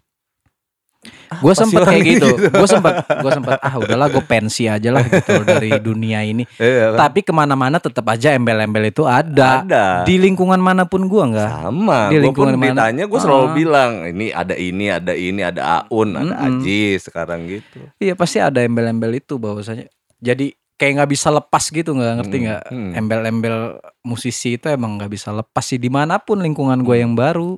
Gue 1.35 1.49
apa 1.49 1.57
sih 1.57 1.59
sempet 1.67 1.81
kayak 1.84 2.03
gitu. 2.05 2.27
gitu? 2.30 2.49
Gue 2.49 2.67
sempet, 2.67 2.93
gue 3.03 3.31
sempet 3.34 3.57
ah 3.57 3.75
udahlah 3.75 4.07
gue 4.07 4.23
pensi 4.23 4.63
aja 4.65 4.89
lah 4.89 5.03
gitu 5.03 5.34
dari 5.41 5.69
dunia 5.88 6.21
ini. 6.21 6.47
Iya 6.53 6.93
kan? 6.93 6.99
Tapi 7.01 7.19
ke 7.21 7.31
mana-mana 7.31 7.77
tetap 7.77 8.05
aja 8.05 8.31
embel-embel 8.31 8.88
itu 8.88 9.03
ada. 9.03 9.61
Ada. 9.61 9.85
Di 10.03 10.15
lingkungan 10.15 10.57
mana 10.57 10.84
pun 10.84 11.03
gue 11.03 11.23
nggak. 11.27 11.49
sama 11.49 12.07
Di 12.07 12.15
gue 12.15 12.30
pun 12.30 12.47
lingkungan 12.47 12.55
mana? 12.55 12.67
ditanya 12.71 13.03
gue 13.03 13.19
selalu 13.19 13.43
Ah. 13.43 13.53
bilang 13.53 13.91
ini 14.05 14.25
ada 14.30 14.53
ini 14.53 14.85
ada 14.88 15.13
ini 15.13 15.41
ada 15.41 15.61
Aun 15.84 16.13
ada 16.13 16.34
Mm-mm. 16.34 16.47
Aji 16.59 16.84
sekarang 16.97 17.45
gitu 17.45 17.81
Iya 17.97 18.13
pasti 18.13 18.38
ada 18.38 18.59
embel-embel 18.59 19.13
itu 19.15 19.35
bahwasanya. 19.35 19.89
Jadi 20.17 20.49
kayak 20.73 20.93
nggak 20.97 21.11
bisa 21.11 21.27
lepas 21.30 21.63
gitu 21.65 21.91
nggak 21.91 22.13
ngerti 22.17 22.35
Hmm, 22.35 22.45
nggak? 22.45 22.63
hmm. 22.67 22.91
Embel-embel 22.95 23.57
musisi 24.01 24.55
itu 24.55 24.67
emang 24.67 24.95
nggak 24.95 25.09
bisa 25.09 25.30
lepas 25.30 25.63
sih 25.63 25.77
di 25.77 25.88
mana 25.88 26.17
pun 26.17 26.38
lingkungan 26.38 26.80
gue 26.80 26.93
Hmm. 26.93 27.03
yang 27.03 27.13
baru. 27.13 27.57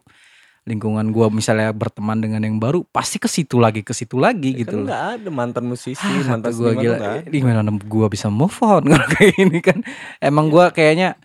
Lingkungan 0.65 1.13
gue 1.13 1.29
misalnya 1.29 1.69
berteman 1.69 2.17
dengan 2.17 2.41
yang 2.41 2.57
baru 2.57 2.81
pasti 2.89 3.21
ke 3.21 3.29
situ 3.29 3.61
lagi 3.61 3.85
ke 3.85 3.93
situ 3.93 4.17
lagi 4.17 4.49
Ya 4.49 4.65
gitu. 4.65 4.81
kan 4.81 4.89
nggak 4.89 5.03
ada 5.21 5.29
mantan 5.29 5.65
musisi 5.69 6.01
Ah, 6.01 6.25
mantan 6.25 6.49
seniman 6.49 6.81
gila. 6.81 6.97
gimana 7.29 7.59
gue 7.69 8.07
bisa 8.09 8.33
move 8.33 8.57
on 8.65 8.81
kalau 8.89 9.07
kayak 9.07 9.33
gini 9.37 9.59
kan? 9.61 9.79
Emang 10.17 10.49
gue 10.49 10.65
kayaknya 10.73 11.21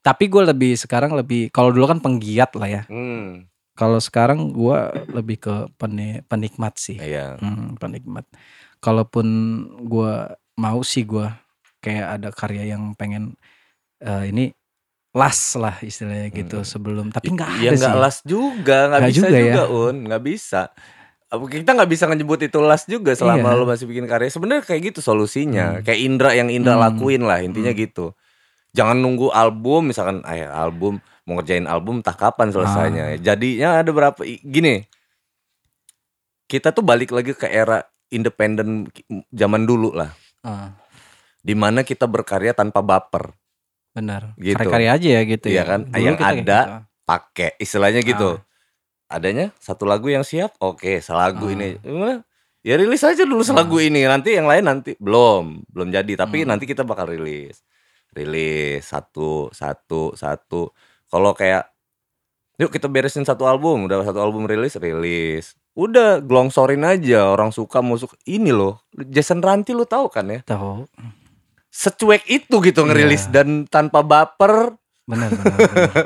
tapi 0.00 0.32
gue 0.32 0.40
lebih 0.48 0.80
sekarang 0.80 1.12
lebih 1.12 1.52
kalau 1.52 1.68
dulu 1.68 1.84
kan 1.84 2.00
penggiat 2.00 2.56
lah 2.56 2.68
ya. 2.72 2.82
Hmm, 2.88 3.44
kalau 3.76 4.00
sekarang 4.00 4.48
gue 4.48 4.78
lebih 5.12 5.36
ke 5.38 5.54
peni- 5.76 6.24
penikmat 6.24 6.80
sih. 6.80 6.96
Iya. 6.96 7.36
Hmm, 7.36 7.76
penikmat. 7.76 8.24
Kalaupun 8.80 9.26
gue 9.84 10.12
mau 10.56 10.80
sih 10.80 11.04
gue 11.04 11.28
kayak 11.84 12.06
ada 12.16 12.28
karya 12.32 12.72
yang 12.72 12.96
pengen 12.96 13.36
eh, 14.00 14.32
ini 14.32 14.56
las 15.10 15.58
lah 15.58 15.74
istilahnya 15.80 16.30
gitu 16.30 16.62
Hmm. 16.62 16.68
sebelum 16.68 17.06
tapi 17.10 17.34
nggak 17.34 17.50
ya 17.58 17.70
ada 17.70 17.78
nggak 17.78 17.94
sih 17.94 18.02
las 18.02 18.16
juga 18.22 18.78
nggak 18.86 19.02
bisa 19.02 19.16
juga 19.16 19.28
juga, 19.32 19.42
ya. 19.58 19.64
un 19.66 19.96
nggak 20.06 20.22
bisa 20.22 20.60
kita 21.30 21.70
nggak 21.72 21.90
bisa 21.90 22.04
nyebut 22.06 22.40
itu 22.40 22.58
las 22.58 22.82
juga 22.84 23.10
selama 23.14 23.48
Iya. 23.50 23.58
lu 23.58 23.64
masih 23.64 23.86
bikin 23.86 24.06
karya 24.06 24.26
sebenarnya 24.28 24.62
kayak 24.62 24.82
gitu 24.90 25.00
solusinya 25.00 25.78
Hmm. 25.78 25.82
kayak 25.82 26.00
Indra 26.00 26.30
yang 26.32 26.46
Indra 26.48 26.74
Hmm. 26.74 26.84
lakuin 26.86 27.22
lah 27.22 27.38
intinya 27.38 27.70
Hmm. 27.70 27.80
gitu 27.80 28.06
jangan 28.70 28.94
nunggu 28.96 29.30
album 29.30 29.90
misalkan 29.90 30.22
eh 30.24 30.46
album 30.46 30.98
mau 31.22 31.38
ngerjain 31.38 31.66
album 31.66 32.00
tak 32.00 32.14
kapan 32.16 32.50
selesainya 32.50 33.04
Ah. 33.04 33.18
jadinya 33.18 33.68
ada 33.76 33.90
berapa 33.90 34.18
gini 34.22 34.86
kita 36.46 36.70
tuh 36.70 36.82
balik 36.82 37.10
lagi 37.10 37.30
ke 37.32 37.46
era 37.46 37.82
independen 38.08 38.86
zaman 39.30 39.62
dulu 39.64 39.90
lah 39.90 40.10
Ah, 40.40 40.72
di 41.38 41.52
mana 41.52 41.82
kita 41.82 42.06
berkarya 42.06 42.50
tanpa 42.50 42.80
baper 42.80 43.30
benar. 43.90 44.32
Gitu. 44.36 44.54
karya-karya 44.54 44.90
aja 44.92 45.08
ya 45.10 45.22
gitu 45.24 45.46
Iya 45.46 45.56
ya. 45.56 45.62
kan? 45.66 45.80
Dulu 45.86 45.98
Yang 46.00 46.18
ada, 46.18 46.34
gitu. 46.34 46.74
pakai 47.04 47.50
istilahnya 47.58 48.00
gitu. 48.02 48.30
Ah. 48.36 48.46
adanya 49.10 49.50
satu 49.58 49.82
lagu 49.84 50.06
yang 50.06 50.22
siap 50.22 50.54
oke 50.58 51.02
selagu 51.02 51.50
Ah. 51.50 51.52
ini 51.52 51.68
Gimana? 51.82 52.22
ya 52.62 52.78
rilis 52.78 53.02
aja 53.02 53.26
dulu 53.26 53.42
selagu 53.42 53.76
ini. 53.78 54.06
Nanti 54.06 54.38
yang 54.38 54.46
lain 54.46 54.62
nanti 54.62 54.94
belum 54.96 55.66
belum 55.66 55.88
jadi. 55.90 56.14
Tapi 56.14 56.46
Hmm. 56.46 56.54
nanti 56.54 56.64
kita 56.64 56.82
bakal 56.82 57.10
rilis. 57.10 57.66
Rilis 58.10 58.86
satu 58.86 59.50
satu 59.50 60.14
satu. 60.14 60.70
Kalau 61.06 61.34
kayak 61.34 61.66
yuk 62.56 62.70
kita 62.70 62.86
beresin 62.86 63.26
satu 63.26 63.44
album. 63.44 63.90
Udah 63.90 64.02
satu 64.02 64.22
album 64.22 64.46
rilis 64.46 64.78
rilis. 64.78 65.58
Udah 65.74 66.18
glongsorin 66.18 66.82
aja. 66.82 67.26
Orang 67.26 67.50
suka 67.50 67.82
mau 67.82 67.94
suka. 67.94 68.14
Ini 68.22 68.50
loh 68.50 68.78
Jason 68.94 69.42
Ranti 69.42 69.74
lu 69.74 69.82
tahu 69.82 70.06
kan 70.06 70.30
ya? 70.30 70.38
Tahu 70.44 70.86
secuek 71.70 72.26
itu 72.26 72.58
gitu 72.60 72.82
ngerilis 72.82 73.24
Iya. 73.24 73.32
dan 73.32 73.48
tanpa 73.64 74.02
baper 74.02 74.74
benar 75.04 75.30
benar, 75.30 75.58
benar. 75.70 76.04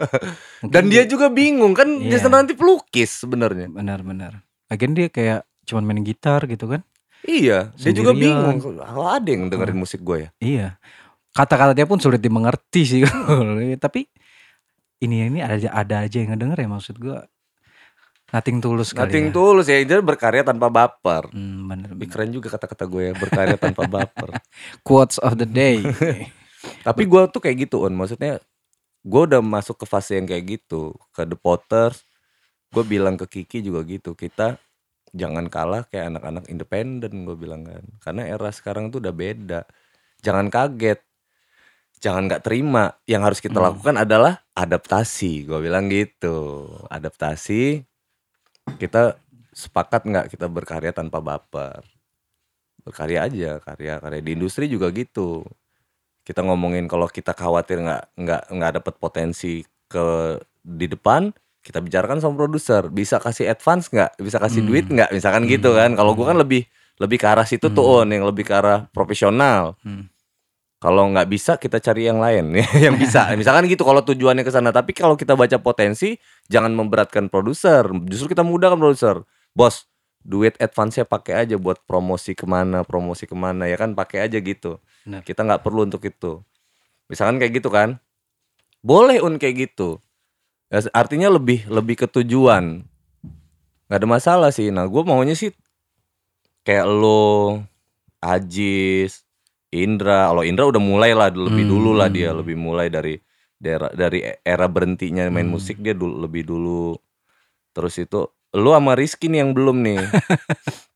dan 0.63 0.85
dia 0.87 1.05
juga 1.05 1.29
bingung 1.29 1.73
kan 1.73 1.89
Iya. 1.91 2.15
Jason 2.15 2.31
Ranti 2.31 2.53
pelukis 2.53 3.11
sebenarnya 3.19 3.69
benar 3.69 4.01
benar 4.01 4.45
lagian 4.67 4.93
dia 4.93 5.09
kayak 5.09 5.43
cuman 5.65 5.83
main 5.83 6.01
gitar 6.01 6.45
gitu 6.45 6.69
kan 6.69 6.85
Iya, 7.25 7.73
dia 7.73 7.93
juga 7.95 8.13
Sendirian. 8.13 8.61
bingung. 8.61 8.77
Kalau 8.77 9.09
ada 9.09 9.25
yang 9.25 9.49
dengerin 9.49 9.79
musik 9.79 10.01
gue 10.01 10.17
ya. 10.19 10.31
iya 10.39 10.69
kata-kata 11.33 11.73
dia 11.73 11.83
pun 11.83 11.97
sulit 11.97 12.21
dimengerti 12.21 12.83
sih 12.85 13.01
tapi 13.83 14.05
ini 15.01 15.27
ini 15.27 15.41
ada 15.41 15.57
aja 15.57 15.69
ada 15.73 15.97
aja 16.01 16.17
yang 16.17 16.31
ngedenger 16.31 16.59
ya 16.59 16.69
maksud 16.71 16.95
gua 16.97 17.25
nothing 18.35 18.59
tulus 18.59 18.91
kali 18.91 19.07
Nothing 19.07 19.27
ya. 19.27 19.33
tulus 19.33 19.67
ya, 19.67 19.79
dia 19.79 20.01
berkarya 20.03 20.43
tanpa 20.43 20.67
baper. 20.67 21.31
Hmm, 21.31 21.71
bener, 21.71 21.95
bener. 21.95 22.11
keren 22.11 22.31
juga 22.31 22.51
kata-kata 22.51 22.85
gue 22.85 23.03
ya, 23.09 23.13
berkarya 23.15 23.55
tanpa 23.55 23.87
baper. 23.95 24.35
quotes 24.83 25.23
of 25.23 25.39
the 25.39 25.47
day 25.47 25.79
Tapi 26.87 27.05
gue 27.05 27.23
tuh 27.29 27.39
kayak 27.39 27.69
gitu, 27.69 27.85
On. 27.85 27.93
Maksudnya 27.93 28.41
gue 29.01 29.23
udah 29.23 29.39
masuk 29.39 29.77
ke 29.77 29.87
fase 29.87 30.17
yang 30.17 30.25
kayak 30.25 30.45
gitu. 30.59 30.97
Ke 31.13 31.23
The 31.23 31.37
Potters, 31.37 32.01
gue 32.73 32.81
bilang 32.83 33.15
ke 33.15 33.29
Kiki 33.29 33.61
juga 33.61 33.85
gitu. 33.85 34.17
Kita 34.17 34.57
jangan 35.13 35.47
kalah 35.47 35.85
kayak 35.87 36.11
anak-anak 36.11 36.45
independen 36.49 37.29
gue 37.29 37.37
bilang 37.37 37.63
kan. 37.63 37.85
Karena 38.01 38.25
era 38.27 38.49
sekarang 38.49 38.89
tuh 38.89 38.99
udah 38.99 39.13
beda. 39.13 39.61
Jangan 40.19 40.49
kaget. 40.49 41.05
Jangan 42.01 42.33
nggak 42.33 42.43
terima. 42.43 42.97
Yang 43.05 43.23
harus 43.23 43.41
kita 43.45 43.61
Hmm. 43.61 43.67
lakukan 43.69 43.97
adalah 44.01 44.41
adaptasi. 44.57 45.45
Gue 45.45 45.61
bilang 45.61 45.93
gitu. 45.93 46.65
Adaptasi. 46.89 47.85
Kita 48.81 49.17
sepakat 49.55 50.03
nggak 50.09 50.27
kita 50.35 50.47
berkarya 50.51 50.91
tanpa 50.91 51.23
baper. 51.23 51.85
Berkarya 52.85 53.25
aja, 53.25 53.63
karya-karya 53.65 54.21
di 54.21 54.31
industri 54.35 54.69
juga 54.69 54.91
gitu. 54.93 55.47
Kita 56.25 56.41
ngomongin 56.45 56.89
kalau 56.89 57.09
kita 57.09 57.33
khawatir 57.37 57.81
nggak 57.85 58.03
nggak 58.17 58.43
nggak 58.51 58.73
dapet 58.81 58.95
potensi 58.97 59.61
ke 59.89 60.41
di 60.65 60.89
depan 60.89 61.29
kita 61.65 61.81
bicarakan 61.81 62.21
sama 62.21 62.37
produser. 62.37 62.93
Bisa 62.93 63.17
kasih 63.17 63.49
advance 63.49 63.89
nggak? 63.89 64.21
Bisa 64.21 64.37
kasih 64.37 64.61
Hmm. 64.61 64.69
duit 64.69 64.87
nggak? 64.89 65.11
Misalkan 65.17 65.49
gitu 65.49 65.73
kan. 65.73 65.97
Kalau 65.97 66.13
gua 66.13 66.37
kan 66.37 66.39
lebih 66.41 66.69
lebih 67.01 67.19
ke 67.19 67.27
arah 67.27 67.49
situ 67.49 67.73
tuh 67.73 68.05
on 68.05 68.09
yang 68.13 68.23
lebih 68.29 68.45
ke 68.45 68.53
arah 68.53 68.85
profesional. 68.93 69.75
Hmm. 69.81 70.13
Kalau 70.83 71.09
nggak 71.09 71.29
bisa 71.33 71.57
kita 71.57 71.81
cari 71.81 72.05
yang 72.05 72.21
lain 72.21 72.61
yang 72.85 73.01
bisa. 73.01 73.33
Misalkan 73.41 73.65
gitu 73.73 73.89
kalau 73.89 74.05
tujuannya 74.05 74.45
ke 74.45 74.53
sana. 74.53 74.69
Tapi 74.69 74.93
kalau 74.93 75.17
kita 75.17 75.33
baca 75.33 75.57
potensi 75.57 76.21
jangan 76.53 76.77
memberatkan 76.77 77.33
produser. 77.33 77.89
Justru 78.05 78.37
kita 78.37 78.45
mudahkan 78.45 78.77
produser. 78.77 79.25
Bos 79.57 79.89
duit 80.25 80.57
advance-nya 80.61 81.05
pakai 81.09 81.45
aja 81.45 81.57
buat 81.61 81.85
promosi 81.85 82.33
ke 82.33 82.45
mana 82.45 82.85
promosi 82.85 83.25
ke 83.25 83.33
mana. 83.33 83.65
Ya 83.65 83.81
kan 83.81 83.97
pakai 83.97 84.29
aja 84.29 84.37
gitu. 84.41 84.77
Benar. 85.09 85.25
kita 85.25 85.41
nggak 85.45 85.61
perlu 85.65 85.89
untuk 85.89 86.05
itu. 86.05 86.45
Misalkan 87.09 87.41
kayak 87.41 87.65
gitu 87.65 87.73
kan. 87.73 87.97
Boleh 88.85 89.25
un 89.25 89.41
kayak 89.41 89.73
gitu. 89.73 90.05
Ya, 90.69 90.85
artinya 90.93 91.33
lebih 91.33 91.65
lebih 91.65 92.05
ke 92.05 92.07
tujuan. 92.13 92.85
Nggak 93.89 93.99
ada 94.05 94.09
masalah 94.09 94.51
sih. 94.53 94.69
Nah 94.69 94.85
gue 94.85 95.01
maunya 95.01 95.33
sih 95.33 95.49
kayak 96.65 96.85
lo 96.89 97.61
Ajis 98.25 99.24
Indra. 99.77 100.31
Kalau 100.31 100.43
Indra 100.43 100.65
udah 100.67 100.79
mulai 100.79 101.11
lah 101.11 101.29
lebih 101.29 101.65
Hmm. 101.65 101.73
dulu 101.73 101.91
lah 101.93 102.07
dia 102.07 102.31
lebih 102.31 102.55
mulai 102.55 102.87
dari 102.87 103.19
daerah 103.55 103.91
dari 103.91 104.23
era 104.41 104.67
berhentinya 104.67 105.27
main 105.27 105.45
Hmm. 105.45 105.55
musik 105.55 105.79
dia 105.79 105.93
dulu 105.93 106.21
lebih 106.21 106.45
dulu. 106.45 106.95
Terus 107.71 107.99
itu 107.99 108.23
lu 108.53 108.71
sama 108.71 108.95
Rizky 108.95 109.27
nih 109.27 109.41
yang 109.41 109.51
belum 109.51 109.77
nih. 109.81 109.99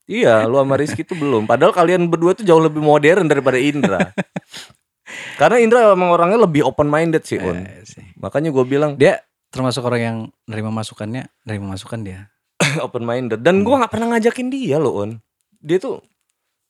Iya 0.09 0.41
lu 0.43 0.57
sama 0.57 0.73
Rizky 0.73 1.03
tuh 1.03 1.13
belum. 1.13 1.45
Padahal 1.45 1.69
kalian 1.69 2.09
berdua 2.09 2.33
tuh 2.33 2.41
jauh 2.41 2.57
lebih 2.57 2.81
modern 2.81 3.29
daripada 3.29 3.55
Indra. 3.55 4.09
Karena 5.39 5.57
Indra 5.57 5.79
emang 5.87 6.09
orangnya 6.09 6.39
lebih 6.39 6.65
open 6.65 6.85
minded 6.85 7.21
sih 7.23 7.37
Un 7.37 7.61
Eh, 7.61 7.81
sih. 7.83 8.01
makanya 8.15 8.49
gue 8.49 8.61
bilang 8.63 8.93
dia 8.93 9.21
termasuk 9.49 9.81
orang 9.81 10.01
yang 10.01 10.17
nerima 10.45 10.69
masukannya 10.69 11.25
nerima 11.43 11.73
masukan 11.73 12.01
dia. 12.01 12.29
Open 12.81 13.01
minded 13.01 13.41
dan 13.41 13.61
gua 13.61 13.81
nggak 13.81 13.91
pernah 13.91 14.13
ngajakin 14.13 14.49
dia 14.49 14.77
loh 14.77 14.99
on 14.99 15.11
dia 15.57 15.77
tuh 15.77 16.01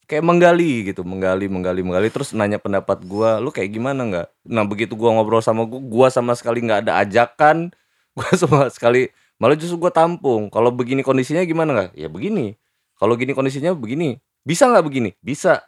kayak 0.09 0.25
menggali 0.25 0.89
gitu 0.89 1.05
menggali 1.05 1.45
menggali 1.45 1.85
menggali 1.85 2.09
terus 2.09 2.33
nanya 2.33 2.57
pendapat 2.57 2.97
gua 3.05 3.37
lu 3.37 3.53
kayak 3.53 3.69
gimana 3.69 4.01
nggak? 4.03 4.27
Nah 4.49 4.65
begitu 4.65 4.97
gua 4.97 5.13
ngobrol 5.13 5.39
sama 5.39 5.69
gua 5.69 5.77
gua 5.79 6.07
sama 6.09 6.33
sekali 6.33 6.65
nggak 6.65 6.89
ada 6.89 6.97
ajakan 7.05 7.69
gua 8.17 8.25
sama 8.33 8.65
sekali 8.73 9.13
malah 9.37 9.53
justru 9.53 9.77
gua 9.77 9.93
tampung. 9.93 10.49
Kalau 10.49 10.73
begini 10.73 11.05
kondisinya 11.05 11.45
gimana 11.45 11.69
nggak? 11.71 11.91
Ya 11.93 12.09
begini. 12.09 12.57
Kalau 12.97 13.13
gini 13.13 13.31
kondisinya 13.31 13.71
begini. 13.71 14.17
Bisa 14.41 14.65
nggak 14.65 14.83
begini? 14.83 15.13
Bisa. 15.21 15.61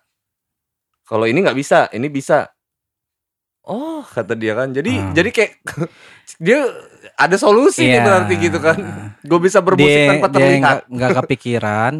Kalau 1.05 1.29
ini 1.29 1.39
nggak 1.39 1.55
bisa 1.55 1.87
ini 1.93 2.09
bisa. 2.09 2.49
Oh 3.61 4.01
kata 4.01 4.33
dia 4.33 4.57
kan. 4.57 4.73
Jadi 4.73 4.89
Hmm. 4.97 5.13
jadi 5.13 5.29
kayak 5.29 5.51
dia 6.43 6.65
ada 7.13 7.37
solusi 7.37 7.85
nih 7.85 8.01
Iya. 8.01 8.03
berarti 8.03 8.33
gitu 8.41 8.57
kan. 8.57 8.77
Gue 9.21 9.37
bisa 9.37 9.61
bermusik 9.61 9.85
dia 9.85 10.09
tanpa 10.09 10.27
terlihat. 10.33 10.89
nggak 10.89 11.11
kepikiran 11.21 11.93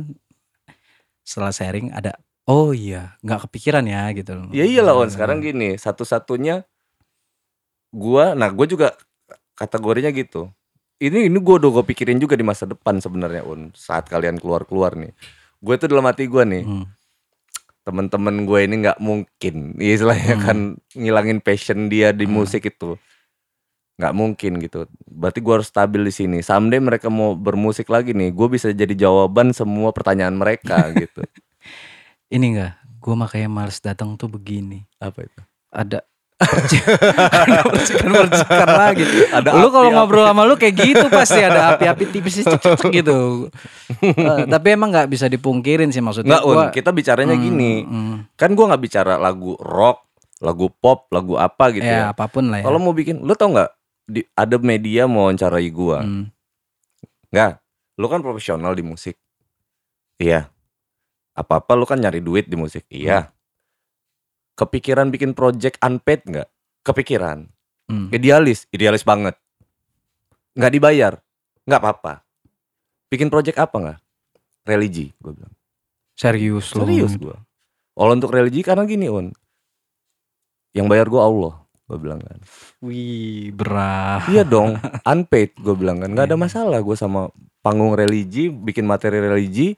setelah 1.22 1.54
sharing 1.54 1.94
ada 1.94 2.18
oh 2.52 2.76
iya 2.76 3.16
nggak 3.24 3.48
kepikiran 3.48 3.88
ya 3.88 4.12
gitu. 4.12 4.36
Loh 4.36 4.52
ya 4.52 4.68
iyalah 4.68 5.00
on 5.00 5.08
Hmm. 5.08 5.16
sekarang 5.16 5.38
gini 5.40 5.80
satu-satunya 5.80 6.68
gua 7.92 8.36
nah 8.36 8.52
gue 8.52 8.68
juga 8.68 8.92
kategorinya 9.56 10.12
gitu. 10.12 10.52
Ini 11.02 11.32
ini 11.32 11.38
gue 11.40 11.56
udah 11.58 11.82
gue 11.82 11.86
pikirin 11.88 12.20
juga 12.20 12.38
di 12.38 12.46
masa 12.46 12.68
depan 12.68 13.00
sebenarnya 13.00 13.42
on 13.42 13.74
saat 13.74 14.06
kalian 14.06 14.38
keluar 14.38 14.68
keluar 14.68 14.94
nih. 14.94 15.16
Gue 15.58 15.76
tuh 15.80 15.88
dalam 15.88 16.06
hati 16.06 16.28
gue 16.28 16.44
nih 16.44 16.64
Hmm. 16.64 16.86
temen-temen 17.82 18.46
gue 18.46 18.60
ini 18.62 18.76
nggak 18.86 19.00
mungkin 19.02 19.56
istilahnya 19.80 20.36
Hmm. 20.38 20.44
kan 20.46 20.58
ngilangin 20.94 21.40
passion 21.42 21.90
dia 21.90 22.14
di 22.14 22.30
musik 22.30 22.70
itu. 22.70 22.94
Nggak 23.98 24.14
mungkin 24.14 24.52
gitu. 24.62 24.86
Berarti 25.06 25.40
gue 25.42 25.54
harus 25.58 25.70
stabil 25.70 26.02
di 26.02 26.14
sini. 26.14 26.38
Someday 26.42 26.82
mereka 26.82 27.10
mau 27.10 27.34
bermusik 27.34 27.90
lagi 27.90 28.14
nih 28.14 28.30
gue 28.30 28.48
bisa 28.50 28.70
jadi 28.70 28.94
jawaban 28.94 29.54
semua 29.54 29.90
pertanyaan 29.90 30.38
mereka 30.38 30.90
gitu 31.02 31.22
Ini 32.32 32.46
enggak, 32.48 32.74
gue 32.98 33.14
makanya 33.14 33.48
males 33.48 33.78
datang 33.78 34.16
tuh 34.16 34.28
begini. 34.28 34.88
apa 34.98 35.22
itu 35.22 35.42
Ada 35.70 36.08
ada 36.42 36.78
percikan-percikan 37.68 38.66
lagi. 38.68 39.04
Ada 39.30 39.50
lu 39.54 39.70
kalau 39.70 39.90
ngobrol 39.92 40.26
sama 40.26 40.42
lu 40.42 40.56
kayak 40.56 40.74
gitu 40.74 41.06
pasti 41.08 41.38
ada 41.40 41.76
api-api 41.76 42.10
tipis 42.10 42.42
gitu. 42.90 43.46
Eh, 44.02 44.40
tapi 44.48 44.68
emang 44.72 44.90
nggak 44.90 45.06
bisa 45.08 45.28
dipungkirin 45.28 45.90
sih 45.90 46.00
maksudnya. 46.00 46.34
nggak 46.34 46.44
un 46.44 46.56
gua- 46.58 46.72
kita 46.72 46.90
bicaranya 46.90 47.36
Hmm, 47.36 47.44
gini 47.44 47.74
hmm. 47.80 48.16
kan 48.34 48.50
gue 48.50 48.66
nggak 48.66 48.82
bicara 48.82 49.14
lagu 49.16 49.54
rock 49.56 50.02
lagu 50.40 50.66
pop 50.72 51.06
lagu 51.10 51.38
apa 51.38 51.70
gitu 51.70 51.86
ya, 51.86 52.10
ya, 52.10 52.10
apa 52.10 52.26
pun 52.26 52.50
lah 52.50 52.58
ya. 52.58 52.66
kalau 52.66 52.80
mau 52.80 52.90
bikin 52.92 53.22
lu 53.22 53.36
tau 53.36 53.54
nggak 53.54 53.70
di, 54.08 54.26
ada 54.34 54.58
media 54.58 55.06
mau 55.06 55.28
wawancarai 55.28 55.70
gue 55.70 55.98
Hmm. 56.00 56.26
nggak 57.30 57.52
lu 57.96 58.06
kan 58.08 58.20
profesional 58.20 58.74
di 58.74 58.82
musik 58.82 59.14
iya 60.18 60.50
apa 61.32 61.64
apa 61.64 61.72
lu 61.74 61.86
kan 61.86 61.98
nyari 61.98 62.20
duit 62.20 62.48
di 62.48 62.56
musik. 62.56 62.86
Iya. 62.92 63.32
Kepikiran 64.56 65.10
bikin 65.10 65.32
project 65.32 65.80
unpaid 65.82 66.22
nggak? 66.28 66.50
Kepikiran. 66.84 67.48
Hmm. 67.92 68.08
idealis 68.14 68.72
idealis 68.72 69.04
banget. 69.04 69.36
Nggak 70.56 70.72
dibayar. 70.72 71.14
Nggak 71.68 71.82
apa-apa. 71.84 72.14
Bikin 73.12 73.28
project 73.28 73.60
apa 73.60 73.76
nggak? 73.76 74.00
Religi 74.64 75.12
gue 75.20 75.32
bilang. 75.36 75.54
Serius 76.16 76.72
lu. 76.78 76.86
serius 76.86 77.18
gue 77.18 77.34
kalau 77.92 78.12
untuk 78.16 78.32
religi 78.32 78.64
karena 78.64 78.88
gini 78.88 79.12
un. 79.12 79.30
Yang 80.72 80.88
bayar 80.88 81.08
gue 81.12 81.22
Allah 81.22 81.54
gue 81.92 81.98
bilang 82.00 82.24
kan. 82.24 82.40
Wih, 82.80 83.52
berat. 83.52 84.24
iya 84.32 84.48
dong 84.48 84.80
unpaid 85.12 85.52
gue 85.60 85.76
bilang 85.76 86.00
kan. 86.00 86.10
Nggak 86.16 86.28
ada 86.32 86.38
Iya. 86.40 86.44
masalah 86.48 86.80
gue 86.80 86.96
sama 86.96 87.28
panggung 87.60 87.94
religi 87.94 88.48
bikin 88.48 88.88
materi 88.88 89.20
religi 89.20 89.76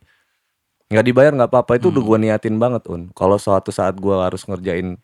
nggak 0.88 1.06
dibayar 1.06 1.32
nggak 1.32 1.50
apa-apa 1.50 1.72
itu 1.76 1.88
udah 1.88 2.00
Hmm. 2.00 2.10
gue 2.10 2.18
niatin 2.22 2.56
banget 2.56 2.84
un 2.88 3.08
kalau 3.12 3.36
suatu 3.36 3.70
saat 3.70 3.96
gue 3.96 4.16
harus 4.16 4.44
ngerjain 4.44 5.00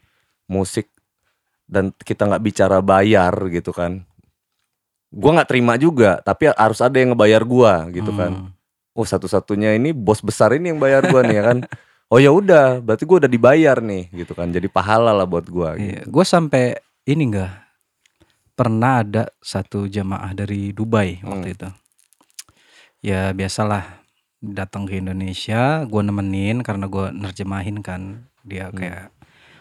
musik 0.45 0.89
dan 1.65 1.93
kita 1.95 2.25
nggak 2.25 2.43
bicara 2.43 2.79
bayar 2.79 3.31
gitu 3.47 3.69
kan 3.69 4.03
gue 5.09 5.31
nggak 5.31 5.47
terima 5.47 5.73
juga 5.75 6.19
tapi 6.19 6.49
harus 6.49 6.79
ada 6.79 6.95
yang 6.95 7.13
ngebayar 7.13 7.41
gue 7.41 7.73
gitu 7.95 8.11
kan 8.11 8.31
Hmm. 8.31 8.49
oh 8.93 9.03
satu-satunya 9.03 9.73
ini 9.73 9.89
bos 9.89 10.19
besar 10.19 10.51
ini 10.51 10.69
yang 10.69 10.77
bayar 10.77 11.01
gue 11.03 11.21
nih 11.23 11.35
ya 11.35 11.43
kan 11.45 11.57
oh 12.11 12.17
ya 12.17 12.29
udah 12.29 12.79
berarti 12.79 13.03
gue 13.03 13.17
udah 13.17 13.31
dibayar 13.31 13.77
nih 13.79 14.09
gitu 14.15 14.33
kan 14.33 14.49
jadi 14.49 14.65
pahala 14.67 15.09
lah 15.09 15.25
buat 15.25 15.45
gue 15.45 15.69
Iya, 15.75 16.01
gitu. 16.03 16.09
gue 16.09 16.23
sampai 16.23 16.63
ini 17.05 17.23
enggak 17.25 17.53
pernah 18.53 18.99
ada 18.99 19.23
satu 19.39 19.85
jamaah 19.85 20.33
dari 20.33 20.69
Dubai 20.69 21.23
waktu 21.23 21.47
Hmm. 21.47 21.55
itu. 21.55 21.67
Ya 22.99 23.31
biasalah 23.31 23.98
datang 24.39 24.83
ke 24.83 24.95
Indonesia, 24.95 25.83
gue 25.83 26.01
nemenin 26.01 26.59
karena 26.59 26.87
gue 26.87 27.11
nerjemahin 27.11 27.79
kan 27.79 28.23
dia 28.41 28.67
Hmm. 28.67 28.77
kayak 28.77 29.03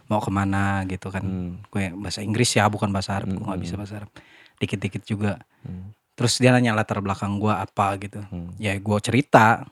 mau 0.06 0.18
ke 0.18 0.30
mana 0.30 0.82
gitu 0.84 1.10
kan. 1.10 1.20
Hmm. 1.20 1.52
Gue 1.68 1.90
bahasa 1.92 2.20
Inggris 2.20 2.48
ya 2.50 2.66
bukan 2.66 2.88
bahasa 2.88 3.14
Arab, 3.14 3.30
gue 3.30 3.40
nggak 3.40 3.55
Hmm. 3.55 3.66
bisa 3.66 3.74
bahasa 3.74 3.94
Arab. 3.98 4.10
Dikit-dikit 4.56 5.02
juga. 5.02 5.42
Hmm. 5.60 5.92
Terus 6.14 6.38
dia 6.38 6.50
nanya 6.50 6.72
latar 6.72 6.98
belakang 6.98 7.36
gue 7.36 7.50
apa 7.50 7.94
gitu. 7.98 8.22
Hmm. 8.24 8.55
Ya 8.56 8.74
gue 8.74 8.98
cerita 8.98 9.66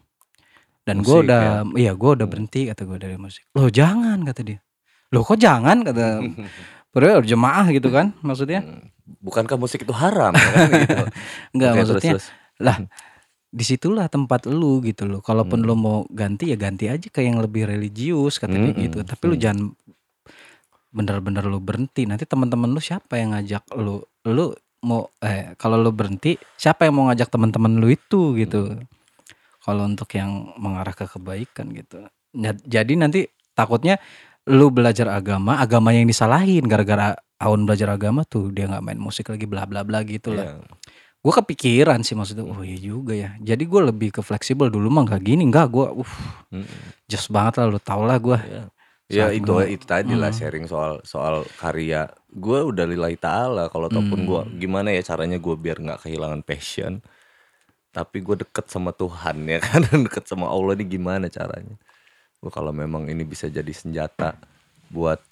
dan 0.83 1.01
gue 1.01 1.17
udah, 1.21 1.67
iya 1.75 1.91
gue 1.93 2.11
udah 2.13 2.23
Hmm. 2.23 2.33
berhenti 2.33 2.67
kata 2.67 2.83
gue 2.83 2.99
dari 2.99 3.17
musik. 3.17 3.47
Loh 3.53 3.67
jangan 3.67 4.23
kata 4.23 4.43
dia. 4.43 4.59
Loh 5.09 5.23
kok 5.23 5.39
jangan 5.39 5.83
kata 5.83 6.05
Padahal 6.93 7.21
jemaah 7.23 7.69
gitu 7.71 7.89
kan 7.89 8.17
maksudnya? 8.21 8.63
bukankah 9.07 9.55
musik 9.55 9.87
itu 9.87 9.95
haram 9.95 10.35
ya 10.35 10.49
kan 10.51 10.67
gitu 10.73 10.97
Enggak 11.55 11.73
maksudnya 11.77 12.03
terus, 12.11 12.27
terus. 12.27 12.59
lah 12.59 12.77
di 13.47 13.65
situlah 13.65 14.11
tempat 14.11 14.45
lu 14.51 14.83
gitu 14.83 15.07
loh. 15.09 15.21
Kalaupun 15.23 15.63
Hmm. 15.63 15.69
lu 15.69 15.75
mau 15.79 15.99
ganti 16.13 16.51
ya 16.53 16.57
ganti 16.59 16.91
aja 16.91 17.07
ke 17.09 17.23
yang 17.25 17.41
lebih 17.41 17.65
religius 17.67 18.37
katanya 18.43 18.75
Hmm, 18.75 18.83
gitu. 18.83 18.99
hmm, 19.01 19.09
Tapi 19.09 19.23
lu 19.27 19.37
hmm. 19.39 19.45
jangan 19.45 19.61
bener-bener 20.93 21.45
lu 21.47 21.59
berhenti. 21.61 22.05
Nanti 22.09 22.25
teman-teman 22.25 22.73
lu 22.73 22.81
siapa 22.81 23.17
yang 23.21 23.37
ngajak 23.37 23.65
lu? 23.77 24.03
Lu 24.27 24.53
mau 24.85 25.09
eh 25.25 25.57
kalau 25.57 25.81
lu 25.81 25.91
berhenti 25.91 26.37
siapa 26.55 26.87
yang 26.87 26.95
mau 27.01 27.05
ngajak 27.11 27.29
teman-teman 27.33 27.79
lu 27.81 27.89
itu 27.91 28.37
gitu. 28.37 28.77
Hmm. 28.77 28.85
Kalau 29.63 29.83
untuk 29.89 30.07
yang 30.15 30.55
mengarah 30.63 30.95
ke 30.95 31.11
kebaikan 31.11 31.75
gitu. 31.75 32.07
Jadi 32.67 32.93
nanti 32.95 33.27
takutnya 33.57 33.99
lu 34.47 34.71
belajar 34.71 35.11
agama, 35.11 35.59
agama 35.59 35.91
yang 35.91 36.07
disalahin 36.07 36.63
gara-gara 36.71 37.19
Aun 37.37 37.69
belajar 37.69 37.93
agama 37.93 38.25
tuh 38.25 38.49
dia 38.49 38.65
nggak 38.65 38.81
main 38.81 38.97
musik 38.97 39.29
lagi 39.29 39.45
bla 39.45 39.69
bla 39.69 39.85
bla 39.85 40.01
gitu 40.09 40.33
lah 40.33 40.57
Iya. 40.57 40.65
Gue 41.27 41.35
kepikiran 41.35 42.01
sih 42.01 42.15
maksudnya 42.15 42.47
oh 42.47 42.63
iya 42.63 42.79
juga 42.79 43.11
ya 43.11 43.35
jadi 43.37 43.59
gue 43.59 43.81
lebih 43.85 44.09
ke 44.13 44.23
fleksibel 44.23 44.71
dulu 44.71 44.87
mah 44.89 45.03
nggak 45.05 45.23
gini 45.25 45.43
nggak 45.45 45.67
gue 45.69 45.87
uh 45.93 46.13
Mm, 46.47 46.63
just 47.05 47.27
banget 47.29 47.59
lah 47.59 47.67
lu 47.67 47.83
tau 47.83 48.01
lah 48.01 48.15
gue 48.17 48.39
iya. 48.41 48.65
Ya 49.07 49.27
Saat 49.27 49.35
itu 49.37 49.47
gua- 49.49 49.67
itu 49.67 49.85
tadi 49.85 50.15
lah 50.15 50.31
Hmm. 50.31 50.39
sharing 50.41 50.67
soal 50.67 50.99
soal 51.03 51.47
karya. 51.55 52.11
Gue 52.29 52.59
udah 52.61 52.83
lillahi 52.85 53.15
taala 53.17 53.67
kalau 53.67 53.87
ataupun 53.87 54.19
Hmm. 54.19 54.27
gue 54.27 54.41
gimana 54.59 54.91
ya 54.91 54.99
caranya 55.01 55.39
gue 55.39 55.55
biar 55.55 55.79
nggak 55.79 56.03
kehilangan 56.03 56.43
passion. 56.43 56.99
Tapi 57.91 58.19
gue 58.21 58.37
deket 58.37 58.67
sama 58.67 58.91
Tuhan 58.91 59.47
ya 59.47 59.59
kan 59.59 59.79
deket 60.07 60.27
sama 60.27 60.47
Allah 60.47 60.75
ini 60.75 60.87
gimana 60.89 61.27
caranya? 61.29 61.79
Gue 62.37 62.51
kalau 62.51 62.71
memang 62.71 63.07
ini 63.07 63.23
bisa 63.23 63.47
jadi 63.47 63.71
senjata 63.71 64.35
buat 64.89 65.23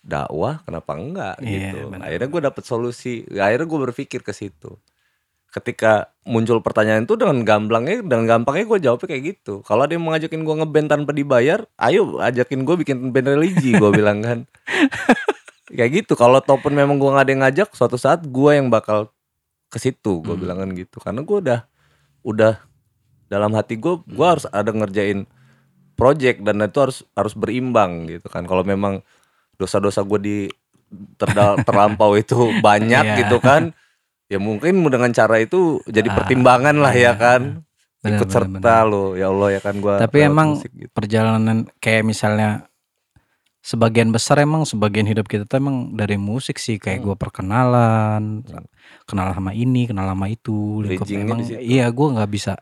dakwah, 0.00 0.60
kenapa 0.60 0.92
enggak 0.92 1.36
Iya, 1.38 1.70
gitu? 1.70 1.78
benar. 1.88 2.04
Akhirnya 2.04 2.28
gue 2.28 2.42
dapet 2.44 2.64
solusi. 2.64 3.14
Akhirnya 3.30 3.64
gue 3.64 3.80
berpikir 3.84 4.20
ke 4.20 4.30
situ. 4.30 4.74
Ketika 5.54 6.10
muncul 6.26 6.58
pertanyaan 6.58 7.06
itu 7.06 7.14
dengan 7.14 7.46
gamblangnya 7.46 8.02
dengan 8.02 8.26
gampangnya 8.26 8.66
gue 8.66 8.78
jawabnya 8.82 9.06
kayak 9.06 9.22
gitu. 9.22 9.62
Kalau 9.62 9.86
ada 9.86 9.94
yang 9.94 10.02
mau 10.02 10.10
ngajakin 10.10 10.42
gue 10.42 10.54
ngeband 10.58 10.88
tanpa 10.90 11.14
dibayar, 11.14 11.62
ayo 11.78 12.18
ajakin 12.18 12.66
gue 12.66 12.74
bikin 12.82 13.14
band 13.14 13.30
religi, 13.30 13.70
gue 13.70 13.90
bilang 13.94 14.18
kan. 14.18 14.38
kayak 15.78 16.02
gitu. 16.02 16.18
Kalau 16.18 16.42
ataupun 16.42 16.74
memang 16.74 16.98
gue 16.98 17.06
nggak 17.06 17.24
ada 17.24 17.32
yang 17.32 17.42
ngajak, 17.46 17.68
suatu 17.70 17.94
saat 17.94 18.26
gue 18.26 18.50
yang 18.50 18.66
bakal 18.66 19.14
ke 19.70 19.78
situ, 19.78 20.18
gue 20.20 20.34
Hmm. 20.34 20.42
bilang 20.42 20.58
kan 20.58 20.70
gitu. 20.74 20.98
Karena 20.98 21.22
gue 21.22 21.36
udah 21.38 21.60
udah 22.26 22.54
dalam 23.30 23.54
hati 23.54 23.78
gue, 23.78 23.94
gue 24.02 24.26
harus 24.26 24.50
ada 24.50 24.74
ngerjain 24.74 25.30
project 25.94 26.42
dan 26.42 26.58
itu 26.60 26.78
harus 26.82 27.06
harus 27.14 27.34
berimbang 27.34 28.10
gitu 28.10 28.26
kan. 28.26 28.42
Kalau 28.42 28.66
memang 28.66 29.06
dosa-dosa 29.54 30.02
gue 30.02 30.18
di 30.18 30.36
terda- 31.14 31.62
terlampau 31.62 32.14
itu 32.14 32.34
banyak 32.58 33.04
Iya. 33.04 33.16
gitu 33.26 33.38
kan, 33.38 33.70
ya 34.34 34.42
mungkin 34.42 34.82
dengan 34.82 35.10
cara 35.10 35.38
itu 35.38 35.78
jadi 35.86 36.10
Ah, 36.10 36.14
pertimbangan 36.18 36.74
lah 36.76 36.90
iya. 36.90 37.14
ya 37.14 37.14
kan. 37.14 37.42
Benar, 38.02 38.20
Ikut 38.20 38.28
benar, 38.28 38.36
serta 38.60 38.76
lo, 38.84 39.04
ya 39.14 39.32
Allah 39.32 39.48
ya 39.54 39.60
kan 39.62 39.74
gue. 39.78 39.94
Tapi 39.96 40.18
emang 40.20 40.48
perjalanan 40.92 41.64
kayak 41.78 42.04
misalnya 42.04 42.68
sebagian 43.64 44.12
besar 44.12 44.44
emang 44.44 44.68
sebagian 44.68 45.08
hidup 45.08 45.24
kita 45.24 45.48
tuh 45.48 45.56
emang 45.56 45.96
dari 45.96 46.20
musik 46.20 46.60
sih 46.60 46.76
kayak 46.76 47.00
Hmm. 47.00 47.06
gue 47.08 47.16
perkenalan 47.16 48.22
kenal 49.08 49.32
sama 49.32 49.56
ini 49.56 49.88
kenal 49.88 50.04
sama 50.04 50.28
itu 50.28 50.84
lingkup 50.84 51.08
emang 51.08 51.40
iya 51.56 51.88
gue 51.88 52.08
nggak 52.12 52.28
bisa 52.28 52.60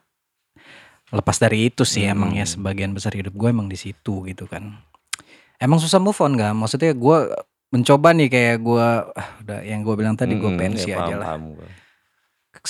lepas 1.11 1.43
dari 1.43 1.67
itu 1.69 1.83
sih 1.83 2.07
emang 2.07 2.39
ya 2.39 2.47
Hmm. 2.47 2.55
sebagian 2.55 2.95
besar 2.95 3.19
hidup 3.19 3.35
gue 3.35 3.49
emang 3.51 3.67
di 3.67 3.75
situ 3.75 4.23
gitu 4.23 4.47
kan 4.47 4.79
emang 5.59 5.83
susah 5.83 5.99
move 5.99 6.15
on 6.23 6.39
gak 6.39 6.55
maksudnya 6.55 6.95
gue 6.95 7.19
mencoba 7.73 8.13
nih 8.13 8.29
kayak 8.29 8.57
gue 8.61 8.85
ah, 8.85 9.27
udah 9.41 9.59
yang 9.65 9.81
gue 9.81 9.95
bilang 9.97 10.13
tadi 10.13 10.37
gue 10.37 10.51
pensi 10.55 10.93
aja 10.93 11.15
lah 11.17 11.41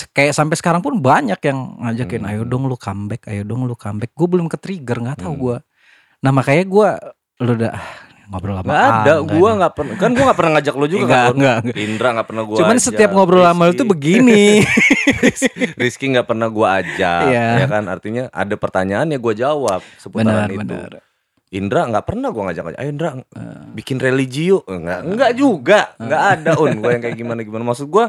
kayak 0.08 0.32
sampai 0.32 0.56
sekarang 0.56 0.80
pun 0.80 0.96
banyak 0.96 1.36
yang 1.42 1.58
ngajakin 1.76 2.22
Hmm. 2.22 2.30
ayo 2.30 2.42
dong 2.46 2.64
lu 2.64 2.78
comeback 2.78 3.26
ayo 3.28 3.42
dong 3.42 3.66
lu 3.66 3.74
comeback 3.74 4.14
gue 4.14 4.28
belum 4.30 4.46
ke 4.46 4.56
trigger 4.56 5.02
nggak 5.02 5.18
tahu 5.20 5.34
Hmm. 5.34 5.42
gue 5.42 5.56
nah 6.22 6.30
makanya 6.30 6.64
gue 6.64 6.88
lu 7.42 7.50
udah 7.58 7.72
ah, 7.74 7.86
ngobrol 8.30 8.54
sama 8.56 8.70
Gak 8.70 8.88
ada, 9.02 9.14
gue 9.20 9.50
nggak 9.58 9.72
pernah, 9.74 9.94
kan 9.98 10.10
gue 10.14 10.24
gak 10.24 10.38
pernah 10.38 10.52
ngajak 10.56 10.74
lo 10.78 10.86
juga 10.86 11.04
Enggak, 11.04 11.60
kan. 11.60 11.62
Indra 11.76 12.08
gak 12.16 12.26
pernah 12.30 12.44
gue 12.46 12.56
cuman 12.62 12.76
setiap 12.78 13.10
ngobrol 13.12 13.44
sama 13.44 13.62
lu 13.68 13.74
tuh 13.74 13.84
begini 13.84 14.62
Rizky 15.76 16.08
gak 16.08 16.24
pernah 16.24 16.48
gue 16.48 16.64
ajak, 16.64 17.20
Iya. 17.28 17.46
ya 17.60 17.66
kan? 17.68 17.84
Artinya 17.86 18.22
ada 18.30 18.54
pertanyaan 18.56 19.10
ya 19.10 19.18
gue 19.18 19.34
jawab 19.36 19.82
seputaran 19.98 20.46
benar 20.46 20.48
itu. 20.48 20.62
benar 20.64 20.92
Indra 21.52 21.84
nggak 21.84 22.04
pernah 22.04 22.28
gue 22.28 22.42
ngajak, 22.42 22.64
ayo 22.74 22.88
Indra 22.88 23.12
Eh. 23.12 23.20
bikin 23.72 24.00
religi 24.00 24.48
yuk, 24.48 24.64
enggak, 24.64 25.00
enggak 25.04 25.30
juga, 25.34 25.80
nggak 25.96 26.22
ada 26.32 26.50
un, 26.56 26.80
gue 26.80 26.90
yang 26.90 27.02
kayak 27.02 27.14
gimana 27.14 27.40
gimana. 27.40 27.62
Maksud 27.62 27.86
gue 27.86 28.08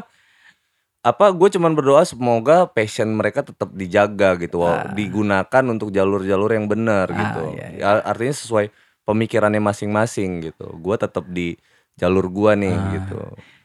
apa 1.04 1.26
gue 1.28 1.48
cuman 1.50 1.76
berdoa 1.76 2.00
semoga 2.02 2.64
passion 2.64 3.12
mereka 3.12 3.44
tetap 3.44 3.68
dijaga 3.70 4.40
gitu. 4.40 4.64
Ah. 4.64 4.88
digunakan 4.88 5.64
untuk 5.66 5.92
jalur-jalur 5.92 6.48
yang 6.48 6.64
benar 6.64 7.06
Ah, 7.06 7.14
gitu. 7.14 7.42
iya, 7.52 7.66
iya. 7.70 7.78
Ya, 7.78 8.00
artinya 8.02 8.32
sesuai 8.34 8.66
pemikirannya 9.04 9.60
masing-masing 9.60 10.40
gitu. 10.42 10.64
Gue 10.74 10.96
tetap 10.96 11.28
di 11.28 11.60
jalur 11.94 12.26
gua 12.26 12.56
nih 12.56 12.72
Ah. 12.72 12.88
gitu. 12.96 13.20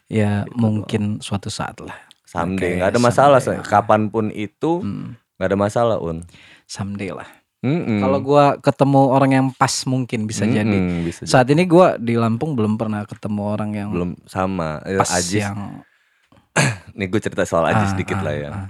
Ya 0.06 0.44
Gitu. 0.44 0.52
mungkin 0.54 1.02
suatu 1.18 1.48
saat 1.48 1.80
lah. 1.80 1.96
Someday. 2.28 2.76
Nggak 2.76 2.92
ada 2.92 3.00
masalah 3.00 3.40
someday. 3.40 3.64
kapan 3.64 4.06
pun 4.06 4.28
itu 4.28 4.84
Hmm, 4.84 5.16
nggak 5.34 5.48
ada 5.48 5.58
masalah 5.58 5.96
un. 5.96 6.20
Someday 6.68 7.08
lah 7.10 7.26
Mm-mm. 7.60 8.00
Kalau 8.00 8.18
gua 8.18 8.56
ketemu 8.56 9.00
orang 9.06 9.30
yang 9.30 9.46
pas 9.52 9.84
mungkin 9.84 10.24
bisa 10.24 10.42
Mm-mm, 10.42 10.56
jadi. 10.56 10.76
bisa 11.04 11.20
jadi. 11.22 11.30
Saat 11.30 11.46
ini 11.48 11.64
gua 11.64 12.00
di 12.00 12.16
Lampung 12.16 12.56
belum 12.56 12.74
pernah 12.74 13.04
ketemu 13.04 13.42
orang 13.44 13.70
yang 13.72 13.88
belum 13.92 14.10
sama 14.24 14.80
Eh, 14.82 14.96
pas 14.96 15.12
Ajis 15.12 15.44
yang 15.44 15.84
nih 16.96 17.06
gue 17.06 17.20
cerita 17.20 17.44
soal 17.44 17.68
Ajis 17.68 17.92
Ah, 17.92 17.96
dikit 17.96 18.16
ah, 18.16 18.24
lah 18.24 18.34
ya 18.34 18.48
ah. 18.50 18.68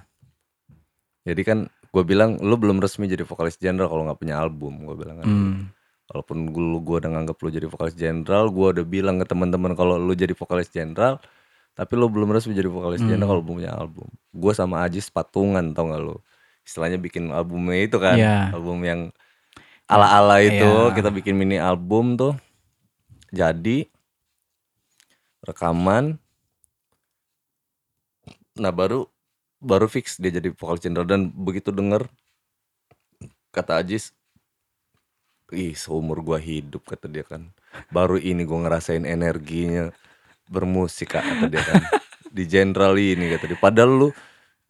jadi 1.23 1.43
kan 1.43 1.59
gue 1.91 2.03
bilang 2.03 2.37
lu 2.39 2.55
belum 2.55 2.79
resmi 2.79 3.07
jadi 3.07 3.23
vokalis 3.23 3.57
jenderal 3.57 3.89
kalau 3.89 4.05
nggak 4.05 4.21
punya 4.21 4.37
album 4.37 4.85
gue 4.85 4.97
bilang 4.97 5.17
kan 5.17 5.27
Hmm. 5.27 5.57
walaupun 6.07 6.51
gue 6.51 6.63
gue 6.79 6.97
udah 6.99 7.11
nganggap 7.11 7.37
lu 7.37 7.49
jadi 7.49 7.67
vokalis 7.67 7.95
jenderal 7.95 8.47
gue 8.49 8.67
udah 8.75 8.85
bilang 8.85 9.17
ke 9.17 9.27
teman-teman 9.27 9.73
kalau 9.73 9.97
lu 9.97 10.13
jadi 10.13 10.33
vokalis 10.33 10.69
jenderal 10.69 11.19
tapi 11.73 11.93
lu 11.95 12.07
belum 12.07 12.31
resmi 12.31 12.53
jadi 12.53 12.69
vokalis 12.69 13.01
Hmm. 13.01 13.09
jenderal 13.09 13.31
kalau 13.33 13.43
belum 13.43 13.57
punya 13.59 13.73
album 13.73 14.07
gue 14.31 14.53
sama 14.53 14.83
Ajis 14.83 15.09
patungan 15.09 15.73
tau 15.73 15.89
gak 15.89 16.01
lu 16.01 16.17
istilahnya 16.71 17.03
bikin 17.03 17.35
albumnya 17.35 17.83
itu 17.83 17.99
kan 17.99 18.15
Iya. 18.15 18.55
album 18.55 18.87
yang 18.87 19.01
ala-ala 19.91 20.39
itu 20.39 20.63
Iya. 20.63 20.95
kita 20.95 21.11
bikin 21.11 21.35
mini 21.35 21.59
album 21.59 22.15
tuh. 22.15 22.39
Jadi 23.35 23.91
rekaman. 25.43 26.15
Nah 28.55 28.71
baru 28.71 29.11
baru 29.59 29.91
fix 29.91 30.15
dia 30.17 30.31
jadi 30.31 30.55
vokalis 30.55 30.87
jenderal 30.87 31.11
dan 31.11 31.35
begitu 31.35 31.75
denger 31.75 32.07
kata 33.51 33.83
Ajis 33.83 34.15
ih 35.51 35.75
seumur 35.75 36.23
gua 36.23 36.39
hidup 36.39 36.87
kata 36.87 37.11
dia 37.11 37.27
kan. 37.27 37.51
Baru 37.91 38.15
ini 38.15 38.47
gua 38.47 38.63
ngerasain 38.71 39.03
energinya 39.03 39.91
bermusik 40.47 41.19
kata 41.19 41.51
dia 41.51 41.63
kan. 41.67 41.83
Di 42.37 42.47
jenderal 42.47 42.95
ini 42.95 43.27
kata 43.35 43.51
dia. 43.51 43.59
Padahal 43.59 43.91
lu 43.91 44.09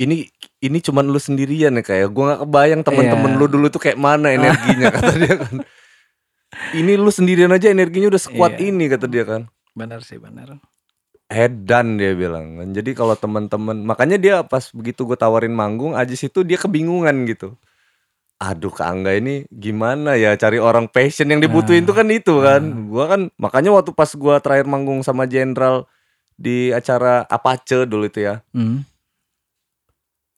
ini 0.00 0.24
ini 0.58 0.78
cuman 0.80 1.04
lu 1.06 1.20
sendirian 1.20 1.76
ya 1.76 1.84
kayak 1.84 2.08
gua 2.08 2.24
nggak 2.32 2.40
kebayang 2.48 2.82
teman-teman 2.82 3.30
Iya. 3.30 3.38
lu 3.38 3.46
dulu 3.46 3.66
tuh 3.68 3.80
kayak 3.80 3.98
mana 4.00 4.32
energinya 4.36 4.88
kata 4.88 5.12
dia 5.14 5.34
kan 5.36 5.54
ini 6.72 6.92
lu 6.96 7.12
sendirian 7.12 7.52
aja 7.52 7.68
energinya 7.68 8.08
udah 8.10 8.22
sekuat 8.22 8.56
Iya. 8.56 8.72
ini 8.72 8.84
kata 8.88 9.06
dia 9.06 9.24
kan 9.24 9.42
Benar 9.70 10.02
sih, 10.02 10.18
benar. 10.18 10.58
Edan 11.30 11.94
dia 11.94 12.10
bilang 12.18 12.58
kan. 12.58 12.74
Jadi 12.74 12.90
kalau 12.90 13.14
teman-teman 13.14 13.86
makanya 13.86 14.18
dia 14.18 14.34
pas 14.42 14.66
begitu 14.74 15.06
gue 15.06 15.14
tawarin 15.14 15.54
manggung 15.54 15.94
Ajis 15.94 16.26
itu 16.26 16.42
dia 16.42 16.58
kebingungan 16.58 17.14
gitu. 17.30 17.54
Aduh 18.42 18.74
Kak 18.74 18.88
Angga 18.90 19.14
ini 19.14 19.46
gimana 19.46 20.18
ya 20.18 20.34
cari 20.34 20.58
orang 20.58 20.90
passion 20.90 21.30
yang 21.30 21.38
dibutuhin 21.38 21.86
tuh 21.86 21.94
kan 21.94 22.10
itu 22.10 22.34
kan. 22.42 22.90
Gua 22.90 23.04
kan 23.06 23.20
makanya 23.38 23.70
waktu 23.70 23.94
pas 23.94 24.10
gua 24.18 24.42
terakhir 24.42 24.66
manggung 24.66 25.06
sama 25.06 25.22
Jenderal 25.28 25.86
di 26.34 26.74
acara 26.74 27.22
Apache 27.30 27.86
dulu 27.86 28.10
itu 28.10 28.26
ya. 28.26 28.42
Hmm. 28.50 28.82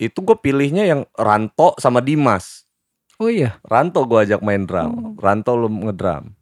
Itu 0.02 0.18
gue 0.20 0.34
pilihnya 0.34 0.82
yang 0.82 1.06
Ranto 1.14 1.78
sama 1.78 2.02
Dimas. 2.02 2.66
Oh 3.22 3.30
iya, 3.30 3.54
Ranto 3.62 4.02
gua 4.02 4.26
ajak 4.26 4.42
main 4.42 4.66
drum. 4.66 5.14
Ranto 5.14 5.54
lu 5.54 5.70
ngedrum. 5.70 6.34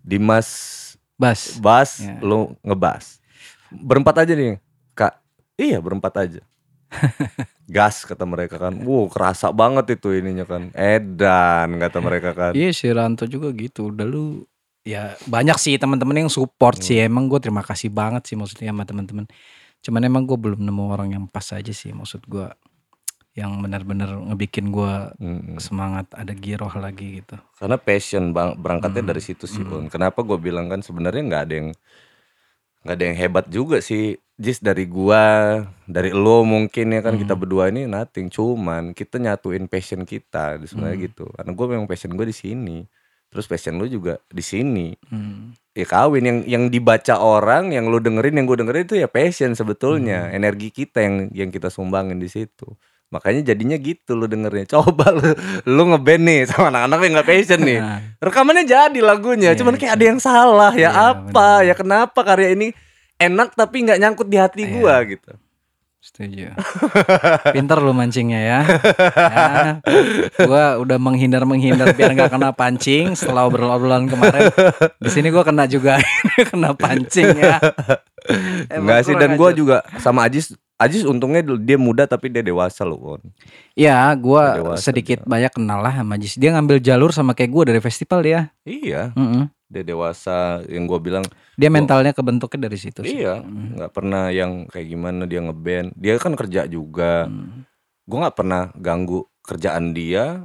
Dimas 0.00 0.48
Bas. 1.18 1.58
bass, 1.58 2.06
Ya. 2.06 2.16
lu 2.22 2.54
ngebas. 2.62 3.18
Berempat 3.68 4.22
aja 4.22 4.32
nih, 4.32 4.56
Kak. 4.94 5.18
Iya, 5.58 5.82
berempat 5.82 6.14
aja. 6.16 6.40
Gas 7.70 8.02
kata 8.02 8.24
mereka 8.24 8.58
kan. 8.58 8.78
Wow, 8.82 9.10
kerasa 9.10 9.50
banget 9.50 9.98
itu 9.98 10.10
ininya 10.14 10.42
kan. 10.42 10.70
Edan 10.74 11.78
kata 11.78 11.98
mereka 11.98 12.30
kan. 12.32 12.52
Iya 12.54 12.70
si 12.70 12.90
Ranto 12.90 13.26
juga 13.26 13.50
gitu. 13.54 13.90
Udah 13.90 14.06
lu 14.06 14.42
ya 14.82 15.14
banyak 15.26 15.54
sih 15.54 15.78
teman-teman 15.78 16.26
yang 16.26 16.30
support 16.32 16.82
sih. 16.82 16.98
Hmm. 16.98 17.06
Emang 17.10 17.24
gue 17.30 17.38
terima 17.38 17.62
kasih 17.62 17.90
banget 17.90 18.26
sih 18.26 18.34
maksudnya 18.34 18.74
sama 18.74 18.82
teman-teman. 18.82 19.26
Cuman 19.82 20.02
emang 20.02 20.26
gue 20.26 20.34
belum 20.34 20.62
nemu 20.62 20.84
orang 20.90 21.14
yang 21.14 21.24
pas 21.30 21.46
aja 21.54 21.70
sih 21.70 21.94
maksud 21.94 22.26
gue 22.26 22.46
yang 23.30 23.62
benar-benar 23.62 24.10
ngebikin 24.26 24.74
gue 24.74 24.94
Mm-mm. 25.16 25.62
semangat 25.62 26.10
ada 26.12 26.34
giroh 26.34 26.70
lagi 26.74 27.22
gitu. 27.22 27.38
Karena 27.56 27.78
passion 27.78 28.34
bang, 28.34 28.58
berangkatnya 28.58 29.06
Hmm. 29.06 29.10
dari 29.14 29.22
situ 29.22 29.46
sih, 29.46 29.62
Un. 29.62 29.86
Kenapa 29.86 30.26
gue 30.26 30.34
bilang 30.34 30.66
kan 30.66 30.82
sebenarnya 30.82 31.22
nggak 31.22 31.42
ada 31.46 31.54
yang 31.54 31.68
nggak 32.80 32.96
ada 32.96 33.04
yang 33.06 33.18
hebat 33.18 33.46
juga 33.48 33.78
sih. 33.78 34.16
Jis 34.40 34.64
dari 34.64 34.88
gua, 34.88 35.60
dari 35.84 36.16
lo 36.16 36.42
mungkin 36.42 36.96
ya 36.96 37.04
kan 37.04 37.14
kita 37.14 37.36
Hmm. 37.36 37.42
berdua 37.44 37.68
ini 37.68 37.84
nothing. 37.84 38.32
Cuman 38.32 38.96
kita 38.96 39.20
nyatuin 39.20 39.68
passion 39.68 40.02
kita 40.02 40.56
sebenarnya 40.64 40.96
Hmm. 40.96 41.06
gitu. 41.06 41.24
Karena 41.30 41.52
gue 41.52 41.66
memang 41.68 41.86
passion 41.86 42.10
gue 42.16 42.24
di 42.24 42.34
sini. 42.34 42.78
Terus 43.30 43.46
passion 43.46 43.78
lu 43.78 43.86
juga 43.86 44.18
di 44.26 44.42
sini. 44.42 44.96
Hmm. 45.06 45.54
ya 45.70 45.86
kawin 45.86 46.26
yang 46.26 46.38
yang 46.50 46.64
dibaca 46.66 47.22
orang 47.22 47.70
yang 47.70 47.86
lu 47.86 48.02
dengerin 48.02 48.42
yang 48.42 48.44
gue 48.44 48.58
dengerin 48.58 48.84
itu 48.84 48.96
ya 48.98 49.06
passion 49.06 49.54
sebetulnya 49.54 50.26
Hmm. 50.26 50.34
energi 50.34 50.74
kita 50.74 50.98
yang 50.98 51.30
yang 51.30 51.50
kita 51.54 51.70
sumbangin 51.70 52.18
di 52.18 52.26
situ 52.26 52.74
makanya 53.10 53.42
jadinya 53.44 53.74
gitu 53.74 54.14
lu 54.14 54.24
dengernya 54.24 54.70
coba 54.78 55.10
lu 55.10 55.34
lu 55.66 55.82
ngeband 55.90 56.22
nih 56.22 56.40
sama 56.46 56.70
anak-anak 56.70 56.98
yang 57.02 57.12
nggak 57.18 57.28
passion 57.28 57.60
nih 57.60 57.78
Nah, 57.78 57.98
rekamannya 58.18 58.64
jadi 58.64 58.98
lagunya 59.02 59.50
Iya, 59.50 59.58
cuman 59.58 59.74
kayak 59.74 59.92
ada 59.98 60.04
yang 60.06 60.18
salah 60.18 60.72
ya 60.72 60.88
Iya, 60.88 60.90
apa 61.12 61.26
benar. 61.58 61.66
ya 61.66 61.74
kenapa 61.74 62.20
karya 62.22 62.54
ini 62.54 62.70
enak 63.18 63.52
tapi 63.52 63.82
nggak 63.82 63.98
nyangkut 63.98 64.26
di 64.26 64.38
hati 64.38 64.62
Iya. 64.62 64.72
gua 64.72 64.96
gitu 65.04 65.32
setuju. 66.00 66.56
Pinter 67.54 67.76
lu 67.76 67.92
mancingnya 67.92 68.40
ya. 68.40 68.58
ya. 69.12 69.84
Gua 70.40 70.80
udah 70.80 70.96
menghindar 70.96 71.44
menghindar 71.44 71.92
biar 71.92 72.16
nggak 72.16 72.32
kena 72.32 72.56
pancing 72.56 73.12
setelah 73.12 73.44
obrolan 73.44 74.08
kemarin. 74.08 74.48
Di 74.96 75.12
sini 75.12 75.28
gua 75.28 75.44
kena 75.44 75.68
juga 75.68 76.00
kena 76.48 76.72
pancing 76.72 77.36
ya. 77.36 77.60
Enggak 78.72 79.04
sih 79.04 79.14
dan 79.14 79.36
gua 79.36 79.52
ajar. 79.52 79.58
juga 79.58 79.76
sama 80.00 80.24
Ajis 80.24 80.56
Ajis 80.80 81.04
untungnya 81.04 81.44
dia 81.54 81.76
muda 81.76 82.04
tapi 82.04 82.26
dia 82.26 82.40
dewasa 82.40 82.82
loh 82.82 82.96
Won. 82.96 83.22
Ya, 83.74 84.08
gua 84.14 84.56
Dewasa 84.56 84.80
sedikit 84.86 85.20
dia. 85.20 85.28
banyak 85.28 85.52
kenal 85.52 85.78
lah 85.78 85.92
sama 85.92 86.16
Jis. 86.16 86.34
Dia 86.34 86.50
ngambil 86.50 86.80
jalur 86.80 87.10
sama 87.10 87.32
kayak 87.32 87.50
gua 87.50 87.64
dari 87.68 87.78
festival 87.78 88.20
dia. 88.20 88.40
iya 88.62 89.12
Mm-mm. 89.12 89.52
dia 89.66 89.84
dewasa 89.84 90.64
yang 90.66 90.84
gua 90.84 90.96
bilang 90.96 91.22
Dia 91.54 91.68
Gua- 91.68 91.76
mentalnya 91.76 92.10
kebentuknya 92.10 92.64
dari 92.64 92.74
situ 92.74 93.04
sih. 93.04 93.20
Iya, 93.20 93.38
Mm. 93.38 93.76
nggak 93.76 93.92
pernah 93.92 94.24
yang 94.28 94.64
kayak 94.66 94.88
gimana 94.88 95.22
dia 95.24 95.38
ngeband. 95.38 95.92
Dia 95.94 96.16
kan 96.16 96.32
kerja 96.32 96.64
juga. 96.64 97.28
Mm. 97.28 97.68
Gue 98.02 98.18
nggak 98.18 98.34
pernah 98.34 98.62
ganggu 98.74 99.20
kerjaan 99.40 99.92
dia. 99.92 100.42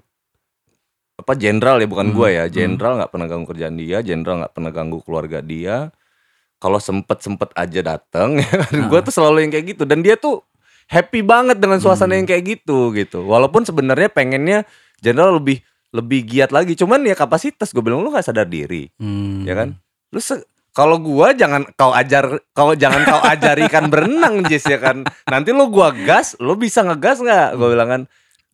Apa 1.15 1.31
jenderal 1.33 1.79
ya, 1.79 1.87
bukan 1.87 2.11
Hmm, 2.11 2.13
gua 2.13 2.27
ya. 2.27 2.43
hmm. 2.43 2.51
Jenderal 2.51 2.99
nggak 2.99 3.09
pernah 3.09 3.25
ganggu 3.25 3.47
kerjaan 3.47 3.75
dia. 3.75 3.97
Jenderal 4.01 4.35
nggak 4.37 4.53
pernah 4.53 4.69
ganggu 4.69 4.99
keluarga 4.99 5.39
dia. 5.39 5.89
Kalau 6.57 6.77
sempet 6.77 7.19
sempet 7.19 7.49
aja 7.51 7.81
dateng. 7.81 8.39
gue 8.89 8.99
tuh 9.01 9.11
selalu 9.11 9.43
yang 9.43 9.51
kayak 9.51 9.65
gitu. 9.71 9.83
Dan 9.83 9.99
dia 9.99 10.15
tuh 10.15 10.41
happy 10.85 11.21
banget 11.21 11.57
dengan 11.57 11.77
suasana 11.77 12.11
Hmm. 12.11 12.19
yang 12.19 12.27
kayak 12.27 12.43
gitu 12.55 12.91
gitu. 12.91 13.23
Walaupun 13.23 13.63
sebenarnya 13.63 14.07
pengennya 14.07 14.63
jenderal 14.97 15.37
lebih 15.37 15.59
lebih 15.89 16.19
giat 16.25 16.49
lagi. 16.49 16.73
Cuman 16.73 17.01
ya 17.01 17.13
kapasitas 17.13 17.69
gue 17.69 17.79
bilang 17.79 17.99
lu 17.99 18.09
nggak 18.09 18.25
sadar 18.25 18.45
diri 18.45 18.91
Mm. 18.95 19.43
ya 19.43 19.53
kan 19.55 19.69
lu 20.09 20.19
se- 20.19 20.43
kalau 20.71 20.95
gua 20.97 21.31
jangan 21.31 21.63
kau 21.71 21.91
ajar 21.91 22.23
kau 22.51 22.71
jangan 22.71 23.03
kau 23.03 23.19
ajari 23.31 23.63
ikan 23.65 23.87
berenang 23.87 24.43
Jis 24.43 24.63
ya 24.65 24.75
kan 24.75 25.01
nanti 25.25 25.49
lu 25.49 25.67
gua 25.67 25.91
gas 25.91 26.35
lu 26.37 26.55
bisa 26.55 26.83
ngegas 26.83 27.19
nggak 27.19 27.55
gua 27.55 27.67
bilang 27.69 27.89
kan 27.89 28.01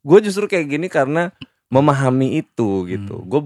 gue 0.02 0.19
justru 0.22 0.45
kayak 0.45 0.65
gini 0.68 0.86
karena 0.86 1.30
memahami 1.68 2.38
itu 2.38 2.86
gitu 2.88 3.22
gue 3.22 3.41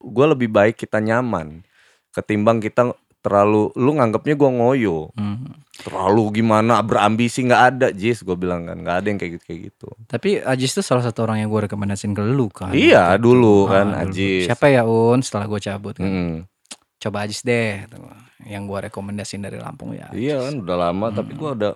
gue 0.00 0.26
lebih 0.28 0.46
baik 0.48 0.74
kita 0.76 0.98
nyaman 0.98 1.62
ketimbang 2.10 2.58
kita 2.58 2.94
terlalu 3.22 3.70
lu 3.74 3.90
nganggapnya 3.92 4.34
gua 4.34 4.50
ngoyo 4.52 5.14
Mm. 5.14 5.46
terlalu 5.78 6.22
gimana 6.36 6.78
berambisi 6.80 7.42
nggak 7.42 7.62
ada 7.64 7.88
Jis 7.90 8.20
gue 8.20 8.34
bilang 8.34 8.62
kan 8.62 8.76
nggak 8.76 8.96
ada 8.96 9.06
yang 9.06 9.16
kayak 9.16 9.32
gitu 9.32 9.44
kayak 9.44 9.60
gitu 9.68 9.88
Tapi 10.04 10.30
Ajis 10.38 10.70
tuh 10.72 10.82
salah 10.82 11.00
satu 11.00 11.22
orang 11.22 11.38
yang 11.38 11.48
gue 11.48 11.64
rekomendasiin 11.64 12.12
ke 12.12 12.20
lu 12.20 12.46
kan. 12.48 12.70
iya 12.70 13.08
Waktu 13.08 13.16
itu. 13.16 13.24
dulu 13.24 13.56
Ah, 13.62 13.66
kan 13.72 13.86
dulu. 13.88 14.02
Ajis 14.04 14.42
Siapa 14.44 14.66
ya 14.68 14.82
Un 14.82 15.18
setelah 15.20 15.46
gue 15.46 15.60
cabut 15.60 15.94
kan. 15.96 16.06
Mm. 16.06 16.36
Coba 16.98 17.24
Ajis 17.24 17.40
deh. 17.40 17.82
tuh. 17.88 18.04
Yang 18.42 18.62
gue 18.64 18.78
rekomendasiin 18.84 19.40
dari 19.40 19.56
Lampung 19.56 19.90
ya. 19.92 20.10
Iya 20.10 20.36
Ajis. 20.36 20.44
kan 20.44 20.54
udah 20.60 20.76
lama 20.78 21.06
tapi 21.08 21.32
gua 21.32 21.50
udah 21.52 21.72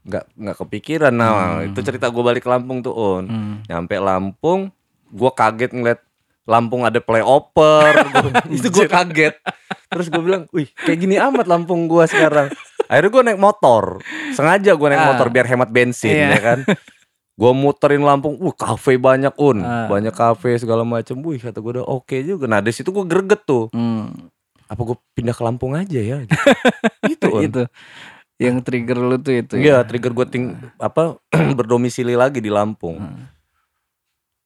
nggak 0.00 0.24
nggak 0.32 0.56
kepikiran 0.58 1.12
nah 1.12 1.32
Hmm. 1.58 1.66
itu 1.66 1.80
cerita 1.82 2.08
gua 2.08 2.22
balik 2.26 2.44
ke 2.44 2.50
Lampung 2.50 2.80
tuh 2.80 2.92
on 2.92 3.24
Hmm. 3.26 3.54
nyampe 3.66 3.98
Lampung 3.98 4.72
gua 5.06 5.30
kaget 5.30 5.70
ngeliat 5.70 6.00
Lampung 6.50 6.82
ada 6.82 6.98
playoper 6.98 7.94
itu 8.50 8.66
gua 8.68 8.90
kaget 8.90 9.38
terus 9.86 10.10
gua 10.10 10.20
bilang 10.20 10.42
wih 10.50 10.66
kayak 10.76 10.98
gini 10.98 11.14
amat 11.16 11.46
Lampung 11.46 11.86
gua 11.86 12.04
sekarang 12.04 12.50
akhirnya 12.84 13.08
gua 13.08 13.22
naik 13.22 13.38
motor 13.38 13.84
sengaja 14.32 14.74
gua 14.74 14.88
naik 14.90 15.00
Ah. 15.00 15.08
motor 15.14 15.26
biar 15.28 15.46
hemat 15.46 15.70
bensin 15.70 16.10
Iya. 16.12 16.28
ya 16.28 16.40
kan 16.40 16.58
gua 17.34 17.56
muterin 17.56 18.02
Lampung, 18.02 18.36
uh 18.36 18.52
kafe 18.52 18.98
banyak 18.98 19.32
un, 19.34 19.62
Ah. 19.62 19.88
banyak 19.88 20.12
kafe 20.12 20.58
segala 20.58 20.84
macam, 20.84 21.16
wih 21.22 21.38
kata 21.38 21.56
gua 21.56 21.80
udah 21.80 21.86
oke 21.88 22.12
juga. 22.20 22.44
Nah 22.44 22.60
dari 22.60 22.68
situ 22.70 22.90
gua 22.90 23.00
greget 23.02 23.40
tuh, 23.42 23.72
Hmm. 23.72 24.12
apa 24.62 24.76
gua 24.76 25.00
pindah 25.10 25.32
ke 25.32 25.40
Lampung 25.40 25.72
aja 25.72 25.96
ya? 25.96 26.20
Gitu, 26.20 26.36
gitu 27.08 27.26
Un. 27.32 27.40
itu. 27.40 27.62
Yang 28.36 28.56
trigger 28.60 28.98
lu 28.98 29.16
tuh 29.16 29.32
itu. 29.34 29.54
Iya, 29.56 29.72
ya. 29.74 29.84
trigger 29.84 30.12
gue 30.12 30.26
ting 30.26 30.44
apa 30.76 31.16
berdomisili 31.56 32.12
lagi 32.12 32.40
di 32.40 32.48
Lampung. 32.48 33.00
Hmm. 33.00 33.24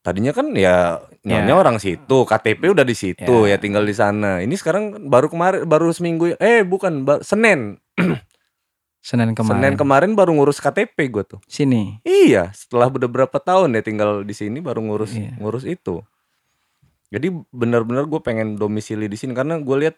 Tadinya 0.05 0.37
kan 0.37 0.53
ya 0.53 1.01
nyonya 1.25 1.49
Ya. 1.49 1.57
orang 1.57 1.81
situ, 1.81 2.29
KTP 2.29 2.69
udah 2.69 2.85
di 2.85 2.93
situ 2.93 3.25
ya 3.49 3.57
Ya. 3.57 3.57
tinggal 3.57 3.89
di 3.89 3.97
sana. 3.97 4.45
Ini 4.45 4.53
sekarang 4.53 5.09
baru 5.09 5.33
kemarin 5.33 5.65
baru 5.65 5.89
seminggu 5.91 6.37
eh 6.37 6.61
bukan 6.61 7.09
ba- 7.09 7.25
Senin. 7.25 7.81
Senin 9.01 9.33
kemarin. 9.33 9.61
Senin 9.61 9.75
kemarin 9.77 10.11
baru 10.13 10.37
ngurus 10.37 10.61
KTP 10.61 11.09
gue 11.09 11.25
tuh. 11.25 11.41
Sini. 11.49 12.01
Iya, 12.05 12.53
setelah 12.53 12.89
beberapa 12.89 13.37
tahun 13.37 13.77
ya 13.77 13.85
tinggal 13.85 14.25
di 14.25 14.33
sini 14.33 14.61
baru 14.61 14.85
ngurus 14.85 15.13
Iya. 15.13 15.41
ngurus 15.41 15.65
itu. 15.65 16.05
Jadi 17.09 17.33
benar-benar 17.49 18.05
gue 18.05 18.21
pengen 18.21 18.57
domisili 18.57 19.09
di 19.09 19.17
sini 19.17 19.33
karena 19.33 19.57
gue 19.57 19.77
lihat 19.79 19.97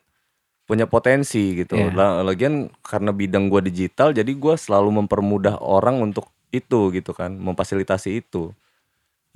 punya 0.66 0.86
potensi 0.86 1.54
gitu. 1.54 1.78
Lah- 1.94 2.22
Lagian 2.22 2.70
karena 2.82 3.10
bidang 3.10 3.46
gue 3.46 3.62
digital, 3.64 4.10
jadi 4.10 4.26
gue 4.26 4.54
selalu 4.54 5.02
mempermudah 5.02 5.58
orang 5.58 5.98
untuk 5.98 6.30
itu 6.50 6.90
gitu 6.90 7.10
kan, 7.10 7.34
memfasilitasi 7.34 8.22
itu. 8.22 8.50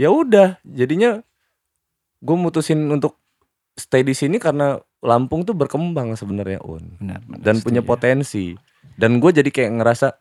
Ya 0.01 0.09
udah, 0.09 0.56
jadinya 0.64 1.20
gue 2.24 2.36
mutusin 2.40 2.89
untuk 2.89 3.20
stay 3.77 4.01
di 4.01 4.16
sini 4.16 4.40
karena 4.40 4.81
Lampung 5.01 5.48
tuh 5.48 5.56
berkembang 5.56 6.12
sebenarnya 6.12 6.60
un 6.60 6.85
Benar, 7.01 7.24
benar, 7.24 7.40
dan 7.40 7.56
punya 7.64 7.81
setuju. 7.81 7.89
potensi. 7.89 8.47
Dan 9.01 9.16
gue 9.16 9.32
jadi 9.32 9.48
kayak 9.48 9.81
ngerasa, 9.81 10.12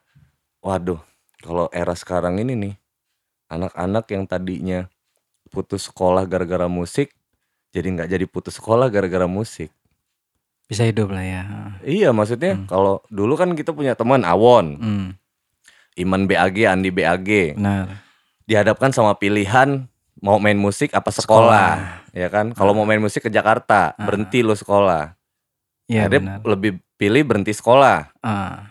waduh, 0.64 0.96
kalau 1.40 1.68
era 1.68 1.92
sekarang 1.92 2.40
ini 2.40 2.56
nih, 2.56 2.74
anak-anak 3.52 4.08
yang 4.08 4.24
tadinya 4.24 4.88
putus 5.52 5.92
sekolah 5.92 6.24
gara-gara 6.24 6.64
musik, 6.64 7.12
jadi 7.76 7.92
nggak 7.92 8.08
jadi 8.08 8.24
putus 8.24 8.56
sekolah 8.56 8.88
gara-gara 8.88 9.28
musik. 9.28 9.68
Bisa 10.64 10.88
hidup 10.88 11.12
lah 11.12 11.24
ya. 11.28 11.42
Iya, 11.84 12.16
maksudnya 12.16 12.64
kalau 12.64 13.04
dulu 13.12 13.36
kan 13.36 13.52
kita 13.52 13.76
punya 13.76 13.92
teman 13.92 14.24
Awon, 14.24 14.66
Hmm, 14.80 15.06
Iman 15.92 16.24
BAG, 16.24 16.56
Andi 16.64 16.88
BAG, 16.88 17.52
benar. 17.52 18.00
Dihadapkan 18.50 18.90
sama 18.90 19.14
pilihan 19.14 19.86
mau 20.18 20.36
main 20.36 20.58
musik 20.58 20.90
apa 20.90 21.08
sekolah, 21.08 22.02
ya 22.10 22.26
kan? 22.26 22.50
Kalau 22.50 22.74
mau 22.74 22.82
main 22.82 22.98
musik 22.98 23.22
ke 23.22 23.30
Jakarta, 23.30 23.94
berhenti 23.96 24.42
lo 24.42 24.52
sekolah. 24.52 25.14
Iya 25.86 26.06
benar. 26.06 26.42
lebih 26.44 26.78
pilih 26.94 27.22
berhenti 27.24 27.50
sekolah. 27.50 28.10
Ah, 28.20 28.66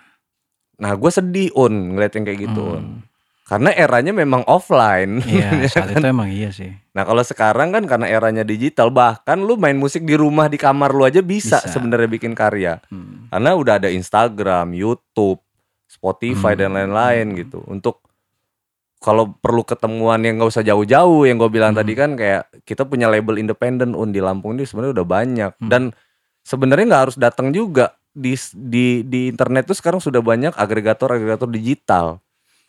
Nah, 0.80 0.96
gue 0.96 1.12
sedih 1.12 1.52
un 1.54 1.92
ngeliat 1.92 2.16
yang 2.16 2.24
kayak 2.24 2.40
gitu 2.42 2.64
un. 2.70 2.80
hmm. 2.80 3.00
Karena 3.44 3.74
eranya 3.74 4.14
memang 4.14 4.46
offline. 4.46 5.20
Iya, 5.20 5.52
saat 5.74 5.92
itu 5.92 6.06
emang 6.06 6.30
iya 6.30 6.54
sih. 6.54 6.70
Nah 6.94 7.02
kalau 7.02 7.20
sekarang 7.20 7.74
kan 7.74 7.84
karena 7.84 8.08
eranya 8.08 8.46
digital, 8.46 8.88
bahkan 8.88 9.42
lu 9.42 9.58
main 9.58 9.76
musik 9.76 10.06
di 10.06 10.14
rumah 10.14 10.46
di 10.46 10.56
kamar 10.56 10.94
lu 10.94 11.04
aja 11.04 11.20
bisa, 11.20 11.60
Bisa. 11.60 11.68
sebenarnya 11.68 12.08
bikin 12.08 12.32
karya. 12.32 12.80
Hmm. 12.88 13.28
Karena 13.28 13.58
udah 13.58 13.74
ada 13.76 13.90
Instagram, 13.90 14.72
YouTube, 14.72 15.42
Spotify 15.84 16.54
dan 16.54 16.72
Hmm. 16.72 16.78
lain-lain 16.80 17.26
gitu. 17.36 17.60
Untuk 17.66 18.06
kalau 19.00 19.32
perlu 19.40 19.64
ketemuan 19.64 20.20
yang 20.22 20.40
nggak 20.40 20.52
usah 20.52 20.64
jauh-jauh, 20.64 21.24
yang 21.24 21.40
gue 21.40 21.48
bilang 21.48 21.72
Hmm. 21.72 21.80
tadi 21.82 21.94
kan 21.96 22.20
kayak 22.20 22.52
kita 22.68 22.84
punya 22.84 23.08
label 23.08 23.40
independen 23.40 23.96
un 23.96 24.12
di 24.12 24.20
Lampung 24.20 24.60
ini 24.60 24.68
sebenarnya 24.68 25.00
udah 25.00 25.08
banyak. 25.08 25.52
Hmm. 25.56 25.70
Dan 25.72 25.84
sebenarnya 26.44 26.86
nggak 26.92 27.04
harus 27.08 27.18
datang 27.18 27.56
juga 27.56 27.96
di 28.12 28.36
di 28.52 29.08
di 29.08 29.32
internet 29.32 29.72
tuh 29.72 29.78
sekarang 29.80 30.04
sudah 30.04 30.20
banyak 30.20 30.52
agregator-agregator 30.52 31.48
digital. 31.48 32.20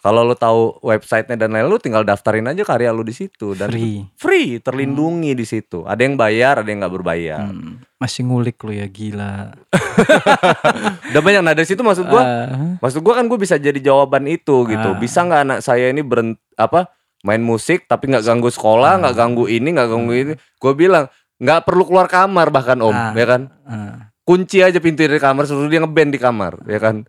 Kalau 0.00 0.24
lo 0.24 0.32
tahu 0.32 0.80
websitenya 0.80 1.36
dan 1.36 1.52
lain, 1.52 1.68
lu 1.68 1.76
tinggal 1.76 2.00
daftarin 2.02 2.44
aja 2.44 2.64
karya 2.64 2.88
lu 2.88 3.00
di 3.00 3.12
situ 3.12 3.52
dan 3.52 3.68
Free. 3.68 4.08
free 4.16 4.56
terlindungi 4.56 5.36
di 5.36 5.44
situ. 5.44 5.84
Ada 5.84 6.00
yang 6.00 6.16
bayar, 6.16 6.64
ada 6.64 6.66
yang 6.66 6.80
nggak 6.80 6.94
berbayar. 6.94 7.44
Hmm, 7.44 7.84
Masih 7.96 8.24
ngulik 8.24 8.56
lu 8.60 8.72
ya 8.72 8.88
gila. 8.88 9.52
Udah 11.10 11.20
banyak. 11.20 11.42
Nah 11.42 11.52
dari 11.52 11.68
situ 11.68 11.80
maksud 11.80 12.06
gua, 12.06 12.22
Ah, 12.22 12.76
maksud 12.80 13.00
gua 13.00 13.20
kan 13.20 13.26
gue 13.26 13.36
bisa 13.36 13.56
jadi 13.56 13.76
jawaban 13.76 14.24
itu 14.24 14.64
gitu. 14.66 14.88
Ah. 14.88 14.96
Bisa 14.96 15.20
nggak 15.20 15.40
anak 15.42 15.58
saya 15.60 15.88
ini 15.88 16.00
berhenti 16.00 16.40
apa 16.56 16.88
main 17.20 17.40
musik 17.40 17.84
tapi 17.84 18.08
nggak 18.08 18.24
ganggu 18.24 18.48
sekolah, 18.48 18.96
nggak 18.98 19.14
ganggu 19.14 19.44
ini, 19.46 19.68
nggak 19.70 19.88
ganggu 19.90 20.12
ini. 20.14 20.32
Gue 20.56 20.72
bilang 20.72 21.12
nggak 21.36 21.60
perlu 21.62 21.84
keluar 21.84 22.06
kamar 22.06 22.48
bahkan 22.48 22.80
om, 22.80 22.88
Ah. 22.90 23.12
ya 23.12 23.26
kan? 23.26 23.42
ah. 23.64 24.08
Kunci 24.20 24.62
aja 24.62 24.78
pintu 24.78 25.02
dari 25.02 25.18
kamar, 25.18 25.44
suruh 25.44 25.66
dia 25.66 25.82
ngeband 25.82 26.14
di 26.14 26.20
kamar, 26.20 26.62
ya 26.64 26.78
kan? 26.78 27.02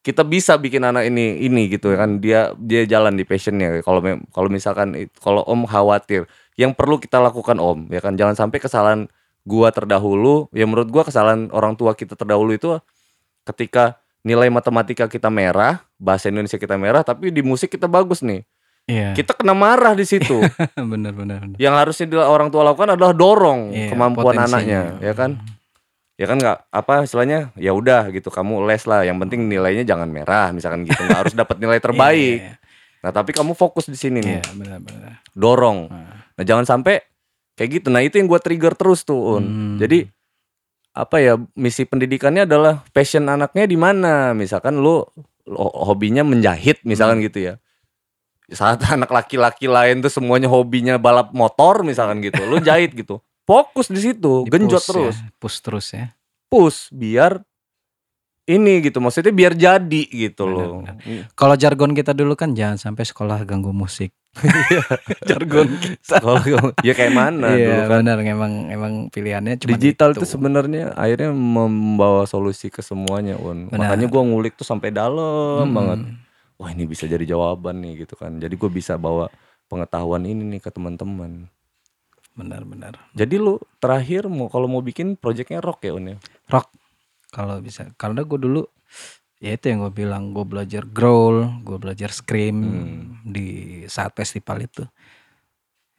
Kita 0.00 0.24
bisa 0.24 0.56
bikin 0.56 0.80
anak 0.80 1.12
ini 1.12 1.44
ini 1.44 1.68
gitu 1.68 1.92
ya 1.92 2.04
kan. 2.04 2.24
Dia 2.24 2.56
dia 2.56 2.88
jalan 2.88 3.20
di 3.20 3.24
passionnya. 3.28 3.84
Kalau 3.84 4.00
kalau 4.32 4.48
misalkan 4.48 4.96
kalau 5.20 5.44
om 5.44 5.68
khawatir 5.68 6.24
yang 6.56 6.72
perlu 6.72 6.96
kita 6.96 7.20
lakukan 7.20 7.60
om 7.60 7.84
ya 7.92 8.00
kan. 8.00 8.16
Jangan 8.16 8.32
sampai 8.36 8.58
kesalahan 8.60 9.12
gua 9.44 9.68
terdahulu 9.72 10.48
ya 10.56 10.64
menurut 10.64 10.88
gua 10.88 11.04
kesalahan 11.04 11.52
orang 11.52 11.76
tua 11.76 11.92
kita 11.92 12.16
terdahulu 12.16 12.56
itu 12.56 12.80
ketika 13.44 14.00
nilai 14.20 14.52
matematika 14.52 15.08
kita 15.08 15.32
merah 15.32 15.80
bahasa 15.96 16.28
Indonesia 16.28 16.60
kita 16.60 16.76
merah 16.76 17.00
tapi 17.00 17.32
di 17.32 17.40
musik 17.44 17.72
kita 17.72 17.88
bagus 17.88 18.24
nih. 18.24 18.44
Iya. 18.90 19.12
kita 19.14 19.36
kena 19.36 19.52
marah 19.54 19.92
di 19.94 20.02
situ. 20.08 20.40
Bener 20.90 21.12
bener. 21.14 21.38
bener. 21.44 21.56
yang 21.60 21.76
harusnya 21.76 22.10
orang 22.26 22.48
tua 22.48 22.64
lakukan 22.64 22.96
adalah 22.96 23.12
dorong 23.14 23.70
Iya, 23.70 23.92
kemampuan 23.92 24.34
anaknya 24.40 24.96
ya 24.98 25.12
kan 25.14 25.38
ya 26.20 26.26
kan 26.26 26.36
nggak 26.36 26.68
apa 26.68 26.92
istilahnya? 27.02 27.48
Ya 27.56 27.72
udah 27.72 28.12
gitu 28.12 28.28
kamu 28.28 28.60
les 28.62 28.84
lah. 28.84 29.00
Yang 29.02 29.24
penting 29.24 29.40
nilainya 29.46 29.82
jangan 29.82 30.06
merah 30.06 30.52
misalkan 30.52 30.84
gitu. 30.84 31.00
Nggak 31.00 31.16
harus 31.18 31.34
dapat 31.34 31.56
nilai 31.56 31.80
terbaik. 31.82 32.38
Iya, 32.38 32.54
nah 33.00 33.10
tapi 33.10 33.32
kamu 33.32 33.52
fokus 33.54 33.88
di 33.88 33.96
sini 33.96 34.20
Iya, 34.20 34.44
nih 34.44 34.52
bener 34.54 34.78
bener. 34.78 35.12
dorong. 35.32 35.88
Ah. 35.88 36.28
nah 36.36 36.44
jangan 36.44 36.68
sampai 36.68 37.00
kayak 37.54 37.80
gitu. 37.80 37.88
Nah 37.88 38.00
itu 38.00 38.14
yang 38.14 38.28
gue 38.28 38.36
trigger 38.38 38.72
terus 38.74 39.00
tuh 39.02 39.40
un. 39.40 39.42
Hmm. 39.42 39.76
jadi 39.76 40.04
apa 40.90 41.16
ya 41.18 41.38
misi 41.54 41.82
pendidikannya 41.82 42.44
adalah 42.44 42.84
passion 42.90 43.24
anaknya 43.24 43.64
di 43.64 43.74
mana? 43.74 44.30
Misalkan 44.32 44.76
lu 44.76 45.00
lo- 45.46 45.76
hobinya 45.80 46.20
menjahit 46.20 46.84
misalkan 46.84 47.18
Hmm. 47.18 47.26
gitu 47.26 47.38
ya. 47.40 47.54
Saat 48.46 48.82
anak 48.92 49.08
laki-laki 49.08 49.64
lain 49.64 50.02
tuh 50.02 50.10
semuanya 50.10 50.46
hobinya 50.46 50.94
balap 50.96 51.32
motor 51.32 51.80
misalkan 51.80 52.20
gitu. 52.20 52.42
Lu 52.42 52.60
jahit 52.60 52.92
gitu 52.92 53.24
fokus 53.50 53.86
di 53.88 53.98
situ 54.00 54.46
Di 54.46 54.50
genjot 54.52 54.78
push 54.78 54.86
terus. 54.86 55.16
ya, 55.16 55.26
push 55.36 55.56
terus 55.58 55.86
ya. 55.90 56.06
push 56.46 56.78
biar 56.90 57.42
ini 58.46 58.78
gitu 58.80 58.98
maksudnya 58.98 59.30
biar 59.30 59.54
jadi 59.54 60.02
gitu 60.06 60.42
loh. 60.44 60.82
Kalau 61.32 61.54
jargon 61.54 61.90
kita 61.90 62.10
dulu 62.10 62.34
kan 62.34 62.50
jangan 62.50 62.78
sampai 62.80 63.02
sekolah 63.02 63.42
ganggu 63.42 63.70
musik. 63.70 64.10
jargon 65.28 65.66
kita. 65.74 66.18
kalau 66.18 66.38
ya 66.80 66.92
kayak 66.92 67.10
mana 67.10 67.50
dulu 67.50 67.60
iya 67.60 67.76
kan? 67.86 68.02
benar. 68.02 68.18
Emang 68.20 68.52
emang 68.68 68.92
pilihannya 69.06 69.54
cuma 69.56 69.74
digital 69.74 70.14
itu. 70.14 70.22
sebenarnya 70.24 70.94
akhirnya 70.94 71.30
membawa 71.30 72.26
solusi 72.26 72.70
ke 72.70 72.78
semuanya 72.80 73.34
un 73.34 73.66
Benar. 73.66 73.90
makanya 73.90 74.06
gua 74.06 74.22
ngulik 74.24 74.54
tuh 74.54 74.66
sampai 74.66 74.90
dalam 74.90 75.66
Hmm. 75.66 75.74
banget. 75.74 75.98
Wah 76.58 76.70
ini 76.70 76.84
bisa 76.84 77.06
jadi 77.06 77.22
jawaban 77.24 77.80
nih 77.80 78.04
gitu 78.04 78.14
kan. 78.14 78.36
Jadi 78.36 78.52
gue 78.52 78.68
bisa 78.68 78.94
bawa 78.94 79.32
pengetahuan 79.64 80.20
ini 80.22 80.44
nih 80.44 80.60
ke 80.60 80.68
teman-teman 80.68 81.48
benar-benar 82.40 82.96
jadi 83.12 83.36
lu 83.36 83.60
terakhir 83.76 84.26
mau 84.26 84.48
kalau 84.48 84.66
mau 84.66 84.80
bikin 84.80 85.14
projectnya 85.14 85.60
rock 85.60 85.80
ya 85.82 85.92
un 85.92 86.06
ya 86.06 86.16
rock 86.48 86.72
kalau 87.28 87.60
bisa 87.60 87.92
karena 87.94 88.24
gue 88.24 88.38
dulu 88.40 88.62
ya 89.38 89.52
itu 89.52 89.68
yang 89.68 89.84
gue 89.84 89.92
bilang 89.94 90.32
gue 90.32 90.42
belajar 90.42 90.82
growl 90.82 91.60
gue 91.60 91.76
belajar 91.76 92.10
scream 92.10 92.56
Hmm. 92.56 93.00
di 93.22 93.46
saat 93.86 94.12
festival 94.12 94.60
itu 94.60 94.82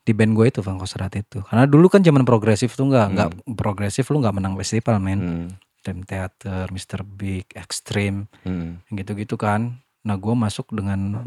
di 0.02 0.12
band 0.12 0.34
gue 0.34 0.50
itu 0.50 0.60
Van 0.60 0.76
Kosrat 0.76 1.14
itu 1.16 1.46
karena 1.46 1.64
dulu 1.64 1.86
kan 1.86 2.02
zaman 2.02 2.22
progresif 2.22 2.74
tuh 2.74 2.90
nggak 2.90 3.08
nggak 3.12 3.30
progresif 3.54 4.10
lu 4.10 4.18
nggak 4.18 4.36
menang 4.36 4.54
festival 4.56 4.98
men 4.98 5.20
Hmm. 5.20 5.50
Dream 5.82 6.06
Theater, 6.06 6.70
Mr. 6.70 7.02
Big, 7.02 7.50
Extreme, 7.56 8.30
Hmm. 8.46 8.86
gitu-gitu 8.88 9.34
kan. 9.34 9.82
Nah 10.02 10.14
gue 10.14 10.30
masuk 10.32 10.70
dengan 10.70 11.26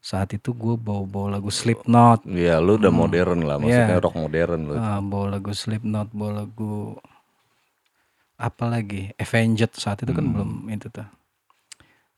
saat 0.00 0.32
itu 0.32 0.56
gue 0.56 0.74
bawa-bawa 0.74 1.36
lagu 1.36 1.52
Slipknot, 1.52 2.24
Iya, 2.24 2.56
lu 2.58 2.80
udah 2.80 2.88
modern 2.88 3.44
lah, 3.44 3.60
maksudnya 3.60 3.96
Iya. 3.96 4.02
rock 4.02 4.16
modern 4.16 4.60
lu. 4.64 4.74
ah, 4.74 4.98
bawa 4.98 5.36
lagu 5.36 5.52
Slipknot, 5.52 6.08
bawa 6.10 6.42
lagu 6.42 6.96
apa 8.40 8.64
lagi, 8.64 9.12
Avenged 9.14 9.76
saat 9.76 10.00
itu 10.00 10.10
kan 10.10 10.24
Hmm. 10.24 10.32
belum 10.32 10.50
itu 10.72 10.88
tuh. 10.88 11.04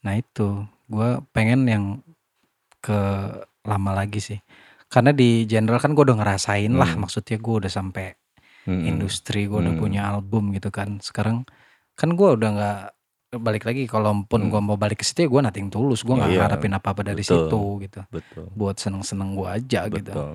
Nah 0.02 0.14
itu 0.14 0.62
gue 0.86 1.09
pengen 1.34 1.66
yang 1.66 1.84
ke 2.78 2.98
lama 3.62 3.90
lagi 3.92 4.18
sih, 4.18 4.38
karena 4.86 5.10
di 5.10 5.42
general 5.44 5.78
kan 5.78 5.94
gue 5.94 6.02
udah 6.02 6.18
ngerasain 6.18 6.70
lah, 6.70 6.94
Hmm. 6.94 7.06
maksudnya 7.06 7.38
gue 7.38 7.54
udah 7.66 7.70
sampai 7.70 8.14
Hmm. 8.62 8.86
industri 8.86 9.50
gue 9.50 9.59
udah 9.59 9.74
Hmm. 9.74 9.82
punya 9.82 10.06
album 10.06 10.54
gitu 10.54 10.70
kan 10.70 11.02
sekarang 11.02 11.42
kan 11.92 12.14
gue 12.14 12.28
udah 12.30 12.48
nggak 12.54 12.80
balik 13.34 13.64
lagi 13.64 13.88
kalau 13.88 14.12
pun 14.22 14.44
Hmm. 14.44 14.50
gue 14.50 14.60
mau 14.62 14.76
balik 14.76 15.00
ke 15.00 15.06
situ 15.06 15.24
ya 15.24 15.28
gue 15.30 15.40
nating 15.42 15.68
tulus 15.68 16.04
gue 16.04 16.12
nggak 16.12 16.28
Iya, 16.28 16.40
ngarepin 16.42 16.72
apa 16.74 16.88
apa 16.92 17.00
dari 17.02 17.16
betul. 17.18 17.48
situ 17.48 17.60
gitu 17.80 18.00
Betul. 18.10 18.44
buat 18.52 18.76
seneng 18.76 19.00
seneng 19.00 19.32
gue 19.32 19.48
aja 19.48 19.88
gitu 19.88 20.12
Betul. 20.12 20.34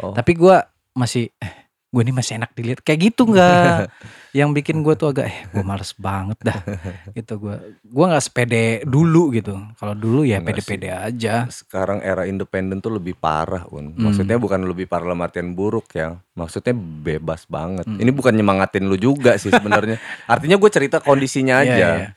Oh. 0.00 0.10
tapi 0.10 0.34
gue 0.34 0.56
masih 0.92 1.30
eh, 1.36 1.54
gue 1.90 2.02
ini 2.06 2.14
masih 2.14 2.38
enak 2.38 2.54
dilihat 2.54 2.80
kayak 2.80 3.10
gitu 3.10 3.26
nggak 3.26 3.90
yang 4.38 4.54
bikin 4.54 4.86
gue 4.86 4.94
tuh 4.94 5.10
agak 5.10 5.26
eh 5.26 5.38
gue 5.50 5.62
males 5.66 5.90
banget 5.98 6.38
dah 6.38 6.62
gitu 7.10 7.34
gue 7.42 7.54
gue 7.82 8.04
nggak 8.06 8.22
sepede 8.22 8.86
dulu 8.86 9.34
gitu 9.34 9.58
kalau 9.74 9.98
dulu 9.98 10.22
ya 10.22 10.38
Enggak 10.38 10.62
pede 10.62 10.62
pede 10.62 10.88
aja 10.94 11.50
sekarang 11.50 11.98
era 12.00 12.30
independen 12.30 12.78
tuh 12.78 12.94
lebih 12.94 13.18
parah, 13.18 13.66
Un. 13.74 13.90
Hmm. 13.92 14.08
Maksudnya 14.10 14.38
bukan 14.38 14.62
lebih 14.64 14.86
parah 14.86 15.10
dalam 15.10 15.20
artian 15.20 15.52
buruk 15.52 15.92
ya. 15.92 16.16
Maksudnya 16.38 16.72
bebas 16.74 17.44
banget. 17.44 17.84
Hmm. 17.84 17.98
Ini 17.98 18.10
bukan 18.14 18.32
nyemangatin 18.32 18.86
lu 18.86 18.96
juga 18.96 19.36
sih 19.36 19.50
sebenarnya. 19.50 19.98
Artinya 20.32 20.56
gue 20.56 20.70
cerita 20.70 21.02
kondisinya 21.02 21.60
Iya, 21.60 21.74
aja. 21.74 21.88
iya. 21.98 22.08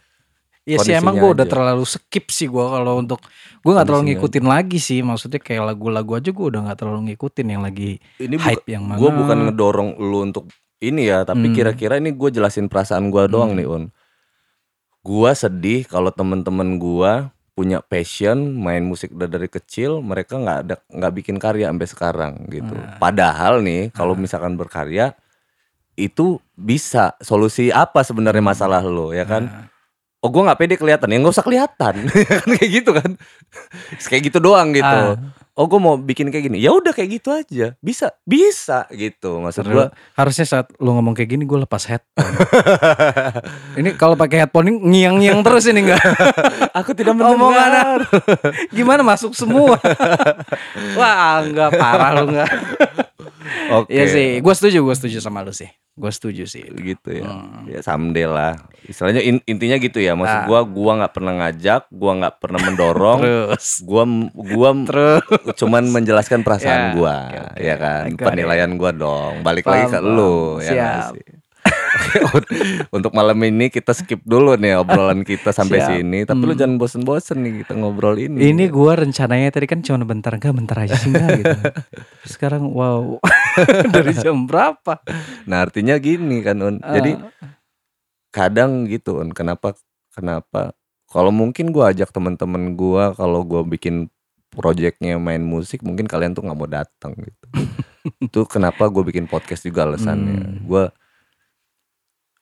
Iya 0.64 0.78
sih 0.80 0.96
emang 0.96 1.20
gue 1.20 1.30
udah 1.36 1.44
aja. 1.44 1.52
terlalu 1.52 1.84
skip 1.84 2.32
sih 2.32 2.48
gue 2.48 2.64
kalau 2.64 2.96
untuk 2.98 3.20
gue 3.60 3.72
nggak 3.72 3.84
terlalu 3.84 4.04
ngikutin 4.16 4.46
lagi 4.46 4.80
sih. 4.80 5.04
Maksudnya 5.04 5.38
kayak 5.38 5.76
lagu-lagu 5.76 6.12
aja 6.16 6.30
gue 6.32 6.46
udah 6.48 6.62
nggak 6.64 6.78
terlalu 6.80 7.00
ngikutin 7.12 7.48
yang 7.52 7.62
lagi 7.62 8.00
Ini 8.18 8.36
hype 8.38 8.68
yang 8.68 8.84
mana. 8.84 8.96
gue 8.96 9.10
bukan 9.12 9.38
ngedorong 9.48 9.90
lu 9.98 10.24
untuk 10.24 10.48
ini 10.80 11.08
ya, 11.08 11.24
tapi 11.24 11.48
Hmm. 11.48 11.56
kira-kira 11.56 11.96
ini 11.96 12.12
gue 12.12 12.30
jelasin 12.30 12.68
perasaan 12.68 13.08
gue 13.08 13.24
doang 13.28 13.56
nih, 13.56 13.68
Un. 13.68 13.92
Gua 15.00 15.36
sedih 15.36 15.84
kalau 15.84 16.12
temen-temen 16.12 16.80
gua 16.80 17.32
punya 17.54 17.84
passion 17.84 18.56
main 18.56 18.82
musik 18.82 19.12
udah 19.12 19.28
dari 19.28 19.46
kecil 19.46 20.00
mereka 20.00 20.40
nggak 20.40 20.60
ada 20.64 20.76
nggak 20.90 21.14
bikin 21.14 21.38
karya 21.38 21.68
sampai 21.70 21.86
sekarang 21.86 22.34
gitu. 22.48 22.72
Padahal 22.98 23.60
nih 23.60 23.92
kalau 23.92 24.16
misalkan 24.16 24.56
berkarya 24.56 25.12
itu 25.94 26.40
bisa 26.56 27.14
solusi 27.20 27.70
apa 27.70 28.02
sebenarnya 28.02 28.42
masalah 28.42 28.82
lo 28.82 29.12
ya 29.12 29.22
kan 29.24 29.70
oh 30.24 30.30
gue 30.32 30.42
nggak 30.42 30.60
pede 30.60 30.76
kelihatan 30.80 31.12
ya 31.12 31.18
nggak 31.20 31.36
usah 31.36 31.44
kelihatan 31.44 31.96
kan 32.40 32.48
kayak 32.56 32.72
gitu 32.72 32.92
kan 32.96 33.10
kayak 34.10 34.22
gitu 34.32 34.40
doang 34.40 34.72
gitu 34.72 34.88
Ah. 34.88 35.20
oh 35.54 35.68
gue 35.68 35.78
mau 35.78 36.00
bikin 36.00 36.32
kayak 36.32 36.48
gini 36.48 36.58
ya 36.64 36.72
udah 36.72 36.96
kayak 36.96 37.20
gitu 37.20 37.30
aja 37.30 37.76
bisa 37.78 38.16
bisa 38.24 38.88
gitu 38.90 39.38
maksud 39.38 39.68
gue 39.68 39.86
harusnya 40.16 40.48
saat 40.48 40.72
lu 40.80 40.96
ngomong 40.96 41.14
kayak 41.14 41.30
gini 41.30 41.44
gue 41.44 41.60
lepas 41.62 41.84
headphone. 41.86 42.34
ini 43.80 43.94
kalau 43.94 44.18
pakai 44.18 44.48
headphone 44.48 44.72
ini 44.72 44.80
ngiang-ngiang 44.82 45.40
terus 45.44 45.70
ini 45.70 45.86
enggak. 45.86 46.02
aku 46.74 46.98
tidak 46.98 47.14
mendengar 47.14 48.02
gimana 48.74 49.06
masuk 49.06 49.38
semua. 49.38 49.78
Wah, 50.98 51.46
enggak 51.46 51.70
parah 51.78 52.10
lu 52.18 52.34
enggak. 52.34 52.50
Oke 53.74 53.88
Iya 53.88 54.06
sih, 54.06 54.28
gue 54.40 54.54
setuju, 54.54 54.80
gue 54.82 54.96
setuju 54.96 55.18
sama 55.20 55.42
lu 55.42 55.52
sih. 55.52 55.68
Gue 55.94 56.10
setuju 56.10 56.44
sih. 56.44 56.66
gitu 56.74 57.14
ya 57.14 57.22
Hmm. 57.24 57.66
ya 57.66 57.80
someday 57.80 58.26
lah 58.26 58.58
istilahnya 58.84 59.22
in- 59.22 59.46
intinya 59.46 59.78
gitu 59.78 59.96
ya 59.96 60.12
maksud 60.12 60.36
Ah. 60.36 60.44
gua 60.44 60.60
gua 60.64 60.92
nggak 60.98 61.14
pernah 61.14 61.34
ngajak 61.38 61.82
gua 61.90 62.12
nggak 62.16 62.36
pernah 62.38 62.60
mendorong 62.62 63.20
Terus. 63.24 63.68
gua 63.80 64.04
gua 64.34 64.70
Terus. 64.84 65.22
cuman 65.56 65.84
menjelaskan 65.88 66.42
perasaan 66.42 66.82
Ya, 66.84 66.94
gua 66.94 67.16
oke, 67.24 67.40
oke. 67.46 67.60
ya 67.62 67.76
kan 67.78 68.04
it. 68.10 68.18
penilaian 68.18 68.72
gua 68.74 68.92
dong 68.92 69.34
balik 69.40 69.64
Paham, 69.64 69.74
lagi 69.78 69.86
ke 69.88 69.96
paham. 69.96 70.12
lu 70.12 70.34
ya 70.58 70.72
nggak 70.72 70.98
Siap. 70.98 71.14
Oke, 71.14 71.24
untuk 72.90 73.12
malam 73.12 73.38
ini 73.40 73.68
kita 73.68 73.92
skip 73.92 74.22
dulu 74.22 74.56
nih 74.56 74.76
obrolan 74.76 75.22
kita 75.22 75.50
sampai 75.50 75.80
Siap. 75.80 75.90
sini 75.90 76.20
tapi 76.24 76.42
lu 76.42 76.52
Hmm. 76.52 76.60
jangan 76.60 76.76
bosen-bosen 76.76 77.38
nih 77.40 77.54
kita 77.62 77.74
ngobrol 77.74 78.16
ini 78.16 78.50
Ini 78.50 78.68
gue 78.68 78.92
rencananya 78.94 79.50
tadi 79.50 79.66
kan 79.66 79.80
cuma 79.80 80.04
bentar 80.04 80.32
enggak, 80.32 80.52
bentar 80.52 80.78
aja 80.80 80.94
sih 80.94 81.10
enggak 81.10 81.30
gitu. 81.40 81.58
Sekarang 82.26 82.70
wow. 82.70 83.18
Dari 83.94 84.14
jam 84.14 84.44
berapa? 84.44 85.02
Nah 85.44 85.58
artinya 85.62 85.96
gini 85.96 86.40
kan 86.40 86.58
Un. 86.58 86.76
Jadi 86.80 87.12
Ah. 87.14 87.30
kadang 88.30 88.86
gitu 88.86 89.18
Un. 89.18 89.30
Kenapa 89.30 89.78
kenapa? 90.10 90.74
Kalau 91.06 91.30
mungkin 91.30 91.70
gua 91.70 91.90
ajak 91.90 92.10
teman-teman 92.10 92.74
gua 92.74 93.14
kalau 93.14 93.42
gua 93.42 93.62
bikin 93.62 94.10
projectnya 94.50 95.18
main 95.18 95.42
musik 95.42 95.82
mungkin 95.82 96.06
kalian 96.06 96.32
tuh 96.32 96.42
nggak 96.42 96.54
mau 96.56 96.66
datang 96.66 97.14
gitu. 97.16 97.46
Itu 98.22 98.46
kenapa 98.46 98.86
gue 98.86 99.02
bikin 99.04 99.26
podcast 99.26 99.64
juga 99.64 99.86
alasannya. 99.86 100.38
Hmm. 100.38 100.58
Gua 100.64 100.94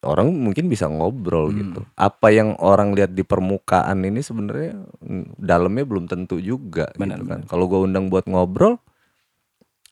orang 0.01 0.33
mungkin 0.33 0.65
bisa 0.65 0.89
ngobrol 0.89 1.53
Hmm. 1.53 1.57
gitu. 1.61 1.81
Apa 1.93 2.33
yang 2.33 2.57
orang 2.57 2.97
lihat 2.97 3.13
di 3.13 3.21
permukaan 3.21 4.01
ini 4.01 4.25
sebenarnya 4.25 4.81
mm, 4.99 5.37
dalamnya 5.37 5.85
belum 5.85 6.05
tentu 6.09 6.41
juga 6.41 6.89
Benar, 6.97 7.21
gitu 7.21 7.23
kan. 7.29 7.41
Kalau 7.45 7.69
gua 7.69 7.85
undang 7.85 8.09
buat 8.09 8.25
ngobrol 8.25 8.81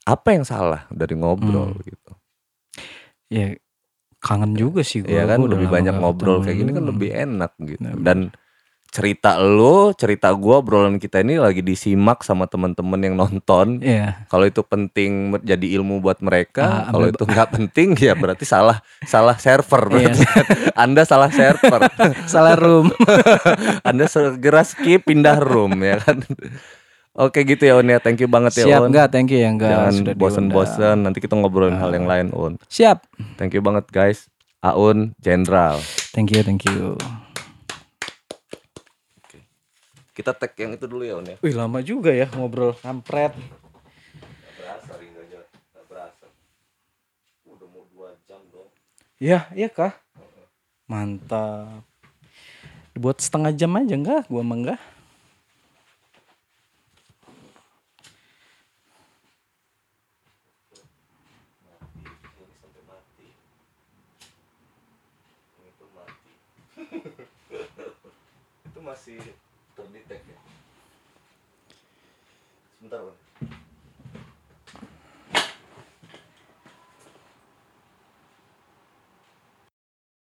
apa 0.04 0.28
yang 0.34 0.42
salah 0.42 0.90
dari 0.90 1.14
ngobrol 1.14 1.76
Hmm. 1.76 1.84
gitu. 1.86 2.12
Ya 3.30 3.54
kangen 4.20 4.52
juga 4.58 4.82
sih 4.82 5.00
gue. 5.00 5.14
Iya 5.14 5.24
kan 5.30 5.40
lebih 5.46 5.70
banyak 5.70 5.94
ngobrol 5.96 6.42
kayak 6.42 6.58
gini 6.58 6.70
kan 6.74 6.84
lebih 6.84 7.08
enak 7.14 7.52
gitu. 7.62 7.80
Nah, 7.80 7.94
Dan 7.96 8.34
cerita 8.90 9.38
lo, 9.38 9.94
cerita 9.94 10.34
gua 10.34 10.58
obrolan 10.58 10.98
kita 10.98 11.22
ini 11.22 11.38
lagi 11.38 11.62
disimak 11.62 12.20
sama 12.20 12.44
teman-teman 12.44 12.98
yang 12.98 13.14
nonton. 13.14 13.78
Iya. 13.78 14.26
Kalau 14.26 14.42
itu 14.44 14.60
penting 14.60 15.38
jadi 15.40 15.78
ilmu 15.78 15.98
buat 15.98 16.18
mereka, 16.18 16.86
Ah, 16.86 16.90
kalau 16.90 17.06
itu 17.06 17.22
nggak 17.22 17.48
penting 17.56 17.94
ya 17.94 18.12
berarti 18.12 18.42
salah 18.42 18.82
salah 19.02 19.38
server 19.38 19.86
Iya. 19.88 20.10
berarti. 20.10 20.24
Anda 20.74 21.02
salah 21.04 21.30
server. 21.30 21.80
Salah 22.26 22.54
room. 22.54 22.90
Anda 23.88 24.06
segera 24.06 24.62
skip 24.62 25.06
pindah 25.06 25.38
room 25.38 25.78
ya 25.78 25.96
kan. 25.96 26.26
Oke 27.10 27.42
gitu 27.42 27.62
ya 27.62 27.78
Un 27.78 27.86
ya. 27.86 27.98
Thank 27.98 28.20
you 28.20 28.30
banget 28.30 28.58
ya 28.58 28.64
Siap 28.66 28.80
Un. 28.80 28.88
enggak? 28.90 29.06
Thank 29.10 29.30
you 29.30 29.38
ya 29.38 29.50
enggak. 29.50 29.70
Jangan 29.70 30.18
bosen-bosen. 30.18 30.96
Nanti 31.02 31.18
kita 31.18 31.34
ngobrolin 31.34 31.74
hal 31.74 31.90
Ah. 31.90 31.94
yang 31.94 32.06
lain 32.06 32.26
Un. 32.30 32.58
diundang. 32.58 32.66
Siap. 32.66 32.98
Thank 33.38 33.54
you 33.54 33.62
banget 33.62 33.86
guys. 33.88 34.26
Aun 34.60 35.14
Jenderal. 35.16 35.78
Thank 36.10 36.34
you, 36.34 36.42
thank 36.42 36.66
you. 36.66 36.98
Kita 40.20 40.36
tag 40.36 40.52
yang 40.60 40.76
itu 40.76 40.84
dulu 40.84 41.00
ya 41.00 41.16
Un 41.16 41.32
ya. 41.32 41.36
Wih 41.40 41.56
lama 41.56 41.80
juga 41.80 42.12
ya 42.12 42.28
ngobrol 42.36 42.76
kampret. 42.76 43.32
berasa 44.60 44.92
aja 45.00 45.40
berasa 45.88 46.26
udah 47.48 47.64
mau 47.72 47.88
dua 47.88 48.12
jam 48.28 48.44
dong 48.52 48.68
Iya, 49.16 49.48
iya 49.56 49.72
kah? 49.72 49.96
Mantap. 50.84 51.88
Dibuat 52.92 53.24
setengah 53.24 53.48
jam 53.56 53.72
aja 53.80 53.96
enggak? 53.96 54.28
Gua 54.28 54.44
mah 54.44 54.60
enggak. 54.60 54.80